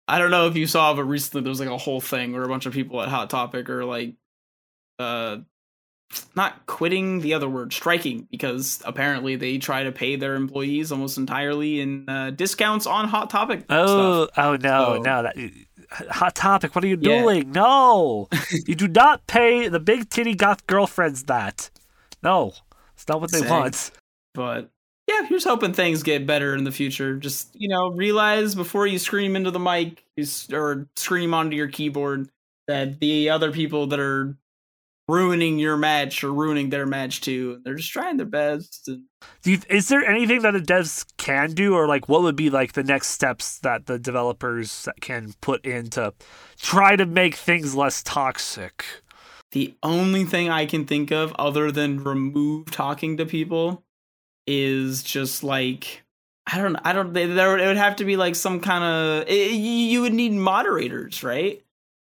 I 0.07 0.19
don't 0.19 0.31
know 0.31 0.48
if 0.48 0.56
you 0.56 0.68
saw, 0.68 0.94
but 0.94 1.06
recently 1.06 1.41
there 1.41 1.49
was 1.49 1.60
like 1.60 1.69
a 1.69 1.77
whole 1.77 2.02
thing 2.02 2.34
where 2.34 2.44
a 2.44 2.48
bunch 2.48 2.65
of 2.65 2.73
people 2.73 3.02
at 3.02 3.10
Hot 3.10 3.30
Topic 3.30 3.69
are 3.69 3.85
like, 3.85 4.15
uh, 4.99 5.38
not 6.35 6.65
quitting 6.65 7.22
the 7.22 7.34
other 7.34 7.49
word, 7.49 7.73
striking, 7.73 8.27
because 8.31 8.81
apparently 8.85 9.35
they 9.35 9.57
try 9.57 9.84
to 9.84 9.91
pay 9.91 10.15
their 10.15 10.35
employees 10.35 10.91
almost 10.91 11.18
entirely 11.18 11.80
in 11.81 12.07
uh, 12.10 12.31
discounts 12.31 12.85
on 12.85 13.07
Hot 13.07 13.30
Topic. 13.30 13.65
oh, 13.69 14.26
stuff. 14.26 14.38
oh 14.38 14.56
no, 14.56 14.95
So- 14.98 15.02
no, 15.02 15.23
that 15.23 15.35
hot 16.10 16.34
topic. 16.35 16.73
What 16.76 16.84
are 16.84 16.88
you 16.88 16.98
Yeah. 16.99 17.22
doing? 17.22 17.52
No, 17.52 18.27
you 18.68 18.73
do 18.76 18.88
not 18.88 19.27
pay 19.27 19.68
the 19.68 19.80
big 19.80 20.10
titty 20.10 20.34
goth 20.35 20.65
girlfriends 20.68 21.23
that. 21.26 21.69
No, 22.23 22.53
it's 22.95 23.07
not 23.07 23.22
what 23.22 23.31
they 23.31 23.41
want. 23.48 23.91
But 24.34 24.69
yeah, 25.07 25.26
here's 25.27 25.44
hoping 25.44 25.73
things 25.73 26.02
get 26.02 26.26
better 26.26 26.56
in 26.56 26.64
the 26.64 26.72
future. 26.72 27.18
Just 27.18 27.49
you 27.53 27.68
know, 27.68 27.90
realize 27.91 28.56
before 28.56 28.88
you 28.88 28.98
scream 28.98 29.35
into 29.35 29.52
the 29.52 29.60
mic 29.60 30.03
or 30.52 30.88
scream 30.95 31.34
onto 31.34 31.56
your 31.56 31.68
keyboard 31.68 32.30
that 32.68 32.99
the 32.99 33.30
other 33.30 33.52
people 33.52 33.88
that 33.88 33.99
are 33.99 34.35
ruining 35.08 35.60
your 35.60 35.78
match 35.78 36.24
or 36.24 36.32
ruining 36.32 36.70
their 36.70 36.86
match 36.86 37.22
too. 37.22 37.60
They're 37.64 37.76
just 37.76 37.92
trying 37.92 38.18
their 38.18 38.26
best. 38.26 38.88
And 38.88 39.04
Do 39.42 39.52
you, 39.52 39.60
is 39.70 39.90
there 39.90 40.06
anything 40.06 40.42
that 40.44 40.52
the 40.52 40.60
devs 40.60 41.06
can 41.18 41.54
do, 41.54 41.76
or 41.76 41.88
like 41.88 42.08
what 42.08 42.22
would 42.24 42.36
be 42.36 42.50
like 42.50 42.74
the 42.74 42.84
next 42.84 43.08
steps 43.10 43.60
that 43.60 43.86
the 43.86 44.00
developers 44.00 44.88
can 45.02 45.34
put 45.42 45.66
in 45.66 45.90
to 45.92 46.14
try 46.58 46.96
to 46.96 47.06
make 47.06 47.36
things 47.36 47.76
less 47.76 48.02
toxic? 48.04 48.86
the 49.54 49.76
only 49.84 50.26
thing 50.26 50.50
I 50.50 50.66
can 50.66 50.86
think 50.86 51.12
of 51.12 51.32
other 51.34 51.72
than 51.72 52.04
remove 52.04 52.72
talking 52.72 53.18
to 53.18 53.26
people 53.26 53.84
is 54.46 55.04
just 55.04 55.44
like 55.44 56.04
I 56.46 56.58
don't 56.58 56.76
I 56.84 56.92
don't 56.92 57.14
there 57.14 57.58
it 57.58 57.68
would 57.68 57.78
have 57.78 57.96
to 57.98 58.06
be 58.06 58.18
like 58.18 58.36
some 58.36 58.60
kind 58.60 58.84
eh, 59.30 59.46
of 59.46 59.52
you 59.52 60.02
would 60.02 60.14
need 60.14 60.34
moderators, 60.34 61.24
right? 61.24 61.64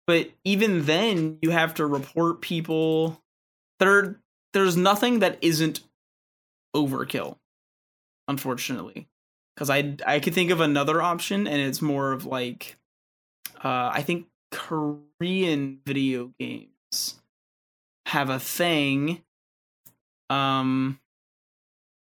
But 0.09 0.31
even 0.43 0.87
then 0.87 1.39
you 1.43 1.51
have 1.51 1.75
to 1.75 1.87
report 1.87 2.41
people 2.41 3.23
there 3.79 4.19
there's 4.55 4.75
nothing 4.75 5.19
that 5.19 5.37
isn't 5.43 5.81
overkill, 6.75 7.37
unfortunately. 8.27 9.07
Because 9.55 9.69
I 9.69 9.97
I 10.07 10.21
could 10.21 10.33
think 10.33 10.51
of 10.51 10.61
another 10.61 11.03
option, 11.03 11.47
and 11.47 11.61
it's 11.61 11.83
more 11.83 12.13
of 12.13 12.25
like, 12.25 12.79
uh, 13.63 13.91
I 13.93 14.01
think 14.01 14.29
Korean 14.51 15.81
video 15.85 16.33
games 16.41 17.21
have 18.07 18.31
a 18.31 18.41
thing, 18.41 19.23
um, 20.31 20.99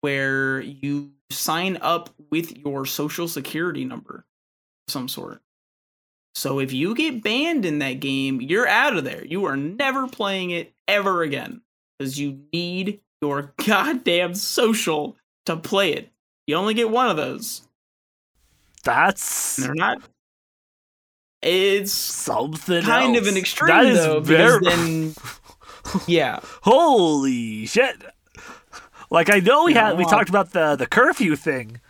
where 0.02 0.60
you 0.60 1.10
sign 1.30 1.76
up 1.78 2.10
with 2.30 2.56
your 2.56 2.86
social 2.86 3.26
security 3.26 3.84
number 3.84 4.26
of 4.86 4.92
some 4.92 5.08
sort. 5.08 5.42
So 6.36 6.58
if 6.58 6.70
you 6.70 6.94
get 6.94 7.22
banned 7.22 7.64
in 7.64 7.78
that 7.78 7.98
game, 7.98 8.42
you're 8.42 8.68
out 8.68 8.94
of 8.94 9.04
there. 9.04 9.24
You 9.24 9.46
are 9.46 9.56
never 9.56 10.06
playing 10.06 10.50
it 10.50 10.74
ever 10.86 11.22
again 11.22 11.62
because 11.98 12.20
you 12.20 12.40
need 12.52 13.00
your 13.22 13.54
goddamn 13.66 14.34
social 14.34 15.16
to 15.46 15.56
play 15.56 15.94
it. 15.94 16.10
You 16.46 16.56
only 16.56 16.74
get 16.74 16.90
one 16.90 17.08
of 17.08 17.16
those. 17.16 17.62
That's 18.84 19.56
They're 19.56 19.74
not. 19.74 20.02
It's 21.40 21.92
something 21.92 22.82
kind 22.82 23.16
else. 23.16 23.26
of 23.26 23.26
an 23.28 23.38
extreme 23.38 23.68
That 23.68 23.86
is 23.86 24.04
though, 24.04 24.20
very 24.20 24.60
then, 24.60 25.14
yeah, 26.06 26.40
holy 26.62 27.64
shit. 27.64 27.96
Like 29.10 29.30
I 29.30 29.38
know 29.38 29.64
we 29.64 29.72
Yeah, 29.72 29.86
had 29.86 29.96
we 29.96 30.04
talked 30.04 30.28
about 30.28 30.52
the 30.52 30.76
the 30.76 30.86
curfew 30.86 31.34
thing, 31.34 31.80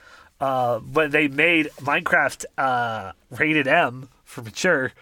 uh, 0.40 0.78
when 0.78 1.10
they 1.10 1.26
made 1.26 1.70
Minecraft 1.80 2.44
uh, 2.56 3.12
rated 3.30 3.66
M 3.66 4.08
for 4.36 4.42
mature 4.42 4.92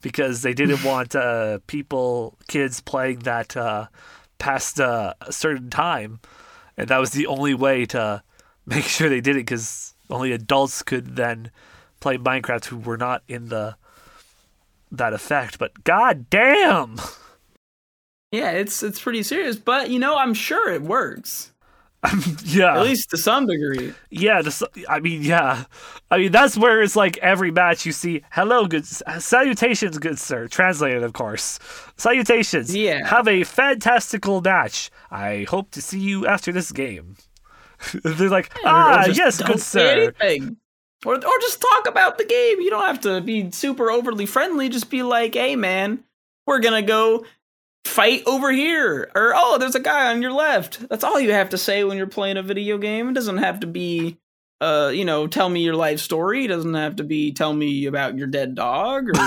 because 0.00 0.42
they 0.42 0.54
didn't 0.54 0.84
want 0.90 1.14
uh, 1.16 1.58
people 1.66 2.38
kids 2.48 2.80
playing 2.80 3.20
that 3.20 3.56
uh, 3.56 3.88
past 4.38 4.80
uh, 4.80 5.14
a 5.20 5.32
certain 5.32 5.68
time, 5.68 6.20
and 6.76 6.88
that 6.88 6.98
was 6.98 7.10
the 7.10 7.26
only 7.26 7.54
way 7.54 7.84
to 7.86 8.22
make 8.66 8.84
sure 8.84 9.08
they 9.08 9.20
did 9.20 9.36
it 9.36 9.40
because 9.40 9.94
only 10.08 10.32
adults 10.32 10.82
could 10.82 11.16
then 11.16 11.50
play 12.00 12.16
Minecraft 12.16 12.66
who 12.66 12.78
were 12.78 12.96
not 12.96 13.22
in 13.28 13.48
the 13.48 13.76
that 14.92 15.12
effect. 15.12 15.58
But 15.58 15.82
god 15.82 16.30
damn. 16.30 17.00
yeah, 18.30 18.50
it's 18.52 18.82
it's 18.82 19.00
pretty 19.00 19.24
serious. 19.24 19.56
But 19.56 19.90
you 19.90 19.98
know, 19.98 20.16
I'm 20.16 20.34
sure 20.34 20.70
it 20.72 20.82
works 20.82 21.52
yeah. 22.44 22.76
at 22.76 22.82
least 22.82 23.10
to 23.10 23.16
some 23.16 23.46
degree. 23.46 23.94
Yeah, 24.10 24.42
the, 24.42 24.68
I 24.88 25.00
mean, 25.00 25.22
yeah, 25.22 25.64
I 26.10 26.18
mean 26.18 26.32
that's 26.32 26.56
where 26.56 26.82
it's 26.82 26.96
like 26.96 27.16
every 27.18 27.50
match 27.50 27.86
you 27.86 27.92
see, 27.92 28.22
"Hello, 28.30 28.66
good 28.66 28.86
salutations, 28.86 29.98
good 29.98 30.18
sir." 30.18 30.48
Translated, 30.48 31.02
of 31.02 31.12
course. 31.12 31.58
Salutations. 31.96 32.74
Yeah. 32.74 33.06
Have 33.06 33.28
a 33.28 33.44
fantastical 33.44 34.40
match. 34.40 34.90
I 35.10 35.46
hope 35.48 35.70
to 35.72 35.82
see 35.82 36.00
you 36.00 36.26
after 36.26 36.52
this 36.52 36.72
game. 36.72 37.16
They're 38.04 38.28
like, 38.28 38.52
ah, 38.64 39.06
yes, 39.06 39.38
don't 39.38 39.52
good 39.52 39.60
say 39.60 39.80
sir. 39.80 40.12
anything. 40.22 40.56
Or, 41.04 41.14
or 41.14 41.38
just 41.40 41.60
talk 41.60 41.86
about 41.86 42.18
the 42.18 42.24
game. 42.24 42.60
You 42.60 42.70
don't 42.70 42.86
have 42.86 43.00
to 43.00 43.20
be 43.20 43.50
super 43.50 43.90
overly 43.90 44.26
friendly. 44.26 44.68
Just 44.68 44.90
be 44.90 45.02
like, 45.02 45.34
hey, 45.34 45.54
man, 45.54 46.02
we're 46.46 46.60
going 46.60 46.82
to 46.82 46.86
go 46.86 47.24
fight 47.84 48.22
over 48.26 48.50
here. 48.50 49.10
Or, 49.14 49.32
oh, 49.36 49.58
there's 49.58 49.74
a 49.74 49.80
guy 49.80 50.10
on 50.10 50.22
your 50.22 50.32
left. 50.32 50.88
That's 50.88 51.04
all 51.04 51.20
you 51.20 51.32
have 51.32 51.50
to 51.50 51.58
say 51.58 51.84
when 51.84 51.96
you're 51.96 52.06
playing 52.06 52.36
a 52.36 52.42
video 52.42 52.78
game. 52.78 53.08
It 53.08 53.14
doesn't 53.14 53.38
have 53.38 53.60
to 53.60 53.66
be, 53.66 54.18
uh, 54.60 54.90
you 54.94 55.04
know, 55.04 55.26
tell 55.26 55.48
me 55.48 55.62
your 55.62 55.76
life 55.76 56.00
story. 56.00 56.44
It 56.44 56.48
doesn't 56.48 56.74
have 56.74 56.96
to 56.96 57.04
be 57.04 57.32
tell 57.32 57.52
me 57.52 57.86
about 57.86 58.16
your 58.18 58.26
dead 58.26 58.54
dog. 58.54 59.08
Or 59.08 59.12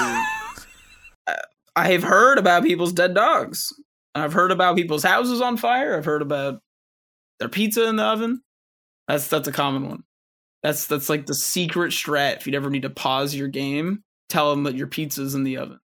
I 1.75 1.89
have 1.89 2.03
heard 2.03 2.39
about 2.39 2.63
people's 2.63 2.93
dead 2.93 3.13
dogs. 3.13 3.73
I've 4.15 4.33
heard 4.33 4.51
about 4.51 4.75
people's 4.75 5.03
houses 5.03 5.41
on 5.41 5.57
fire. 5.57 5.95
I've 5.95 6.05
heard 6.05 6.23
about 6.23 6.61
their 7.39 7.49
pizza 7.49 7.87
in 7.87 7.97
the 7.97 8.03
oven. 8.03 8.41
That's 9.07 9.27
that's 9.27 9.47
a 9.47 9.51
common 9.51 9.87
one. 9.87 10.03
That's 10.63 10.87
that's 10.87 11.07
like 11.07 11.27
the 11.27 11.35
secret 11.35 11.91
strat. 11.91 12.37
If 12.37 12.47
you'd 12.47 12.55
ever 12.55 12.69
need 12.69 12.81
to 12.81 12.89
pause 12.89 13.35
your 13.35 13.47
game, 13.47 14.03
tell 14.27 14.49
them 14.49 14.63
that 14.63 14.75
your 14.75 14.87
pizza's 14.87 15.35
in 15.35 15.43
the 15.43 15.57
oven. 15.57 15.79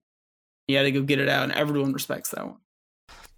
You 0.67 0.77
got 0.77 0.83
to 0.83 0.91
go 0.91 1.03
get 1.03 1.19
it 1.19 1.29
out, 1.29 1.43
and 1.43 1.51
everyone 1.53 1.93
respects 1.93 2.29
that 2.29 2.45
one. 2.45 2.57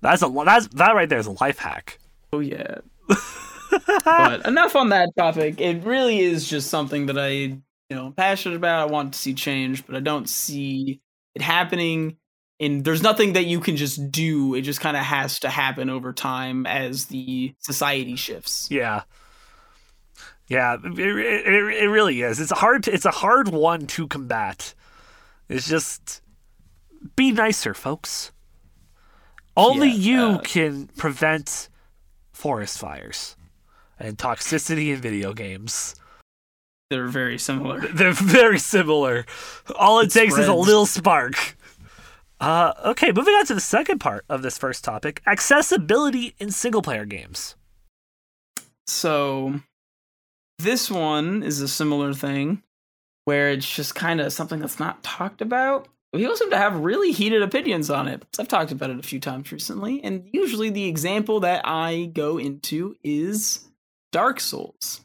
That's 0.01 0.21
a 0.21 0.29
that's 0.45 0.67
that 0.69 0.95
right 0.95 1.09
there 1.09 1.19
is 1.19 1.27
a 1.27 1.31
life 1.31 1.59
hack. 1.59 1.99
Oh 2.31 2.39
yeah. 2.39 2.79
but 4.05 4.45
enough 4.45 4.75
on 4.75 4.89
that 4.89 5.09
topic. 5.17 5.59
It 5.59 5.83
really 5.83 6.19
is 6.19 6.47
just 6.47 6.69
something 6.69 7.07
that 7.07 7.17
I, 7.17 7.29
you 7.29 7.61
know, 7.89 8.13
passionate 8.15 8.55
about. 8.55 8.87
I 8.87 8.91
want 8.91 9.13
to 9.13 9.19
see 9.19 9.33
change, 9.33 9.85
but 9.85 9.95
I 9.95 9.99
don't 9.99 10.29
see 10.29 11.01
it 11.33 11.41
happening. 11.41 12.17
And 12.59 12.85
there's 12.85 13.03
nothing 13.03 13.33
that 13.33 13.45
you 13.45 13.59
can 13.59 13.75
just 13.75 14.11
do. 14.11 14.55
It 14.55 14.61
just 14.61 14.79
kind 14.79 14.95
of 14.95 15.03
has 15.03 15.39
to 15.39 15.49
happen 15.49 15.89
over 15.89 16.13
time 16.13 16.65
as 16.65 17.05
the 17.05 17.53
society 17.59 18.15
shifts. 18.15 18.69
Yeah. 18.71 19.03
Yeah, 20.47 20.77
it, 20.83 20.99
it, 20.99 21.83
it 21.83 21.89
really 21.89 22.21
is. 22.21 22.39
It's 22.39 22.51
a 22.51 22.55
hard. 22.55 22.83
To, 22.83 22.93
it's 22.93 23.05
a 23.05 23.11
hard 23.11 23.49
one 23.49 23.87
to 23.87 24.07
combat. 24.07 24.75
It's 25.49 25.67
just 25.67 26.21
be 27.15 27.31
nicer, 27.31 27.73
folks. 27.73 28.31
Only 29.57 29.89
Yeah, 29.89 29.93
you 29.95 30.21
uh, 30.21 30.37
can 30.39 30.87
prevent 30.97 31.69
forest 32.33 32.77
fires 32.77 33.35
and 33.99 34.17
toxicity 34.17 34.93
in 34.93 34.99
video 34.99 35.33
games. 35.33 35.95
They're 36.89 37.07
very 37.07 37.37
similar. 37.37 37.79
They're 37.93 38.11
very 38.11 38.59
similar. 38.59 39.25
All 39.77 39.99
it, 39.99 40.07
It 40.07 40.11
takes 40.11 40.37
is 40.37 40.47
a 40.47 40.53
little 40.53 40.85
spark. 40.85 41.57
Uh, 42.39 42.73
okay, 42.83 43.11
moving 43.11 43.33
on 43.35 43.45
to 43.45 43.53
the 43.53 43.61
second 43.61 43.99
part 43.99 44.25
of 44.29 44.41
this 44.41 44.57
first 44.57 44.83
topic: 44.83 45.21
accessibility 45.25 46.35
in 46.37 46.51
single-player 46.51 47.05
games. 47.05 47.55
So 48.87 49.61
this 50.59 50.91
one 50.91 51.43
is 51.43 51.61
a 51.61 51.67
similar 51.67 52.13
thing 52.13 52.61
where 53.23 53.49
it's 53.49 53.73
just 53.73 53.95
kind 53.95 54.21
of 54.21 54.31
something 54.31 54.59
that's 54.59 54.79
not 54.79 55.03
talked 55.03 55.41
about. 55.41 55.87
People 56.15 56.35
seem 56.35 56.49
to 56.51 56.57
have 56.57 56.79
really 56.79 57.11
heated 57.11 57.41
opinions 57.41 57.89
on 57.89 58.07
it. 58.07 58.23
I've 58.39 58.47
talked 58.47 58.71
about 58.71 58.89
it 58.89 58.99
a 58.99 59.03
few 59.03 59.19
times 59.19 59.51
recently, 59.51 60.03
and 60.03 60.27
usually 60.31 60.69
the 60.69 60.85
example 60.85 61.41
that 61.41 61.61
I 61.65 62.11
go 62.13 62.37
into 62.37 62.95
is 63.03 63.67
Dark 64.11 64.39
Souls. 64.39 65.01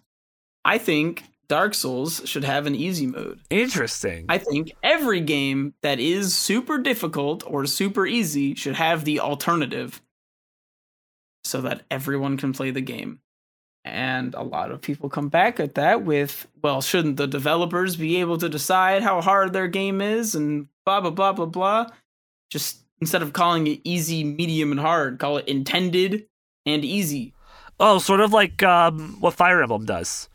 I 0.64 0.78
think 0.78 1.24
Dark 1.48 1.74
Souls 1.74 2.22
should 2.26 2.44
have 2.44 2.66
an 2.66 2.76
easy 2.76 3.06
mode. 3.06 3.40
Interesting. 3.50 4.26
I 4.28 4.38
think 4.38 4.72
every 4.84 5.20
game 5.20 5.74
that 5.82 5.98
is 5.98 6.36
super 6.36 6.78
difficult 6.78 7.42
or 7.44 7.66
super 7.66 8.06
easy 8.06 8.54
should 8.54 8.76
have 8.76 9.04
the 9.04 9.18
alternative 9.18 10.00
so 11.42 11.60
that 11.62 11.82
everyone 11.90 12.36
can 12.36 12.52
play 12.52 12.70
the 12.70 12.80
game. 12.80 13.18
And 13.84 14.34
a 14.34 14.42
lot 14.42 14.70
of 14.70 14.82
people 14.82 15.08
come 15.08 15.28
back 15.30 15.58
at 15.58 15.74
that 15.76 16.02
with, 16.02 16.46
well, 16.62 16.82
shouldn't 16.82 17.16
the 17.16 17.26
developers 17.26 17.96
be 17.96 18.16
able 18.20 18.36
to 18.38 18.48
decide 18.48 19.02
how 19.02 19.20
hard 19.22 19.52
their 19.52 19.68
game 19.68 20.00
is 20.02 20.34
and 20.34 20.68
blah, 20.84 21.00
blah, 21.00 21.10
blah, 21.10 21.32
blah, 21.32 21.46
blah? 21.46 21.86
Just 22.50 22.80
instead 23.00 23.22
of 23.22 23.32
calling 23.32 23.66
it 23.66 23.80
easy, 23.84 24.22
medium, 24.22 24.70
and 24.70 24.80
hard, 24.80 25.18
call 25.18 25.38
it 25.38 25.48
intended 25.48 26.26
and 26.66 26.84
easy. 26.84 27.32
oh, 27.78 27.98
sort 27.98 28.20
of 28.20 28.32
like 28.34 28.62
um, 28.62 29.16
what 29.20 29.32
Fire 29.32 29.62
Emblem 29.62 29.86
does. 29.86 30.28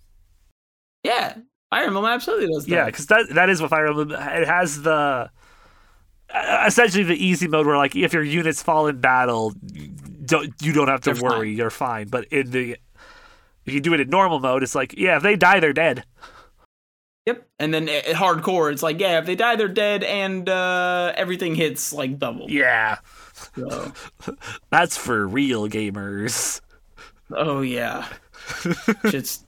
Yeah, 1.04 1.36
Fire 1.70 1.86
Emblem 1.86 2.06
absolutely 2.06 2.48
does 2.48 2.66
that. 2.66 2.72
Yeah, 2.72 2.86
because 2.86 3.06
that 3.08 3.28
that 3.36 3.50
is 3.50 3.62
what 3.62 3.70
Fire 3.70 3.86
Emblem. 3.88 4.12
It 4.12 4.48
has 4.48 4.82
the 4.82 5.30
essentially 6.66 7.04
the 7.04 7.24
easy 7.24 7.48
mode 7.48 7.68
where 7.68 7.78
like 7.78 7.96
if 7.96 8.14
your 8.14 8.24
units 8.24 8.64
fall 8.64 8.88
in 8.88 9.00
battle, 9.00 9.54
you 9.72 9.90
don't 10.26 10.52
you 10.62 10.74
don't 10.74 10.88
have 10.88 11.02
to 11.02 11.14
They're 11.14 11.24
worry, 11.24 11.50
fine. 11.52 11.58
you're 11.58 11.70
fine. 11.70 12.08
But 12.08 12.26
in 12.30 12.50
the 12.50 12.78
if 13.66 13.74
you 13.74 13.82
do 13.82 13.94
it 13.94 14.00
in 14.00 14.10
normal 14.10 14.40
mode, 14.40 14.64
it's 14.64 14.76
like 14.76 14.96
yeah, 14.98 15.18
if 15.18 15.24
they 15.24 15.36
die, 15.36 15.60
they're 15.60 15.74
dead. 15.74 16.04
Yep. 17.26 17.48
And 17.58 17.74
then 17.74 17.90
at 17.90 18.06
hardcore, 18.06 18.72
it's 18.72 18.84
like, 18.84 19.00
yeah, 19.00 19.18
if 19.18 19.26
they 19.26 19.36
die, 19.36 19.56
they're 19.56 19.68
dead, 19.68 20.04
and 20.04 20.48
uh, 20.48 21.12
everything 21.16 21.56
hits 21.56 21.92
like 21.92 22.20
double. 22.20 22.52
Yeah, 22.52 22.98
So, 23.56 23.92
that's 24.70 24.96
for 24.96 25.28
real 25.28 25.68
gamers. 25.68 26.62
oh 27.32 27.62
yeah, 27.62 28.08
it's 29.06 29.44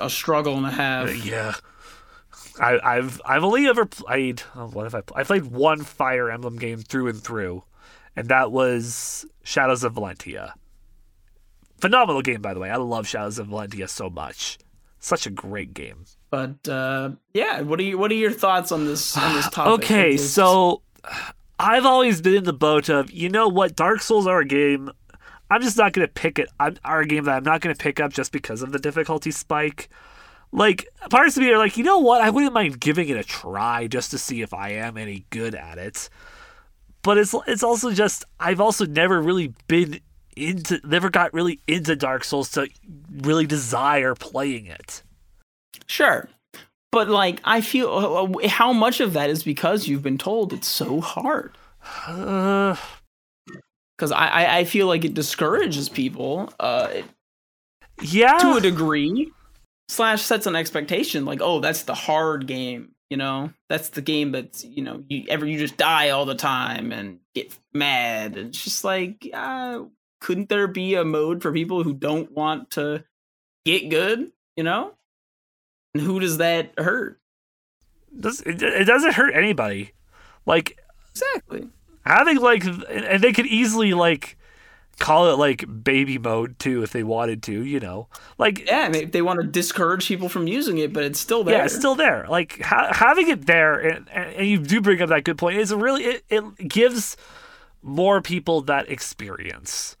a 0.00 0.10
struggle 0.10 0.56
and 0.56 0.66
a 0.66 0.70
half. 0.70 1.24
Yeah. 1.24 1.54
I, 2.58 2.78
I've 2.96 3.22
I've 3.24 3.44
only 3.44 3.66
ever 3.68 3.86
played 3.86 4.42
oh, 4.54 4.66
what 4.66 4.84
have 4.84 4.94
I 4.94 5.00
played? 5.00 5.20
I 5.20 5.24
played 5.24 5.46
one 5.46 5.82
Fire 5.82 6.30
Emblem 6.30 6.56
game 6.58 6.78
through 6.78 7.06
and 7.08 7.22
through, 7.22 7.62
and 8.16 8.28
that 8.28 8.52
was 8.52 9.24
Shadows 9.44 9.84
of 9.84 9.94
Valentia. 9.94 10.52
Phenomenal 11.80 12.22
game, 12.22 12.42
by 12.42 12.54
the 12.54 12.60
way. 12.60 12.70
I 12.70 12.76
love 12.76 13.06
Shadows 13.06 13.38
of 13.38 13.48
Valentia 13.48 13.88
so 13.88 14.10
much. 14.10 14.58
Such 14.98 15.26
a 15.26 15.30
great 15.30 15.72
game. 15.72 16.04
But 16.30 16.68
uh, 16.68 17.12
yeah, 17.34 17.62
what 17.62 17.80
are 17.80 17.82
you, 17.82 17.96
what 17.98 18.10
are 18.10 18.14
your 18.14 18.30
thoughts 18.32 18.70
on 18.70 18.84
this 18.86 19.16
on 19.16 19.34
this 19.34 19.48
topic? 19.50 19.84
Okay, 19.84 20.12
this- 20.12 20.32
so 20.34 20.82
I've 21.58 21.86
always 21.86 22.20
been 22.20 22.34
in 22.34 22.44
the 22.44 22.52
boat 22.52 22.88
of 22.88 23.10
you 23.10 23.28
know 23.28 23.48
what 23.48 23.74
Dark 23.76 24.02
Souls 24.02 24.26
are 24.26 24.40
a 24.40 24.44
game. 24.44 24.90
I'm 25.50 25.62
just 25.62 25.76
not 25.76 25.92
gonna 25.92 26.06
pick 26.08 26.38
it. 26.38 26.48
I'm 26.60 26.76
are 26.84 27.00
a 27.00 27.06
game 27.06 27.24
that 27.24 27.36
I'm 27.36 27.42
not 27.44 27.60
gonna 27.60 27.74
pick 27.74 27.98
up 27.98 28.12
just 28.12 28.30
because 28.30 28.62
of 28.62 28.72
the 28.72 28.78
difficulty 28.78 29.30
spike. 29.30 29.88
Like 30.52 30.86
parts 31.10 31.36
of 31.36 31.42
me 31.42 31.50
are 31.50 31.58
like, 31.58 31.76
you 31.76 31.84
know 31.84 31.98
what? 31.98 32.20
I 32.20 32.30
wouldn't 32.30 32.52
mind 32.52 32.78
giving 32.80 33.08
it 33.08 33.16
a 33.16 33.24
try 33.24 33.86
just 33.86 34.10
to 34.10 34.18
see 34.18 34.42
if 34.42 34.52
I 34.52 34.70
am 34.70 34.96
any 34.96 35.24
good 35.30 35.54
at 35.54 35.78
it. 35.78 36.08
But 37.02 37.18
it's 37.18 37.34
it's 37.46 37.62
also 37.62 37.90
just 37.92 38.24
I've 38.38 38.60
also 38.60 38.84
never 38.84 39.20
really 39.22 39.54
been 39.66 40.00
into 40.40 40.80
never 40.84 41.10
got 41.10 41.32
really 41.34 41.60
into 41.66 41.94
Dark 41.94 42.24
Souls 42.24 42.50
to 42.52 42.68
really 43.18 43.46
desire 43.46 44.14
playing 44.14 44.66
it. 44.66 45.02
Sure. 45.86 46.28
But 46.92 47.08
like 47.08 47.40
I 47.44 47.60
feel 47.60 47.88
uh, 47.88 48.24
uh, 48.24 48.48
how 48.48 48.72
much 48.72 49.00
of 49.00 49.12
that 49.12 49.30
is 49.30 49.42
because 49.42 49.86
you've 49.86 50.02
been 50.02 50.18
told 50.18 50.52
it's 50.52 50.68
so 50.68 51.00
hard. 51.00 51.56
Uh, 52.06 52.76
Because 53.96 54.12
I, 54.12 54.26
I 54.26 54.56
I 54.58 54.64
feel 54.64 54.86
like 54.86 55.04
it 55.04 55.14
discourages 55.14 55.88
people 55.88 56.52
uh, 56.58 56.88
yeah. 58.00 58.38
to 58.38 58.54
a 58.54 58.60
degree. 58.60 59.30
Slash 59.88 60.22
sets 60.22 60.46
an 60.46 60.54
expectation 60.54 61.24
like 61.24 61.40
oh 61.42 61.58
that's 61.58 61.82
the 61.82 61.94
hard 61.96 62.46
game 62.46 62.92
you 63.10 63.16
know 63.16 63.52
that's 63.68 63.88
the 63.88 64.00
game 64.00 64.30
that's 64.30 64.62
you 64.64 64.84
know 64.84 65.02
you 65.08 65.24
ever 65.28 65.44
you 65.44 65.58
just 65.58 65.76
die 65.76 66.10
all 66.10 66.24
the 66.24 66.36
time 66.36 66.92
and 66.92 67.18
get 67.34 67.58
mad 67.74 68.36
and 68.36 68.50
it's 68.50 68.62
just 68.62 68.84
like 68.84 69.28
uh, 69.34 69.80
couldn't 70.20 70.48
there 70.48 70.68
be 70.68 70.94
a 70.94 71.04
mode 71.04 71.42
for 71.42 71.52
people 71.52 71.82
who 71.82 71.94
don't 71.94 72.30
want 72.32 72.70
to 72.72 73.04
get 73.64 73.88
good 73.88 74.30
you 74.60 74.64
know? 74.64 74.92
And 75.94 76.02
who 76.02 76.20
does 76.20 76.36
that 76.36 76.74
hurt? 76.78 77.18
Does- 78.18 78.42
it, 78.42 78.62
it 78.62 78.84
doesn't 78.84 79.14
hurt 79.14 79.34
anybody. 79.34 79.92
Like 80.44 80.78
exactly. 81.12 81.68
having 82.04 82.36
like 82.36 82.64
and 82.64 83.22
they 83.22 83.32
could 83.32 83.46
easily 83.46 83.94
like 83.94 84.36
call 84.98 85.30
it 85.30 85.38
like 85.38 85.64
baby 85.82 86.18
mode 86.18 86.58
too 86.58 86.82
if 86.82 86.92
they 86.92 87.02
wanted 87.02 87.42
to 87.44 87.64
you 87.64 87.80
know? 87.80 88.08
Like 88.36 88.66
yeah 88.66 88.80
I 88.80 88.88
mean, 88.90 89.10
they 89.12 89.22
want 89.22 89.40
to 89.40 89.46
discourage 89.46 90.06
people 90.06 90.28
from 90.28 90.46
using 90.46 90.76
it 90.76 90.92
but 90.92 91.04
it's 91.04 91.20
still 91.20 91.42
there. 91.42 91.56
yeah 91.56 91.64
it's 91.64 91.74
still 91.74 91.94
there. 91.94 92.26
Like 92.28 92.60
ha- 92.60 92.92
having 92.92 93.28
it 93.28 93.46
there 93.46 93.78
and, 93.78 94.08
and 94.10 94.34
and 94.34 94.46
you 94.46 94.58
do 94.58 94.82
bring 94.82 95.00
up 95.00 95.08
that 95.08 95.24
good 95.24 95.38
point 95.38 95.56
is 95.56 95.72
really 95.72 96.04
it, 96.04 96.24
it 96.28 96.68
gives 96.68 97.16
more 97.82 98.20
people 98.20 98.60
that 98.62 98.90
experience 98.90 99.96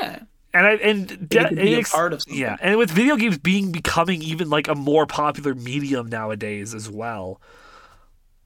yeah. 0.00 0.20
And 0.54 0.66
I 0.66 0.72
and 0.74 1.08
They 1.08 1.16
de- 1.38 1.48
could 1.48 1.56
be 1.56 1.74
a 1.74 1.82
part 1.82 2.12
of 2.12 2.22
something. 2.22 2.38
yeah 2.40 2.56
and 2.60 2.76
with 2.78 2.90
video 2.90 3.16
games 3.16 3.38
being 3.38 3.72
becoming 3.72 4.20
even 4.22 4.50
like 4.50 4.68
a 4.68 4.74
more 4.74 5.06
popular 5.06 5.54
medium 5.54 6.08
nowadays 6.08 6.74
as 6.74 6.90
well. 6.90 7.40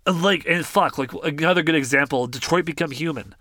And, 0.06 0.22
like 0.22 0.44
and 0.46 0.64
fuck 0.64 0.98
like 0.98 1.12
another 1.24 1.62
good 1.62 1.74
example 1.74 2.26
detroit 2.28 2.64
become 2.64 2.92
human. 2.92 3.34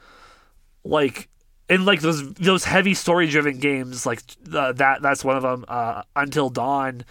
Like 0.84 1.30
in 1.69 1.86
like 1.86 2.02
those 2.02 2.34
those 2.34 2.64
heavy 2.65 2.94
story 2.94 3.27
driven 3.27 3.60
games 3.60 4.06
like 4.06 4.22
uh, 4.53 4.72
that 4.73 5.02
that's 5.02 5.23
one 5.23 5.36
of 5.36 5.44
them 5.44 5.65
uh 5.68 6.03
until 6.15 6.49
dawn 6.49 7.03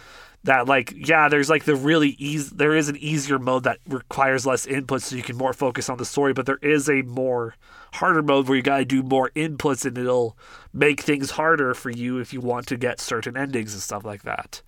that 0.45 0.65
like 0.67 0.93
yeah 0.95 1.27
there's 1.27 1.49
like 1.49 1.65
the 1.65 1.75
really 1.75 2.11
easy 2.19 2.49
there 2.55 2.73
is 2.73 2.87
an 2.87 2.95
easier 2.97 3.37
mode 3.37 3.63
that 3.63 3.79
requires 3.87 4.45
less 4.45 4.65
input 4.65 5.01
so 5.01 5.15
you 5.15 5.23
can 5.23 5.35
more 5.35 5.51
focus 5.53 5.89
on 5.89 5.97
the 5.97 6.05
story 6.05 6.31
but 6.33 6.45
there 6.45 6.59
is 6.61 6.87
a 6.89 7.01
more 7.01 7.55
harder 7.95 8.21
mode 8.21 8.47
where 8.47 8.55
you 8.55 8.61
got 8.63 8.77
to 8.77 8.85
do 8.85 9.03
more 9.03 9.31
inputs 9.35 9.85
and 9.85 9.97
it'll 9.97 10.37
make 10.73 11.01
things 11.01 11.31
harder 11.31 11.73
for 11.73 11.89
you 11.89 12.19
if 12.19 12.33
you 12.33 12.41
want 12.41 12.67
to 12.67 12.77
get 12.77 12.99
certain 12.99 13.35
endings 13.37 13.73
and 13.73 13.81
stuff 13.81 14.05
like 14.05 14.23
that. 14.23 14.61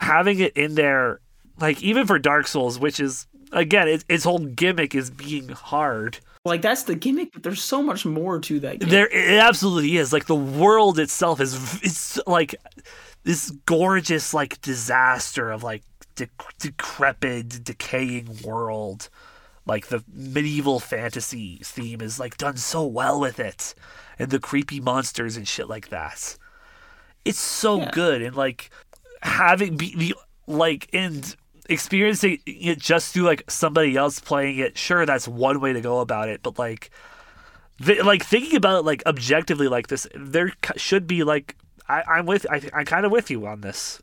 Having 0.00 0.40
it 0.40 0.56
in 0.56 0.74
there 0.74 1.20
like 1.58 1.82
even 1.82 2.06
for 2.06 2.18
dark 2.18 2.46
souls 2.46 2.78
which 2.78 3.00
is 3.00 3.26
again 3.52 3.88
it, 3.88 4.04
its 4.08 4.24
whole 4.24 4.38
gimmick 4.38 4.94
is 4.94 5.10
being 5.10 5.48
hard. 5.48 6.18
Like 6.44 6.62
that's 6.62 6.84
the 6.84 6.94
gimmick 6.94 7.32
but 7.32 7.42
there's 7.42 7.62
so 7.62 7.82
much 7.82 8.04
more 8.04 8.38
to 8.40 8.60
that 8.60 8.80
game. 8.80 8.88
there 8.88 9.08
it 9.08 9.38
absolutely 9.40 9.96
is. 9.96 10.12
Like 10.12 10.26
the 10.26 10.34
world 10.34 10.98
itself 10.98 11.40
is 11.40 11.54
it's 11.82 12.18
like 12.26 12.54
this 13.24 13.50
gorgeous 13.66 14.34
like 14.34 14.60
disaster 14.60 15.50
of 15.50 15.62
like 15.62 15.82
de- 16.16 16.28
decrepit 16.58 17.64
decaying 17.64 18.38
world 18.44 19.08
like 19.66 19.88
the 19.88 20.02
medieval 20.12 20.80
fantasy 20.80 21.58
theme 21.62 22.00
is 22.00 22.18
like 22.20 22.36
done 22.38 22.56
so 22.56 22.86
well 22.86 23.20
with 23.20 23.38
it. 23.40 23.74
And 24.18 24.30
the 24.30 24.38
creepy 24.40 24.80
monsters 24.80 25.36
and 25.36 25.46
shit 25.46 25.68
like 25.68 25.88
that. 25.90 26.38
It's 27.24 27.38
so 27.38 27.80
Yeah. 27.80 27.90
good. 27.90 28.22
And 28.22 28.34
like 28.36 28.70
having 29.22 29.76
be 29.76 29.94
the 29.96 30.14
like 30.46 30.88
and 30.92 31.34
experiencing 31.68 32.38
it 32.46 32.78
just 32.78 33.12
through 33.12 33.24
like 33.24 33.42
somebody 33.50 33.96
else 33.96 34.20
playing 34.20 34.58
it 34.58 34.78
sure 34.78 35.04
that's 35.04 35.26
one 35.26 35.60
way 35.60 35.72
to 35.72 35.80
go 35.80 35.98
about 36.00 36.28
it. 36.28 36.40
But 36.42 36.58
like 36.58 36.90
th- 37.84 38.04
like 38.04 38.24
thinking 38.24 38.56
about 38.56 38.78
it 38.78 38.84
like 38.84 39.02
objectively 39.04 39.66
like 39.68 39.88
this 39.88 40.06
there 40.14 40.52
c- 40.64 40.78
should 40.78 41.06
be 41.06 41.24
like 41.24 41.56
I, 41.88 42.02
i'm 42.08 42.26
with 42.26 42.46
I, 42.50 42.60
i'm 42.72 42.84
kind 42.84 43.04
of 43.04 43.12
with 43.12 43.30
you 43.30 43.46
on 43.46 43.60
this. 43.60 44.00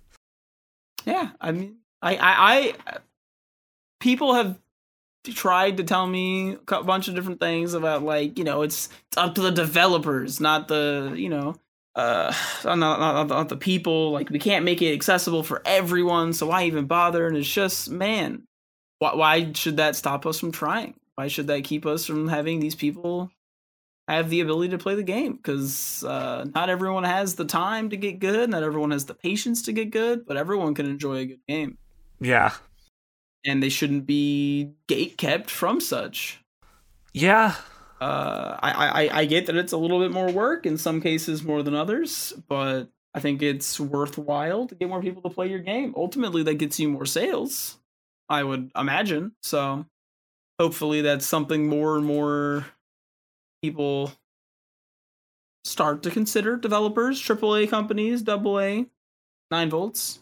Yeah, 1.05 1.31
I 1.41 1.51
mean, 1.51 1.77
I, 2.01 2.15
I, 2.15 2.75
I, 2.87 2.97
people 3.99 4.35
have 4.35 4.57
tried 5.31 5.77
to 5.77 5.83
tell 5.83 6.05
me 6.05 6.57
a 6.67 6.83
bunch 6.83 7.07
of 7.07 7.15
different 7.15 7.39
things 7.39 7.73
about 7.73 8.03
like 8.03 8.37
you 8.37 8.43
know 8.43 8.61
it's 8.61 8.89
it's 9.07 9.17
up 9.17 9.35
to 9.35 9.41
the 9.41 9.51
developers, 9.51 10.39
not 10.39 10.67
the 10.67 11.13
you 11.15 11.29
know, 11.29 11.55
uh, 11.95 12.33
not 12.65 12.77
not, 12.77 13.27
not, 13.27 13.49
the 13.49 13.55
people. 13.55 14.11
Like 14.11 14.29
we 14.29 14.39
can't 14.39 14.65
make 14.65 14.81
it 14.81 14.93
accessible 14.93 15.43
for 15.43 15.61
everyone, 15.65 16.33
so 16.33 16.47
why 16.47 16.65
even 16.65 16.85
bother? 16.85 17.27
And 17.27 17.37
it's 17.37 17.51
just 17.51 17.89
man, 17.89 18.43
why 18.99 19.15
why 19.15 19.53
should 19.53 19.77
that 19.77 19.95
stop 19.95 20.25
us 20.25 20.39
from 20.39 20.51
trying? 20.51 20.95
Why 21.15 21.27
should 21.27 21.47
that 21.47 21.63
keep 21.63 21.85
us 21.85 22.05
from 22.05 22.27
having 22.27 22.59
these 22.59 22.75
people 22.75 23.31
have 24.09 24.29
the 24.29 24.41
ability 24.41 24.69
to 24.71 24.77
play 24.77 24.95
the 24.95 25.03
game 25.03 25.33
because 25.33 26.03
uh, 26.03 26.45
not 26.53 26.69
everyone 26.69 27.05
has 27.05 27.35
the 27.35 27.45
time 27.45 27.89
to 27.89 27.95
get 27.95 28.19
good, 28.19 28.49
not 28.49 28.61
everyone 28.61 28.91
has 28.91 29.05
the 29.05 29.13
patience 29.13 29.61
to 29.61 29.71
get 29.71 29.91
good, 29.91 30.25
but 30.25 30.35
everyone 30.35 30.73
can 30.73 30.85
enjoy 30.87 31.17
a 31.19 31.25
good 31.25 31.39
game, 31.47 31.77
yeah 32.19 32.51
and 33.45 33.61
they 33.61 33.69
shouldn't 33.69 34.05
be 34.05 34.71
gate 34.87 35.17
kept 35.17 35.49
from 35.49 35.79
such. 35.79 36.41
yeah 37.13 37.55
Uh, 38.01 38.57
I, 38.61 38.71
I 38.71 39.19
I 39.19 39.25
get 39.25 39.45
that 39.45 39.55
it's 39.55 39.71
a 39.71 39.77
little 39.77 39.99
bit 39.99 40.11
more 40.11 40.29
work 40.29 40.65
in 40.65 40.77
some 40.77 40.99
cases 40.99 41.43
more 41.43 41.63
than 41.63 41.73
others, 41.73 42.33
but 42.49 42.89
I 43.13 43.19
think 43.19 43.41
it's 43.41 43.79
worthwhile 43.79 44.67
to 44.67 44.75
get 44.75 44.89
more 44.89 45.01
people 45.01 45.21
to 45.21 45.29
play 45.29 45.47
your 45.47 45.59
game. 45.59 45.93
Ultimately, 45.95 46.43
that 46.43 46.55
gets 46.55 46.79
you 46.79 46.89
more 46.89 47.05
sales. 47.05 47.77
I 48.27 48.43
would 48.43 48.71
imagine. 48.75 49.33
So, 49.41 49.85
hopefully, 50.59 51.01
that's 51.01 51.25
something 51.25 51.67
more 51.67 51.95
and 51.95 52.05
more 52.05 52.65
people 53.61 54.11
start 55.63 56.03
to 56.03 56.11
consider. 56.11 56.57
Developers, 56.57 57.21
AAA 57.21 57.69
companies, 57.69 58.27
AA, 58.27 58.85
nine 59.51 59.69
volts, 59.69 60.19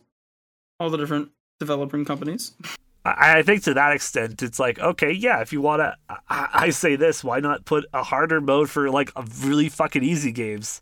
all 0.79 0.89
the 0.89 0.97
different 0.97 1.29
developing 1.59 2.05
companies. 2.05 2.51
I, 3.05 3.39
I 3.39 3.41
think 3.43 3.63
to 3.63 3.73
that 3.73 3.93
extent 3.93 4.41
it's 4.43 4.59
like 4.59 4.79
okay 4.79 5.11
yeah 5.11 5.41
if 5.41 5.51
you 5.53 5.61
want 5.61 5.79
to 5.81 5.95
I, 6.29 6.47
I 6.53 6.69
say 6.69 6.95
this 6.95 7.23
why 7.23 7.39
not 7.39 7.65
put 7.65 7.85
a 7.93 8.03
harder 8.03 8.41
mode 8.41 8.69
for 8.69 8.89
like 8.89 9.11
a 9.15 9.23
really 9.43 9.69
fucking 9.69 10.03
easy 10.03 10.31
games 10.31 10.81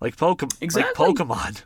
like 0.00 0.16
pokemon 0.16 0.56
Exactly. 0.60 1.06
like 1.06 1.14
pokemon 1.16 1.62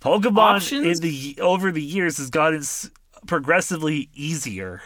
pokemon 0.00 0.56
Options? 0.56 1.00
in 1.00 1.02
the 1.08 1.38
over 1.40 1.72
the 1.72 1.82
years 1.82 2.18
has 2.18 2.30
gotten 2.30 2.60
s- 2.60 2.90
progressively 3.26 4.08
easier 4.14 4.82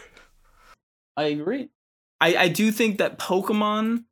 I 1.15 1.25
agree. 1.25 1.69
I, 2.19 2.35
I 2.35 2.47
do 2.47 2.71
think 2.71 2.97
that 2.97 3.19
Pokemon 3.19 4.05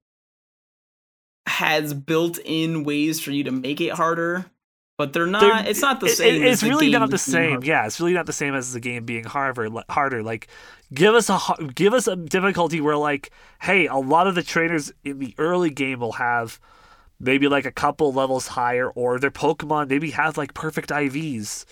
has 1.47 1.95
built 1.95 2.37
in 2.45 2.83
ways 2.83 3.19
for 3.19 3.31
you 3.31 3.43
to 3.45 3.51
make 3.51 3.81
it 3.81 3.93
harder, 3.93 4.45
but 5.01 5.13
they're 5.13 5.25
not. 5.25 5.41
They're- 5.41 5.63
it's 5.71 5.81
not 5.81 5.99
the 5.99 6.09
same. 6.09 6.35
it- 6.43 6.47
it's 6.47 6.61
really 6.63 6.89
not 6.91 7.09
the 7.09 7.17
same. 7.17 7.63
Yeah, 7.63 7.85
it's 7.87 7.99
really 7.99 8.13
not 8.13 8.25
the 8.27 8.33
same 8.33 8.53
as 8.53 8.73
the 8.73 8.79
game 8.79 9.03
being 9.05 9.23
harder. 9.23 9.67
Harder, 9.89 10.21
like 10.21 10.47
give 10.93 11.15
us 11.15 11.29
a 11.29 11.39
give 11.73 11.93
us 11.93 12.07
a 12.07 12.15
difficulty 12.15 12.79
where 12.81 12.97
like, 12.97 13.31
hey, 13.61 13.87
a 13.87 13.95
lot 13.97 14.27
of 14.27 14.35
the 14.35 14.43
trainers 14.43 14.91
in 15.03 15.17
the 15.19 15.33
early 15.37 15.69
game 15.71 15.99
will 15.99 16.13
have 16.13 16.59
maybe 17.19 17.47
like 17.47 17.65
a 17.65 17.71
couple 17.71 18.13
levels 18.13 18.47
higher, 18.49 18.89
or 18.91 19.19
their 19.19 19.31
Pokemon 19.31 19.89
maybe 19.89 20.11
have 20.11 20.37
like 20.37 20.53
perfect 20.53 20.89
IVs, 20.89 21.65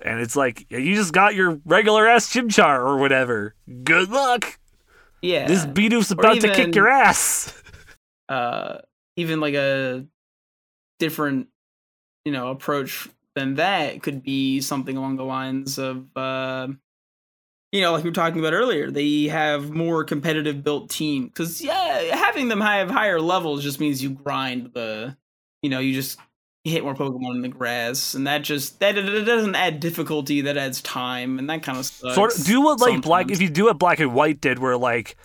and 0.00 0.20
it's 0.20 0.36
like 0.36 0.66
you 0.70 0.94
just 0.94 1.12
got 1.12 1.34
your 1.34 1.60
regular 1.66 2.06
ass 2.06 2.32
Chimchar 2.32 2.78
or 2.78 2.96
whatever. 2.98 3.54
Good 3.84 4.10
luck. 4.10 4.58
Yeah. 5.22 5.46
This 5.46 5.66
Bidoof's 5.66 6.10
about 6.10 6.40
to 6.40 6.48
kick 6.54 6.74
your 6.74 6.88
ass. 6.88 7.52
uh, 8.30 8.78
even 9.16 9.40
like 9.40 9.52
a 9.54 10.06
different, 10.98 11.48
you 12.30 12.36
know, 12.36 12.52
approach 12.52 13.08
than 13.34 13.56
that 13.56 14.04
could 14.04 14.22
be 14.22 14.60
something 14.60 14.96
along 14.96 15.16
the 15.16 15.24
lines 15.24 15.78
of, 15.78 16.16
uh, 16.16 16.68
you 17.72 17.80
know, 17.80 17.90
like 17.90 18.04
we 18.04 18.10
were 18.10 18.14
talking 18.14 18.38
about 18.38 18.52
earlier, 18.52 18.88
they 18.88 19.24
have 19.24 19.72
more 19.72 20.04
competitive 20.04 20.62
built 20.62 20.90
team 20.90 21.26
because 21.26 21.60
yeah, 21.60 22.14
having 22.14 22.46
them 22.46 22.60
have 22.60 22.88
higher 22.88 23.20
levels 23.20 23.64
just 23.64 23.80
means 23.80 24.00
you 24.00 24.10
grind 24.10 24.70
the, 24.74 25.16
you 25.60 25.70
know, 25.70 25.80
you 25.80 25.92
just 25.92 26.20
hit 26.62 26.84
more 26.84 26.94
Pokemon 26.94 27.34
in 27.34 27.42
the 27.42 27.48
grass, 27.48 28.14
and 28.14 28.28
that 28.28 28.42
just 28.42 28.78
that 28.78 28.96
it 28.96 29.24
doesn't 29.24 29.56
add 29.56 29.80
difficulty, 29.80 30.42
that 30.42 30.56
adds 30.56 30.80
time, 30.80 31.40
and 31.40 31.50
that 31.50 31.64
kind 31.64 31.78
of 31.78 31.86
sucks. 31.86 32.14
sort 32.14 32.38
of 32.38 32.44
do 32.44 32.60
what 32.60 32.78
like 32.78 33.02
black 33.02 33.32
if 33.32 33.42
you 33.42 33.50
do 33.50 33.64
what 33.64 33.80
black 33.80 33.98
and 33.98 34.14
white 34.14 34.40
did 34.40 34.60
where 34.60 34.76
like 34.76 35.16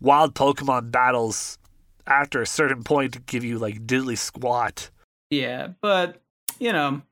wild 0.00 0.34
pokemon 0.34 0.90
battles 0.90 1.58
after 2.06 2.40
a 2.40 2.46
certain 2.46 2.82
point 2.82 3.26
give 3.26 3.44
you 3.44 3.58
like 3.58 3.86
diddly 3.86 4.16
squat 4.16 4.88
Yeah, 5.28 5.68
but 5.82 6.22
you 6.58 6.72
know, 6.72 7.02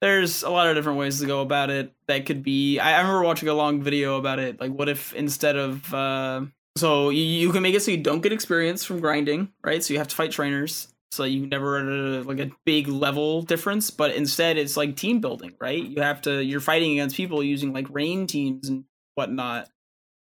there's 0.00 0.42
a 0.42 0.50
lot 0.50 0.66
of 0.66 0.76
different 0.76 0.98
ways 0.98 1.20
to 1.20 1.26
go 1.26 1.40
about 1.40 1.70
it. 1.70 1.92
That 2.08 2.26
could 2.26 2.42
be. 2.42 2.78
I, 2.78 2.96
I 2.96 2.98
remember 2.98 3.22
watching 3.22 3.48
a 3.48 3.54
long 3.54 3.82
video 3.82 4.18
about 4.18 4.38
it. 4.38 4.60
Like, 4.60 4.72
what 4.72 4.88
if 4.88 5.14
instead 5.14 5.56
of 5.56 5.94
uh, 5.94 6.42
so 6.76 7.10
you, 7.10 7.22
you 7.22 7.52
can 7.52 7.62
make 7.62 7.74
it 7.74 7.82
so 7.82 7.90
you 7.90 7.96
don't 7.98 8.20
get 8.20 8.32
experience 8.32 8.84
from 8.84 9.00
grinding, 9.00 9.48
right? 9.64 9.82
So 9.82 9.94
you 9.94 9.98
have 9.98 10.08
to 10.08 10.16
fight 10.16 10.32
trainers. 10.32 10.88
so 11.12 11.24
you 11.24 11.46
never 11.46 12.22
like 12.24 12.40
a 12.40 12.50
big 12.64 12.88
level 12.88 13.42
difference. 13.42 13.90
But 13.90 14.14
instead, 14.14 14.58
it's 14.58 14.76
like 14.76 14.96
team 14.96 15.20
building, 15.20 15.54
right? 15.60 15.82
You 15.82 16.02
have 16.02 16.20
to 16.22 16.42
you're 16.42 16.60
fighting 16.60 16.92
against 16.92 17.16
people 17.16 17.42
using 17.42 17.72
like 17.72 17.86
rain 17.90 18.26
teams 18.26 18.68
and 18.68 18.84
whatnot, 19.14 19.68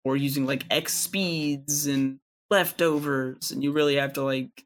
or 0.05 0.17
using 0.17 0.47
like 0.47 0.65
X 0.71 0.95
speeds 0.95 1.87
and 1.87 2.21
leftovers, 2.51 3.51
and 3.51 3.65
you 3.65 3.73
really 3.73 3.97
have 3.97 4.13
to 4.15 4.23
like 4.23 4.65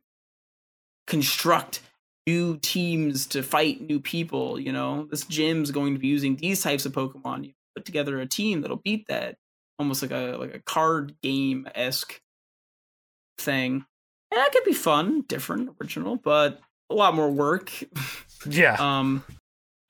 construct 1.07 1.81
new 2.27 2.59
teams 2.59 3.27
to 3.29 3.43
fight 3.43 3.81
new 3.81 4.01
people. 4.01 4.59
You 4.59 4.73
know, 4.73 5.07
this 5.11 5.25
gym's 5.25 5.71
going 5.71 5.95
to 5.95 6.01
be 6.01 6.09
using 6.09 6.37
these 6.37 6.63
types 6.63 6.87
of 6.87 6.93
Pokemon. 6.93 7.45
You 7.47 7.53
put 7.75 7.85
together 7.85 8.21
a 8.21 8.27
team 8.27 8.61
that'll 8.63 8.79
beat 8.79 9.07
that, 9.09 9.37
almost 9.79 10.03
like 10.03 10.11
a 10.11 10.37
like 10.39 10.55
a 10.55 10.61
card 10.61 11.15
game 11.23 11.69
esque 11.75 12.21
thing. 13.39 13.85
And 14.33 14.39
that 14.39 14.53
could 14.53 14.65
be 14.65 14.73
fun, 14.73 15.23
different, 15.29 15.77
original, 15.81 16.17
but 16.17 16.61
a 16.91 16.95
lot 16.95 17.15
more 17.15 17.31
work. 17.31 17.71
Yeah. 18.49 18.75
um, 18.79 19.23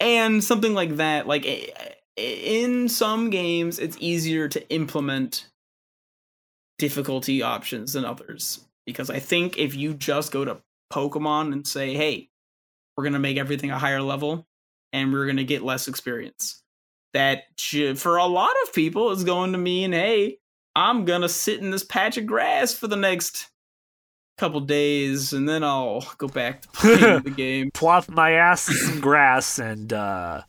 and 0.00 0.44
something 0.44 0.74
like 0.74 0.96
that, 0.96 1.26
like 1.26 1.46
i- 1.46 1.72
i- 1.78 1.92
in 2.20 2.88
some 2.88 3.30
games, 3.30 3.78
it's 3.78 3.96
easier 4.00 4.48
to 4.48 4.68
implement 4.70 5.46
difficulty 6.78 7.42
options 7.42 7.94
than 7.94 8.04
others 8.04 8.60
because 8.84 9.08
I 9.10 9.18
think 9.18 9.56
if 9.58 9.74
you 9.74 9.94
just 9.94 10.32
go 10.32 10.44
to 10.44 10.58
Pokemon 10.92 11.52
and 11.52 11.66
say, 11.66 11.94
"Hey, 11.94 12.30
we're 12.96 13.04
gonna 13.04 13.18
make 13.18 13.36
everything 13.36 13.70
a 13.70 13.78
higher 13.78 14.02
level, 14.02 14.46
and 14.92 15.12
we're 15.12 15.26
gonna 15.26 15.44
get 15.44 15.62
less 15.62 15.88
experience," 15.88 16.62
that 17.12 17.44
should, 17.56 17.98
for 17.98 18.16
a 18.16 18.26
lot 18.26 18.54
of 18.64 18.72
people 18.72 19.10
is 19.10 19.24
going 19.24 19.52
to 19.52 19.58
mean, 19.58 19.92
"Hey, 19.92 20.38
I'm 20.74 21.04
gonna 21.04 21.28
sit 21.28 21.60
in 21.60 21.70
this 21.70 21.84
patch 21.84 22.16
of 22.16 22.26
grass 22.26 22.72
for 22.72 22.86
the 22.86 22.96
next." 22.96 23.48
couple 24.38 24.60
days 24.60 25.32
and 25.32 25.48
then 25.48 25.64
I'll 25.64 26.06
go 26.18 26.28
back 26.28 26.60
to 26.60 26.68
playing 26.68 27.22
the 27.24 27.30
game. 27.30 27.70
Plop 27.72 28.06
my 28.10 28.32
ass 28.32 28.68
in 28.68 28.74
some 28.74 29.00
grass 29.00 29.58
and 29.58 29.90
uh 29.94 30.42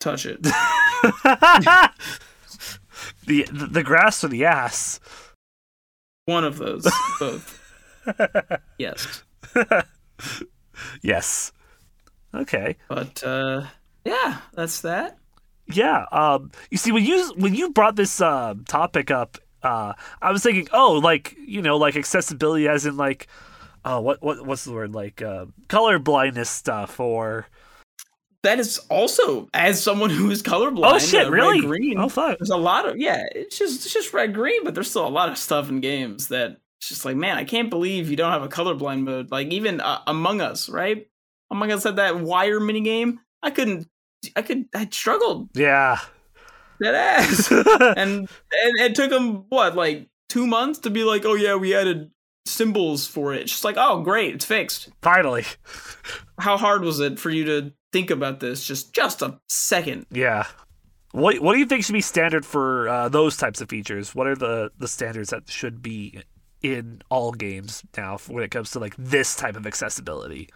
Touch 0.00 0.26
it. 0.26 0.42
the 0.42 1.90
the 3.26 3.68
the 3.70 3.82
grass 3.82 4.22
or 4.22 4.28
the 4.28 4.44
ass. 4.44 5.00
One 6.26 6.44
of 6.44 6.58
those. 6.58 6.86
Both. 7.18 7.64
Yes. 8.78 9.22
yes. 11.02 11.52
Okay. 12.34 12.76
But 12.88 13.22
uh 13.22 13.62
yeah, 14.04 14.38
that's 14.54 14.80
that. 14.82 15.18
Yeah. 15.66 16.06
Um. 16.10 16.50
You 16.70 16.78
see, 16.78 16.92
when 16.92 17.04
you 17.04 17.32
when 17.36 17.54
you 17.54 17.70
brought 17.70 17.96
this 17.96 18.20
uh, 18.22 18.54
topic 18.68 19.10
up, 19.10 19.36
uh, 19.62 19.92
I 20.22 20.32
was 20.32 20.42
thinking, 20.42 20.68
oh, 20.72 20.94
like 20.94 21.36
you 21.46 21.60
know, 21.60 21.76
like 21.76 21.94
accessibility, 21.96 22.66
as 22.68 22.86
in 22.86 22.96
like, 22.96 23.26
uh, 23.84 24.00
what 24.00 24.22
what 24.22 24.46
what's 24.46 24.64
the 24.64 24.72
word, 24.72 24.94
like 24.94 25.20
uh, 25.20 25.46
color 25.68 25.98
blindness 25.98 26.48
stuff, 26.48 26.98
or 26.98 27.48
That 28.44 28.58
is 28.58 28.78
also 28.88 29.48
as 29.52 29.82
someone 29.82 30.08
who 30.08 30.30
is 30.30 30.42
colorblind. 30.42 30.84
oh 30.84 30.98
shit, 30.98 31.26
uh, 31.26 31.30
really? 31.30 31.60
Green. 31.60 31.98
Oh 31.98 32.08
fuck. 32.08 32.38
There's 32.38 32.48
a 32.50 32.56
lot 32.56 32.88
of 32.88 32.96
yeah, 32.96 33.24
it's 33.34 33.58
just 33.58 33.84
it's 33.84 33.92
just 33.92 34.14
red 34.14 34.32
green, 34.32 34.64
but 34.64 34.74
there's 34.74 34.88
still 34.88 35.06
a 35.06 35.10
lot 35.10 35.28
of 35.28 35.36
stuff 35.36 35.68
in 35.68 35.80
games 35.80 36.28
that 36.28 36.58
it's 36.80 36.88
just 36.88 37.04
like, 37.04 37.16
man, 37.16 37.36
I 37.36 37.44
can't 37.44 37.70
believe 37.70 38.10
you 38.10 38.16
don't 38.16 38.32
have 38.32 38.42
a 38.42 38.48
colorblind 38.48 39.02
mode. 39.02 39.30
Like 39.30 39.48
even 39.48 39.80
uh, 39.80 40.00
Among 40.06 40.40
Us, 40.40 40.68
right? 40.68 41.08
Among 41.50 41.72
Us 41.72 41.84
had 41.84 41.96
that 41.96 42.20
wire 42.20 42.60
mini 42.60 42.80
game. 42.80 43.20
I 43.42 43.50
couldn't 43.50 43.88
I 44.36 44.42
could 44.42 44.66
I 44.74 44.88
struggled 44.90 45.50
Yeah. 45.54 45.98
that 46.80 46.94
ass. 46.94 47.50
and, 47.96 47.96
and 47.96 48.28
it 48.80 48.94
took 48.94 49.10
them 49.10 49.44
what 49.48 49.74
like 49.76 50.08
two 50.28 50.46
months 50.46 50.80
to 50.80 50.90
be 50.90 51.04
like, 51.04 51.24
oh 51.24 51.34
yeah, 51.34 51.54
we 51.56 51.74
added 51.74 52.10
symbols 52.46 53.06
for 53.06 53.34
it. 53.34 53.42
It's 53.42 53.52
just 53.52 53.64
like, 53.64 53.76
oh 53.78 54.02
great, 54.02 54.34
it's 54.34 54.44
fixed. 54.44 54.88
Finally. 55.02 55.44
How 56.38 56.56
hard 56.56 56.82
was 56.82 57.00
it 57.00 57.18
for 57.18 57.30
you 57.30 57.44
to 57.44 57.72
think 57.92 58.10
about 58.10 58.40
this? 58.40 58.66
Just 58.66 58.92
just 58.94 59.22
a 59.22 59.40
second. 59.48 60.06
Yeah. 60.10 60.46
What 61.12 61.40
What 61.40 61.54
do 61.54 61.58
you 61.58 61.66
think 61.66 61.84
should 61.84 61.92
be 61.94 62.00
standard 62.00 62.44
for 62.44 62.88
uh, 62.88 63.08
those 63.08 63.36
types 63.36 63.60
of 63.60 63.68
features? 63.68 64.14
What 64.14 64.26
are 64.26 64.36
the 64.36 64.70
the 64.78 64.88
standards 64.88 65.30
that 65.30 65.48
should 65.50 65.82
be 65.82 66.20
in 66.62 67.02
all 67.10 67.32
games 67.32 67.82
now 67.96 68.18
when 68.28 68.44
it 68.44 68.50
comes 68.50 68.70
to 68.72 68.78
like 68.78 68.94
this 68.96 69.36
type 69.36 69.56
of 69.56 69.66
accessibility? 69.66 70.48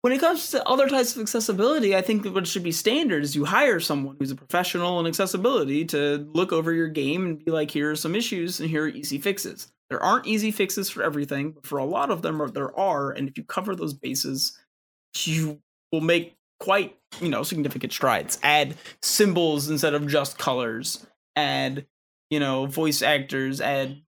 When 0.00 0.12
it 0.12 0.20
comes 0.20 0.50
to 0.50 0.66
other 0.66 0.88
types 0.88 1.16
of 1.16 1.22
accessibility, 1.22 1.96
I 1.96 2.02
think 2.02 2.24
what 2.24 2.46
should 2.46 2.62
be 2.62 2.70
standard 2.70 3.24
is 3.24 3.34
you 3.34 3.44
hire 3.44 3.80
someone 3.80 4.16
who's 4.18 4.30
a 4.30 4.36
professional 4.36 5.00
in 5.00 5.06
accessibility 5.06 5.84
to 5.86 6.28
look 6.32 6.52
over 6.52 6.72
your 6.72 6.88
game 6.88 7.26
and 7.26 7.44
be 7.44 7.50
like, 7.50 7.70
here 7.70 7.90
are 7.90 7.96
some 7.96 8.14
issues 8.14 8.60
and 8.60 8.70
here 8.70 8.84
are 8.84 8.88
easy 8.88 9.18
fixes. 9.18 9.72
There 9.90 10.02
aren't 10.02 10.26
easy 10.26 10.50
fixes 10.52 10.88
for 10.88 11.02
everything, 11.02 11.50
but 11.50 11.66
for 11.66 11.78
a 11.78 11.84
lot 11.84 12.10
of 12.10 12.22
them, 12.22 12.46
there 12.52 12.78
are. 12.78 13.10
And 13.10 13.28
if 13.28 13.36
you 13.36 13.42
cover 13.42 13.74
those 13.74 13.94
bases, 13.94 14.56
you 15.24 15.60
will 15.90 16.00
make 16.00 16.36
quite, 16.60 16.96
you 17.20 17.28
know, 17.28 17.42
significant 17.42 17.92
strides. 17.92 18.38
Add 18.42 18.76
symbols 19.02 19.68
instead 19.68 19.94
of 19.94 20.06
just 20.06 20.38
colors. 20.38 21.06
Add, 21.34 21.86
you 22.30 22.38
know, 22.38 22.66
voice 22.66 23.02
actors. 23.02 23.60
Add 23.60 24.02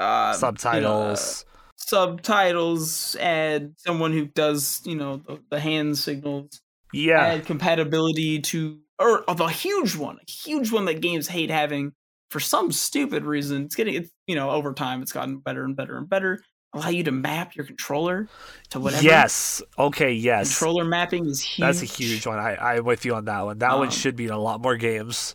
uh, 0.00 0.32
Subtitles. 0.34 1.44
subtitles. 1.76 3.16
Add 3.16 3.74
someone 3.78 4.12
who 4.12 4.26
does, 4.26 4.82
you 4.84 4.96
know, 4.96 5.18
the, 5.18 5.40
the 5.50 5.60
hand 5.60 5.98
signals. 5.98 6.60
yeah. 6.92 7.20
Add 7.26 7.46
compatibility 7.46 8.40
to, 8.40 8.78
or 8.98 9.22
of 9.22 9.40
a 9.40 9.50
huge 9.50 9.96
one, 9.96 10.16
a 10.26 10.30
huge 10.30 10.72
one 10.72 10.84
that 10.86 11.00
games 11.00 11.28
hate 11.28 11.50
having 11.50 11.92
for 12.30 12.40
some 12.40 12.72
stupid 12.72 13.24
reason. 13.24 13.64
It's 13.64 13.74
getting, 13.74 13.94
it's, 13.94 14.10
you 14.26 14.34
know, 14.34 14.50
over 14.50 14.72
time, 14.72 15.02
it's 15.02 15.12
gotten 15.12 15.38
better 15.38 15.64
and 15.64 15.76
better 15.76 15.96
and 15.96 16.08
better. 16.08 16.42
Allow 16.74 16.88
you 16.88 17.04
to 17.04 17.12
map 17.12 17.56
your 17.56 17.64
controller 17.64 18.28
to 18.70 18.80
whatever. 18.80 19.02
Yes. 19.02 19.62
Okay. 19.78 20.12
Yes. 20.12 20.58
Controller 20.58 20.84
mapping 20.84 21.26
is 21.26 21.40
huge. 21.40 21.64
That's 21.66 21.82
a 21.82 21.86
huge 21.86 22.26
one. 22.26 22.38
I 22.38 22.56
I'm 22.56 22.84
with 22.84 23.04
you 23.06 23.14
on 23.14 23.24
that 23.26 23.40
one. 23.46 23.58
That 23.58 23.78
one 23.78 23.86
Um, 23.86 23.92
should 23.92 24.14
be 24.16 24.24
in 24.24 24.30
a 24.30 24.38
lot 24.38 24.60
more 24.60 24.76
games. 24.76 25.34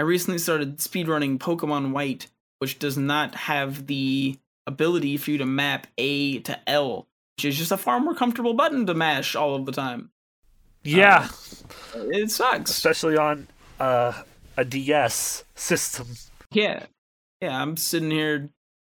I 0.00 0.02
recently 0.02 0.38
started 0.38 0.78
speedrunning 0.78 1.38
Pokemon 1.38 1.92
White, 1.92 2.26
which 2.64 2.78
does 2.78 2.96
not 2.96 3.34
have 3.34 3.88
the 3.88 4.38
ability 4.66 5.18
for 5.18 5.32
you 5.32 5.36
to 5.36 5.44
map 5.44 5.86
A 5.98 6.38
to 6.38 6.58
L, 6.66 7.06
which 7.36 7.44
is 7.44 7.58
just 7.58 7.70
a 7.70 7.76
far 7.76 8.00
more 8.00 8.14
comfortable 8.14 8.54
button 8.54 8.86
to 8.86 8.94
mash 8.94 9.36
all 9.36 9.54
of 9.54 9.66
the 9.66 9.72
time. 9.72 10.08
Yeah. 10.82 11.28
It 11.94 12.30
sucks. 12.30 12.70
Especially 12.70 13.18
on 13.18 13.48
uh, 13.78 14.22
a 14.56 14.64
DS 14.64 15.44
system. 15.54 16.06
Yeah. 16.52 16.86
Yeah, 17.42 17.60
I'm 17.60 17.76
sitting 17.76 18.10
here. 18.10 18.48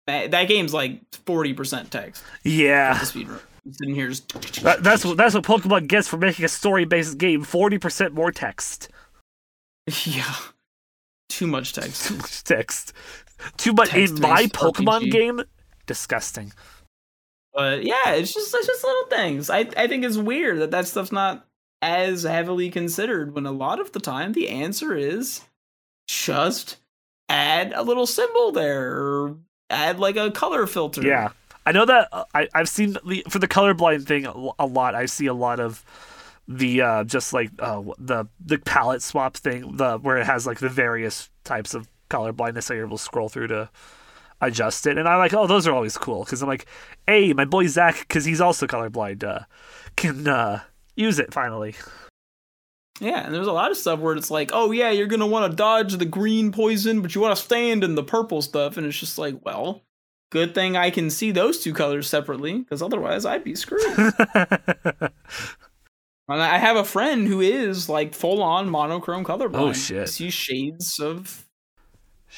That 0.06 0.48
game's 0.48 0.72
like 0.72 1.02
40% 1.10 1.90
text. 1.90 2.24
Yeah. 2.44 2.94
The 2.94 3.04
speedrun. 3.04 3.40
I'm 3.66 3.72
sitting 3.74 3.94
here 3.94 4.08
just. 4.08 4.62
That, 4.62 4.82
that's 4.82 5.04
what 5.04 5.18
that's 5.18 5.34
what 5.34 5.44
Pokemon 5.44 5.88
gets 5.88 6.08
for 6.08 6.16
making 6.16 6.46
a 6.46 6.48
story-based 6.48 7.18
game. 7.18 7.42
Forty 7.42 7.76
percent 7.76 8.14
more 8.14 8.32
text. 8.32 8.88
Yeah. 10.04 10.34
Too 11.28 11.46
much 11.46 11.72
text. 11.74 12.06
Too 12.08 12.16
much 12.16 12.44
text. 12.44 12.92
Too 13.56 13.72
much 13.72 13.94
in 13.94 14.20
my 14.20 14.46
Pokemon 14.46 15.02
RPG. 15.02 15.12
game. 15.12 15.42
Disgusting. 15.86 16.52
But 17.54 17.82
yeah, 17.82 18.12
it's 18.12 18.32
just 18.32 18.54
it's 18.54 18.66
just 18.66 18.84
little 18.84 19.06
things. 19.06 19.50
I 19.50 19.60
I 19.76 19.86
think 19.86 20.04
it's 20.04 20.16
weird 20.16 20.60
that 20.60 20.70
that 20.70 20.86
stuff's 20.86 21.12
not 21.12 21.46
as 21.82 22.22
heavily 22.24 22.70
considered 22.70 23.34
when 23.34 23.46
a 23.46 23.52
lot 23.52 23.80
of 23.80 23.92
the 23.92 24.00
time 24.00 24.32
the 24.32 24.48
answer 24.48 24.96
is 24.96 25.42
just 26.06 26.76
add 27.28 27.72
a 27.74 27.82
little 27.82 28.06
symbol 28.06 28.52
there 28.52 28.92
or 28.92 29.36
add 29.70 29.98
like 29.98 30.16
a 30.16 30.30
color 30.30 30.66
filter. 30.66 31.02
Yeah, 31.02 31.30
I 31.66 31.72
know 31.72 31.84
that. 31.84 32.08
Uh, 32.12 32.24
I 32.34 32.48
I've 32.54 32.68
seen 32.68 32.92
the 33.04 33.24
for 33.28 33.38
the 33.38 33.48
colorblind 33.48 34.06
thing 34.06 34.26
a 34.26 34.32
a 34.58 34.66
lot. 34.66 34.94
I 34.94 35.06
see 35.06 35.26
a 35.26 35.34
lot 35.34 35.60
of 35.60 35.84
the 36.46 36.80
uh 36.80 37.04
just 37.04 37.32
like 37.32 37.50
uh 37.58 37.82
the 37.98 38.26
the 38.44 38.58
palette 38.58 39.02
swap 39.02 39.36
thing 39.36 39.76
the 39.76 39.98
where 39.98 40.16
it 40.16 40.24
has 40.24 40.46
like 40.46 40.58
the 40.60 40.68
various 40.68 41.28
types 41.44 41.74
of 41.74 41.86
color 42.08 42.32
blindness 42.32 42.68
that 42.68 42.74
you're 42.74 42.86
able 42.86 42.96
to 42.96 43.02
scroll 43.02 43.28
through 43.28 43.46
to 43.48 43.70
adjust 44.40 44.86
it 44.86 44.96
and 44.96 45.08
i'm 45.08 45.18
like 45.18 45.34
oh 45.34 45.46
those 45.48 45.66
are 45.66 45.74
always 45.74 45.98
cool 45.98 46.24
because 46.24 46.42
i'm 46.42 46.48
like 46.48 46.66
hey 47.06 47.32
my 47.32 47.44
boy 47.44 47.66
zach 47.66 47.98
because 48.00 48.24
he's 48.24 48.40
also 48.40 48.66
colorblind 48.66 49.24
uh 49.24 49.40
can 49.96 50.28
uh 50.28 50.60
use 50.94 51.18
it 51.18 51.32
finally 51.34 51.74
Yeah, 53.00 53.24
and 53.24 53.32
there's 53.32 53.46
a 53.46 53.52
lot 53.52 53.70
of 53.70 53.76
stuff 53.76 54.00
where 54.00 54.16
it's 54.16 54.28
like, 54.30 54.50
oh 54.52 54.72
yeah, 54.72 54.90
you're 54.90 55.06
gonna 55.06 55.26
want 55.26 55.48
to 55.48 55.56
dodge 55.56 55.96
the 55.96 56.04
green 56.04 56.50
poison, 56.50 57.00
but 57.00 57.14
you 57.14 57.20
want 57.20 57.36
to 57.36 57.42
stand 57.42 57.84
in 57.84 57.94
the 57.94 58.02
purple 58.02 58.42
stuff, 58.42 58.76
and 58.76 58.84
it's 58.84 58.98
just 58.98 59.18
like, 59.18 59.36
well, 59.44 59.84
good 60.30 60.52
thing 60.52 60.76
I 60.76 60.90
can 60.90 61.08
see 61.08 61.30
those 61.30 61.60
two 61.60 61.72
colors 61.72 62.08
separately, 62.08 62.58
because 62.58 62.82
otherwise 62.82 63.24
I'd 63.24 63.44
be 63.44 63.54
screwed. 63.54 63.84
And 66.28 66.42
I 66.42 66.58
have 66.58 66.76
a 66.76 66.84
friend 66.84 67.26
who 67.26 67.40
is 67.40 67.88
like 67.88 68.14
full 68.14 68.42
on 68.42 68.68
monochrome 68.68 69.24
colorblind. 69.24 69.54
Oh, 69.54 69.72
shit. 69.72 70.08
He 70.08 70.30
sees 70.30 70.34
shades 70.34 70.98
of 71.00 71.47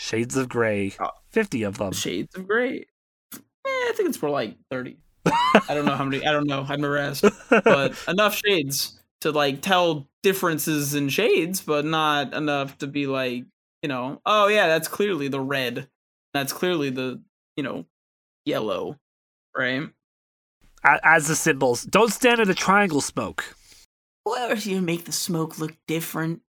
shades 0.00 0.36
of 0.36 0.48
gray 0.48 0.94
Oh. 0.98 1.10
50 1.30 1.62
of 1.64 1.78
them 1.78 1.92
shades 1.92 2.34
of 2.34 2.48
gray. 2.48 2.86
Eh, 3.34 3.38
I 3.66 3.92
think 3.94 4.08
it's 4.08 4.20
more 4.20 4.30
like 4.30 4.56
thirty. 4.70 4.96
I 5.26 5.74
don't 5.74 5.84
know 5.84 5.94
how 5.94 6.04
many. 6.04 6.26
I 6.26 6.32
don't 6.32 6.46
know. 6.46 6.64
I'm 6.68 6.80
never 6.80 6.96
asked, 6.96 7.24
but 7.50 7.94
enough 8.08 8.40
shades 8.44 9.00
to 9.20 9.30
like 9.30 9.60
tell 9.60 10.08
differences 10.22 10.94
in 10.94 11.08
shades, 11.08 11.60
but 11.60 11.84
not 11.84 12.32
enough 12.32 12.78
to 12.78 12.86
be 12.86 13.06
like, 13.06 13.44
you 13.82 13.88
know, 13.88 14.20
oh 14.24 14.48
yeah, 14.48 14.66
that's 14.66 14.88
clearly 14.88 15.28
the 15.28 15.40
red. 15.40 15.88
That's 16.32 16.52
clearly 16.52 16.90
the 16.90 17.20
you 17.56 17.62
know 17.62 17.84
yellow, 18.44 18.96
right? 19.56 19.88
as 20.82 21.26
the 21.28 21.36
symbols. 21.36 21.84
Don't 21.84 22.12
stand 22.12 22.40
in 22.40 22.48
the 22.48 22.54
triangle 22.54 23.02
smoke. 23.02 23.54
Or 24.24 24.38
if 24.50 24.66
you 24.66 24.80
make 24.80 25.04
the 25.04 25.12
smoke 25.12 25.58
look 25.58 25.76
different, 25.86 26.40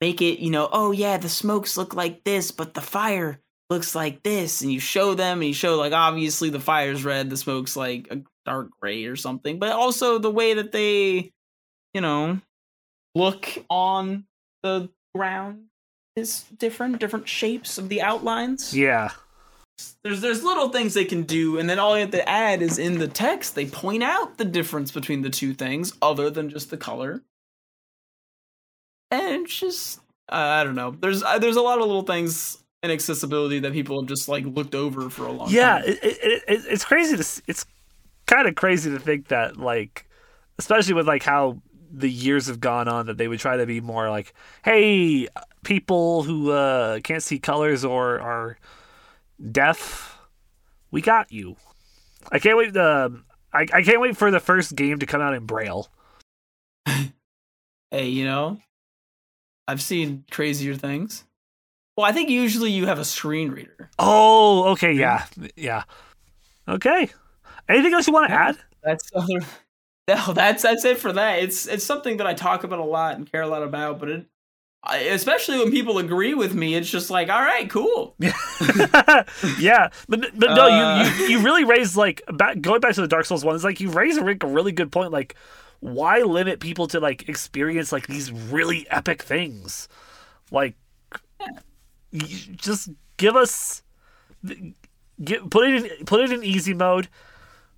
make 0.00 0.20
it, 0.22 0.38
you 0.40 0.50
know, 0.50 0.68
oh 0.72 0.92
yeah, 0.92 1.16
the 1.16 1.28
smokes 1.28 1.76
look 1.76 1.94
like 1.94 2.24
this, 2.24 2.50
but 2.50 2.74
the 2.74 2.80
fire 2.80 3.40
looks 3.70 3.94
like 3.94 4.22
this, 4.22 4.60
and 4.60 4.72
you 4.72 4.80
show 4.80 5.14
them, 5.14 5.38
and 5.38 5.48
you 5.48 5.54
show 5.54 5.76
like 5.76 5.92
obviously 5.92 6.50
the 6.50 6.60
fire's 6.60 7.04
red, 7.04 7.30
the 7.30 7.36
smoke's 7.36 7.76
like 7.76 8.08
a 8.10 8.22
dark 8.44 8.68
gray 8.80 9.06
or 9.06 9.16
something, 9.16 9.58
but 9.58 9.72
also 9.72 10.18
the 10.18 10.30
way 10.30 10.54
that 10.54 10.72
they, 10.72 11.32
you 11.94 12.00
know, 12.00 12.38
look 13.14 13.48
on 13.70 14.26
the 14.62 14.90
ground 15.14 15.64
is 16.16 16.44
different, 16.58 16.98
different 16.98 17.28
shapes 17.28 17.78
of 17.78 17.88
the 17.88 18.02
outlines 18.02 18.76
Yeah. 18.76 19.10
there's 20.04 20.20
there's 20.20 20.44
little 20.44 20.68
things 20.68 20.94
they 20.94 21.04
can 21.04 21.22
do, 21.22 21.58
and 21.58 21.68
then 21.68 21.78
all 21.78 21.94
you 21.96 22.02
have 22.02 22.10
to 22.12 22.28
add 22.28 22.62
is 22.62 22.78
in 22.78 22.98
the 22.98 23.08
text 23.08 23.54
they 23.54 23.66
point 23.66 24.02
out 24.02 24.36
the 24.38 24.44
difference 24.44 24.90
between 24.92 25.22
the 25.22 25.30
two 25.30 25.54
things, 25.54 25.92
other 26.02 26.30
than 26.30 26.50
just 26.50 26.70
the 26.70 26.76
color. 26.76 27.22
And 29.20 29.44
it's 29.44 29.56
just 29.58 29.98
uh, 30.30 30.34
I 30.36 30.64
don't 30.64 30.74
know. 30.74 30.90
There's 30.90 31.22
uh, 31.22 31.38
there's 31.38 31.56
a 31.56 31.62
lot 31.62 31.78
of 31.78 31.86
little 31.86 32.02
things 32.02 32.58
in 32.82 32.90
accessibility 32.90 33.60
that 33.60 33.72
people 33.72 34.00
have 34.00 34.08
just 34.08 34.28
like 34.28 34.44
looked 34.44 34.74
over 34.74 35.08
for 35.10 35.26
a 35.26 35.32
long 35.32 35.50
Yeah, 35.52 35.76
time. 35.76 35.84
it, 35.86 35.98
it, 36.02 36.42
it, 36.48 36.62
it's 36.68 36.84
crazy 36.84 37.16
to 37.16 37.42
it's 37.46 37.64
kind 38.26 38.48
of 38.48 38.54
crazy 38.54 38.90
to 38.90 38.98
think 38.98 39.28
that 39.28 39.56
like 39.58 40.08
especially 40.58 40.94
with 40.94 41.06
like 41.06 41.22
how 41.22 41.60
the 41.92 42.10
years 42.10 42.46
have 42.46 42.58
gone 42.60 42.88
on 42.88 43.06
that 43.06 43.18
they 43.18 43.28
would 43.28 43.38
try 43.38 43.56
to 43.56 43.66
be 43.66 43.80
more 43.80 44.10
like 44.10 44.34
hey 44.64 45.28
people 45.62 46.22
who 46.24 46.50
uh 46.50 46.98
can't 47.00 47.22
see 47.22 47.38
colors 47.38 47.84
or 47.84 48.18
are 48.20 48.58
deaf 49.52 50.18
we 50.90 51.00
got 51.00 51.30
you 51.30 51.56
i 52.32 52.38
can't 52.38 52.56
wait 52.56 52.76
uh, 52.76 53.10
I, 53.52 53.66
I 53.72 53.82
can't 53.82 54.00
wait 54.00 54.16
for 54.16 54.30
the 54.30 54.40
first 54.40 54.74
game 54.74 54.98
to 54.98 55.06
come 55.06 55.20
out 55.20 55.34
in 55.34 55.44
braille 55.46 55.88
Hey, 57.90 58.08
you 58.08 58.24
know, 58.24 58.58
I've 59.68 59.82
seen 59.82 60.24
crazier 60.30 60.74
things. 60.74 61.24
Well, 61.96 62.06
I 62.06 62.12
think 62.12 62.28
usually 62.28 62.70
you 62.72 62.86
have 62.86 62.98
a 62.98 63.04
screen 63.04 63.50
reader. 63.50 63.90
oh 63.98 64.64
okay 64.72 64.92
yeah 64.92 65.26
yeah 65.56 65.84
okay 66.68 67.08
anything 67.68 67.92
else 67.94 68.06
you 68.06 68.12
want 68.12 68.28
to 68.28 68.34
add 68.34 68.56
That's 68.82 69.10
other. 69.14 69.40
No, 70.06 70.34
that's 70.34 70.62
that's 70.62 70.84
it 70.84 70.98
for 70.98 71.14
that. 71.14 71.38
It's 71.42 71.66
it's 71.66 71.82
something 71.82 72.18
that 72.18 72.26
I 72.26 72.34
talk 72.34 72.62
about 72.62 72.78
a 72.78 72.84
lot 72.84 73.16
and 73.16 73.30
care 73.32 73.40
a 73.40 73.46
lot 73.46 73.62
about, 73.62 73.98
but 73.98 74.10
it, 74.10 74.26
especially 74.92 75.56
when 75.58 75.70
people 75.70 75.96
agree 75.96 76.34
with 76.34 76.54
me, 76.54 76.74
it's 76.74 76.90
just 76.90 77.08
like, 77.08 77.30
all 77.30 77.40
right, 77.40 77.70
cool. 77.70 78.14
yeah, 79.58 79.88
but 80.08 80.20
but 80.38 80.54
no, 80.54 80.66
Uh. 80.68 81.04
you, 81.18 81.24
you 81.24 81.28
you 81.38 81.44
really 81.44 81.64
raised 81.64 81.96
like 81.96 82.20
back 82.34 82.60
going 82.60 82.80
back 82.80 82.94
to 82.96 83.00
the 83.00 83.08
Dark 83.08 83.24
Souls 83.24 83.46
one. 83.46 83.54
It's 83.54 83.64
like 83.64 83.80
you 83.80 83.90
raise 83.90 84.18
a 84.18 84.22
really 84.22 84.72
good 84.72 84.92
point. 84.92 85.10
Like, 85.10 85.36
why 85.84 86.22
limit 86.22 86.60
people 86.60 86.86
to 86.88 86.98
like 86.98 87.28
experience 87.28 87.92
like 87.92 88.06
these 88.06 88.32
really 88.32 88.86
epic 88.90 89.22
things? 89.22 89.86
Like, 90.50 90.76
just 92.56 92.88
give 93.18 93.36
us 93.36 93.82
get 95.22 95.50
put 95.50 95.68
it 95.68 95.84
in 95.84 96.06
put 96.06 96.20
it 96.20 96.32
in 96.32 96.42
easy 96.42 96.72
mode. 96.72 97.08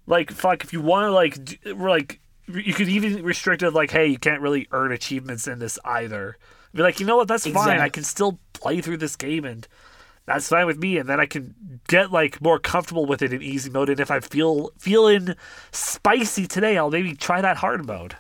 Like, 0.07 0.31
fuck, 0.31 0.63
if 0.63 0.73
you 0.73 0.81
want 0.81 1.07
to 1.07 1.11
like 1.11 1.45
d- 1.45 1.59
like 1.73 2.21
you 2.47 2.73
could 2.75 2.89
even 2.89 3.25
restrict 3.25 3.65
it 3.65 3.73
like, 3.73 3.91
hey, 3.91 4.07
you 4.07 4.19
can't 4.19 4.41
really 4.41 4.69
earn 4.71 4.93
achievements 4.93 5.49
in 5.49 5.59
this 5.59 5.77
either. 5.85 6.37
Be 6.73 6.83
like, 6.83 7.01
you 7.01 7.07
know 7.07 7.17
what? 7.17 7.27
That's 7.27 7.47
fine. 7.49 7.81
I 7.81 7.89
can 7.89 8.05
still 8.05 8.39
play 8.53 8.81
through 8.81 8.99
this 8.99 9.17
game 9.17 9.45
and 9.45 9.67
that's 10.27 10.49
fine 10.49 10.67
with 10.67 10.79
me 10.79 10.99
and 10.99 11.09
then 11.09 11.21
i 11.21 11.27
can 11.27 11.55
get 11.89 12.11
like 12.13 12.41
more 12.43 12.59
comfortable 12.59 13.07
with 13.07 13.23
it 13.23 13.33
in 13.33 13.43
easy 13.43 13.71
mode 13.71 13.89
and 13.89 14.01
if 14.01 14.11
i 14.11 14.21
feel 14.21 14.71
feeling 14.79 15.35
spicy 15.73 16.47
today 16.47 16.77
i'll 16.77 16.91
maybe 16.91 17.15
try 17.15 17.41
that 17.41 17.57
hard 17.59 17.87
mode 17.87 18.17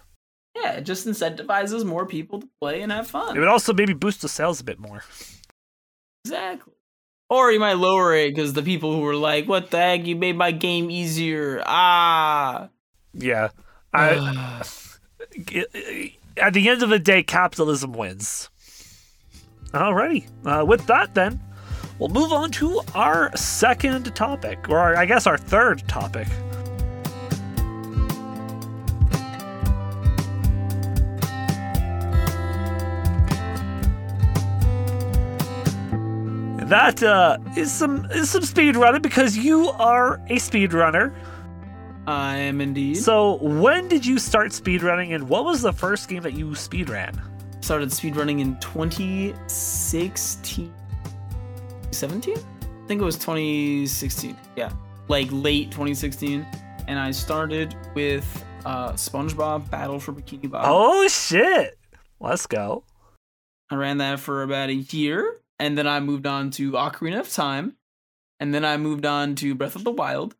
Yeah, 0.54 0.72
it 0.74 0.82
just 0.84 1.06
incentivizes 1.06 1.84
more 1.84 2.06
people 2.06 2.40
to 2.40 2.48
play 2.60 2.80
and 2.82 2.90
have 2.92 3.08
fun. 3.08 3.36
it 3.36 3.40
would 3.40 3.48
also 3.48 3.72
maybe 3.74 3.92
boost 3.92 4.22
the 4.22 4.28
sales 4.28 4.60
a 4.60 4.64
bit 4.64 4.78
more 4.78 5.02
Exactly. 6.24 6.72
Or 7.28 7.50
you 7.52 7.60
might 7.60 7.74
lower 7.74 8.14
it 8.14 8.34
because 8.34 8.52
the 8.52 8.62
people 8.62 8.92
who 8.92 9.00
were 9.00 9.14
like, 9.16 9.46
"What 9.48 9.70
the 9.72 9.78
heck? 9.78 10.06
You 10.06 10.14
made 10.16 10.36
my 10.36 10.50
game 10.52 10.90
easier." 10.90 11.62
Ah. 11.66 12.68
yeah 13.14 13.48
I, 13.92 14.62
at 16.36 16.52
the 16.52 16.68
end 16.68 16.82
of 16.82 16.88
the 16.90 16.98
day 16.98 17.22
capitalism 17.22 17.92
wins 17.92 18.48
alrighty 19.72 20.26
uh, 20.44 20.64
with 20.64 20.86
that 20.86 21.14
then 21.14 21.40
we'll 21.98 22.08
move 22.08 22.32
on 22.32 22.50
to 22.50 22.80
our 22.94 23.34
second 23.36 24.14
topic 24.14 24.68
or 24.68 24.78
our, 24.78 24.96
i 24.96 25.04
guess 25.04 25.26
our 25.26 25.38
third 25.38 25.86
topic 25.88 26.28
That 36.66 37.00
uh, 37.00 37.38
is 37.56 37.70
some 37.70 38.06
is 38.06 38.28
some 38.28 38.42
speed 38.42 38.74
running 38.74 39.00
because 39.00 39.36
you 39.36 39.68
are 39.68 40.20
a 40.28 40.40
speed 40.40 40.72
runner. 40.72 41.14
I 42.08 42.38
am 42.38 42.60
indeed. 42.60 42.96
So 42.96 43.34
when 43.34 43.86
did 43.86 44.04
you 44.04 44.18
start 44.18 44.52
speed 44.52 44.82
running, 44.82 45.12
and 45.12 45.28
what 45.28 45.44
was 45.44 45.62
the 45.62 45.72
first 45.72 46.08
game 46.08 46.24
that 46.24 46.32
you 46.32 46.56
speed 46.56 46.88
ran? 46.88 47.22
started 47.66 47.88
speedrunning 47.88 48.40
in 48.40 48.56
2016 48.60 50.72
17 51.92 52.36
i 52.36 52.86
think 52.86 53.00
it 53.00 53.04
was 53.04 53.16
2016 53.16 54.36
yeah 54.56 54.70
like 55.08 55.28
late 55.30 55.70
2016 55.70 56.46
and 56.88 56.98
i 56.98 57.10
started 57.10 57.74
with 57.94 58.44
uh 58.64 58.92
spongebob 58.92 59.68
battle 59.70 59.98
for 59.98 60.12
bikini 60.12 60.50
bottom 60.50 60.70
Oh 60.72 61.06
shit! 61.08 61.78
Let's 62.20 62.46
go. 62.46 62.84
i 63.70 63.74
ran 63.76 63.98
that 63.98 64.20
for 64.20 64.42
about 64.42 64.68
a 64.68 64.74
year 64.74 65.40
and 65.58 65.76
then 65.76 65.86
i 65.86 66.00
moved 66.00 66.26
on 66.26 66.50
to 66.52 66.72
ocarina 66.72 67.20
of 67.20 67.32
time 67.32 67.76
and 68.40 68.54
then 68.54 68.64
i 68.64 68.76
moved 68.76 69.06
on 69.06 69.34
to 69.36 69.54
breath 69.54 69.76
of 69.76 69.84
the 69.84 69.90
wild 69.92 70.34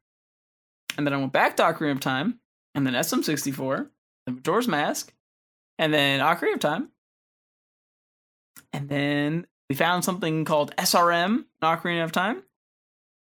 and 0.97 1.07
then 1.07 1.15
i 1.15 1.17
went 1.17 1.33
back 1.33 1.57
to 1.57 1.63
ocarina 1.63 1.93
of 1.93 2.01
time 2.01 2.41
and 2.75 2.87
then 2.87 2.95
sm64 2.95 3.89
then 4.27 4.35
majora's 4.37 4.69
mask 4.69 5.13
and 5.79 5.93
then 5.95 6.21
ocarina 6.21 6.55
of 6.55 6.61
time 6.61 6.89
and 8.73 8.89
then 8.89 9.47
we 9.69 9.77
found 9.77 10.05
something 10.05 10.45
called 10.45 10.75
SRM, 10.77 11.45
Ocarina 11.63 12.05
of 12.05 12.13
Time. 12.13 12.43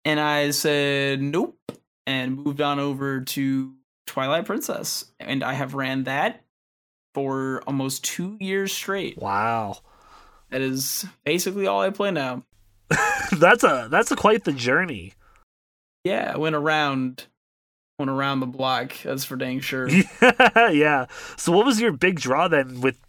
And 0.05 0.21
I 0.21 0.51
said 0.51 1.21
nope 1.21 1.59
and 2.07 2.37
moved 2.37 2.61
on 2.61 2.79
over 2.79 3.21
to 3.21 3.75
Twilight 4.07 4.45
Princess. 4.45 5.07
And 5.19 5.43
I 5.43 5.55
have 5.55 5.75
ran 5.75 6.05
that 6.05 6.45
for 7.15 7.63
almost 7.67 8.05
two 8.05 8.37
years 8.41 8.73
straight. 8.73 9.19
Wow, 9.19 9.79
That 10.51 10.61
is 10.61 11.07
basically 11.25 11.67
all 11.67 11.81
I 11.81 11.91
play 11.91 12.11
now. 12.11 12.45
that's 13.33 13.65
a 13.65 13.89
that's 13.91 14.13
a 14.13 14.17
quite 14.17 14.45
the 14.45 14.53
journey. 14.53 15.15
Yeah, 16.05 16.31
I 16.35 16.39
went 16.39 16.55
around 16.55 17.27
went 17.99 18.11
around 18.11 18.41
the 18.41 18.47
block, 18.47 18.93
that's 19.03 19.25
for 19.25 19.37
dang 19.37 19.61
sure. 19.61 19.89
yeah. 20.71 21.07
So 21.37 21.51
what 21.53 21.67
was 21.67 21.81
your 21.81 21.93
big 21.93 22.21
draw 22.21 22.47
then 22.49 22.81
with 22.81 23.01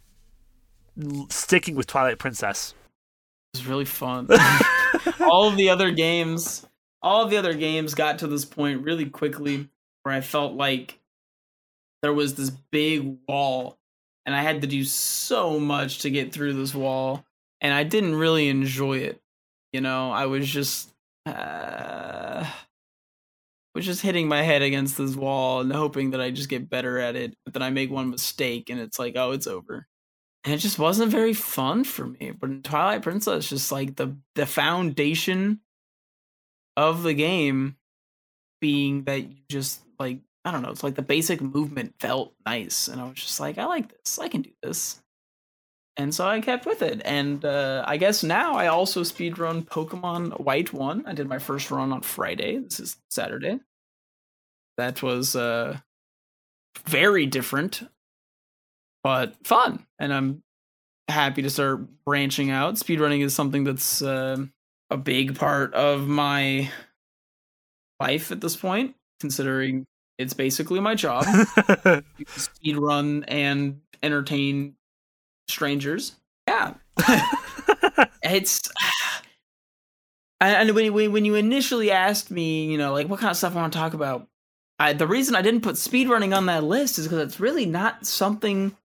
sticking 1.28 1.76
with 1.76 1.86
Twilight 1.86 2.18
Princess? 2.18 2.74
It 3.52 3.58
was 3.58 3.66
really 3.66 3.84
fun. 3.84 4.28
all 5.20 5.48
of 5.48 5.56
the 5.56 5.70
other 5.70 5.90
games, 5.90 6.66
all 7.02 7.24
of 7.24 7.30
the 7.30 7.36
other 7.36 7.54
games 7.54 7.94
got 7.94 8.18
to 8.20 8.26
this 8.26 8.44
point 8.44 8.82
really 8.82 9.06
quickly 9.06 9.68
where 10.02 10.14
I 10.14 10.20
felt 10.20 10.54
like 10.54 10.98
there 12.02 12.12
was 12.12 12.34
this 12.34 12.50
big 12.50 13.16
wall 13.26 13.78
and 14.26 14.34
I 14.34 14.42
had 14.42 14.60
to 14.60 14.66
do 14.66 14.84
so 14.84 15.58
much 15.58 16.00
to 16.00 16.10
get 16.10 16.32
through 16.32 16.54
this 16.54 16.74
wall 16.74 17.24
and 17.60 17.72
I 17.74 17.84
didn't 17.84 18.14
really 18.14 18.48
enjoy 18.48 18.98
it. 18.98 19.20
You 19.72 19.80
know, 19.80 20.10
I 20.12 20.26
was 20.26 20.48
just 20.48 20.90
uh 21.26 22.46
was 23.74 23.86
just 23.86 24.02
hitting 24.02 24.28
my 24.28 24.42
head 24.42 24.62
against 24.62 24.98
this 24.98 25.14
wall 25.14 25.60
and 25.60 25.72
hoping 25.72 26.10
that 26.10 26.20
I 26.20 26.30
just 26.30 26.48
get 26.48 26.68
better 26.68 26.98
at 26.98 27.16
it, 27.16 27.36
but 27.44 27.54
then 27.54 27.62
I 27.62 27.70
make 27.70 27.90
one 27.90 28.10
mistake 28.10 28.70
and 28.70 28.80
it's 28.80 28.98
like, 28.98 29.14
oh, 29.16 29.32
it's 29.32 29.46
over 29.46 29.86
and 30.48 30.54
it 30.54 30.60
just 30.60 30.78
wasn't 30.78 31.12
very 31.12 31.34
fun 31.34 31.84
for 31.84 32.06
me. 32.06 32.30
But 32.30 32.64
Twilight 32.64 33.02
Princess, 33.02 33.50
just 33.50 33.70
like 33.70 33.96
the 33.96 34.16
the 34.34 34.46
foundation 34.46 35.60
of 36.74 37.02
the 37.02 37.12
game 37.12 37.76
being 38.58 39.04
that 39.04 39.20
you 39.20 39.36
just 39.50 39.82
like 39.98 40.20
I 40.46 40.50
don't 40.50 40.62
know, 40.62 40.70
it's 40.70 40.82
like 40.82 40.94
the 40.94 41.02
basic 41.02 41.42
movement 41.42 41.96
felt 42.00 42.32
nice, 42.46 42.88
and 42.88 42.98
I 42.98 43.04
was 43.04 43.16
just 43.16 43.38
like, 43.40 43.58
I 43.58 43.66
like 43.66 43.90
this, 43.90 44.18
I 44.18 44.28
can 44.28 44.40
do 44.40 44.50
this, 44.62 45.02
and 45.98 46.14
so 46.14 46.26
I 46.26 46.40
kept 46.40 46.64
with 46.64 46.80
it. 46.80 47.02
And 47.04 47.44
uh, 47.44 47.84
I 47.86 47.98
guess 47.98 48.22
now 48.22 48.54
I 48.54 48.68
also 48.68 49.02
speedrun 49.02 49.66
Pokemon 49.66 50.40
White 50.40 50.72
One. 50.72 51.04
I 51.06 51.12
did 51.12 51.28
my 51.28 51.38
first 51.38 51.70
run 51.70 51.92
on 51.92 52.00
Friday. 52.00 52.56
This 52.56 52.80
is 52.80 52.96
Saturday. 53.10 53.60
That 54.78 55.02
was 55.02 55.36
uh, 55.36 55.76
very 56.86 57.26
different 57.26 57.82
but 59.02 59.34
fun 59.44 59.84
and 59.98 60.12
i'm 60.12 60.42
happy 61.08 61.42
to 61.42 61.50
start 61.50 61.80
branching 62.04 62.50
out 62.50 62.74
speedrunning 62.74 63.22
is 63.22 63.34
something 63.34 63.64
that's 63.64 64.02
uh, 64.02 64.36
a 64.90 64.96
big 64.96 65.38
part 65.38 65.72
of 65.74 66.06
my 66.06 66.70
life 68.00 68.30
at 68.30 68.40
this 68.40 68.56
point 68.56 68.94
considering 69.20 69.86
It's 70.18 70.34
basically 70.34 70.80
my 70.80 70.94
job. 70.94 71.24
you 72.18 72.24
can 72.24 72.38
speed 72.40 72.76
run 72.76 73.24
and 73.28 73.80
entertain 74.02 74.74
strangers. 75.48 76.16
Yeah. 76.48 76.74
it's 78.22 78.60
and 80.40 80.74
when 80.74 80.92
when 80.92 81.12
when 81.12 81.24
you 81.24 81.34
initially 81.36 81.90
asked 81.90 82.30
me, 82.30 82.66
you 82.66 82.78
know, 82.78 82.92
like 82.92 83.08
what 83.08 83.20
kind 83.20 83.30
of 83.30 83.36
stuff 83.36 83.54
I 83.54 83.60
want 83.60 83.72
to 83.72 83.78
talk 83.78 83.94
about, 83.94 84.26
I, 84.78 84.92
the 84.92 85.06
reason 85.06 85.36
I 85.36 85.42
didn't 85.42 85.62
put 85.62 85.76
speedrunning 85.76 86.36
on 86.36 86.46
that 86.46 86.64
list 86.64 86.98
is 86.98 87.06
because 87.06 87.20
it's 87.20 87.40
really 87.40 87.66
not 87.66 88.06
something 88.06 88.76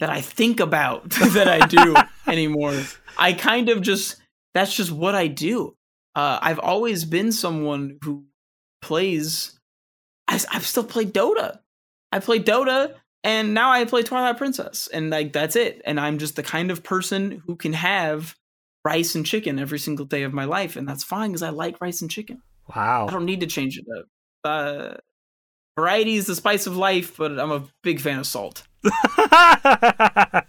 that 0.00 0.10
I 0.10 0.20
think 0.20 0.60
about 0.60 1.10
that 1.10 1.48
I 1.48 1.66
do 1.66 1.94
anymore. 2.26 2.80
I 3.16 3.32
kind 3.32 3.68
of 3.68 3.82
just 3.82 4.16
that's 4.54 4.74
just 4.74 4.92
what 4.92 5.14
I 5.14 5.26
do. 5.26 5.76
Uh, 6.14 6.38
I've 6.40 6.60
always 6.60 7.04
been 7.04 7.32
someone 7.32 7.98
who 8.02 8.24
plays. 8.82 9.58
I, 10.28 10.40
I've 10.52 10.66
still 10.66 10.84
played 10.84 11.12
Dota. 11.12 11.58
I 12.12 12.20
play 12.20 12.38
Dota, 12.38 12.94
and 13.24 13.52
now 13.54 13.72
I 13.72 13.84
play 13.84 14.02
Twilight 14.02 14.38
Princess, 14.38 14.88
and 14.92 15.10
like 15.10 15.32
that's 15.32 15.56
it. 15.56 15.82
And 15.84 15.98
I'm 15.98 16.18
just 16.18 16.36
the 16.36 16.42
kind 16.42 16.70
of 16.70 16.84
person 16.84 17.42
who 17.46 17.56
can 17.56 17.72
have 17.72 18.36
rice 18.84 19.14
and 19.14 19.26
chicken 19.26 19.58
every 19.58 19.78
single 19.78 20.06
day 20.06 20.22
of 20.22 20.32
my 20.32 20.44
life, 20.44 20.76
and 20.76 20.88
that's 20.88 21.02
fine 21.02 21.30
because 21.30 21.42
I 21.42 21.50
like 21.50 21.80
rice 21.80 22.00
and 22.00 22.10
chicken. 22.10 22.42
Wow. 22.74 23.06
I 23.08 23.10
don't 23.10 23.24
need 23.24 23.40
to 23.40 23.46
change 23.46 23.78
it 23.78 23.86
up. 23.98 24.06
Uh, 24.44 24.94
variety 25.76 26.14
is 26.14 26.26
the 26.26 26.34
spice 26.34 26.66
of 26.66 26.76
life, 26.76 27.16
but 27.16 27.38
I'm 27.38 27.50
a 27.50 27.64
big 27.82 28.00
fan 28.00 28.18
of 28.18 28.26
salt. 28.26 28.64
Uh, 28.84 30.40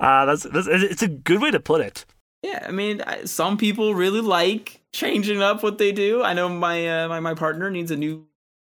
that's, 0.26 0.44
that's 0.44 0.66
it's 0.66 1.02
a 1.02 1.08
good 1.08 1.40
way 1.40 1.50
to 1.50 1.60
put 1.60 1.80
it. 1.80 2.04
Yeah, 2.42 2.64
I 2.66 2.70
mean, 2.70 3.02
some 3.26 3.58
people 3.58 3.94
really 3.94 4.20
like 4.20 4.80
changing 4.92 5.42
up 5.42 5.62
what 5.62 5.78
they 5.78 5.92
do. 5.92 6.22
I 6.22 6.32
know 6.32 6.48
my 6.48 7.04
uh, 7.04 7.08
my 7.08 7.20
my 7.20 7.34
partner 7.34 7.70
needs 7.70 7.90
a 7.90 7.96
new. 7.96 8.26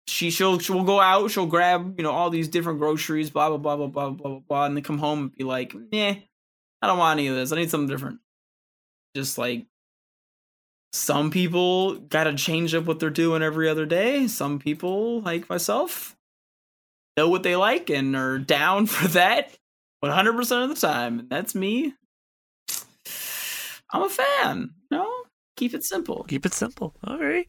She 0.06 0.30
she'll 0.30 0.58
she'll 0.58 0.84
go 0.84 1.00
out. 1.00 1.30
She'll 1.30 1.46
grab 1.46 1.94
you 1.96 2.02
know 2.02 2.10
all 2.10 2.30
these 2.30 2.48
different 2.48 2.80
groceries, 2.80 3.30
blah 3.30 3.48
blah 3.48 3.58
blah 3.58 3.76
blah 3.76 3.86
blah 3.86 4.10
blah 4.10 4.30
blah, 4.30 4.40
blah 4.40 4.64
and 4.66 4.76
then 4.76 4.82
come 4.82 4.98
home 4.98 5.20
and 5.20 5.34
be 5.36 5.44
like, 5.44 5.74
"Nah, 5.74 6.14
I 6.82 6.86
don't 6.86 6.98
want 6.98 7.18
any 7.18 7.28
of 7.28 7.36
this. 7.36 7.52
I 7.52 7.56
need 7.56 7.70
something 7.70 7.88
different." 7.88 8.18
Just 9.14 9.38
like 9.38 9.66
some 10.92 11.30
people 11.30 11.94
got 11.96 12.24
to 12.24 12.34
change 12.34 12.74
up 12.74 12.84
what 12.84 12.98
they're 12.98 13.10
doing 13.10 13.42
every 13.42 13.68
other 13.68 13.86
day. 13.86 14.26
Some 14.26 14.58
people, 14.58 15.20
like 15.20 15.48
myself, 15.48 16.16
know 17.16 17.28
what 17.28 17.42
they 17.42 17.56
like 17.56 17.90
and 17.90 18.14
are 18.16 18.38
down 18.38 18.86
for 18.86 19.08
that 19.08 19.56
100% 20.04 20.62
of 20.62 20.68
the 20.68 20.74
time. 20.74 21.20
And 21.20 21.30
that's 21.30 21.54
me. 21.54 21.94
I'm 23.92 24.02
a 24.02 24.08
fan. 24.08 24.70
No, 24.90 25.10
keep 25.56 25.74
it 25.74 25.84
simple. 25.84 26.24
Keep 26.24 26.46
it 26.46 26.54
simple. 26.54 26.94
All 27.04 27.18
right. 27.18 27.48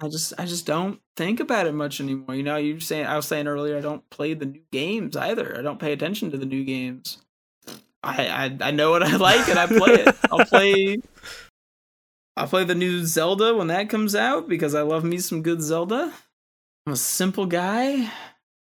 I 0.00 0.08
just 0.08 0.32
I 0.38 0.44
just 0.44 0.64
don't 0.64 1.00
think 1.16 1.40
about 1.40 1.66
it 1.66 1.74
much 1.74 2.00
anymore. 2.00 2.34
You 2.34 2.44
know, 2.44 2.56
you 2.56 2.78
saying 2.78 3.06
I 3.06 3.16
was 3.16 3.26
saying 3.26 3.48
earlier 3.48 3.76
I 3.76 3.80
don't 3.80 4.08
play 4.10 4.34
the 4.34 4.46
new 4.46 4.62
games 4.72 5.16
either. 5.16 5.56
I 5.58 5.62
don't 5.62 5.80
pay 5.80 5.92
attention 5.92 6.30
to 6.30 6.38
the 6.38 6.46
new 6.46 6.64
games. 6.64 7.18
I 8.02 8.28
I, 8.28 8.68
I 8.68 8.70
know 8.70 8.90
what 8.90 9.02
I 9.02 9.16
like 9.16 9.48
and 9.48 9.58
I 9.58 9.66
play 9.66 9.94
it. 9.94 10.16
I'll 10.30 10.44
play 10.44 10.98
I'll 12.36 12.46
play 12.46 12.62
the 12.62 12.76
new 12.76 13.04
Zelda 13.04 13.56
when 13.56 13.66
that 13.68 13.88
comes 13.88 14.14
out 14.14 14.48
because 14.48 14.74
I 14.74 14.82
love 14.82 15.02
me 15.02 15.18
some 15.18 15.42
good 15.42 15.60
Zelda. 15.60 16.12
I'm 16.86 16.92
a 16.92 16.96
simple 16.96 17.46
guy, 17.46 18.10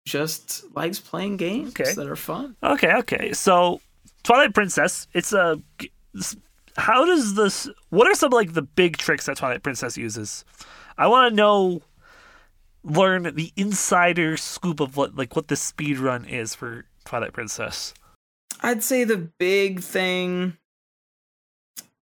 just 0.06 0.64
likes 0.74 0.98
playing 0.98 1.36
games 1.36 1.70
okay. 1.78 1.92
that 1.92 2.06
are 2.06 2.16
fun. 2.16 2.56
Okay, 2.62 2.94
okay. 2.94 3.32
So 3.32 3.80
Twilight 4.22 4.54
Princess, 4.54 5.06
it's 5.12 5.32
a 5.32 5.60
how 6.76 7.04
does 7.04 7.34
this 7.34 7.68
what 7.90 8.06
are 8.06 8.14
some 8.14 8.30
like 8.30 8.54
the 8.54 8.62
big 8.62 8.96
tricks 8.96 9.26
that 9.26 9.36
Twilight 9.36 9.62
Princess 9.62 9.98
uses? 9.98 10.44
I 10.96 11.08
want 11.08 11.30
to 11.30 11.36
know 11.36 11.82
learn 12.84 13.34
the 13.34 13.52
insider 13.56 14.36
scoop 14.36 14.80
of 14.80 14.96
what 14.96 15.16
like 15.16 15.36
what 15.36 15.48
the 15.48 15.56
speed 15.56 15.98
run 15.98 16.24
is 16.24 16.54
for 16.54 16.86
Twilight 17.04 17.32
Princess. 17.32 17.92
I'd 18.60 18.82
say 18.82 19.04
the 19.04 19.18
big 19.38 19.80
thing 19.80 20.56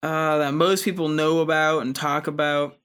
uh, 0.04 0.38
that 0.40 0.54
most 0.54 0.84
people 0.84 1.08
know 1.08 1.40
about 1.40 1.80
and 1.80 1.96
talk 1.96 2.28
about 2.28 2.78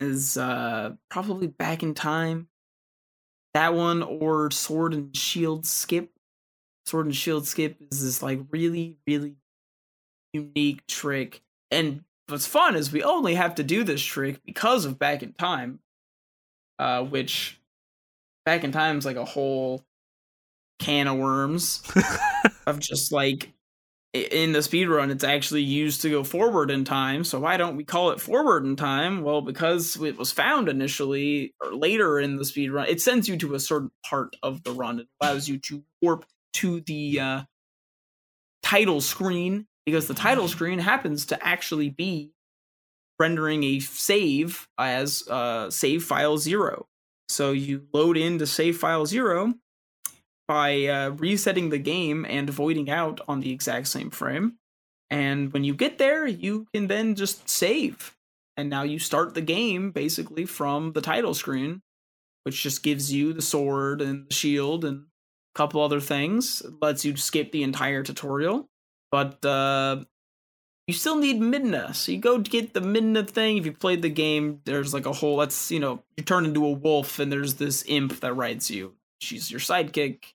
is 0.00 0.36
uh, 0.36 0.92
probably 1.10 1.48
Back 1.48 1.82
in 1.82 1.94
Time. 1.94 2.48
That 3.56 3.72
one 3.72 4.02
or 4.02 4.50
Sword 4.50 4.92
and 4.92 5.16
Shield 5.16 5.64
Skip. 5.64 6.10
Sword 6.84 7.06
and 7.06 7.16
Shield 7.16 7.46
Skip 7.46 7.78
is 7.90 8.04
this 8.04 8.22
like 8.22 8.40
really, 8.50 8.98
really 9.06 9.36
unique 10.34 10.86
trick. 10.86 11.40
And 11.70 12.04
what's 12.28 12.46
fun 12.46 12.76
is 12.76 12.92
we 12.92 13.02
only 13.02 13.34
have 13.34 13.54
to 13.54 13.62
do 13.64 13.82
this 13.82 14.02
trick 14.02 14.42
because 14.44 14.84
of 14.84 14.98
Back 14.98 15.22
in 15.22 15.32
Time, 15.32 15.78
uh, 16.78 17.04
which 17.04 17.58
Back 18.44 18.62
in 18.62 18.72
Time 18.72 18.98
is 18.98 19.06
like 19.06 19.16
a 19.16 19.24
whole 19.24 19.82
can 20.78 21.08
of 21.08 21.16
worms 21.16 21.82
of 22.66 22.78
just 22.78 23.10
like 23.10 23.54
in 24.24 24.52
the 24.52 24.62
speed 24.62 24.88
run 24.88 25.10
it's 25.10 25.24
actually 25.24 25.62
used 25.62 26.02
to 26.02 26.10
go 26.10 26.24
forward 26.24 26.70
in 26.70 26.84
time. 26.84 27.24
So 27.24 27.40
why 27.40 27.56
don't 27.56 27.76
we 27.76 27.84
call 27.84 28.10
it 28.10 28.20
forward 28.20 28.64
in 28.64 28.76
time? 28.76 29.22
Well 29.22 29.42
because 29.42 30.00
it 30.02 30.18
was 30.18 30.32
found 30.32 30.68
initially 30.68 31.54
or 31.62 31.74
later 31.74 32.18
in 32.18 32.36
the 32.36 32.44
speed 32.44 32.70
run 32.70 32.88
it 32.88 33.00
sends 33.00 33.28
you 33.28 33.36
to 33.38 33.54
a 33.54 33.60
certain 33.60 33.90
part 34.04 34.36
of 34.42 34.62
the 34.62 34.72
run. 34.72 35.00
It 35.00 35.08
allows 35.20 35.48
you 35.48 35.58
to 35.58 35.84
warp 36.02 36.26
to 36.54 36.80
the 36.80 37.20
uh, 37.20 37.42
title 38.62 39.00
screen 39.00 39.66
because 39.84 40.08
the 40.08 40.14
title 40.14 40.48
screen 40.48 40.78
happens 40.78 41.26
to 41.26 41.46
actually 41.46 41.90
be 41.90 42.32
rendering 43.18 43.62
a 43.64 43.80
save 43.80 44.68
as 44.78 45.26
uh, 45.28 45.70
save 45.70 46.04
file 46.04 46.38
zero. 46.38 46.86
So 47.28 47.52
you 47.52 47.86
load 47.92 48.16
into 48.16 48.46
save 48.46 48.78
file 48.78 49.06
zero 49.06 49.54
by 50.46 50.86
uh, 50.86 51.10
resetting 51.10 51.70
the 51.70 51.78
game 51.78 52.24
and 52.28 52.48
voiding 52.48 52.88
out 52.88 53.20
on 53.26 53.40
the 53.40 53.52
exact 53.52 53.88
same 53.88 54.10
frame. 54.10 54.58
And 55.10 55.52
when 55.52 55.64
you 55.64 55.74
get 55.74 55.98
there, 55.98 56.26
you 56.26 56.66
can 56.74 56.86
then 56.86 57.14
just 57.14 57.48
save. 57.48 58.16
And 58.56 58.70
now 58.70 58.82
you 58.82 58.98
start 58.98 59.34
the 59.34 59.40
game 59.40 59.90
basically 59.90 60.46
from 60.46 60.92
the 60.92 61.00
title 61.00 61.34
screen, 61.34 61.82
which 62.44 62.62
just 62.62 62.82
gives 62.82 63.12
you 63.12 63.32
the 63.32 63.42
sword 63.42 64.00
and 64.00 64.28
the 64.28 64.34
shield 64.34 64.84
and 64.84 65.04
a 65.54 65.58
couple 65.58 65.80
other 65.80 66.00
things. 66.00 66.62
It 66.62 66.74
lets 66.80 67.04
you 67.04 67.16
skip 67.16 67.52
the 67.52 67.62
entire 67.62 68.02
tutorial. 68.02 68.68
But 69.12 69.44
uh, 69.44 70.04
you 70.86 70.94
still 70.94 71.16
need 71.16 71.40
Midna. 71.40 71.94
So 71.94 72.12
you 72.12 72.18
go 72.18 72.38
get 72.38 72.72
the 72.72 72.80
Midna 72.80 73.28
thing. 73.28 73.58
If 73.58 73.66
you 73.66 73.72
played 73.72 74.02
the 74.02 74.08
game, 74.08 74.60
there's 74.64 74.94
like 74.94 75.06
a 75.06 75.12
whole 75.12 75.36
that's 75.36 75.70
you 75.70 75.80
know, 75.80 76.02
you 76.16 76.24
turn 76.24 76.46
into 76.46 76.64
a 76.64 76.70
wolf 76.70 77.18
and 77.18 77.30
there's 77.30 77.54
this 77.54 77.84
imp 77.86 78.20
that 78.20 78.34
rides 78.34 78.70
you. 78.70 78.94
She's 79.20 79.50
your 79.50 79.60
sidekick 79.60 80.34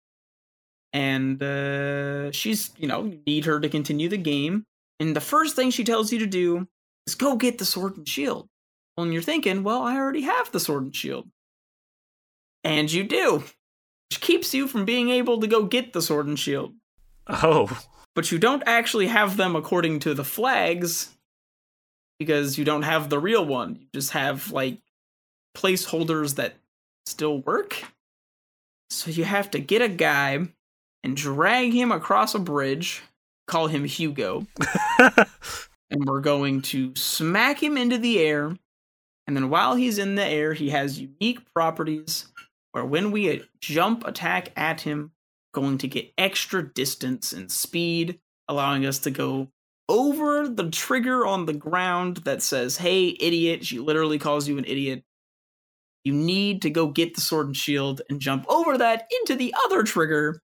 and 0.93 1.41
uh, 1.41 2.31
she's 2.31 2.71
you 2.77 2.87
know 2.87 3.11
need 3.25 3.45
her 3.45 3.59
to 3.59 3.69
continue 3.69 4.09
the 4.09 4.17
game 4.17 4.65
and 4.99 5.15
the 5.15 5.21
first 5.21 5.55
thing 5.55 5.71
she 5.71 5.83
tells 5.83 6.11
you 6.11 6.19
to 6.19 6.27
do 6.27 6.67
is 7.07 7.15
go 7.15 7.35
get 7.35 7.57
the 7.57 7.65
sword 7.65 7.97
and 7.97 8.07
shield. 8.07 8.47
Well, 8.95 9.05
and 9.05 9.13
you're 9.13 9.23
thinking 9.23 9.63
well 9.63 9.81
i 9.81 9.95
already 9.95 10.21
have 10.21 10.51
the 10.51 10.59
sword 10.59 10.83
and 10.83 10.95
shield. 10.95 11.27
And 12.63 12.91
you 12.91 13.03
do 13.03 13.43
which 14.11 14.19
keeps 14.19 14.53
you 14.53 14.67
from 14.67 14.83
being 14.83 15.09
able 15.09 15.39
to 15.39 15.47
go 15.47 15.63
get 15.63 15.93
the 15.93 16.01
sword 16.01 16.27
and 16.27 16.37
shield. 16.37 16.73
Oh. 17.27 17.81
But 18.13 18.29
you 18.29 18.37
don't 18.37 18.61
actually 18.65 19.07
have 19.07 19.37
them 19.37 19.55
according 19.55 19.99
to 19.99 20.13
the 20.13 20.25
flags 20.25 21.15
because 22.19 22.57
you 22.57 22.65
don't 22.65 22.81
have 22.81 23.09
the 23.09 23.19
real 23.19 23.45
one. 23.45 23.77
You 23.79 23.87
just 23.93 24.11
have 24.11 24.51
like 24.51 24.79
placeholders 25.55 26.35
that 26.35 26.55
still 27.05 27.39
work. 27.39 27.81
So 28.89 29.11
you 29.11 29.23
have 29.23 29.49
to 29.51 29.59
get 29.59 29.81
a 29.81 29.87
guy 29.87 30.49
and 31.03 31.17
drag 31.17 31.73
him 31.73 31.91
across 31.91 32.35
a 32.35 32.39
bridge, 32.39 33.01
call 33.47 33.67
him 33.67 33.85
Hugo. 33.85 34.45
and 34.99 36.05
we're 36.05 36.21
going 36.21 36.61
to 36.63 36.93
smack 36.95 37.61
him 37.61 37.77
into 37.77 37.97
the 37.97 38.19
air. 38.19 38.55
And 39.27 39.35
then 39.35 39.49
while 39.49 39.75
he's 39.75 39.97
in 39.97 40.15
the 40.15 40.25
air, 40.25 40.53
he 40.53 40.69
has 40.69 40.99
unique 40.99 41.39
properties 41.53 42.31
where 42.71 42.85
when 42.85 43.11
we 43.11 43.39
uh, 43.39 43.43
jump 43.59 44.05
attack 44.05 44.51
at 44.55 44.81
him, 44.81 45.11
going 45.53 45.77
to 45.79 45.87
get 45.87 46.13
extra 46.17 46.63
distance 46.73 47.33
and 47.33 47.51
speed, 47.51 48.19
allowing 48.47 48.85
us 48.85 48.99
to 48.99 49.11
go 49.11 49.49
over 49.89 50.47
the 50.47 50.69
trigger 50.69 51.25
on 51.25 51.45
the 51.45 51.53
ground 51.53 52.17
that 52.17 52.41
says, 52.41 52.77
Hey, 52.77 53.17
idiot. 53.19 53.65
She 53.65 53.79
literally 53.79 54.17
calls 54.17 54.47
you 54.47 54.57
an 54.57 54.65
idiot. 54.65 55.03
You 56.03 56.13
need 56.13 56.61
to 56.63 56.69
go 56.69 56.87
get 56.87 57.15
the 57.15 57.21
sword 57.21 57.47
and 57.47 57.57
shield 57.57 58.01
and 58.09 58.19
jump 58.19 58.45
over 58.49 58.77
that 58.77 59.09
into 59.19 59.35
the 59.35 59.53
other 59.65 59.83
trigger 59.83 60.41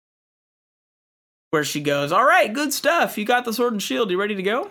where 1.52 1.64
she 1.64 1.80
goes, 1.80 2.10
"All 2.10 2.24
right, 2.24 2.52
good 2.52 2.72
stuff. 2.72 3.16
You 3.16 3.24
got 3.24 3.44
the 3.44 3.52
sword 3.52 3.72
and 3.74 3.82
shield. 3.82 4.10
You 4.10 4.18
ready 4.18 4.34
to 4.34 4.42
go?" 4.42 4.70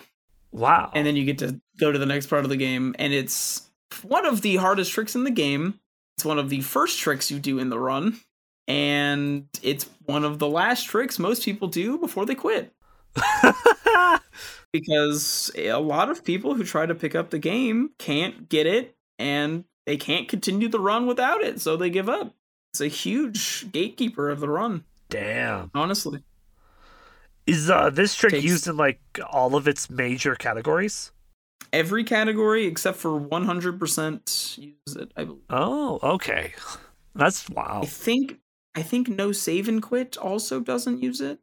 Wow. 0.52 0.92
And 0.94 1.08
then 1.08 1.16
you 1.16 1.24
get 1.24 1.38
to 1.38 1.62
go 1.80 1.92
to 1.92 2.00
the 2.00 2.06
next 2.06 2.28
part 2.28 2.44
of 2.44 2.50
the 2.50 2.58
game, 2.58 2.96
and 3.00 3.14
it's 3.14 3.70
one 4.04 4.26
of 4.26 4.42
the 4.42 4.58
hardest 4.58 4.92
tricks 4.92 5.16
in 5.16 5.24
the 5.24 5.32
game. 5.32 5.80
It's 6.18 6.26
one 6.26 6.40
of 6.40 6.50
the 6.50 6.62
first 6.62 7.00
tricks 7.00 7.32
you 7.32 7.40
do 7.40 7.60
in 7.60 7.70
the 7.70 7.80
run, 7.80 8.20
and 8.68 9.48
it's 9.62 9.90
one 10.06 10.26
of 10.26 10.40
the 10.40 10.50
last 10.50 10.88
tricks 10.88 11.20
most 11.20 11.46
people 11.46 11.68
do 11.68 11.98
before 11.98 12.26
they 12.26 12.36
quit. 12.36 12.74
because 14.74 15.52
a 15.56 15.74
lot 15.74 16.10
of 16.10 16.24
people 16.24 16.56
who 16.56 16.64
try 16.64 16.86
to 16.86 16.96
pick 16.96 17.16
up 17.16 17.30
the 17.30 17.40
game 17.40 17.92
can't 17.98 18.50
get 18.50 18.66
it 18.66 18.96
and 19.20 19.66
they 19.86 19.98
can't 19.98 20.30
continue 20.30 20.68
the 20.68 20.80
run 20.80 21.06
without 21.08 21.42
it, 21.42 21.60
so 21.62 21.76
they 21.76 21.90
give 21.90 22.10
up. 22.10 22.34
it's 22.74 22.82
a 22.82 22.88
huge 22.88 23.72
gatekeeper 23.72 24.30
of 24.30 24.40
the 24.40 24.50
run. 24.50 24.84
Damn. 25.10 25.72
Honestly, 25.74 26.24
Is 27.48 27.70
uh, 27.70 27.90
this 27.90 28.16
trick 28.16 28.34
Takes- 28.34 28.46
used 28.46 28.68
in 28.68 28.78
like 28.78 29.00
all 29.30 29.56
of 29.56 29.68
its 29.68 29.90
major 29.90 30.36
categories? 30.36 31.12
every 31.74 32.04
category 32.04 32.66
except 32.66 32.98
for 32.98 33.18
100% 33.18 34.58
use 34.58 34.96
it. 34.96 35.12
I 35.16 35.24
believe. 35.24 35.42
Oh, 35.50 36.00
okay. 36.04 36.54
That's 37.16 37.50
wow. 37.50 37.82
I 37.84 37.86
think 37.86 38.40
I 38.76 38.82
think 38.82 39.08
no 39.08 39.32
save 39.32 39.68
and 39.70 39.82
quit 39.82 40.18
also 40.18 40.60
doesn't 40.60 41.02
use 41.02 41.22
it, 41.22 41.40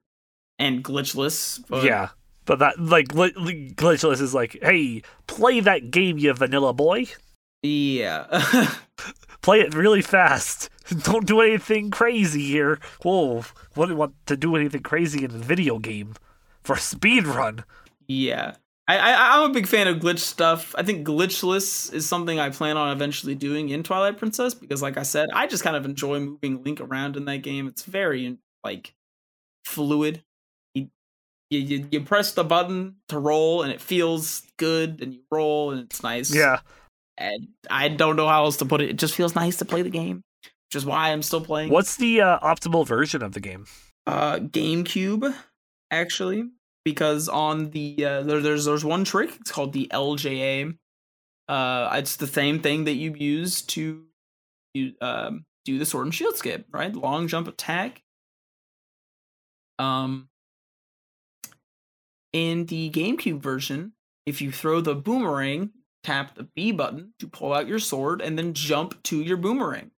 and 0.58 0.82
glitchless. 0.82 1.62
But 1.68 1.84
yeah, 1.84 2.08
but 2.46 2.58
that 2.58 2.78
like 2.80 3.08
gl- 3.08 3.34
gl- 3.34 3.74
glitchless 3.74 4.20
is 4.20 4.34
like, 4.34 4.58
hey, 4.62 5.02
play 5.26 5.60
that 5.60 5.90
game, 5.90 6.18
you 6.18 6.32
vanilla 6.32 6.72
boy. 6.72 7.06
Yeah. 7.62 8.26
Play 9.42 9.60
it 9.60 9.74
really 9.74 10.02
fast. 10.02 10.70
Don't 11.02 11.26
do 11.26 11.40
anything 11.40 11.90
crazy 11.90 12.42
here. 12.42 12.78
Whoa, 13.02 13.44
wouldn't 13.76 13.98
want 13.98 14.14
to 14.26 14.36
do 14.36 14.56
anything 14.56 14.82
crazy 14.82 15.24
in 15.24 15.30
a 15.30 15.38
video 15.38 15.78
game 15.78 16.14
for 16.62 16.74
a 16.74 16.80
speed 16.80 17.26
run? 17.26 17.64
Yeah. 18.06 18.54
I, 18.88 18.96
I 18.96 19.36
I'm 19.36 19.50
a 19.50 19.52
big 19.52 19.66
fan 19.66 19.86
of 19.86 19.98
glitch 19.98 20.20
stuff. 20.20 20.74
I 20.76 20.82
think 20.82 21.06
glitchless 21.06 21.92
is 21.92 22.08
something 22.08 22.40
I 22.40 22.48
plan 22.48 22.78
on 22.78 22.90
eventually 22.90 23.34
doing 23.34 23.68
in 23.68 23.82
Twilight 23.82 24.16
Princess 24.16 24.54
because, 24.54 24.80
like 24.80 24.96
I 24.96 25.02
said, 25.02 25.28
I 25.34 25.46
just 25.46 25.62
kind 25.62 25.76
of 25.76 25.84
enjoy 25.84 26.18
moving 26.20 26.62
Link 26.64 26.80
around 26.80 27.16
in 27.16 27.26
that 27.26 27.42
game. 27.42 27.68
It's 27.68 27.84
very 27.84 28.38
like 28.64 28.94
fluid. 29.66 30.22
You 30.74 30.88
you, 31.50 31.86
you 31.90 32.00
press 32.00 32.32
the 32.32 32.44
button 32.44 32.96
to 33.08 33.18
roll 33.18 33.62
and 33.62 33.70
it 33.70 33.80
feels 33.82 34.42
good, 34.56 35.02
and 35.02 35.12
you 35.12 35.20
roll 35.30 35.70
and 35.70 35.80
it's 35.80 36.02
nice. 36.02 36.34
Yeah. 36.34 36.60
And 37.18 37.48
I 37.68 37.88
don't 37.88 38.16
know 38.16 38.28
how 38.28 38.44
else 38.44 38.58
to 38.58 38.64
put 38.64 38.80
it. 38.80 38.90
It 38.90 38.96
just 38.96 39.14
feels 39.14 39.34
nice 39.34 39.56
to 39.56 39.64
play 39.64 39.82
the 39.82 39.90
game, 39.90 40.22
which 40.44 40.76
is 40.76 40.86
why 40.86 41.10
I'm 41.10 41.22
still 41.22 41.40
playing. 41.40 41.70
What's 41.70 41.96
the 41.96 42.20
uh, 42.20 42.38
optimal 42.40 42.86
version 42.86 43.22
of 43.22 43.32
the 43.32 43.40
game? 43.40 43.66
uh 44.08 44.38
GameCube 44.38 45.34
actually 45.90 46.48
because 46.82 47.28
on 47.28 47.70
the 47.70 48.02
uh, 48.02 48.22
there, 48.22 48.40
there's 48.40 48.64
there's 48.64 48.84
one 48.84 49.04
trick 49.04 49.36
it's 49.38 49.52
called 49.52 49.74
the 49.74 49.86
LJA 49.92 50.76
uh 51.48 51.90
it's 51.92 52.16
the 52.16 52.26
same 52.26 52.60
thing 52.60 52.84
that 52.84 52.94
you 52.94 53.14
use 53.14 53.60
to 53.62 54.04
you 54.72 54.94
um 55.02 55.44
do 55.66 55.78
the 55.78 55.84
sword 55.84 56.06
and 56.06 56.14
shield 56.14 56.36
skip 56.36 56.66
right 56.72 56.94
long 56.94 57.28
jump 57.28 57.48
attack 57.48 58.02
um 59.78 60.30
in 62.32 62.64
the 62.66 62.88
GameCube 62.90 63.42
version 63.42 63.92
if 64.24 64.40
you 64.40 64.50
throw 64.50 64.80
the 64.80 64.94
boomerang 64.94 65.70
tap 66.02 66.34
the 66.34 66.44
B 66.44 66.72
button 66.72 67.12
to 67.18 67.28
pull 67.28 67.52
out 67.52 67.68
your 67.68 67.78
sword 67.78 68.20
and 68.20 68.38
then 68.38 68.54
jump 68.54 69.02
to 69.04 69.20
your 69.20 69.36
boomerang 69.36 69.90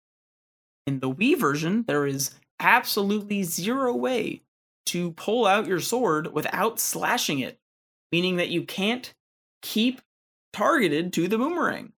in 0.89 0.99
the 0.99 1.11
Wii 1.11 1.37
version 1.37 1.85
there 1.87 2.07
is 2.07 2.31
absolutely 2.59 3.43
zero 3.43 3.95
way 3.95 4.41
to 4.87 5.11
pull 5.11 5.45
out 5.45 5.67
your 5.67 5.79
sword 5.79 6.33
without 6.33 6.79
slashing 6.79 7.39
it, 7.39 7.59
meaning 8.11 8.37
that 8.37 8.49
you 8.49 8.63
can't 8.63 9.13
keep 9.61 10.01
targeted 10.51 11.13
to 11.13 11.27
the 11.27 11.37
boomerang. 11.37 11.93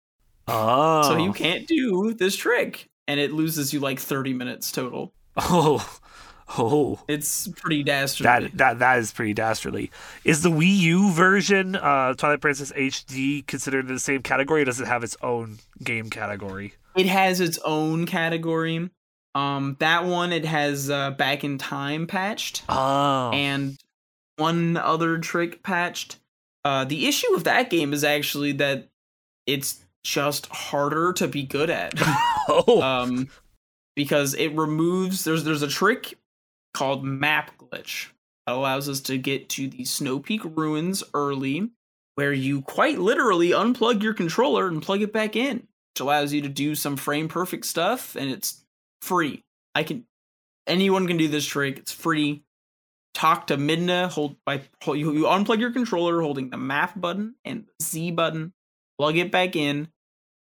Oh, 0.47 1.03
So 1.03 1.17
you 1.17 1.29
oh. 1.29 1.33
can't 1.33 1.67
do 1.67 2.15
this 2.15 2.35
trick, 2.35 2.89
and 3.07 3.19
it 3.19 3.31
loses 3.31 3.71
you 3.71 3.79
like 3.79 3.99
30 3.99 4.33
minutes 4.33 4.71
total. 4.71 5.13
Oh, 5.41 5.87
oh, 6.57 6.99
It's 7.07 7.47
pretty 7.47 7.83
dastardly. 7.83 8.47
that 8.47 8.57
that 8.57 8.79
that 8.79 8.99
is 8.99 9.11
pretty 9.11 9.33
dastardly. 9.33 9.91
Is 10.23 10.41
the 10.41 10.49
Wii 10.49 10.77
U 10.77 11.11
version, 11.11 11.75
uh, 11.75 12.13
Twilight 12.15 12.41
Princess 12.41 12.71
HD, 12.71 13.45
considered 13.47 13.87
in 13.87 13.93
the 13.93 13.99
same 13.99 14.21
category? 14.23 14.61
Or 14.63 14.65
does 14.65 14.79
it 14.79 14.87
have 14.87 15.03
its 15.03 15.15
own 15.21 15.59
game 15.83 16.09
category? 16.09 16.73
it 16.95 17.05
has 17.05 17.39
its 17.39 17.59
own 17.63 18.05
category. 18.05 18.89
Um, 19.35 19.77
that 19.79 20.05
one 20.05 20.33
it 20.33 20.43
has 20.43 20.89
uh, 20.89 21.11
back 21.11 21.43
in 21.43 21.57
time 21.57 22.07
patched. 22.07 22.63
Oh, 22.67 23.31
and 23.31 23.77
one 24.37 24.75
other 24.75 25.17
trick 25.19 25.61
patched. 25.63 26.17
Uh, 26.65 26.83
the 26.83 27.07
issue 27.07 27.31
with 27.31 27.43
that 27.45 27.69
game 27.69 27.93
is 27.93 28.03
actually 28.03 28.53
that 28.53 28.89
it's 29.45 29.85
just 30.03 30.47
harder 30.47 31.13
to 31.13 31.27
be 31.27 31.43
good 31.43 31.69
at. 31.69 31.93
oh, 32.49 32.81
um, 32.81 33.29
because 33.95 34.33
it 34.33 34.49
removes 34.55 35.23
there's 35.23 35.43
there's 35.43 35.61
a 35.61 35.67
trick 35.67 36.15
called 36.73 37.03
map 37.03 37.57
glitch 37.57 38.07
that 38.45 38.55
allows 38.55 38.89
us 38.89 39.01
to 39.01 39.17
get 39.17 39.49
to 39.49 39.67
the 39.67 39.85
Snow 39.85 40.19
Peak 40.19 40.41
ruins 40.43 41.03
early, 41.13 41.69
where 42.15 42.33
you 42.33 42.61
quite 42.61 42.99
literally 42.99 43.49
unplug 43.49 44.01
your 44.01 44.13
controller 44.13 44.67
and 44.67 44.81
plug 44.81 45.01
it 45.01 45.13
back 45.13 45.35
in, 45.35 45.57
which 45.57 46.01
allows 46.01 46.33
you 46.33 46.41
to 46.41 46.49
do 46.49 46.75
some 46.75 46.97
frame 46.97 47.27
perfect 47.27 47.65
stuff, 47.65 48.15
and 48.15 48.29
it's 48.29 48.63
free. 49.01 49.43
I 49.75 49.83
can 49.83 50.05
anyone 50.67 51.07
can 51.07 51.17
do 51.17 51.27
this 51.27 51.45
trick. 51.45 51.77
It's 51.77 51.91
free. 51.91 52.43
Talk 53.13 53.47
to 53.47 53.57
Midna. 53.57 54.09
Hold 54.09 54.35
by 54.45 54.61
you, 54.87 55.13
you 55.13 55.23
unplug 55.23 55.59
your 55.59 55.71
controller 55.71 56.21
holding 56.21 56.49
the 56.49 56.57
map 56.57 56.99
button 56.99 57.35
and 57.43 57.65
the 57.65 57.83
Z 57.83 58.11
button. 58.11 58.53
Plug 58.97 59.17
it 59.17 59.31
back 59.31 59.55
in. 59.55 59.89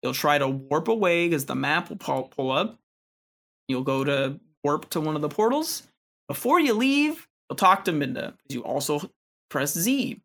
You'll 0.04 0.14
try 0.14 0.38
to 0.38 0.48
warp 0.48 0.88
away 0.88 1.28
because 1.28 1.46
the 1.46 1.56
map 1.56 1.90
will 1.90 1.98
pull, 1.98 2.24
pull 2.24 2.52
up. 2.52 2.78
You'll 3.68 3.84
go 3.84 4.04
to 4.04 4.40
warp 4.64 4.90
to 4.92 5.02
one 5.02 5.16
of 5.16 5.22
the 5.22 5.30
portals. 5.30 5.84
Before 6.28 6.60
you 6.60 6.74
leave, 6.74 7.28
you'll 7.50 7.58
talk 7.58 7.86
to 7.86 7.92
Midna. 7.92 8.34
You 8.50 8.64
also 8.64 9.12
press 9.50 9.74
Z, 9.74 10.22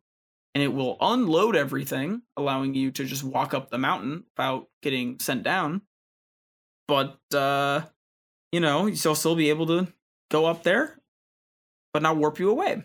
and 0.53 0.63
it 0.63 0.73
will 0.73 0.97
unload 0.99 1.55
everything, 1.55 2.23
allowing 2.37 2.73
you 2.73 2.91
to 2.91 3.05
just 3.05 3.23
walk 3.23 3.53
up 3.53 3.69
the 3.69 3.77
mountain 3.77 4.25
without 4.35 4.67
getting 4.81 5.19
sent 5.19 5.43
down. 5.43 5.81
But 6.87 7.17
uh, 7.33 7.81
you 8.51 8.59
know, 8.59 8.85
you'll 8.87 9.15
still 9.15 9.35
be 9.35 9.49
able 9.49 9.67
to 9.67 9.87
go 10.29 10.45
up 10.45 10.63
there, 10.63 10.99
but 11.93 12.01
not 12.01 12.17
warp 12.17 12.39
you 12.39 12.49
away. 12.49 12.83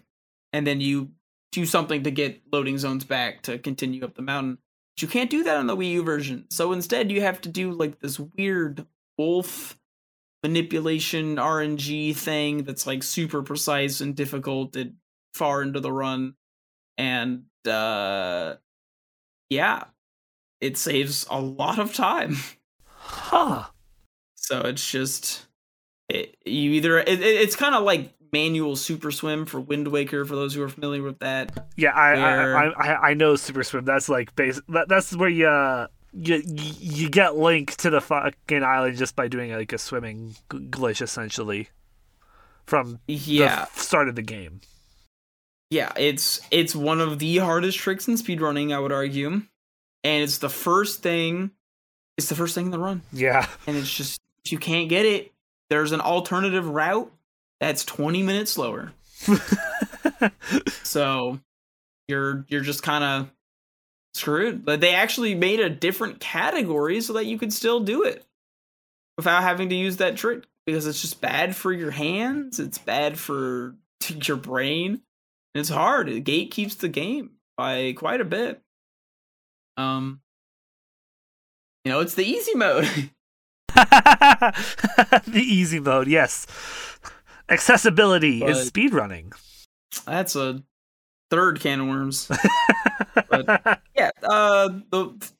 And 0.52 0.66
then 0.66 0.80
you 0.80 1.10
do 1.52 1.66
something 1.66 2.04
to 2.04 2.10
get 2.10 2.42
loading 2.52 2.78
zones 2.78 3.04
back 3.04 3.42
to 3.42 3.58
continue 3.58 4.04
up 4.04 4.14
the 4.14 4.22
mountain. 4.22 4.58
But 4.96 5.02
you 5.02 5.08
can't 5.08 5.30
do 5.30 5.44
that 5.44 5.56
on 5.56 5.66
the 5.66 5.76
Wii 5.76 5.92
U 5.92 6.02
version. 6.02 6.46
So 6.50 6.72
instead, 6.72 7.10
you 7.10 7.20
have 7.20 7.40
to 7.42 7.48
do 7.48 7.72
like 7.72 8.00
this 8.00 8.18
weird 8.18 8.86
wolf 9.16 9.77
manipulation 10.42 11.36
RNG 11.36 12.14
thing 12.16 12.64
that's 12.64 12.86
like 12.86 13.02
super 13.02 13.42
precise 13.42 14.00
and 14.00 14.14
difficult 14.14 14.76
and 14.76 14.94
far 15.34 15.62
into 15.62 15.80
the 15.80 15.92
run. 15.92 16.34
And 16.96 17.44
uh 17.66 18.56
yeah, 19.50 19.84
it 20.60 20.76
saves 20.76 21.26
a 21.30 21.40
lot 21.40 21.78
of 21.78 21.94
time. 21.94 22.36
huh. 22.96 23.64
So 24.36 24.60
it's 24.62 24.88
just 24.90 25.46
it, 26.08 26.36
you 26.44 26.72
either 26.72 26.98
it, 26.98 27.08
it- 27.08 27.20
it's 27.22 27.56
kind 27.56 27.74
of 27.74 27.82
like 27.84 28.14
manual 28.32 28.76
super 28.76 29.10
swim 29.10 29.46
for 29.46 29.58
Wind 29.60 29.88
Waker 29.88 30.24
for 30.24 30.36
those 30.36 30.54
who 30.54 30.62
are 30.62 30.68
familiar 30.68 31.02
with 31.02 31.18
that. 31.20 31.68
Yeah, 31.76 31.90
I, 31.92 32.12
Where- 32.14 32.56
I, 32.56 32.66
I 32.68 33.08
I 33.10 33.14
know 33.14 33.36
Super 33.36 33.62
Swim. 33.64 33.84
That's 33.86 34.08
like 34.08 34.34
base. 34.36 34.60
That, 34.68 34.88
that's 34.88 35.14
where 35.16 35.28
you, 35.30 35.46
uh, 35.46 35.86
you 36.20 36.42
you 36.46 37.08
get 37.08 37.36
Link 37.36 37.76
to 37.76 37.90
the 37.90 38.00
fucking 38.00 38.62
island 38.62 38.96
just 38.96 39.14
by 39.16 39.28
doing 39.28 39.52
like 39.52 39.72
a 39.72 39.78
swimming 39.78 40.34
glitch, 40.50 41.00
essentially, 41.00 41.68
from 42.66 42.98
Yeah, 43.06 43.66
the 43.74 43.80
start 43.80 44.08
of 44.08 44.16
the 44.16 44.22
game. 44.22 44.60
yeah, 45.70 45.92
it's 45.96 46.40
it's 46.50 46.74
one 46.74 47.00
of 47.00 47.18
the 47.18 47.38
hardest 47.38 47.78
tricks 47.78 48.08
in 48.08 48.14
speedrunning, 48.14 48.74
I 48.74 48.78
would 48.78 48.92
argue. 48.92 49.42
And 50.04 50.22
it's 50.22 50.38
the 50.38 50.48
first 50.48 51.02
thing 51.02 51.50
it's 52.16 52.28
the 52.28 52.34
first 52.34 52.54
thing 52.54 52.66
in 52.66 52.70
the 52.72 52.78
run. 52.78 53.02
Yeah. 53.12 53.46
And 53.66 53.76
it's 53.76 53.92
just 53.92 54.20
if 54.44 54.50
you 54.52 54.58
can't 54.58 54.88
get 54.88 55.06
it, 55.06 55.32
there's 55.70 55.92
an 55.92 56.00
alternative 56.00 56.68
route 56.68 57.12
that's 57.60 57.84
20 57.84 58.22
minutes 58.22 58.52
slower. 58.52 58.92
So 60.82 61.38
you're 62.08 62.44
you're 62.48 62.62
just 62.62 62.82
kind 62.82 63.04
of 63.04 63.30
screwed. 64.18 64.64
But 64.64 64.80
they 64.80 64.94
actually 64.94 65.34
made 65.34 65.60
a 65.60 65.70
different 65.70 66.20
category 66.20 67.00
so 67.00 67.14
that 67.14 67.26
you 67.26 67.38
could 67.38 67.52
still 67.52 67.80
do 67.80 68.02
it 68.04 68.24
without 69.16 69.42
having 69.42 69.68
to 69.70 69.74
use 69.74 69.96
that 69.98 70.16
trick 70.16 70.44
because 70.66 70.86
it's 70.86 71.00
just 71.00 71.20
bad 71.20 71.56
for 71.56 71.72
your 71.72 71.90
hands. 71.90 72.58
It's 72.60 72.78
bad 72.78 73.18
for 73.18 73.74
your 74.08 74.36
brain. 74.36 75.00
It's 75.54 75.68
hard. 75.70 76.08
The 76.08 76.20
gate 76.20 76.50
keeps 76.50 76.74
the 76.76 76.88
game 76.88 77.30
by 77.56 77.94
quite 77.96 78.20
a 78.20 78.24
bit. 78.24 78.60
Um, 79.76 80.20
you 81.84 81.92
know, 81.92 82.00
it's 82.00 82.14
the 82.14 82.24
easy 82.24 82.54
mode. 82.54 82.84
the 83.74 84.52
easy 85.34 85.80
mode, 85.80 86.08
yes. 86.08 86.46
Accessibility 87.48 88.42
is 88.44 88.70
But- 88.70 88.72
speedrunning. 88.74 89.32
That's 90.04 90.36
a 90.36 90.62
third 91.30 91.60
can 91.60 91.80
of 91.80 91.88
worms. 91.88 92.30
yeah, 93.94 94.10
uh, 94.22 94.68
the 94.90 95.30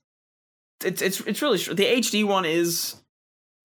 it's 0.84 1.02
it's 1.02 1.20
it's 1.20 1.42
really 1.42 1.58
the 1.58 1.84
HD 1.84 2.24
one 2.24 2.44
is 2.44 2.96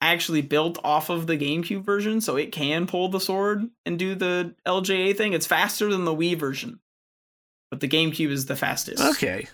actually 0.01 0.41
built 0.41 0.77
off 0.83 1.09
of 1.09 1.27
the 1.27 1.37
GameCube 1.37 1.83
version, 1.83 2.21
so 2.21 2.35
it 2.35 2.51
can 2.51 2.87
pull 2.87 3.09
the 3.09 3.19
sword 3.19 3.69
and 3.85 3.97
do 3.97 4.15
the 4.15 4.53
LJA 4.67 5.15
thing. 5.15 5.33
It's 5.33 5.47
faster 5.47 5.89
than 5.91 6.05
the 6.05 6.15
Wii 6.15 6.37
version, 6.37 6.79
but 7.69 7.79
the 7.79 7.87
GameCube 7.87 8.29
is 8.29 8.45
the 8.45 8.55
fastest. 8.55 9.01
okay. 9.01 9.47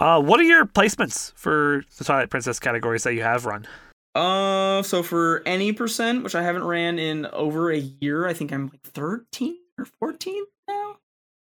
Uh, 0.00 0.20
what 0.22 0.38
are 0.38 0.44
your 0.44 0.64
placements 0.64 1.32
for 1.34 1.82
the 1.96 2.04
Twilight 2.04 2.30
Princess 2.30 2.60
categories 2.60 3.02
that 3.02 3.14
you 3.14 3.22
have 3.22 3.46
run? 3.46 3.66
Uh, 4.14 4.82
so 4.82 5.02
for 5.02 5.42
any 5.44 5.72
percent, 5.72 6.22
which 6.22 6.34
I 6.34 6.42
haven't 6.42 6.64
ran 6.64 6.98
in 6.98 7.26
over 7.26 7.70
a 7.70 7.78
year, 7.78 8.26
I 8.26 8.32
think 8.32 8.52
I'm 8.52 8.68
like 8.68 8.82
13 8.82 9.56
or 9.76 9.84
14 9.84 10.44
now. 10.68 10.96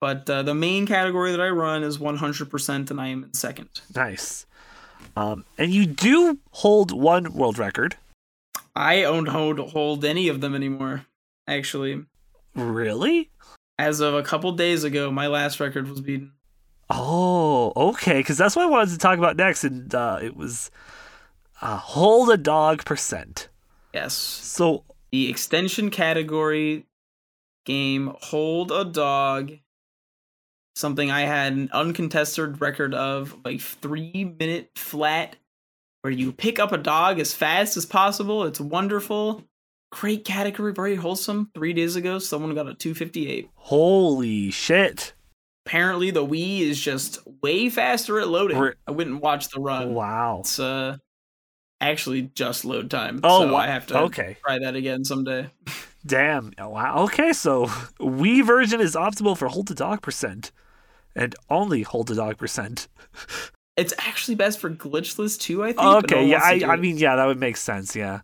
But 0.06 0.30
uh, 0.30 0.44
the 0.44 0.54
main 0.54 0.86
category 0.86 1.32
that 1.32 1.42
I 1.42 1.50
run 1.50 1.82
is 1.82 1.98
100%, 1.98 2.92
and 2.92 3.02
I 3.02 3.08
am 3.08 3.24
in 3.24 3.34
second. 3.34 3.82
Nice. 3.96 4.46
Um, 5.18 5.46
and 5.58 5.74
you 5.74 5.88
do 5.88 6.38
hold 6.52 6.92
one 6.92 7.34
world 7.34 7.58
record. 7.58 7.96
I 8.76 9.02
don't 9.02 9.26
hold, 9.26 9.58
hold 9.58 10.06
any 10.06 10.28
of 10.28 10.42
them 10.42 10.54
anymore, 10.54 11.08
actually. 11.48 12.06
Really? 12.54 13.32
As 13.80 14.00
of 14.00 14.14
a 14.14 14.22
couple 14.22 14.52
days 14.52 14.84
ago, 14.84 15.10
my 15.10 15.26
last 15.26 15.60
record 15.60 15.88
was 15.88 16.02
beaten. 16.02 16.34
Oh, 16.92 17.74
okay. 17.76 18.20
Because 18.20 18.38
that's 18.38 18.56
what 18.56 18.68
I 18.68 18.70
wanted 18.70 18.92
to 18.92 19.00
talk 19.00 19.18
about 19.18 19.38
next, 19.38 19.64
and 19.64 19.96
uh, 19.96 20.20
it 20.22 20.38
was 20.38 20.70
uh, 21.64 21.78
hold 21.78 22.30
a 22.30 22.38
dog 22.38 22.86
percent. 22.86 23.50
Yes. 23.92 24.14
So 24.14 24.84
The 25.10 25.32
extension 25.32 25.90
category 25.90 26.86
game, 27.66 28.14
Hold 28.22 28.72
a 28.72 28.86
Dog. 28.86 29.54
Something 30.76 31.10
I 31.10 31.22
had 31.22 31.54
an 31.54 31.70
uncontested 31.72 32.60
record 32.62 32.94
of, 32.94 33.36
like 33.46 33.62
three 33.62 34.36
minute 34.40 34.72
flat, 34.76 35.38
where 36.02 36.12
you 36.12 36.32
pick 36.32 36.60
up 36.60 36.72
a 36.72 36.78
dog 36.78 37.20
as 37.20 37.34
fast 37.34 37.78
as 37.78 37.86
possible. 37.86 38.44
It's 38.44 38.60
wonderful. 38.60 39.44
Great 39.92 40.26
category, 40.26 40.74
very 40.74 40.96
wholesome. 40.96 41.50
Three 41.56 41.72
days 41.72 41.96
ago, 41.96 42.20
someone 42.20 42.54
got 42.54 42.68
a 42.68 42.74
258. 42.74 43.50
holy 43.56 44.52
shit! 44.52 45.14
Apparently, 45.66 46.12
the 46.12 46.26
Wii 46.26 46.60
is 46.62 46.80
just 46.80 47.20
way 47.42 47.70
faster 47.70 48.20
at 48.20 48.28
loading. 48.28 48.58
Re- 48.58 48.74
I 48.86 48.92
wouldn't 48.92 49.22
watch 49.22 49.50
the 49.50 49.60
run. 49.62 49.94
Wow. 49.94 50.40
It's 50.42 50.60
uh, 50.60 50.98
actually 51.82 52.24
just 52.36 52.66
load 52.66 52.92
time. 52.92 53.22
Oh, 53.24 53.48
so 53.48 53.56
I 53.56 53.68
have 53.68 53.88
to 53.88 54.00
okay. 54.02 54.38
try 54.46 54.60
that 54.60 54.76
again 54.76 55.06
someday. 55.06 55.50
Damn. 56.06 56.52
Oh, 56.60 56.70
Wow. 56.70 57.04
Okay, 57.06 57.34
so 57.34 57.66
Wii 58.00 58.46
version 58.46 58.80
is 58.80 58.96
optimal 58.96 59.36
for 59.38 59.48
hold 59.48 59.72
a 59.72 59.74
dog 59.74 60.02
percent, 60.04 60.52
and 61.16 61.36
only 61.50 61.84
hold 61.84 62.12
a 62.12 62.16
dog 62.16 62.38
percent. 62.38 62.88
It's 63.78 63.94
actually 63.98 64.36
best 64.36 64.60
for 64.60 64.70
glitchless 64.70 65.40
too, 65.40 65.64
I 65.64 65.74
think. 65.74 65.80
Okay. 66.06 66.28
Yeah. 66.28 66.42
I. 66.42 66.62
I 66.66 66.76
mean, 66.78 66.98
yeah, 66.98 67.16
that 67.16 67.26
would 67.26 67.40
make 67.40 67.58
sense. 67.58 67.96
Yeah. 67.96 68.22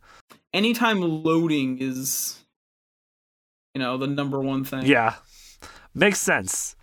anytime 0.53 1.01
loading 1.01 1.77
is, 1.79 2.39
you 3.73 3.79
know, 3.79 3.97
the 3.97 4.07
number 4.07 4.39
one 4.39 4.63
thing. 4.63 4.85
Yeah. 4.85 5.15
Makes 5.93 6.19
sense. 6.19 6.75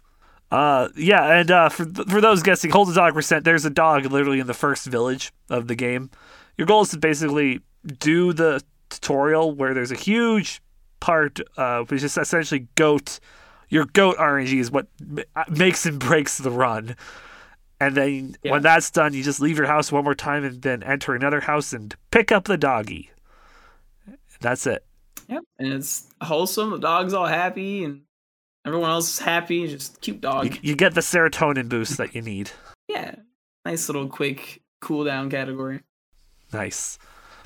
Uh, 0.51 0.89
yeah, 0.97 1.41
and 1.41 1.51
uh, 1.51 1.69
for 1.69 1.85
th- 1.85 2.09
for 2.09 2.21
those 2.23 2.43
guessing, 2.43 2.71
hold 2.71 2.89
a 2.89 2.95
dog 2.95 3.13
percent. 3.13 3.45
There's 3.45 3.67
a 3.67 3.71
dog 3.71 4.07
literally 4.07 4.41
in 4.41 4.47
the 4.47 4.55
first 4.55 4.87
village 4.87 5.31
of 5.51 5.69
the 5.69 5.75
game. 5.75 6.11
Your 6.57 6.67
goal 6.67 6.83
is 6.83 6.91
to 6.91 6.99
basically 6.99 7.61
do 7.99 8.33
the 8.33 8.63
tutorial 8.89 9.53
where 9.55 9.75
there's 9.75 9.91
a 9.93 9.97
huge 9.97 10.63
part, 11.01 11.39
uh, 11.59 11.83
which 11.85 12.03
is 12.03 12.17
essentially 12.17 12.67
goat. 12.77 13.21
Your 13.69 13.85
goat 13.87 14.17
RNG 14.19 14.59
is 14.59 14.71
what 14.71 14.87
makes 15.49 15.85
and 15.87 15.99
breaks 15.99 16.39
the 16.39 16.51
run. 16.51 16.97
And 17.81 17.95
then 17.95 18.37
Yeah. 18.43 18.53
when 18.53 18.63
that's 18.63 18.91
done, 18.91 19.15
you 19.15 19.23
just 19.23 19.41
leave 19.41 19.57
your 19.59 19.67
house 19.67 19.93
one 19.93 20.03
more 20.05 20.15
time 20.15 20.43
and 20.45 20.61
then 20.63 20.83
enter 20.83 21.15
another 21.15 21.41
house 21.41 21.73
and 21.73 21.95
pick 22.11 22.33
up 22.33 22.45
the 22.45 22.57
doggy. 22.57 23.11
That's 24.41 24.67
it. 24.67 24.85
Yep. 25.29 25.43
And 25.59 25.73
it's 25.75 26.09
wholesome. 26.23 26.71
The 26.71 26.79
dog's 26.79 27.13
all 27.13 27.27
happy, 27.27 27.85
and 27.85 28.03
everyone 28.67 28.91
else 28.91 29.13
is 29.13 29.19
happy. 29.19 29.67
Just 29.69 30.01
cute 30.01 30.21
dog. 30.21 30.47
You, 30.47 30.61
you 30.71 30.75
get 30.77 30.95
the 30.95 31.01
serotonin 31.03 31.69
boost 31.69 31.99
that 31.99 32.15
you 32.15 32.23
need. 32.23 32.51
yeah. 32.89 33.17
Nice 33.65 33.89
little 33.89 34.09
quick 34.09 34.63
cool 34.81 35.05
down 35.05 35.29
category. 35.31 35.81
Nice. 36.53 36.99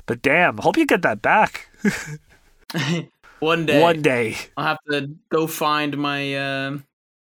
But 0.05 0.21
damn, 0.21 0.57
hope 0.59 0.77
you 0.77 0.85
get 0.85 1.01
that 1.01 1.21
back 1.21 1.67
one 3.43 3.65
day. 3.65 3.81
one 3.81 4.01
day. 4.01 4.37
I'll 4.57 4.65
have 4.65 4.77
to 4.89 5.09
go 5.29 5.45
find 5.47 5.97
my 5.97 6.35
uh, 6.35 6.77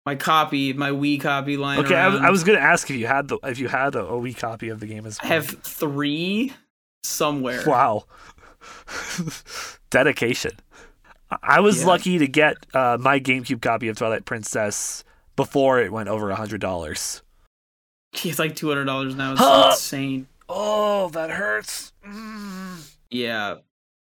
my 0.05 0.15
copy, 0.15 0.73
my 0.73 0.91
Wii 0.91 1.19
copy 1.21 1.57
line. 1.57 1.79
Okay, 1.79 1.95
I 1.95 2.07
was. 2.07 2.19
I 2.21 2.29
was 2.29 2.43
gonna 2.43 2.59
ask 2.59 2.89
if 2.89 2.95
you 2.95 3.07
had 3.07 3.27
the 3.27 3.37
if 3.43 3.59
you 3.59 3.67
had 3.67 3.95
a, 3.95 4.05
a 4.05 4.13
Wii 4.13 4.37
copy 4.37 4.69
of 4.69 4.79
the 4.79 4.87
game 4.87 5.05
as 5.05 5.19
well. 5.21 5.31
I 5.31 5.35
have 5.35 5.47
three 5.63 6.53
somewhere. 7.03 7.63
Wow. 7.65 8.05
Dedication. 9.89 10.51
I- 11.31 11.37
I 11.43 11.59
was 11.59 11.81
Yeah. 11.81 11.87
lucky 11.87 12.17
to 12.19 12.27
get 12.27 12.57
uh, 12.73 12.97
my 12.99 13.19
GameCube 13.19 13.61
copy 13.61 13.87
of 13.89 13.97
Twilight 13.97 14.25
Princess 14.25 15.03
before 15.35 15.79
it 15.81 15.91
went 15.91 16.09
over 16.09 16.29
a 16.31 16.35
hundred 16.35 16.61
dollars. 16.61 17.21
It's 18.23 18.39
like 18.39 18.55
two 18.55 18.69
hundred 18.69 18.85
dollars 18.85 19.15
now. 19.15 19.33
It's 19.33 19.41
Huh. 19.41 19.69
insane. 19.73 20.27
Oh, 20.49 21.09
that 21.09 21.29
hurts. 21.29 21.91
Mm. 22.07 22.89
Yeah. 23.09 23.55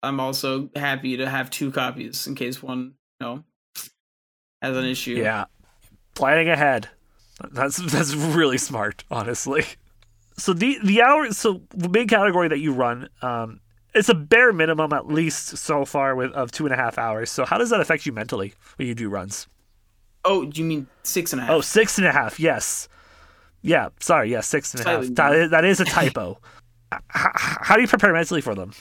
I'm 0.03 0.20
also 0.20 0.70
happy 0.77 1.16
to 1.16 1.29
have 1.29 1.51
two 1.51 1.73
copies 1.73 2.27
in 2.27 2.35
case 2.35 2.62
one, 2.62 2.95
you 3.20 3.27
know, 3.27 3.45
has 4.62 4.77
an 4.77 4.85
issue. 4.85 5.15
Yeah, 5.15 5.47
planning 6.15 6.49
ahead. 6.49 6.89
That's 7.53 7.77
that's 7.77 8.15
really 8.15 8.59
smart, 8.59 9.05
honestly. 9.11 9.65
So 10.37 10.53
the 10.53 10.79
the 10.85 11.03
hour, 11.03 11.33
so 11.33 11.62
the 11.70 11.89
big 11.89 12.09
category 12.09 12.49
that 12.49 12.59
you 12.59 12.73
run, 12.73 13.09
um, 13.23 13.61
it's 13.95 14.09
a 14.09 14.15
bare 14.15 14.53
minimum 14.53 14.93
at 14.93 15.09
least 15.09 15.57
so 15.57 15.85
far 15.85 16.15
with 16.15 16.33
of 16.33 16.53
two 16.53 16.65
and 16.66 16.73
a 16.73 16.77
half 16.77 16.99
hours. 16.99 17.31
So 17.31 17.45
how 17.45 17.59
does 17.59 17.70
that 17.70 17.81
affect 17.81 18.07
you 18.07 18.12
mentally 18.12 18.55
when 18.77 18.87
you 18.87 18.95
do 18.95 19.09
runs? 19.09 19.47
Oh, 20.25 20.45
do 20.45 20.61
you 20.61 20.66
mean 20.66 20.87
six 21.03 21.33
and 21.33 21.41
a 21.41 21.45
half? 21.45 21.53
Oh, 21.55 21.61
six 21.61 21.99
and 21.99 22.07
a 22.07 22.12
half. 22.12 22.39
Yes. 22.39 22.89
Yeah. 23.62 23.89
Sorry. 24.01 24.31
Yeah, 24.31 24.41
six 24.41 24.75
and 24.75 24.85
a 24.85 24.89
half. 24.89 25.07
That 25.15 25.35
is, 25.35 25.51
that 25.51 25.65
is 25.65 25.81
a 25.81 25.85
typo. 25.85 26.39
H- 26.95 27.01
h- 27.15 27.33
how 27.35 27.75
do 27.77 27.83
you 27.83 27.89
prepare 27.89 28.12
mentally 28.12 28.41
for 28.41 28.55
them? 28.55 28.73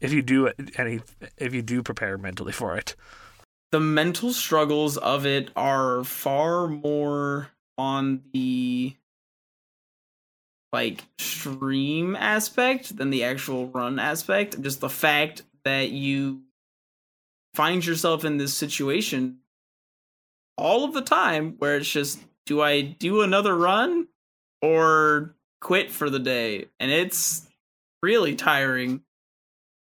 If 0.00 0.12
you 0.12 0.22
do 0.22 0.50
any, 0.76 1.00
if 1.36 1.54
you 1.54 1.62
do 1.62 1.82
prepare 1.82 2.18
mentally 2.18 2.52
for 2.52 2.76
it. 2.76 2.94
the 3.72 3.80
mental 3.80 4.32
struggles 4.32 4.96
of 4.96 5.26
it 5.26 5.50
are 5.56 6.04
far 6.04 6.68
more 6.68 7.50
on 7.76 8.22
the 8.32 8.94
like 10.72 11.04
stream 11.18 12.16
aspect 12.16 12.96
than 12.96 13.10
the 13.10 13.24
actual 13.24 13.68
run 13.68 13.98
aspect. 13.98 14.60
Just 14.60 14.80
the 14.80 14.88
fact 14.88 15.42
that 15.64 15.90
you 15.90 16.42
find 17.54 17.84
yourself 17.84 18.24
in 18.24 18.36
this 18.36 18.54
situation 18.54 19.38
all 20.58 20.84
of 20.84 20.92
the 20.92 21.02
time 21.02 21.54
where 21.58 21.76
it's 21.76 21.90
just 21.90 22.20
do 22.46 22.60
i 22.62 22.80
do 22.80 23.22
another 23.22 23.56
run 23.56 24.06
or 24.62 25.34
quit 25.60 25.90
for 25.90 26.10
the 26.10 26.18
day? 26.18 26.66
And 26.78 26.90
it's 26.90 27.46
really 28.02 28.34
tiring 28.36 29.02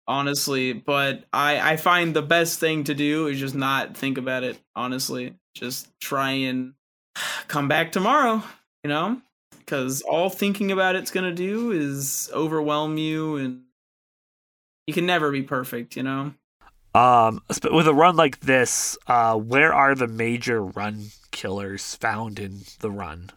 honestly 0.09 0.73
but 0.73 1.25
i 1.33 1.73
i 1.73 1.77
find 1.77 2.17
the 2.17 2.23
best 2.23 2.59
thing 2.59 2.83
to 2.83 2.95
do 2.95 3.27
is 3.29 3.39
just 3.39 3.55
not 3.55 3.97
think 3.97 4.19
about 4.19 4.43
it 4.43 4.59
honestly. 4.75 5.35
Just 5.55 5.89
try 6.01 6.31
and 6.31 6.75
come 7.49 7.69
back 7.69 7.93
tomorrow 7.93 8.43
you 8.83 8.89
know? 8.89 9.21
Because 9.59 10.01
all 10.03 10.31
thinking 10.31 10.73
about 10.73 10.97
it's 10.97 11.11
gonna 11.11 11.35
do 11.35 11.73
is 11.73 12.31
overwhelm 12.33 12.97
you 12.97 13.37
and 13.37 13.63
you 14.87 14.95
can 14.95 15.05
never 15.05 15.31
be 15.31 15.43
perfect 15.43 15.97
you 15.97 16.03
know? 16.03 16.33
Um, 16.95 17.43
with 17.71 17.87
a 17.87 17.95
run 17.95 18.17
like 18.17 18.41
this, 18.41 18.97
uh, 19.07 19.37
where 19.37 19.75
are 19.75 19.95
the 19.95 20.09
major 20.09 20.65
run 20.65 21.11
killers 21.31 21.95
found 21.95 22.39
in 22.39 22.63
the 22.81 22.91
run? 22.91 23.31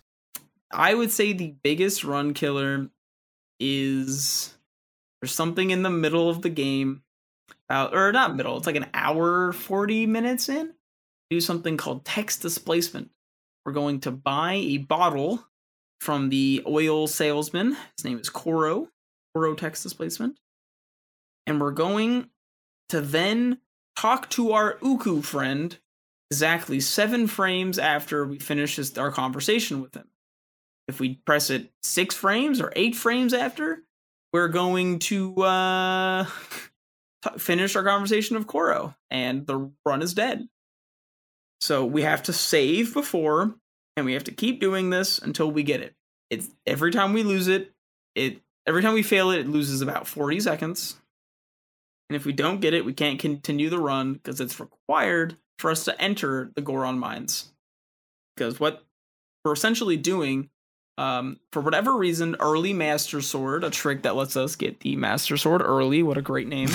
i 0.74 0.94
would 0.94 1.12
say 1.12 1.34
the 1.34 1.54
biggest 1.64 2.04
run 2.04 2.34
killer 2.34 2.90
is 3.60 4.56
there's 5.22 5.34
something 5.34 5.72
in 5.72 5.84
the 5.84 5.90
middle 5.90 6.30
of 6.30 6.42
the 6.42 6.50
game 6.50 7.04
uh, 7.70 7.90
or 7.92 8.12
not 8.12 8.36
middle 8.36 8.58
it's 8.58 8.68
like 8.68 8.76
an 8.76 8.88
hour 8.94 9.54
40 9.54 10.06
minutes 10.06 10.50
in 10.50 10.74
do 11.32 11.40
something 11.40 11.78
called 11.78 12.04
text 12.04 12.42
displacement. 12.42 13.10
We're 13.66 13.72
going 13.72 14.02
to 14.02 14.12
buy 14.12 14.56
a 14.56 14.78
bottle 14.80 15.48
from 16.02 16.28
the 16.30 16.62
oil 16.68 17.08
salesman. 17.08 17.78
His 17.98 18.04
name 18.04 18.20
is 18.20 18.30
Coro 18.30 18.90
Coro 19.34 19.56
text 19.56 19.82
displacement. 19.82 20.38
And 21.48 21.62
we're 21.62 21.72
going 21.72 22.30
to 22.90 23.00
then 23.00 23.60
talk 23.96 24.30
to 24.32 24.52
our 24.52 24.78
Ooccoo 24.80 25.24
friend 25.24 25.78
exactly 26.30 26.82
seven 26.82 27.28
frames 27.28 27.80
after 27.80 28.26
we 28.26 28.38
finish 28.38 28.98
our 28.98 29.12
conversation 29.12 29.82
with 29.82 29.96
him. 29.96 30.10
If 30.90 31.00
we 31.00 31.16
press 31.26 31.50
it 31.50 31.72
six 31.82 32.14
frames 32.14 32.60
or 32.60 32.74
eight 32.76 32.96
frames 32.96 33.34
after, 33.34 33.84
we're 34.34 34.48
going 34.48 35.00
to 35.00 35.36
uh, 35.42 36.26
finish 37.38 37.76
our 37.76 37.84
conversation 37.84 38.36
of 38.36 38.48
Coro, 38.48 38.96
and 39.10 39.46
the 39.46 39.72
run 39.86 40.02
is 40.02 40.14
dead. 40.14 40.48
So 41.60 41.86
we 41.86 42.02
have 42.02 42.24
to 42.24 42.34
save 42.34 42.94
before, 42.94 43.56
and 43.96 44.06
we 44.06 44.14
have 44.14 44.24
to 44.26 44.32
keep 44.32 44.60
doing 44.60 44.90
this 44.90 45.20
until 45.20 45.52
we 45.52 45.64
get 45.64 45.82
it. 45.82 45.96
It's 46.30 46.50
every 46.66 46.92
time 46.92 47.14
we 47.14 47.24
lose 47.24 47.48
it, 47.48 47.72
it 48.16 48.42
every 48.66 48.82
time 48.82 48.94
we 48.94 49.04
fail 49.04 49.32
it, 49.32 49.40
it 49.40 49.48
loses 49.48 49.82
about 49.82 50.08
forty 50.08 50.40
seconds. 50.40 50.96
And 52.10 52.16
if 52.16 52.26
we 52.26 52.34
don't 52.34 52.60
get 52.60 52.74
it, 52.74 52.84
we 52.84 52.94
can't 52.94 53.20
continue 53.20 53.70
the 53.70 53.80
run 53.80 54.14
because 54.14 54.42
it's 54.42 54.60
required 54.60 55.38
for 55.60 55.72
us 55.72 55.86
to 55.86 56.02
enter 56.02 56.52
the 56.56 56.62
Goron 56.62 57.00
mines. 57.00 57.54
Because 58.36 58.60
what 58.60 58.84
we're 59.46 59.54
essentially 59.54 59.98
doing 59.98 60.50
Um, 60.98 61.40
for 61.52 61.62
whatever 61.62 61.96
reason, 61.96 62.36
early 62.40 62.74
Master 62.74 63.22
Sword, 63.22 63.64
a 63.64 63.70
trick 63.70 64.04
that 64.04 64.16
lets 64.16 64.36
us 64.36 64.56
get 64.56 64.82
the 64.82 64.96
Master 64.96 65.38
Sword 65.38 65.62
early. 65.62 66.04
What 66.04 66.18
a 66.18 66.22
great 66.22 66.48
name. 66.48 66.70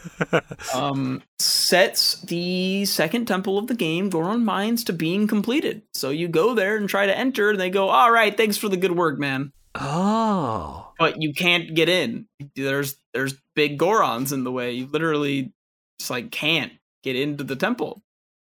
um, 0.74 1.22
sets 1.38 2.20
the 2.22 2.84
second 2.84 3.26
temple 3.26 3.58
of 3.58 3.66
the 3.66 3.74
game, 3.74 4.08
Goron 4.08 4.44
Mines, 4.44 4.84
to 4.84 4.92
being 4.92 5.26
completed. 5.26 5.82
So 5.94 6.10
you 6.10 6.28
go 6.28 6.54
there 6.54 6.76
and 6.76 6.88
try 6.88 7.06
to 7.06 7.16
enter, 7.16 7.50
and 7.50 7.60
they 7.60 7.70
go, 7.70 7.88
"All 7.88 8.10
right, 8.10 8.34
thanks 8.36 8.56
for 8.56 8.68
the 8.68 8.76
good 8.76 8.96
work, 8.96 9.18
man." 9.18 9.52
Oh. 9.74 10.92
But 10.98 11.20
you 11.22 11.32
can't 11.32 11.74
get 11.74 11.88
in. 11.88 12.26
There's 12.56 12.96
there's 13.14 13.34
big 13.54 13.78
Gorons 13.78 14.32
in 14.32 14.44
the 14.44 14.52
way. 14.52 14.72
You 14.72 14.86
literally 14.86 15.52
just 15.98 16.10
like 16.10 16.30
can't 16.30 16.72
get 17.02 17.16
into 17.16 17.44
the 17.44 17.56
temple. 17.56 18.02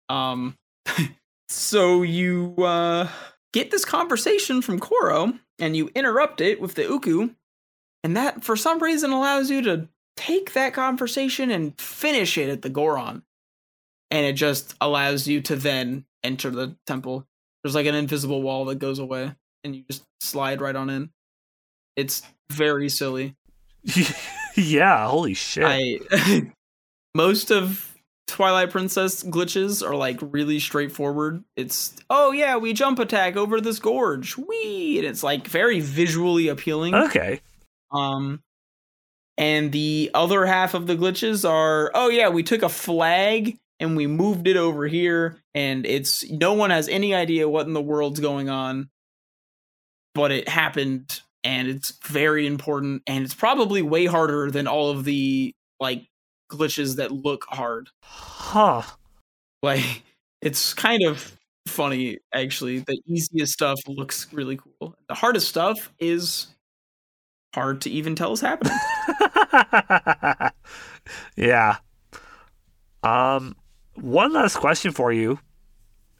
Um, 0.09 0.57
so 1.49 2.03
you 2.03 2.55
uh 2.59 3.09
get 3.57 3.70
this 3.70 3.87
conversation 3.87 4.61
from 4.61 4.78
Coro 4.78 5.33
and 5.59 5.74
you 5.74 5.91
interrupt 5.95 6.43
it 6.43 6.61
with 6.61 6.74
the 6.74 6.83
Ooccoo, 6.83 7.35
and 8.05 8.15
that 8.15 8.45
for 8.45 8.55
some 8.55 8.83
reason 8.83 9.12
allows 9.12 9.51
you 9.51 9.62
to 9.62 9.89
take 10.15 10.53
that 10.53 10.74
conversation 10.74 11.51
and 11.51 11.78
finish 11.81 12.37
it 12.37 12.51
at 12.51 12.61
the 12.61 12.69
Goron. 12.69 13.23
And 14.11 14.27
it 14.27 14.35
just 14.35 14.74
allows 14.78 15.27
you 15.27 15.41
to 15.41 15.57
then 15.57 16.05
enter 16.23 16.51
the 16.51 16.77
temple. 16.87 17.27
There's 17.62 17.74
like 17.74 17.87
an 17.87 17.95
invisible 17.95 18.43
wall 18.43 18.66
that 18.66 18.78
goes 18.78 18.99
away 18.99 19.35
and 19.65 19.74
you 19.74 19.85
just 19.91 20.05
slide 20.20 20.61
right 20.61 20.77
on 20.77 20.91
in. 20.91 21.09
It's 21.97 22.23
very 22.53 22.91
silly. 22.91 23.37
yeah, 24.55 25.09
holy 25.09 25.33
shit. 25.33 25.65
I 25.66 26.53
most 27.15 27.51
of 27.51 27.95
Twilight 28.27 28.70
Princess 28.70 29.23
glitches 29.23 29.86
are 29.86 29.94
like 29.94 30.19
really 30.20 30.59
straightforward. 30.59 31.44
It's 31.55 31.94
oh 32.11 32.32
yeah, 32.32 32.57
we 32.57 32.73
jump 32.73 32.98
attack 32.98 33.36
over 33.36 33.61
this 33.61 33.78
gorge. 33.78 34.36
Wee 34.36 34.98
and 34.98 35.07
it's 35.07 35.23
like 35.23 35.47
very 35.47 35.81
visually 35.81 36.48
appealing. 36.48 36.94
okay. 36.94 37.40
Um 37.93 38.43
and 39.39 39.70
the 39.70 40.11
other 40.15 40.44
half 40.47 40.74
of 40.74 40.86
the 40.86 40.97
glitches 40.97 41.48
are 41.48 41.90
oh 41.94 42.09
yeah, 42.09 42.28
we 42.28 42.43
took 42.43 42.62
a 42.62 42.69
flag 42.69 43.57
and 43.78 43.97
we 43.97 44.07
moved 44.07 44.48
it 44.48 44.57
over 44.57 44.86
here 44.86 45.39
and 45.55 45.86
it's 45.86 46.28
no 46.28 46.55
one 46.55 46.70
has 46.70 46.89
any 46.89 47.15
idea 47.15 47.48
what 47.48 47.66
in 47.66 47.74
the 47.74 47.82
world's 47.82 48.20
going 48.20 48.48
on. 48.48 48.89
But 50.15 50.32
it 50.32 50.48
happened 50.48 51.20
and 51.44 51.69
it's 51.69 51.93
very 52.05 52.47
important 52.47 53.03
and 53.07 53.24
it's 53.24 53.35
probably 53.35 53.82
way 53.82 54.07
harder 54.07 54.51
than 54.51 54.66
all 54.66 54.90
of 54.90 55.05
the 55.05 55.55
like 55.78 56.07
glitches 56.51 56.97
that 56.97 57.12
look 57.12 57.47
hard. 57.48 57.89
Huh. 58.02 58.82
Like 59.62 60.02
it's 60.43 60.74
kind 60.74 61.02
of 61.05 61.36
funny 61.66 62.18
actually. 62.35 62.81
The 62.81 63.01
easiest 63.06 63.52
stuff 63.52 63.81
looks 63.86 64.32
really 64.32 64.59
cool. 64.59 64.97
The 65.09 65.14
hardest 65.14 65.48
stuff 65.48 65.93
is 65.98 66.48
hard 67.55 67.81
to 67.82 67.90
even 67.90 68.14
tell 68.14 68.32
is 68.32 68.40
happening. 68.40 68.77
yeah. 71.36 71.77
Um, 73.02 73.56
one 73.94 74.32
last 74.32 74.56
question 74.56 74.93
for 74.93 75.12
you, 75.12 75.39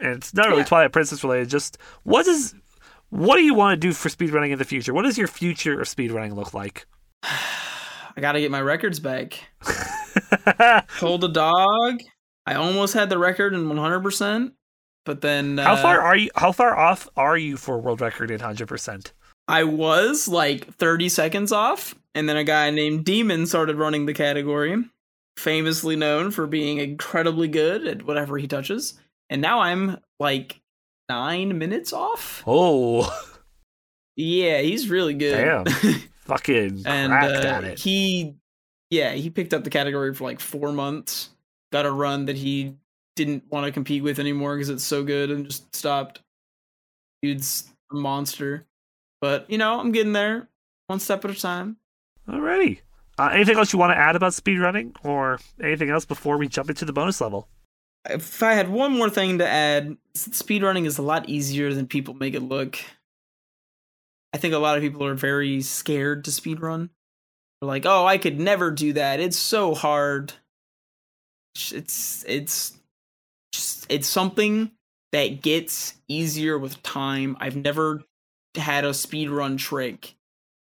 and 0.01 0.17
it's 0.17 0.33
not 0.35 0.49
really 0.49 0.61
Yeah. 0.61 0.67
Twilight 0.67 0.93
Princess 0.93 1.23
related. 1.23 1.49
Just 1.49 1.79
what 2.05 2.27
is, 2.27 2.55
what 3.11 3.37
do 3.37 3.43
you 3.43 3.55
want 3.55 3.81
to 3.81 3.87
do 3.87 3.93
for 3.93 4.09
speedrunning 4.09 4.51
in 4.51 4.59
the 4.59 4.65
future? 4.65 4.95
What 4.95 5.03
does 5.03 5.19
your 5.19 5.29
future 5.29 5.81
of 5.81 5.89
speedrunning 5.89 6.35
look 6.35 6.55
like? 6.55 6.87
I 7.23 8.21
gotta 8.21 8.41
get 8.41 8.51
my 8.51 8.63
records 8.63 8.99
back. 8.99 9.39
Hold 10.99 11.25
a 11.25 11.29
dog. 11.29 12.03
I 12.47 12.55
almost 12.55 12.95
had 12.95 13.11
the 13.11 13.19
record 13.19 13.55
in 13.55 13.65
100%, 13.65 14.53
but 15.05 15.21
then 15.21 15.59
uh, 15.59 15.65
how 15.65 15.77
far 15.77 16.01
are 16.01 16.17
you? 16.17 16.31
How 16.37 16.53
far 16.53 16.77
off 16.77 17.09
are 17.17 17.37
you 17.37 17.57
for 17.57 17.79
world 17.79 18.01
record 18.01 18.31
in 18.31 18.41
hundred 18.41 18.69
percent? 18.69 19.13
I 19.49 19.65
was 19.65 20.29
like 20.29 20.75
30 20.75 21.09
seconds 21.09 21.53
off, 21.53 21.95
and 22.15 22.29
then 22.29 22.37
a 22.37 22.45
guy 22.45 22.71
named 22.71 23.05
Demon 23.05 23.47
started 23.47 23.77
running 23.77 24.07
the 24.07 24.15
category, 24.15 24.85
famously 25.37 25.97
known 25.97 26.31
for 26.31 26.47
being 26.47 26.79
incredibly 26.79 27.49
good 27.49 27.87
at 27.87 28.05
whatever 28.05 28.39
he 28.39 28.47
touches. 28.49 28.95
And 29.31 29.43
now 29.43 29.61
I'm 29.61 29.99
like 30.19 30.61
nine 31.09 31.59
minutes 31.59 31.93
off. 31.93 32.43
Oh, 32.47 33.13
Yeah, 34.17 34.63
he's 34.63 34.89
really 34.89 35.15
good. 35.15 35.67
Damn. 35.67 35.95
fucking 36.25 36.83
and 36.87 37.13
cracked 37.13 37.45
uh, 37.45 37.49
at 37.49 37.65
it. 37.65 37.79
he, 37.79 38.35
yeah, 38.91 39.13
he 39.13 39.31
picked 39.31 39.55
up 39.55 39.65
the 39.65 39.71
category 39.71 40.15
for 40.15 40.25
like 40.25 40.41
four 40.41 40.73
months. 40.73 41.31
Got 41.73 41.87
a 41.87 41.91
run 41.91 42.27
that 42.27 42.37
he 42.37 42.77
didn't 43.17 43.45
want 43.51 43.67
to 43.67 43.73
compete 43.73 44.03
with 44.03 44.19
anymore 44.19 44.57
because 44.57 44.69
it's 44.69 44.85
so 44.85 45.03
good, 45.03 45.31
and 45.31 45.47
just 45.47 45.75
stopped. 45.75 46.21
Dude's 47.23 47.69
a 47.91 47.97
monster. 47.97 48.65
But 49.21 49.51
you 49.51 49.59
know, 49.59 49.81
I'm 49.81 49.93
getting 49.93 50.13
there, 50.13 50.49
one 50.87 51.01
step 51.01 51.25
at 51.25 51.31
a 51.31 51.35
time. 51.35 51.77
Alrighty. 52.29 52.81
Uh, 53.19 53.31
anything 53.33 53.57
else 53.57 53.73
you 53.73 53.79
want 53.79 53.93
to 53.93 53.99
add 53.99 54.15
about 54.15 54.33
speedrunning, 54.33 54.95
or 55.03 55.41
anything 55.63 55.91
else 55.91 56.05
before 56.05 56.37
we 56.37 56.49
jump 56.49 56.69
into 56.69 56.85
the 56.85 56.93
bonus 56.93 57.21
level? 57.21 57.49
if 58.11 58.43
I 58.43 58.55
had 58.55 58.69
one 58.69 58.93
more 58.93 59.11
thing 59.11 59.39
to 59.39 59.49
add, 59.49 59.97
speedrunning 60.15 60.87
is 60.87 60.99
a 60.99 61.03
lot 61.03 61.29
easier 61.29 61.73
than 61.73 61.87
people 61.87 62.15
make 62.15 62.35
it 62.35 62.41
look. 62.41 62.79
I 64.33 64.39
think 64.39 64.55
a 64.55 64.59
lot 64.59 64.77
of 64.77 64.83
people 64.83 65.05
are 65.05 65.15
very 65.15 65.61
scared 65.63 66.25
to 66.25 66.31
speedrun. 66.31 66.91
Like, 67.63 67.87
"Oh, 67.87 68.07
I 68.07 68.19
could 68.19 68.39
never 68.39 68.71
do 68.71 68.93
that. 68.95 69.21
It's 69.21 69.37
so 69.37 69.75
hard." 69.75 70.33
It's 71.73 72.25
it's 72.29 72.77
just 73.53 73.87
it's 73.91 74.09
something 74.09 74.73
that 75.13 75.43
gets 75.43 75.95
easier 76.09 76.59
with 76.59 76.83
time. 76.83 77.37
I've 77.41 77.57
never 77.57 78.03
had 78.57 78.85
a 78.85 78.95
speed 78.95 79.31
run 79.31 79.57
trick 79.57 80.17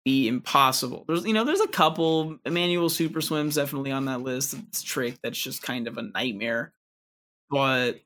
be 0.05 0.27
impossible. 0.27 1.05
There's 1.07 1.25
you 1.25 1.33
know, 1.33 1.45
there's 1.45 1.61
a 1.61 1.67
couple 1.67 2.39
Emmanuel 2.45 2.89
Super 2.89 3.21
Swims 3.21 3.55
definitely 3.55 3.91
on 3.91 4.05
that 4.05 4.21
list. 4.21 4.55
It's 4.69 4.83
trick 4.83 5.19
that's 5.23 5.39
just 5.41 5.63
kind 5.63 5.87
of 5.87 5.97
a 5.97 6.03
nightmare 6.03 6.73
but 7.49 8.01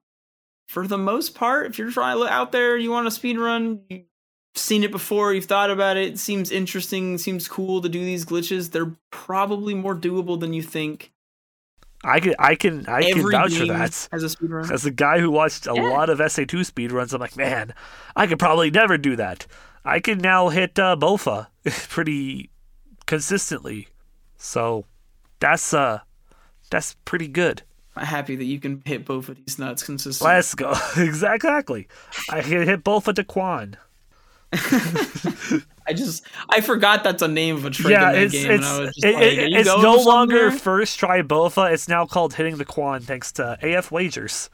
for 0.69 0.87
the 0.87 0.97
most 0.97 1.35
part, 1.35 1.67
if 1.67 1.77
you're 1.79 1.91
trying 1.91 2.21
out 2.27 2.51
there, 2.51 2.77
you 2.77 2.91
want 2.91 3.07
to 3.07 3.11
speed 3.11 3.37
run, 3.37 3.81
seen 4.55 4.83
it 4.83 4.91
before, 4.91 5.33
you've 5.33 5.45
thought 5.45 5.69
about 5.69 5.97
it, 5.97 6.13
it 6.13 6.19
seems 6.19 6.51
interesting, 6.51 7.17
seems 7.17 7.47
cool 7.47 7.81
to 7.81 7.89
do 7.89 8.03
these 8.03 8.25
glitches. 8.25 8.71
They're 8.71 8.93
probably 9.11 9.73
more 9.73 9.95
doable 9.95 10.39
than 10.39 10.53
you 10.53 10.61
think. 10.63 11.11
I 12.03 12.19
can, 12.19 12.35
I 12.37 12.55
can, 12.55 12.85
I 12.87 13.01
can 13.11 13.31
vouch 13.31 13.55
for 13.55 13.65
that. 13.65 14.07
As 14.11 14.21
a 14.23 14.29
speed 14.29 14.51
run. 14.51 14.71
As 14.71 14.85
a 14.85 14.91
guy 14.91 15.19
who 15.19 15.31
watched 15.31 15.65
a 15.65 15.73
Yeah. 15.75 15.81
lot 15.81 16.09
of 16.09 16.19
SA2 16.19 16.59
speedruns, 16.71 17.13
I'm 17.13 17.19
like, 17.19 17.35
man, 17.35 17.73
I 18.15 18.27
could 18.27 18.37
probably 18.37 18.69
never 18.69 18.97
do 18.97 19.15
that. 19.15 19.47
I 19.83 19.99
can 19.99 20.19
now 20.19 20.49
hit 20.49 20.77
uh, 20.77 20.95
Bofa 20.99 21.47
pretty 21.89 22.49
consistently, 23.07 23.87
so 24.37 24.85
that's 25.39 25.73
uh, 25.73 25.99
that's 26.69 26.95
pretty 27.05 27.27
good. 27.27 27.63
I'm 27.95 28.05
happy 28.05 28.35
that 28.35 28.43
you 28.45 28.59
can 28.59 28.81
hit 28.85 29.05
both 29.05 29.29
of 29.29 29.37
these 29.37 29.57
nuts 29.57 29.81
consistently. 29.83 30.33
Let's 30.35 30.53
go. 30.53 30.73
exactly. 30.97 31.87
I 32.29 32.41
can 32.41 32.63
hit 32.67 32.83
Bofa 32.83 33.15
to 33.15 33.23
Quan. 33.23 33.77
I 35.87 35.93
just 35.93 36.23
I 36.49 36.61
forgot 36.61 37.03
that's 37.03 37.21
a 37.21 37.27
name 37.27 37.55
of 37.55 37.65
a 37.65 37.69
trick 37.69 37.91
Yeah, 37.91 38.09
in 38.09 38.15
that 38.15 38.23
it's 38.23 38.33
game, 38.33 38.51
it's 38.51 38.65
and 38.65 38.65
I 38.65 38.79
was 38.79 38.95
just 38.95 39.05
it- 39.05 39.13
like, 39.15 39.23
it- 39.23 39.53
it's 39.53 39.67
no 39.67 39.81
somewhere?" 39.81 39.97
longer 40.05 40.51
first 40.51 40.97
try 40.99 41.21
Bofa. 41.21 41.71
It's 41.71 41.87
now 41.87 42.05
called 42.05 42.33
hitting 42.33 42.57
the 42.57 42.65
Quan, 42.65 43.01
thanks 43.01 43.31
to 43.33 43.57
AF 43.61 43.91
Wagers. 43.91 44.49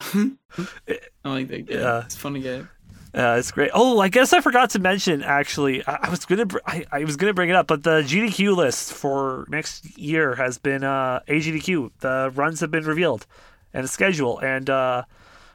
I 0.00 0.30
like 1.24 1.48
that 1.48 1.66
game. 1.66 1.80
Yeah. 1.80 2.02
It's 2.04 2.16
a 2.16 2.18
funny 2.18 2.40
game. 2.40 2.68
Uh, 3.14 3.36
it's 3.38 3.52
great. 3.52 3.70
Oh, 3.72 4.00
I 4.00 4.08
guess 4.08 4.32
I 4.32 4.40
forgot 4.40 4.70
to 4.70 4.80
mention. 4.80 5.22
Actually, 5.22 5.86
I, 5.86 5.98
I 6.02 6.10
was 6.10 6.24
gonna, 6.24 6.46
br- 6.46 6.58
I, 6.66 6.84
I 6.90 7.04
was 7.04 7.16
gonna 7.16 7.32
bring 7.32 7.48
it 7.48 7.54
up, 7.54 7.68
but 7.68 7.84
the 7.84 8.02
GDQ 8.02 8.56
list 8.56 8.92
for 8.92 9.46
next 9.48 9.96
year 9.96 10.34
has 10.34 10.58
been 10.58 10.82
uh, 10.82 11.20
AGDQ. 11.28 11.92
The 12.00 12.32
runs 12.34 12.58
have 12.58 12.72
been 12.72 12.82
revealed, 12.84 13.24
and 13.72 13.84
the 13.84 13.88
schedule. 13.88 14.40
And 14.40 14.68
uh, 14.68 15.04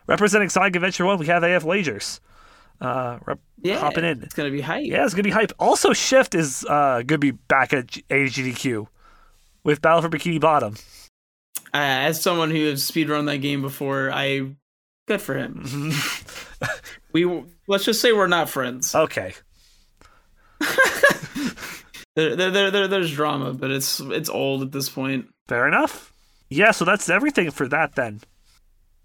representing 0.07 0.47
Sonic 0.47 0.77
Adventure 0.77 1.03
One, 1.05 1.19
we 1.19 1.25
have 1.27 1.43
AF 1.43 1.65
Wagers. 1.65 2.21
Uh, 2.81 3.19
rep- 3.25 3.39
Yeah, 3.61 3.79
hopping 3.79 4.05
in. 4.05 4.23
It's 4.23 4.33
gonna 4.35 4.51
be 4.51 4.61
hype. 4.61 4.85
Yeah, 4.85 5.03
it's 5.05 5.13
gonna 5.13 5.23
be 5.23 5.29
hype. 5.31 5.51
Also, 5.59 5.91
Shift 5.93 6.33
is 6.35 6.65
uh, 6.69 7.01
gonna 7.05 7.19
be 7.19 7.31
back 7.31 7.73
at 7.73 7.87
AGDQ 7.87 8.87
with 9.63 9.81
Battle 9.81 10.01
for 10.01 10.09
Bikini 10.09 10.39
Bottom. 10.39 10.75
Uh, 11.73 11.77
as 12.07 12.21
someone 12.21 12.49
who 12.51 12.65
has 12.69 12.81
speedrun 12.89 13.25
that 13.27 13.37
game 13.39 13.61
before, 13.61 14.11
I 14.13 14.55
good 15.07 15.21
for 15.21 15.35
him. 15.35 15.91
we 17.11 17.43
let's 17.67 17.83
just 17.85 18.01
say 18.01 18.11
we're 18.13 18.27
not 18.27 18.49
friends. 18.49 18.95
okay. 18.95 19.33
There, 22.15 22.35
there, 22.35 22.51
there, 22.51 22.71
there- 22.71 22.87
there's 22.87 23.13
drama, 23.13 23.53
but 23.53 23.71
it's 23.71 23.99
it's 24.01 24.29
old 24.29 24.61
at 24.61 24.71
this 24.73 24.89
point. 24.89 25.27
Fair 25.47 25.67
enough. 25.67 26.11
Yeah, 26.49 26.71
so 26.71 26.83
that's 26.83 27.09
everything 27.09 27.49
for 27.51 27.67
that 27.69 27.95
then. 27.95 28.19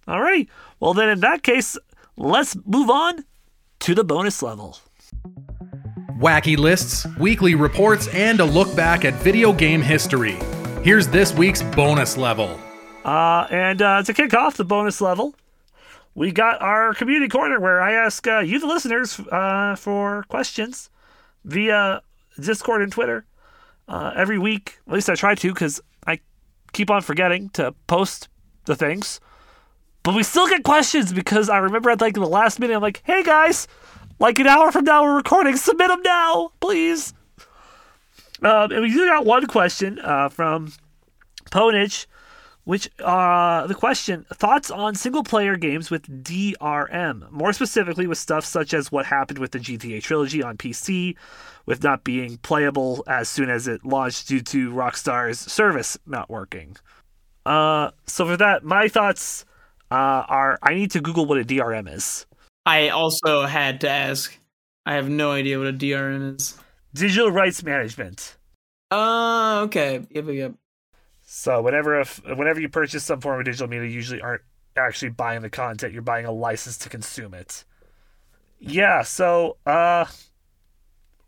Alrighty. 0.09 0.49
Well, 0.81 0.95
then 0.95 1.11
in 1.11 1.21
that 1.21 1.43
case, 1.45 1.77
let's 2.17 2.57
move 2.65 2.91
on 2.91 3.25
to 3.81 3.95
the 3.95 4.05
bonus 4.05 4.43
level. 4.43 4.79
Wacky 6.19 6.57
lists, 6.57 7.07
weekly 7.19 7.55
reports, 7.55 8.09
and 8.09 8.41
a 8.41 8.45
look 8.45 8.75
back 8.77 9.05
at 9.05 9.15
video 9.15 9.53
game 9.53 9.83
history. 9.83 10.39
Here's 10.83 11.09
this 11.09 11.33
week's 11.35 11.63
bonus 11.63 12.17
level. 12.17 12.59
Uh, 13.05 13.47
and 13.51 13.83
uh, 13.83 14.03
to 14.03 14.15
kick 14.15 14.33
off 14.33 14.57
the 14.57 14.65
bonus 14.65 15.01
level, 15.01 15.35
we 16.15 16.31
got 16.31 16.63
our 16.63 16.95
community 16.95 17.29
corner 17.29 17.61
where 17.61 17.83
I 17.83 17.93
ask 17.93 18.27
uh, 18.27 18.39
you, 18.39 18.59
the 18.59 18.67
listeners, 18.67 19.19
uh, 19.19 19.77
for 19.77 20.25
questions 20.29 20.89
via 21.45 22.03
Discord 22.39 22.83
and 22.83 22.93
Twitter 22.93 23.27
uh, 23.89 24.13
every 24.17 24.39
week. 24.39 24.79
At 24.87 24.95
least 24.95 25.11
I 25.11 25.15
try 25.15 25.35
to 25.35 25.53
because 25.53 25.81
I 26.07 26.21
keep 26.73 26.91
on 26.91 27.03
forgetting 27.03 27.51
to 27.51 27.75
post 27.87 28.29
the 28.65 28.77
things. 28.77 29.21
But 30.05 30.15
we 30.15 30.23
still 30.23 30.47
get 30.47 30.63
questions 30.63 31.15
because 31.15 31.49
I 31.49 31.57
remember 31.59 31.89
at 31.91 32.01
like 32.01 32.15
the 32.15 32.27
last 32.27 32.61
minute, 32.61 32.77
I'm 32.77 32.83
like, 32.83 33.01
hey 33.05 33.23
guys, 33.23 33.67
like 34.21 34.39
an 34.39 34.47
hour 34.47 34.71
from 34.71 34.85
now 34.85 35.03
we're 35.03 35.17
recording. 35.17 35.57
Submit 35.57 35.89
them 35.89 36.03
now, 36.03 36.53
please. 36.61 37.15
Um, 38.43 38.71
and 38.71 38.83
we 38.83 38.93
do 38.93 39.07
got 39.09 39.25
one 39.25 39.47
question 39.47 39.99
uh, 40.01 40.29
from 40.29 40.73
Ponage, 41.51 42.05
which 42.65 42.91
uh, 43.01 43.67
the 43.67 43.75
question 43.75 44.27
thoughts 44.31 44.71
on 44.71 44.95
single 44.95 45.25
player 45.25 45.57
games 45.57 45.91
with 45.91 46.03
DRM, 46.23 47.31
more 47.31 47.55
specifically 47.55 48.07
with 48.07 48.19
stuff 48.19 48.45
such 48.45 48.75
as 48.75 48.93
what 48.93 49.07
happened 49.07 49.39
with 49.39 49.53
the 49.53 49.59
GTA 49.59 50.03
trilogy 50.03 50.43
on 50.43 50.59
PC, 50.59 51.17
with 51.65 51.83
not 51.83 52.05
being 52.05 52.37
playable 52.39 53.03
as 53.07 53.31
soon 53.31 53.49
as 53.49 53.67
it 53.67 53.87
launched 53.87 54.29
due 54.29 54.43
to 54.43 54.71
Rockstar's 54.71 55.39
service 55.39 55.97
not 56.07 56.29
working. 56.29 56.77
Uh, 57.47 57.91
so 58.07 58.27
for 58.27 58.37
that, 58.37 58.65
my 58.65 58.89
thoughts 58.89 59.47
uh, 59.90 60.24
are 60.28 60.59
I 60.62 60.74
need 60.74 60.90
to 60.93 61.01
Google 61.01 61.27
what 61.27 61.39
a 61.39 61.44
DRM 61.44 61.93
is. 61.93 62.27
I 62.66 62.89
also 62.89 63.44
had 63.47 63.81
to 63.82 63.89
ask. 63.89 64.36
I 64.86 64.94
have 64.94 65.09
no 65.09 65.32
idea 65.32 65.59
what 65.59 65.69
a 65.69 65.73
DRM 65.73 66.36
is. 66.36 66.59
Digital 66.93 67.31
rights 67.31 67.62
management. 67.62 68.36
Uh, 68.90 69.62
okay. 69.65 70.06
Yep, 70.11 70.27
yep. 70.28 70.55
So 71.23 71.61
whenever 71.62 72.01
if 72.01 72.23
whenever 72.24 72.61
you 72.61 72.69
purchase 72.69 73.05
some 73.05 73.20
form 73.20 73.40
of 73.40 73.44
digital 73.44 73.66
media, 73.69 73.89
you 73.89 73.94
usually 73.94 74.20
aren't 74.20 74.43
actually 74.77 75.11
buying 75.11 75.43
the 75.43 75.51
content. 75.51 75.93
You're 75.93 76.02
buying 76.02 76.27
a 76.27 76.32
license 76.32 76.78
to 76.78 76.89
consume 76.89 77.35
it. 77.35 77.65
Yeah. 78.59 79.02
So 79.02 79.56
uh, 79.66 80.06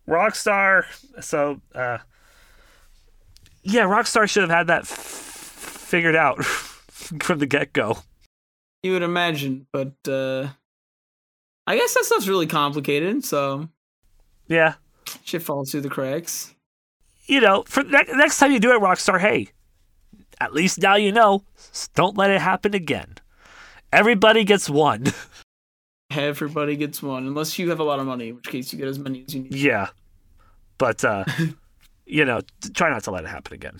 Rockstar. 0.08 0.84
So 1.20 1.60
uh, 1.74 1.98
yeah, 3.62 3.82
Rockstar 3.82 4.28
should 4.28 4.42
have 4.42 4.50
had 4.50 4.66
that 4.68 4.82
f- 4.82 4.88
figured 4.88 6.16
out 6.16 6.44
from 6.44 7.38
the 7.38 7.46
get 7.46 7.72
go. 7.72 7.98
You 8.82 8.92
would 8.92 9.02
imagine, 9.02 9.66
but 9.72 9.94
uh, 10.08 10.48
I 11.66 11.76
guess 11.76 11.94
that 11.94 12.04
stuff's 12.04 12.28
really 12.28 12.46
complicated. 12.46 13.24
So 13.24 13.68
Yeah. 14.46 14.74
shit 15.24 15.42
falls 15.42 15.70
through 15.70 15.80
the 15.82 15.88
cracks. 15.90 16.54
You 17.26 17.40
know, 17.40 17.64
for 17.66 17.82
ne- 17.82 18.04
next 18.12 18.38
time 18.38 18.52
you 18.52 18.60
do 18.60 18.70
it, 18.72 18.80
Rockstar, 18.80 19.18
hey, 19.20 19.48
at 20.40 20.52
least 20.54 20.80
now 20.80 20.94
you 20.94 21.10
know. 21.10 21.42
Don't 21.94 22.16
let 22.16 22.30
it 22.30 22.40
happen 22.40 22.74
again. 22.74 23.16
Everybody 23.92 24.44
gets 24.44 24.70
one. 24.70 25.06
Everybody 26.10 26.76
gets 26.76 27.02
one, 27.02 27.26
unless 27.26 27.58
you 27.58 27.68
have 27.70 27.80
a 27.80 27.84
lot 27.84 27.98
of 27.98 28.06
money, 28.06 28.28
in 28.28 28.36
which 28.36 28.46
case 28.46 28.72
you 28.72 28.78
get 28.78 28.86
as 28.86 28.98
many 28.98 29.24
as 29.26 29.34
you 29.34 29.42
need. 29.42 29.54
yeah. 29.54 29.88
But 30.78 31.04
uh, 31.04 31.24
you 32.06 32.24
know, 32.24 32.42
try 32.74 32.90
not 32.90 33.02
to 33.04 33.10
let 33.10 33.24
it 33.24 33.28
happen 33.28 33.54
again. 33.54 33.78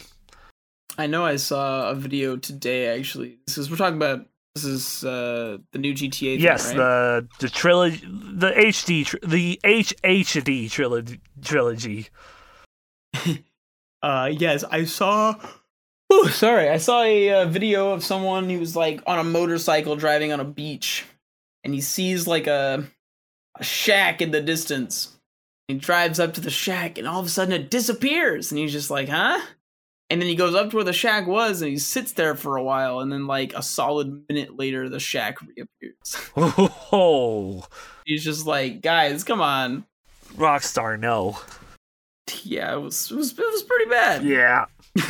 I 0.98 1.06
know 1.06 1.24
I 1.24 1.36
saw 1.36 1.90
a 1.90 1.94
video 1.94 2.36
today. 2.36 2.98
Actually, 2.98 3.38
this 3.46 3.58
is 3.58 3.70
we're 3.70 3.76
talking 3.76 3.96
about. 3.96 4.26
This 4.56 4.64
is 4.64 5.04
uh, 5.04 5.58
the 5.72 5.78
new 5.78 5.92
GTA. 5.92 6.36
thing, 6.36 6.40
Yes, 6.40 6.68
right? 6.68 6.76
the 6.76 7.28
the 7.40 7.50
trilogy, 7.50 7.98
the 8.06 8.52
HD, 8.52 9.20
the 9.20 9.60
HHD 9.62 10.70
trilogy. 10.70 11.20
trilogy. 11.44 12.08
Uh, 14.02 14.30
yes, 14.32 14.64
I 14.64 14.84
saw. 14.84 15.34
Oh, 16.08 16.28
sorry, 16.28 16.70
I 16.70 16.76
saw 16.78 17.02
a 17.02 17.42
uh, 17.42 17.44
video 17.46 17.90
of 17.92 18.02
someone 18.04 18.48
who 18.48 18.58
was 18.60 18.74
like 18.76 19.02
on 19.06 19.18
a 19.18 19.24
motorcycle 19.24 19.96
driving 19.96 20.32
on 20.32 20.40
a 20.40 20.44
beach, 20.44 21.04
and 21.64 21.74
he 21.74 21.80
sees 21.82 22.26
like 22.26 22.46
a, 22.46 22.84
a 23.58 23.64
shack 23.64 24.22
in 24.22 24.30
the 24.30 24.40
distance. 24.40 25.16
He 25.68 25.74
drives 25.74 26.18
up 26.20 26.32
to 26.34 26.40
the 26.40 26.48
shack, 26.50 26.96
and 26.96 27.06
all 27.06 27.20
of 27.20 27.26
a 27.26 27.28
sudden 27.28 27.52
it 27.52 27.70
disappears, 27.70 28.52
and 28.52 28.58
he's 28.58 28.72
just 28.72 28.90
like, 28.90 29.08
"Huh?" 29.08 29.40
And 30.08 30.20
then 30.20 30.28
he 30.28 30.36
goes 30.36 30.54
up 30.54 30.70
to 30.70 30.76
where 30.76 30.84
the 30.84 30.92
shack 30.92 31.26
was, 31.26 31.62
and 31.62 31.70
he 31.70 31.78
sits 31.78 32.12
there 32.12 32.36
for 32.36 32.56
a 32.56 32.62
while, 32.62 33.00
and 33.00 33.10
then 33.10 33.26
like 33.26 33.52
a 33.54 33.62
solid 33.62 34.24
minute 34.28 34.56
later, 34.56 34.88
the 34.88 35.00
shack 35.00 35.38
reappears. 35.42 36.16
Oh, 36.92 37.64
he's 38.04 38.22
just 38.24 38.46
like, 38.46 38.82
"Guys, 38.82 39.24
come 39.24 39.40
on." 39.40 39.84
Rockstar, 40.36 40.98
no. 40.98 41.38
Yeah, 42.42 42.74
it 42.74 42.80
was 42.80 43.10
it 43.10 43.16
was 43.16 43.32
it 43.32 43.38
was 43.38 43.62
pretty 43.64 43.90
bad. 43.90 44.22
Yeah. 44.22 44.66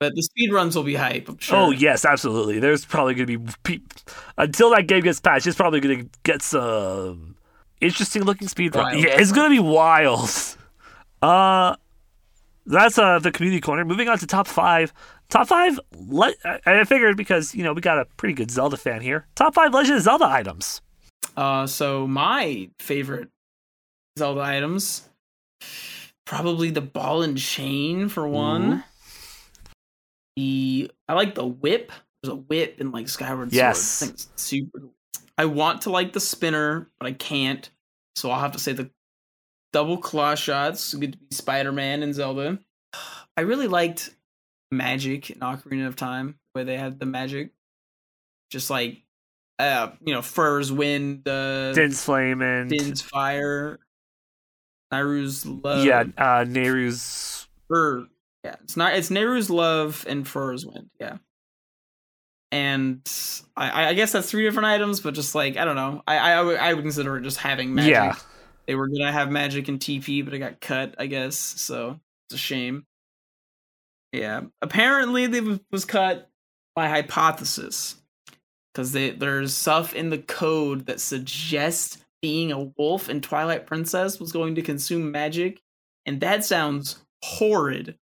But 0.00 0.14
the 0.14 0.22
speed 0.22 0.52
runs 0.52 0.76
will 0.76 0.84
be 0.84 0.94
hype. 0.94 1.28
I'm 1.28 1.38
sure. 1.38 1.56
Oh 1.56 1.70
yes, 1.70 2.04
absolutely. 2.04 2.60
There's 2.60 2.84
probably 2.84 3.14
gonna 3.14 3.26
be 3.26 3.52
pe- 3.64 3.80
until 4.36 4.70
that 4.70 4.86
game 4.86 5.02
gets 5.02 5.18
patched. 5.18 5.48
It's 5.48 5.56
probably 5.56 5.80
gonna 5.80 6.04
get 6.22 6.40
some 6.40 7.34
interesting 7.80 8.22
looking 8.22 8.46
speed 8.46 8.76
run. 8.76 8.96
Yeah, 8.96 9.20
it's 9.20 9.32
gonna 9.32 9.50
be 9.50 9.58
wild. 9.58 10.30
Uh, 11.20 11.74
that's 12.68 12.98
uh 12.98 13.18
the 13.18 13.30
community 13.32 13.60
corner. 13.60 13.84
Moving 13.84 14.08
on 14.08 14.18
to 14.18 14.26
top 14.26 14.46
five. 14.46 14.92
Top 15.28 15.48
five. 15.48 15.78
Le- 15.96 16.34
I 16.44 16.60
I 16.66 16.84
figured 16.84 17.16
because 17.16 17.54
you 17.54 17.62
know 17.64 17.72
we 17.72 17.80
got 17.80 17.98
a 17.98 18.04
pretty 18.16 18.34
good 18.34 18.50
Zelda 18.50 18.76
fan 18.76 19.00
here. 19.00 19.26
Top 19.34 19.54
five 19.54 19.74
Legend 19.74 19.96
of 19.98 20.02
Zelda 20.04 20.26
items. 20.26 20.80
Uh, 21.36 21.66
so 21.66 22.06
my 22.06 22.68
favorite 22.78 23.28
Zelda 24.18 24.40
items, 24.40 25.08
probably 26.26 26.70
the 26.70 26.80
ball 26.80 27.22
and 27.22 27.36
chain 27.38 28.08
for 28.08 28.26
one. 28.28 28.72
Ooh. 28.72 28.82
The 30.36 30.90
I 31.08 31.14
like 31.14 31.34
the 31.34 31.46
whip. 31.46 31.90
There's 32.22 32.32
a 32.32 32.36
whip 32.36 32.80
in 32.80 32.90
like 32.92 33.08
Skyward 33.08 33.52
Yes. 33.52 33.80
Sword. 33.80 34.10
It's 34.12 34.28
super. 34.36 34.82
I 35.36 35.44
want 35.44 35.82
to 35.82 35.90
like 35.90 36.12
the 36.12 36.20
spinner, 36.20 36.88
but 36.98 37.06
I 37.06 37.12
can't. 37.12 37.68
So 38.16 38.30
I'll 38.30 38.40
have 38.40 38.52
to 38.52 38.58
say 38.58 38.72
the 38.72 38.90
double 39.72 39.98
claw 39.98 40.34
shots. 40.34 40.94
Good 40.94 41.12
to 41.12 41.18
be 41.18 41.26
Spider 41.30 41.72
Man 41.72 42.02
and 42.02 42.14
Zelda. 42.14 42.58
I 43.36 43.42
really 43.42 43.68
liked 43.68 44.14
Magic 44.70 45.30
in 45.30 45.38
Ocarina 45.40 45.86
of 45.86 45.96
Time, 45.96 46.38
where 46.52 46.64
they 46.64 46.76
had 46.76 46.98
the 46.98 47.06
magic, 47.06 47.52
just 48.50 48.68
like, 48.70 49.02
uh, 49.58 49.90
you 50.04 50.12
know, 50.14 50.22
Farore's 50.22 50.72
wind, 50.72 51.26
uh, 51.28 51.72
Din's 51.72 52.02
Flame 52.02 52.42
and 52.42 52.68
Din's 52.70 53.00
fire, 53.02 53.78
Nayru's 54.92 55.44
love. 55.46 55.84
yeah, 55.84 56.00
uh, 56.16 56.44
Nayru's. 56.44 57.46
Fur. 57.68 58.06
Yeah, 58.44 58.56
it's 58.64 58.76
not. 58.76 58.94
It's 58.94 59.10
Nayru's 59.10 59.50
love 59.50 60.04
and 60.08 60.26
Farore's 60.26 60.64
wind. 60.64 60.90
Yeah. 61.00 61.18
And 62.50 63.02
I, 63.56 63.88
I 63.90 63.94
guess 63.94 64.12
that's 64.12 64.30
three 64.30 64.42
different 64.44 64.66
items, 64.66 65.00
but 65.00 65.12
just 65.14 65.34
like 65.34 65.56
I 65.58 65.64
don't 65.66 65.76
know, 65.76 66.02
I 66.06 66.16
I, 66.18 66.42
would- 66.42 66.56
I 66.58 66.72
would 66.74 66.82
consider 66.82 67.16
it 67.18 67.22
just 67.22 67.36
having 67.38 67.74
magic. 67.74 67.90
Yeah. 67.92 68.14
They 68.68 68.74
were 68.74 68.86
gonna 68.86 69.10
have 69.10 69.30
magic 69.30 69.66
and 69.68 69.80
TP, 69.80 70.22
but 70.24 70.34
it 70.34 70.38
got 70.38 70.60
cut. 70.60 70.94
I 70.98 71.06
guess 71.06 71.36
so. 71.36 71.98
It's 72.28 72.34
a 72.34 72.38
shame. 72.38 72.84
Yeah, 74.12 74.42
apparently 74.62 75.26
they 75.26 75.58
was 75.70 75.86
cut 75.86 76.30
by 76.76 76.88
hypothesis 76.88 77.96
because 78.72 78.92
there's 78.92 79.56
stuff 79.56 79.94
in 79.94 80.10
the 80.10 80.18
code 80.18 80.86
that 80.86 81.00
suggests 81.00 81.98
being 82.20 82.52
a 82.52 82.70
wolf 82.76 83.08
in 83.08 83.22
Twilight 83.22 83.66
Princess 83.66 84.20
was 84.20 84.32
going 84.32 84.54
to 84.56 84.62
consume 84.62 85.10
magic, 85.10 85.60
and 86.04 86.20
that 86.20 86.44
sounds 86.44 87.02
horrid 87.24 87.96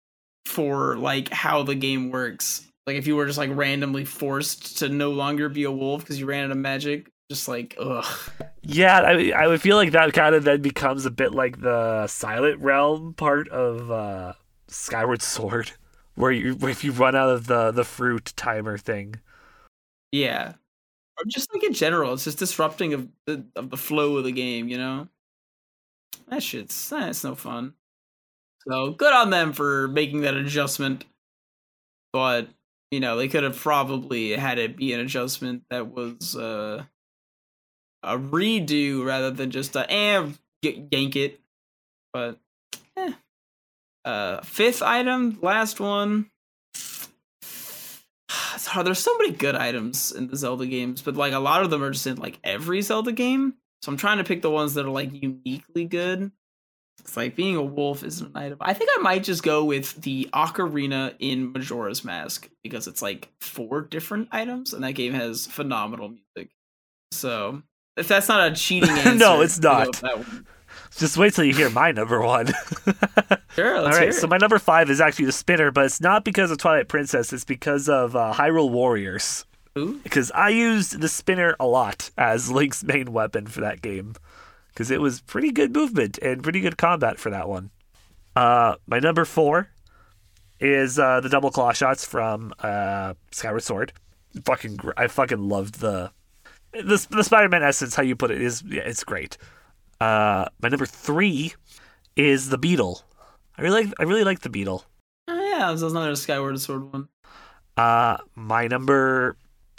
for 0.47 0.97
like 0.97 1.29
how 1.31 1.63
the 1.63 1.75
game 1.77 2.11
works. 2.11 2.67
Like 2.89 2.97
if 2.97 3.07
you 3.07 3.15
were 3.15 3.27
just 3.27 3.39
like 3.39 3.51
randomly 3.55 4.05
forced 4.05 4.79
to 4.79 4.89
no 4.89 5.11
longer 5.11 5.49
be 5.49 5.65
a 5.65 5.71
wolf 5.71 6.03
because 6.03 6.19
you 6.19 6.27
ran 6.27 6.45
out 6.45 6.51
of 6.51 6.57
magic, 6.57 7.09
just 7.31 7.49
like 7.49 7.77
ugh. 7.79 8.05
Yeah, 8.63 9.01
I 9.01 9.33
I 9.37 9.47
would 9.47 9.61
feel 9.61 9.77
like 9.77 9.93
that 9.93 10.13
kind 10.13 10.35
of 10.35 10.45
then 10.45 10.63
becomes 10.63 11.07
a 11.07 11.11
bit 11.11 11.33
like 11.33 11.61
the 11.61 12.07
Silent 12.07 12.61
Realm 12.61 13.15
part 13.15 13.49
of 13.49 13.91
uh, 13.91 14.35
Skyward 14.69 15.23
Sword, 15.23 15.73
where 16.15 16.33
you 16.33 16.57
if 16.63 16.85
you 16.85 16.93
run 16.93 17.17
out 17.17 17.31
of 17.31 17.47
the 17.47 17.71
the 17.71 17.85
fruit 17.85 18.33
timer 18.37 18.79
thing. 18.79 19.17
Yeah. 20.13 20.55
Or 21.19 21.25
just 21.27 21.53
like 21.55 21.65
in 21.65 21.73
general, 21.73 22.13
it's 22.15 22.25
just 22.25 22.39
disrupting 22.39 22.93
of 22.95 23.09
the 23.27 23.45
of 23.57 23.71
the 23.71 23.77
flow 23.77 24.17
of 24.17 24.25
the 24.25 24.33
game, 24.33 24.69
you 24.69 24.79
know? 24.79 25.09
That 26.29 26.43
shit's 26.43 26.89
that's 26.91 27.25
no 27.25 27.35
fun. 27.35 27.75
So 28.69 28.91
good 28.91 29.13
on 29.13 29.31
them 29.31 29.53
for 29.53 29.89
making 29.89 30.23
that 30.23 30.35
adjustment. 30.35 31.05
But, 32.13 32.49
you 32.91 33.01
know, 33.01 33.17
they 33.17 33.29
could 33.29 33.45
have 33.45 33.57
probably 33.57 34.33
had 34.33 34.59
it 34.59 34.77
be 34.77 34.93
an 34.93 35.01
adjustment 35.01 35.65
that 35.71 35.89
was 35.89 36.37
uh 36.37 36.85
a 38.07 38.19
redo 38.19 39.05
rather 39.05 39.31
than 39.31 39.51
just 39.51 39.77
a 39.77 39.91
eh 39.91 40.27
y- 40.63 40.87
yank 40.91 41.17
it. 41.17 41.41
But 42.13 42.39
eh. 42.97 43.13
Uh 44.05 44.41
fifth 44.43 44.83
item, 44.83 45.39
last 45.43 45.81
one. 45.81 46.31
It's 48.55 48.67
hard. 48.67 48.87
There's 48.87 48.99
so 48.99 49.17
many 49.19 49.33
good 49.33 49.55
items 49.55 50.13
in 50.13 50.29
the 50.29 50.37
Zelda 50.37 50.67
games, 50.67 51.03
but 51.03 51.15
like 51.15 51.35
a 51.35 51.39
lot 51.39 51.63
of 51.63 51.71
them 51.71 51.83
are 51.83 51.91
just 51.91 52.07
in 52.07 52.17
like 52.17 52.39
every 52.43 52.81
Zelda 52.81 53.13
game. 53.13 53.55
So 53.83 53.93
I'm 53.93 53.99
trying 53.99 54.19
to 54.19 54.25
pick 54.25 54.41
the 54.43 54.51
ones 54.51 54.75
that 54.75 54.87
are 54.87 54.91
like 54.91 55.13
uniquely 55.13 55.85
good. 55.85 56.33
It's 57.01 57.17
like 57.17 57.37
being 57.37 57.57
a 57.57 57.63
wolf 57.63 58.03
isn't 58.03 58.29
an 58.35 58.37
item. 58.37 58.59
I 58.61 58.73
think 58.73 58.91
I 58.97 59.03
might 59.03 59.23
just 59.23 59.43
go 59.43 59.65
with 59.65 60.01
the 60.03 60.29
ocarina 60.33 61.15
in 61.19 61.53
Majora's 61.53 62.03
Mask 62.05 62.49
because 62.65 62.87
it's 62.89 63.03
like 63.03 63.29
four 63.41 63.83
different 63.83 64.29
items, 64.33 64.73
and 64.73 64.83
that 64.83 64.93
game 64.93 65.13
has 65.13 65.47
phenomenal 65.47 66.09
music. 66.09 66.51
So 67.13 67.63
if 67.97 68.09
that's 68.09 68.29
not 68.29 68.53
a 68.53 68.55
cheating 68.55 68.91
answer, 68.99 69.15
No, 69.15 69.41
it's 69.41 69.59
not. 69.61 69.89
with 69.89 70.01
that 70.01 70.19
one. 70.19 70.47
Just 70.97 71.17
wait 71.19 71.35
till 71.35 71.45
you 71.45 71.53
hear 71.55 71.69
my 71.71 71.93
number 71.93 72.23
one. 72.23 72.49
Sure, 73.55 73.75
All 73.75 73.87
right, 73.87 74.13
so 74.13 74.27
my 74.27 74.37
number 74.37 74.59
five 74.59 74.91
is 74.91 75.01
actually 75.01 75.25
the 75.25 75.33
spinner, 75.33 75.71
but 75.71 75.87
it's 75.87 75.99
not 75.99 76.27
because 76.27 76.51
of 76.51 76.59
Twilight 76.59 76.89
Princess. 76.89 77.33
It's 77.33 77.43
because 77.47 77.89
of 77.89 78.15
uh, 78.15 78.35
Hyrule 78.37 78.71
Warriors. 78.71 79.47
Ooh. 79.79 79.99
Because 80.05 80.31
I 80.33 80.51
used 80.51 81.01
the 81.01 81.09
spinner 81.09 81.57
a 81.59 81.67
lot 81.67 82.11
as 82.19 82.51
Link's 82.51 82.85
main 82.85 83.15
weapon 83.15 83.47
for 83.47 83.63
that 83.63 83.81
game. 83.81 84.15
Because 84.69 84.91
it 84.91 85.01
was 85.01 85.23
pretty 85.23 85.53
good 85.53 85.73
movement 85.75 86.19
and 86.19 86.43
pretty 86.43 86.61
good 86.61 86.77
combat 86.77 87.19
for 87.19 87.31
that 87.31 87.49
one. 87.49 87.71
Uh, 88.35 88.75
my 88.87 88.99
number 88.99 89.25
four 89.25 89.71
is 90.61 90.99
uh, 90.99 91.21
the 91.21 91.31
double 91.31 91.51
claw 91.51 91.73
shots 91.73 92.05
from 92.05 92.53
uh, 92.63 93.15
Skyward 93.31 93.63
Sword. 93.63 93.95
Fucking, 94.45 94.77
gr- 94.77 94.91
I 94.99 95.07
fucking 95.07 95.49
loved 95.49 95.81
the 95.81 96.11
the, 96.83 97.07
the 97.11 97.25
Spider-Man 97.25 97.63
essence. 97.63 97.95
How 97.95 98.03
you 98.03 98.17
put 98.17 98.31
it 98.31 98.41
is, 98.41 98.63
yeah, 98.67 98.83
it's 98.83 99.05
great. 99.05 99.37
Uh, 100.01 100.47
my 100.63 100.69
number 100.69 100.87
three 100.87 101.55
is 102.17 102.49
the 102.51 102.59
Beetle. 102.59 103.03
I 103.59 103.63
really 103.63 103.85
like, 103.85 103.95
I 103.99 104.03
really 104.05 104.25
like 104.25 104.41
the 104.41 104.51
Beetle. 104.51 104.85
Oh 105.29 105.45
yeah, 105.59 105.73
this 105.73 105.83
was 105.83 105.93
another 105.93 106.15
Skyward 106.17 106.61
Sword 106.61 106.93
one. 106.93 107.09
Uh, 107.77 108.19
my 108.35 108.67
number 108.69 109.37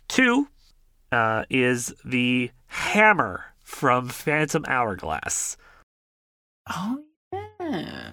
two 0.07 0.47
uh, 1.11 1.45
is 1.49 1.93
the 2.05 2.51
hammer 2.67 3.45
from 3.63 4.09
Phantom 4.09 4.65
Hourglass. 4.67 5.57
Oh 6.69 6.99
yeah, 7.31 8.11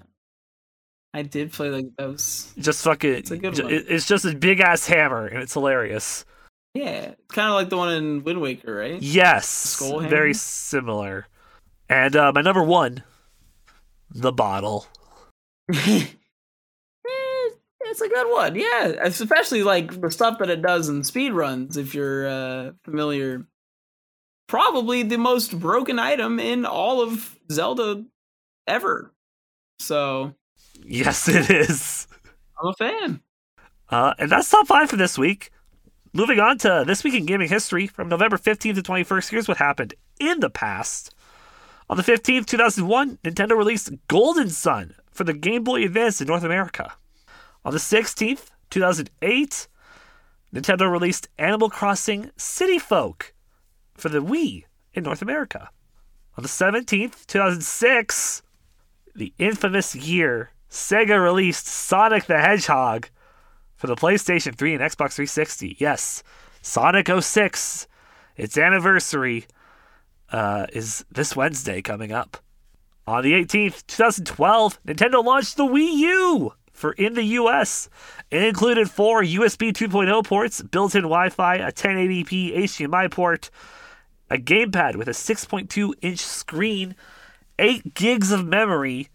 I 1.12 1.23
did 1.23 1.52
play 1.52 1.70
like 1.70 1.86
those. 1.97 2.52
Just 2.59 2.85
fucking, 2.85 3.15
It's 3.15 3.31
a 3.31 3.36
good 3.39 3.59
one. 3.62 3.73
it- 3.73 3.86
it's 3.89 4.06
just 4.06 4.24
a 4.24 4.35
big 4.35 4.61
ass 4.61 4.86
hammer 4.86 5.27
and 5.27 5.43
it's 5.43 5.52
hilarious. 5.55 6.24
Yeah, 6.75 7.13
it's 7.13 7.35
kind 7.35 7.49
of 7.49 7.55
like 7.55 7.69
the 7.69 7.77
one 7.77 7.93
in 7.93 8.25
Wind 8.25 8.41
Waker, 8.41 8.75
right? 8.75 9.01
Yes, 9.01 9.81
very 10.09 10.35
similar. 10.35 11.27
And 11.89 12.17
uh, 12.17 12.33
my 12.35 12.43
number 12.43 12.63
one, 12.63 13.03
the 14.11 14.33
bottle. 14.33 14.87
Eh, 17.07 17.51
it's 17.83 18.01
a 18.01 18.09
good 18.09 18.33
one. 18.33 18.55
Yeah, 18.57 18.95
especially 19.03 19.63
like 19.63 20.01
the 20.01 20.11
stuff 20.11 20.39
that 20.39 20.49
it 20.49 20.63
does 20.63 20.89
in 20.89 21.05
speed 21.05 21.33
runs. 21.33 21.77
If 21.77 21.95
you're 21.95 22.27
uh, 22.27 22.71
familiar, 22.83 23.47
probably 24.47 25.03
the 25.03 25.19
most 25.19 25.59
broken 25.59 25.99
item 25.99 26.41
in 26.41 26.65
all 26.65 27.03
of 27.03 27.39
Zelda 27.53 28.05
ever. 28.67 29.13
So 29.79 30.35
Yes, 30.83 31.29
it 31.29 31.51
is. 31.51 32.09
I'm 32.61 32.69
a 32.69 32.73
fan. 32.75 33.21
Uh, 33.91 34.15
and 34.19 34.31
that's 34.31 34.51
top 34.51 34.67
five 34.67 34.89
for 34.89 34.97
this 34.97 35.19
week. 35.19 35.51
Moving 36.16 36.39
on 36.39 36.59
to 36.59 36.85
this 36.86 37.03
week 37.03 37.15
in 37.15 37.27
gaming 37.27 37.49
history 37.49 37.89
from 37.89 38.09
November 38.09 38.36
15th 38.36 38.77
to 38.77 38.82
21st. 38.82 39.31
Here's 39.31 39.49
what 39.49 39.57
happened 39.57 39.95
in 40.20 40.39
the 40.39 40.49
past. 40.49 41.12
On 41.91 41.97
the 41.97 42.05
15th, 42.05 42.47
2001, 42.47 43.19
Nintendo 43.24 43.59
released 43.59 43.91
Golden 44.07 44.49
Sun 44.49 44.95
for 45.11 45.24
the 45.24 45.32
Game 45.32 45.65
Boy 45.65 45.82
Advance 45.82 46.20
in 46.20 46.28
North 46.28 46.45
America. 46.45 46.93
On 47.65 47.73
the 47.73 47.81
16th, 47.81 48.51
2008, 48.70 49.66
Nintendo 50.55 50.89
released 50.89 51.27
Animal 51.36 51.69
Crossing 51.69 52.31
City 52.36 52.78
Folk 52.78 53.35
for 53.95 54.09
the 54.09 54.23
Wii 54.23 54.66
in 54.93 55.03
North 55.03 55.20
America. 55.20 55.69
On 56.36 56.43
the 56.43 56.49
17th, 56.49 57.27
2006, 57.27 58.41
the 59.16 59.32
infamous 59.41 59.97
year, 59.97 60.53
Sega 60.70 61.20
released 61.20 61.66
Sonic 61.66 62.27
the 62.27 62.39
Hedgehog 62.39 63.09
for 63.85 63.89
the 63.89 63.97
PlayStation 63.97 64.56
3 64.56 64.77
and 64.77 64.82
Xbox 64.82 65.12
360. 65.12 65.77
Yes, 65.78 66.23
Sonic 66.62 67.06
06, 67.06 67.86
its 68.35 68.56
anniversary 68.56 69.44
uh, 70.31 70.66
is 70.73 71.05
this 71.11 71.36
Wednesday 71.36 71.82
coming 71.82 72.11
up. 72.11 72.39
On 73.06 73.23
the 73.23 73.35
18th, 73.35 73.86
2012, 73.86 74.82
Nintendo 74.86 75.23
launched 75.23 75.59
the 75.59 75.66
Wii 75.66 75.97
U 75.98 76.55
for 76.73 76.93
in 76.93 77.12
the 77.12 77.24
US. 77.24 77.90
It 78.31 78.43
included 78.43 78.89
four 78.89 79.23
USB 79.23 79.70
2.0 79.70 80.24
ports, 80.24 80.62
built-in 80.62 81.02
Wi-Fi, 81.02 81.56
a 81.56 81.70
1080p 81.70 82.56
HDMI 82.56 83.11
port, 83.11 83.51
a 84.31 84.39
gamepad 84.39 84.97
with 84.97 85.09
a 85.09 85.11
6.2 85.11 85.93
inch 86.01 86.20
screen, 86.20 86.94
8 87.59 87.93
gigs 87.93 88.32
of 88.32 88.47
memory, 88.47 89.11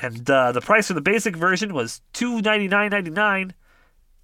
and 0.00 0.30
uh, 0.30 0.50
the 0.52 0.62
price 0.62 0.86
for 0.88 0.94
the 0.94 1.02
basic 1.02 1.36
version 1.36 1.74
was 1.74 2.00
$299.99 2.14 3.52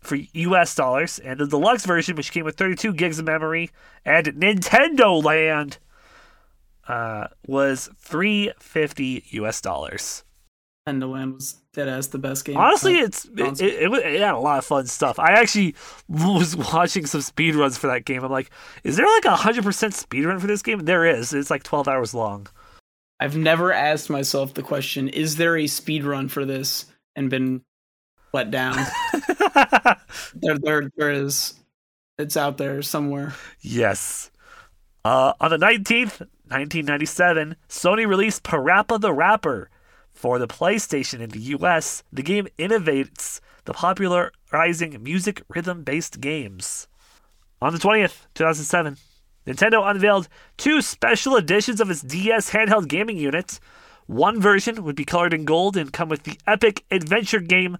for 0.01 0.17
US 0.17 0.75
dollars, 0.75 1.19
and 1.19 1.39
the 1.39 1.47
deluxe 1.47 1.85
version, 1.87 2.17
which 2.17 2.33
came 2.33 2.45
with 2.45 2.57
32 2.57 2.93
gigs 2.95 3.19
of 3.19 3.27
memory 3.27 3.71
and 4.05 4.27
Nintendo 4.27 5.23
Land, 5.23 5.79
uh, 6.89 7.29
was 7.47 7.89
350 7.99 9.25
US 9.31 9.61
dollars. 9.61 10.25
Nintendo 10.89 11.13
Land 11.13 11.35
was 11.35 11.53
dead 11.73 11.89
ass 11.89 12.09
the 12.09 12.19
best 12.19 12.45
game. 12.45 12.57
Honestly, 12.57 12.99
it's 12.99 13.27
it, 13.27 13.61
it, 13.61 13.83
it, 13.83 13.93
it 13.93 14.21
had 14.21 14.35
a 14.35 14.39
lot 14.39 14.59
of 14.59 14.65
fun 14.65 14.87
stuff. 14.87 15.19
I 15.19 15.33
actually 15.33 15.75
was 16.09 16.57
watching 16.57 17.07
some 17.07 17.21
speedruns 17.21 17.79
for 17.79 17.87
that 17.89 18.05
game. 18.05 18.25
I'm 18.25 18.33
like, 18.33 18.51
is 18.83 18.97
there 18.97 19.07
like 19.07 19.27
a 19.27 19.37
hundred 19.37 19.65
percent 19.65 19.95
speedrun 19.95 20.41
for 20.41 20.47
this 20.47 20.63
game? 20.63 20.81
There 20.81 21.05
is. 21.05 21.33
It's 21.33 21.51
like 21.51 21.63
12 21.63 21.89
hours 21.89 22.15
long. 22.15 22.49
I've 23.21 23.37
never 23.37 23.73
asked 23.73 24.09
myself 24.09 24.55
the 24.55 24.63
question: 24.63 25.09
Is 25.09 25.37
there 25.37 25.57
a 25.57 25.67
speed 25.67 26.05
run 26.05 26.29
for 26.29 26.45
this? 26.45 26.87
And 27.17 27.29
been 27.29 27.63
let 28.33 28.51
down. 28.51 28.77
there, 30.35 30.59
there, 30.59 30.91
there 30.97 31.11
is. 31.11 31.55
It's 32.19 32.37
out 32.37 32.59
there 32.59 32.83
somewhere. 32.83 33.35
Yes. 33.61 34.31
Uh, 35.05 35.33
on 35.41 35.51
the 35.51 35.57
19th, 35.57 36.21
1997, 36.51 37.57
Sony 37.69 38.07
released 38.07 38.43
Parappa 38.43 39.01
the 39.01 39.13
Rapper 39.13 39.71
for 40.11 40.39
the 40.39 40.49
PlayStation 40.49 41.21
in 41.21 41.31
the 41.31 41.41
US. 41.41 42.03
The 42.13 42.23
game 42.23 42.49
innovates 42.59 43.41
the 43.65 43.73
popularizing 43.73 45.03
music 45.03 45.43
rhythm 45.49 45.83
based 45.83 46.21
games. 46.21 46.89
On 47.63 47.73
the 47.73 47.79
20th, 47.79 48.27
2007, 48.35 48.97
Nintendo 49.47 49.89
unveiled 49.89 50.29
two 50.57 50.83
special 50.83 51.37
editions 51.37 51.81
of 51.81 51.91
its 51.91 52.03
DS 52.03 52.51
handheld 52.51 52.89
gaming 52.89 53.17
unit. 53.17 53.59
One 54.07 54.41
version 54.41 54.85
would 54.85 54.97
be 54.97 55.05
colored 55.05 55.33
in 55.33 55.45
gold 55.45 55.77
and 55.77 55.93
come 55.93 56.09
with 56.09 56.25
the 56.25 56.39
epic 56.47 56.85
adventure 56.91 57.41
game 57.41 57.79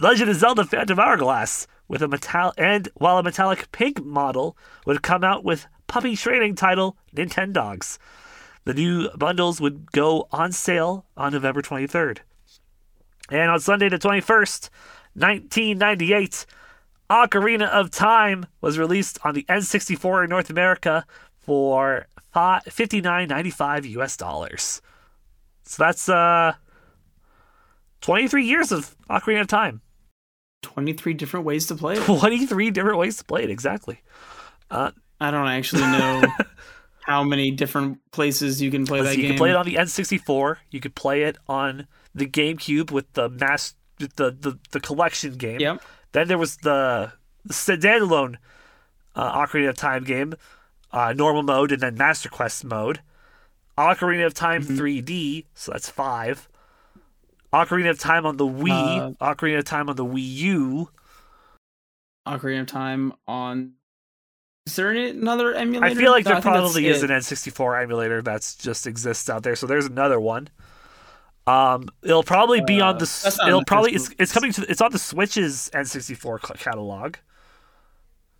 Legend 0.00 0.30
of 0.30 0.36
Zelda 0.36 0.64
Phantom 0.64 0.98
Hourglass 0.98 1.66
with 1.88 2.02
a 2.02 2.08
metal 2.08 2.52
and 2.56 2.88
while 2.94 3.18
a 3.18 3.22
metallic 3.22 3.70
pink 3.72 4.04
model 4.04 4.56
would 4.86 5.02
come 5.02 5.22
out 5.22 5.44
with 5.44 5.66
puppy 5.86 6.16
training 6.16 6.54
title 6.54 6.96
Nintendogs. 7.14 7.98
The 8.64 8.74
new 8.74 9.10
bundles 9.10 9.60
would 9.60 9.92
go 9.92 10.26
on 10.32 10.52
sale 10.52 11.04
on 11.16 11.32
November 11.32 11.60
23rd. 11.60 12.18
And 13.30 13.50
on 13.50 13.60
Sunday 13.60 13.88
the 13.88 13.98
21st, 13.98 14.70
1998, 15.14 16.46
Ocarina 17.10 17.68
of 17.68 17.90
Time 17.90 18.46
was 18.60 18.78
released 18.78 19.18
on 19.22 19.34
the 19.34 19.44
N64 19.44 20.24
in 20.24 20.30
North 20.30 20.50
America 20.50 21.04
for 21.38 22.06
59.95 22.34 23.88
US 23.90 24.16
dollars. 24.16 24.82
So 25.64 25.82
that's 25.82 26.08
uh 26.08 26.54
23 28.04 28.44
years 28.44 28.70
of 28.72 28.96
Ocarina 29.08 29.40
of 29.42 29.46
Time. 29.46 29.80
Twenty-three 30.62 31.14
different 31.14 31.44
ways 31.44 31.66
to 31.66 31.74
play 31.74 31.94
it. 31.94 32.04
23 32.04 32.70
different 32.70 32.98
ways 32.98 33.16
to 33.18 33.24
play 33.24 33.44
it, 33.44 33.50
exactly. 33.50 34.00
I 34.70 34.92
don't 35.30 35.46
actually 35.48 35.82
know 35.82 36.22
how 37.06 37.22
many 37.22 37.50
different 37.50 37.98
places 38.12 38.60
you 38.62 38.70
can 38.70 38.86
play 38.86 39.00
that 39.02 39.14
see, 39.14 39.16
you 39.16 39.22
game. 39.22 39.30
could 39.32 39.38
play 39.38 39.50
it 39.50 39.56
on 39.56 39.66
the 39.66 39.74
N64. 39.74 40.56
You 40.70 40.80
could 40.80 40.94
play 40.94 41.22
it 41.24 41.36
on 41.48 41.86
the 42.14 42.26
GameCube 42.26 42.90
with 42.90 43.12
the 43.12 43.28
mass, 43.28 43.74
with 44.00 44.16
the, 44.16 44.30
the, 44.30 44.58
the 44.70 44.80
collection 44.80 45.34
game. 45.36 45.60
Yep. 45.60 45.82
Then 46.12 46.28
there 46.28 46.38
was 46.38 46.56
the, 46.58 47.12
the 47.44 47.54
standalone 47.54 48.36
uh, 49.14 49.46
Ocarina 49.46 49.68
of 49.70 49.76
Time 49.76 50.04
game, 50.04 50.34
uh, 50.92 51.12
normal 51.12 51.42
mode, 51.42 51.72
and 51.72 51.82
then 51.82 51.96
Master 51.96 52.28
Quest 52.28 52.64
mode. 52.64 53.00
Ocarina 53.76 54.26
of 54.26 54.34
Time 54.34 54.62
Mm-hmm. 54.62 54.78
3D, 54.78 55.44
so 55.54 55.72
that's 55.72 55.88
five. 55.90 56.48
Ocarina 57.54 57.90
of 57.90 57.98
Time 57.98 58.26
on 58.26 58.36
the 58.36 58.46
Wii, 58.46 59.16
Uh, 59.20 59.34
Ocarina 59.34 59.58
of 59.58 59.64
Time 59.64 59.88
on 59.88 59.96
the 59.96 60.04
Wii 60.04 60.34
U. 60.36 60.90
Ocarina 62.26 62.62
of 62.62 62.66
Time 62.66 63.12
on. 63.26 63.72
Is 64.66 64.76
there 64.76 64.90
any- 64.90 65.10
another 65.10 65.52
emulator? 65.54 65.84
I 65.84 65.94
feel 65.94 66.10
like 66.10 66.24
No, 66.24 66.32
there 66.32 66.40
probably 66.42 66.86
is 66.86 67.02
it. 67.02 67.10
an 67.10 67.16
N64 67.16 67.82
emulator 67.82 68.22
that's 68.22 68.54
just 68.56 68.86
exists 68.86 69.28
out 69.28 69.42
there. 69.42 69.54
So 69.56 69.66
there's 69.66 69.84
another 69.86 70.18
one. 70.18 70.48
Um, 71.46 71.90
it'll 72.02 72.22
probably 72.22 72.62
be 72.62 72.80
on 72.80 72.94
Uh, 72.94 72.98
the. 73.00 73.02
s- 73.02 73.22
that's 73.22 73.36
not 73.36 73.44
on 73.44 73.48
It'll 73.50 73.60
the 73.60 73.66
probably 73.66 73.92
it's, 73.94 74.08
it's 74.18 74.32
coming 74.32 74.52
to 74.52 74.64
it's 74.70 74.80
on 74.80 74.90
the 74.90 74.98
Switch's 74.98 75.70
N64 75.74 76.38
catalog. 76.58 77.16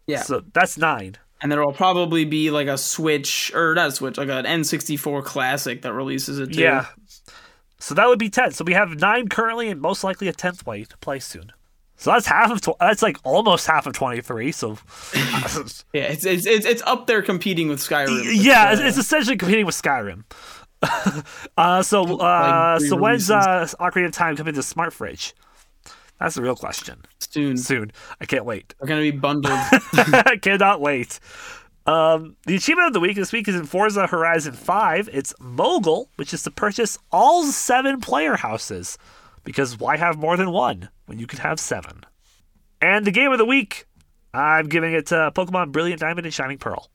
Yeah. 0.06 0.22
So 0.22 0.42
that's 0.54 0.78
nine. 0.78 1.16
and 1.42 1.52
there 1.52 1.60
will 1.62 1.74
probably 1.74 2.24
be 2.24 2.50
like 2.50 2.68
a 2.68 2.78
Switch 2.78 3.52
or 3.54 3.74
not 3.74 3.88
a 3.88 3.92
Switch, 3.92 4.16
like 4.16 4.30
an 4.30 4.46
N64 4.46 5.22
classic 5.22 5.82
that 5.82 5.92
releases 5.92 6.38
it 6.38 6.54
too. 6.54 6.60
Yeah. 6.62 6.86
So 7.84 7.94
that 7.96 8.08
would 8.08 8.18
be 8.18 8.30
ten. 8.30 8.50
So 8.52 8.64
we 8.64 8.72
have 8.72 8.98
nine 8.98 9.28
currently, 9.28 9.68
and 9.68 9.78
most 9.78 10.02
likely 10.02 10.26
a 10.26 10.32
tenth 10.32 10.64
way 10.64 10.84
to 10.84 10.96
play 10.96 11.18
soon. 11.18 11.52
So 11.96 12.12
that's 12.12 12.26
half 12.26 12.50
of 12.50 12.62
tw- 12.62 12.78
that's 12.80 13.02
like 13.02 13.18
almost 13.24 13.66
half 13.66 13.86
of 13.86 13.92
23. 13.92 14.52
So 14.52 14.78
Yeah, 15.92 16.04
it's 16.04 16.24
it's 16.24 16.46
it's, 16.46 16.82
up 16.86 17.06
there 17.06 17.20
competing 17.20 17.68
with 17.68 17.80
Skyrim. 17.80 18.22
Yeah, 18.32 18.72
it's, 18.72 18.80
it's 18.80 18.96
essentially 18.96 19.36
competing 19.36 19.66
with 19.66 19.74
Skyrim. 19.74 20.24
uh, 21.58 21.82
so 21.82 22.20
uh, 22.20 22.78
so 22.78 22.96
when's 22.96 23.30
uh, 23.30 23.66
Ocarina 23.78 24.06
of 24.06 24.12
Time 24.12 24.34
coming 24.34 24.54
to 24.54 24.62
Smart 24.62 24.94
Fridge? 24.94 25.34
That's 26.18 26.36
the 26.36 26.42
real 26.42 26.56
question. 26.56 27.04
soon. 27.18 27.58
Soon, 27.58 27.92
I 28.18 28.24
can't 28.24 28.46
wait. 28.46 28.74
They're 28.78 28.88
gonna 28.88 29.02
be 29.02 29.10
bundled. 29.10 29.58
I 29.92 30.38
cannot 30.40 30.80
wait. 30.80 31.20
Um, 31.86 32.36
the 32.46 32.56
achievement 32.56 32.88
of 32.88 32.92
the 32.94 33.00
week 33.00 33.16
this 33.16 33.32
week 33.32 33.46
is 33.46 33.54
in 33.54 33.66
Forza 33.66 34.06
Horizon 34.06 34.54
5. 34.54 35.10
It's 35.12 35.34
Mogul, 35.38 36.08
which 36.16 36.32
is 36.32 36.42
to 36.44 36.50
purchase 36.50 36.98
all 37.12 37.44
seven 37.44 38.00
player 38.00 38.36
houses. 38.36 38.96
Because 39.44 39.78
why 39.78 39.98
have 39.98 40.16
more 40.16 40.36
than 40.36 40.50
one 40.50 40.88
when 41.06 41.18
you 41.18 41.26
could 41.26 41.40
have 41.40 41.60
seven? 41.60 42.04
And 42.80 43.04
the 43.04 43.10
game 43.10 43.32
of 43.32 43.38
the 43.38 43.44
week, 43.44 43.86
I'm 44.32 44.68
giving 44.68 44.94
it 44.94 45.06
to 45.06 45.32
Pokemon 45.34 45.72
Brilliant 45.72 46.00
Diamond 46.00 46.26
and 46.26 46.34
Shining 46.34 46.58
Pearl. 46.58 46.88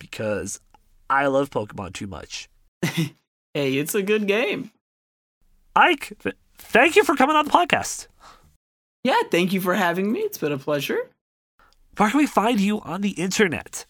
Because 0.00 0.60
I 1.08 1.26
love 1.26 1.50
Pokemon 1.50 1.92
too 1.92 2.08
much. 2.08 2.48
hey, 2.82 3.12
it's 3.54 3.94
a 3.94 4.02
good 4.02 4.26
game. 4.26 4.72
Ike, 5.76 6.12
th- 6.20 6.36
thank 6.58 6.96
you 6.96 7.04
for 7.04 7.14
coming 7.14 7.36
on 7.36 7.44
the 7.44 7.50
podcast. 7.50 8.08
Yeah, 9.04 9.20
thank 9.30 9.52
you 9.52 9.60
for 9.60 9.74
having 9.74 10.10
me. 10.10 10.20
It's 10.20 10.38
been 10.38 10.52
a 10.52 10.58
pleasure. 10.58 10.98
Where 11.96 12.10
can 12.10 12.18
we 12.18 12.26
find 12.26 12.60
you 12.60 12.80
on 12.80 13.00
the 13.00 13.10
internet? 13.10 13.86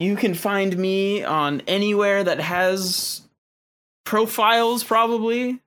You 0.00 0.16
can 0.16 0.34
find 0.34 0.76
me 0.76 1.22
on 1.22 1.60
anywhere 1.68 2.24
that 2.24 2.40
has 2.40 3.20
profiles, 4.04 4.82
probably. 4.82 5.60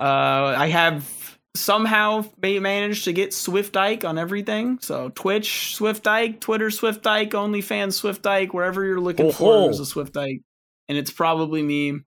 Uh, 0.00 0.54
I 0.56 0.68
have 0.68 1.38
somehow 1.54 2.24
managed 2.40 3.04
to 3.04 3.12
get 3.12 3.34
Swift 3.34 3.76
Ike 3.76 4.04
on 4.04 4.16
everything. 4.16 4.78
So 4.80 5.10
Twitch, 5.10 5.74
Swift 5.76 6.06
Ike, 6.06 6.40
Twitter, 6.40 6.70
Swift 6.70 7.06
Ike, 7.06 7.30
OnlyFans, 7.32 7.92
Swift 7.92 8.26
Ike, 8.26 8.54
wherever 8.54 8.82
you're 8.84 8.98
looking 9.00 9.26
Oh-ho. 9.26 9.32
for, 9.32 9.62
there's 9.64 9.80
a 9.80 9.86
Swift 9.86 10.16
Ike. 10.16 10.40
And 10.88 10.96
it's 10.98 11.10
probably 11.10 11.62
me. 11.62 12.00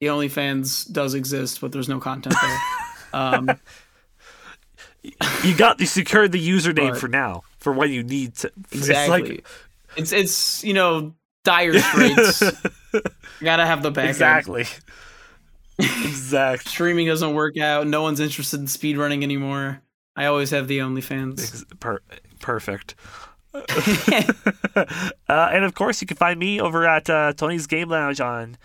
The 0.00 0.08
OnlyFans 0.08 0.90
does 0.92 1.14
exist, 1.14 1.60
but 1.60 1.70
there's 1.70 1.88
no 1.88 2.00
content 2.00 2.34
there. 2.42 2.58
um, 3.12 3.50
You 5.44 5.56
got 5.56 5.78
you 5.80 5.86
secured 5.86 6.32
the 6.32 6.48
username 6.48 6.90
But- 6.90 6.98
for 7.00 7.08
now 7.08 7.42
for 7.58 7.72
what 7.72 7.90
you 7.90 8.02
need 8.02 8.34
to. 8.36 8.52
Exactly. 8.72 9.20
like- 9.36 9.46
it's 9.96 10.12
it's 10.12 10.64
you 10.64 10.74
know 10.74 11.14
dire 11.44 11.78
straits. 11.78 12.42
Gotta 13.40 13.66
have 13.66 13.82
the 13.82 13.90
backup. 13.90 14.10
exactly. 14.10 14.66
exactly. 15.78 16.70
streaming 16.70 17.06
doesn't 17.06 17.34
work 17.34 17.58
out. 17.58 17.86
No 17.86 18.02
one's 18.02 18.20
interested 18.20 18.60
in 18.60 18.66
speedrunning 18.66 19.22
anymore. 19.22 19.82
I 20.14 20.26
always 20.26 20.50
have 20.50 20.68
the 20.68 20.78
OnlyFans. 20.78 21.40
Ex- 21.40 21.64
Per- 21.80 22.02
perfect. 22.40 22.94
uh, 23.54 24.84
and 25.28 25.64
of 25.64 25.74
course, 25.74 26.00
you 26.00 26.06
can 26.06 26.16
find 26.16 26.38
me 26.38 26.60
over 26.60 26.86
at 26.86 27.08
uh, 27.08 27.32
Tony's 27.34 27.66
Game 27.66 27.88
Lounge 27.88 28.20
on 28.20 28.56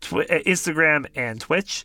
Twi- 0.00 0.24
uh, 0.24 0.40
Instagram 0.40 1.06
and 1.14 1.40
Twitch 1.40 1.84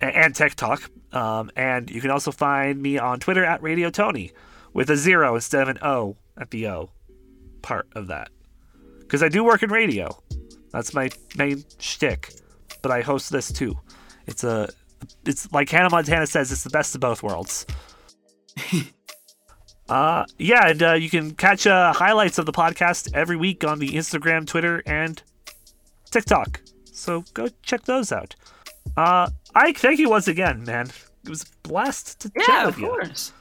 and 0.00 0.34
TikTok. 0.34 0.90
Um, 1.12 1.50
and 1.56 1.90
you 1.90 2.00
can 2.00 2.10
also 2.10 2.30
find 2.30 2.80
me 2.80 2.98
on 2.98 3.20
Twitter 3.20 3.44
at 3.44 3.62
Radio 3.62 3.90
Tony 3.90 4.32
with 4.72 4.90
a 4.90 4.96
zero 4.96 5.34
instead 5.34 5.62
of 5.62 5.68
an 5.68 5.78
O 5.82 6.16
at 6.36 6.50
the 6.50 6.68
O 6.68 6.90
part 7.62 7.88
of 7.94 8.06
that. 8.08 8.30
Because 9.00 9.22
I 9.22 9.28
do 9.28 9.42
work 9.44 9.62
in 9.62 9.70
radio. 9.70 10.08
That's 10.72 10.94
my 10.94 11.10
main 11.36 11.64
shtick. 11.78 12.32
But 12.82 12.92
I 12.92 13.00
host 13.00 13.30
this 13.30 13.52
too. 13.52 13.78
It's 14.26 14.44
a, 14.44 14.68
it's 15.24 15.50
like 15.52 15.68
Hannah 15.68 15.90
Montana 15.90 16.26
says, 16.26 16.52
it's 16.52 16.64
the 16.64 16.70
best 16.70 16.94
of 16.94 17.00
both 17.00 17.22
worlds. 17.22 17.66
Uh, 19.90 20.24
yeah, 20.38 20.68
and 20.68 20.82
uh, 20.84 20.92
you 20.92 21.10
can 21.10 21.32
catch 21.32 21.66
uh, 21.66 21.92
highlights 21.92 22.38
of 22.38 22.46
the 22.46 22.52
podcast 22.52 23.12
every 23.12 23.36
week 23.36 23.64
on 23.64 23.80
the 23.80 23.88
Instagram, 23.88 24.46
Twitter, 24.46 24.84
and 24.86 25.20
TikTok. 26.12 26.60
So 26.92 27.24
go 27.34 27.48
check 27.62 27.82
those 27.82 28.12
out. 28.12 28.36
Uh, 28.96 29.30
Ike, 29.56 29.78
thank 29.78 29.98
you 29.98 30.08
once 30.08 30.28
again, 30.28 30.62
man. 30.62 30.90
It 31.24 31.28
was 31.28 31.42
a 31.42 31.68
blast 31.68 32.20
to 32.20 32.30
yeah, 32.36 32.46
chat 32.46 32.66
with 32.66 32.78
you. 32.78 32.86
course. 32.86 33.32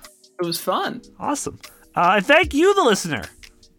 It 0.41 0.45
was 0.45 0.59
fun. 0.59 1.03
Awesome. 1.19 1.59
Uh, 1.95 2.13
and 2.15 2.25
thank 2.25 2.55
you, 2.55 2.73
the 2.73 2.83
listener, 2.83 3.23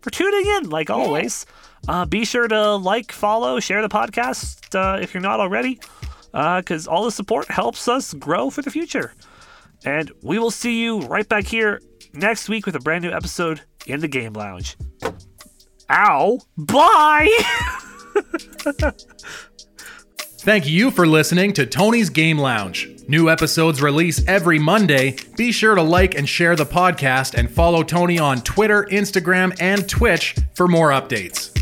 for 0.02 0.10
tuning 0.10 0.46
in, 0.56 0.70
like 0.70 0.90
always. 0.90 1.46
Uh, 1.88 2.04
be 2.04 2.24
sure 2.24 2.46
to 2.46 2.76
like, 2.76 3.12
follow, 3.12 3.58
share 3.60 3.82
the 3.82 3.88
podcast 3.88 4.74
uh, 4.74 5.00
if 5.00 5.14
you're 5.14 5.22
not 5.22 5.40
already, 5.40 5.80
because 6.32 6.86
all 6.86 7.04
the 7.04 7.10
support 7.10 7.50
helps 7.50 7.88
us 7.88 8.14
grow 8.14 8.50
for 8.50 8.62
the 8.62 8.70
future. 8.70 9.14
And 9.84 10.12
we 10.22 10.38
will 10.38 10.50
see 10.50 10.82
you 10.82 11.00
right 11.00 11.28
back 11.28 11.46
here 11.46 11.80
next 12.12 12.48
week 12.48 12.66
with 12.66 12.76
a 12.76 12.80
brand 12.80 13.02
new 13.04 13.10
episode 13.10 13.62
in 13.86 14.00
the 14.00 14.08
Game 14.08 14.34
Lounge. 14.34 14.76
Ow! 15.90 16.38
Bye! 16.56 17.30
Thank 20.42 20.66
you 20.66 20.90
for 20.90 21.06
listening 21.06 21.52
to 21.52 21.66
Tony's 21.66 22.08
Game 22.08 22.38
Lounge. 22.38 22.88
New 23.06 23.28
episodes 23.28 23.82
release 23.82 24.26
every 24.26 24.58
Monday. 24.58 25.16
Be 25.36 25.52
sure 25.52 25.74
to 25.74 25.82
like 25.82 26.14
and 26.14 26.26
share 26.26 26.56
the 26.56 26.64
podcast 26.64 27.34
and 27.34 27.50
follow 27.50 27.82
Tony 27.82 28.18
on 28.18 28.40
Twitter, 28.40 28.88
Instagram, 28.90 29.54
and 29.60 29.86
Twitch 29.86 30.34
for 30.54 30.66
more 30.66 30.92
updates. 30.92 31.54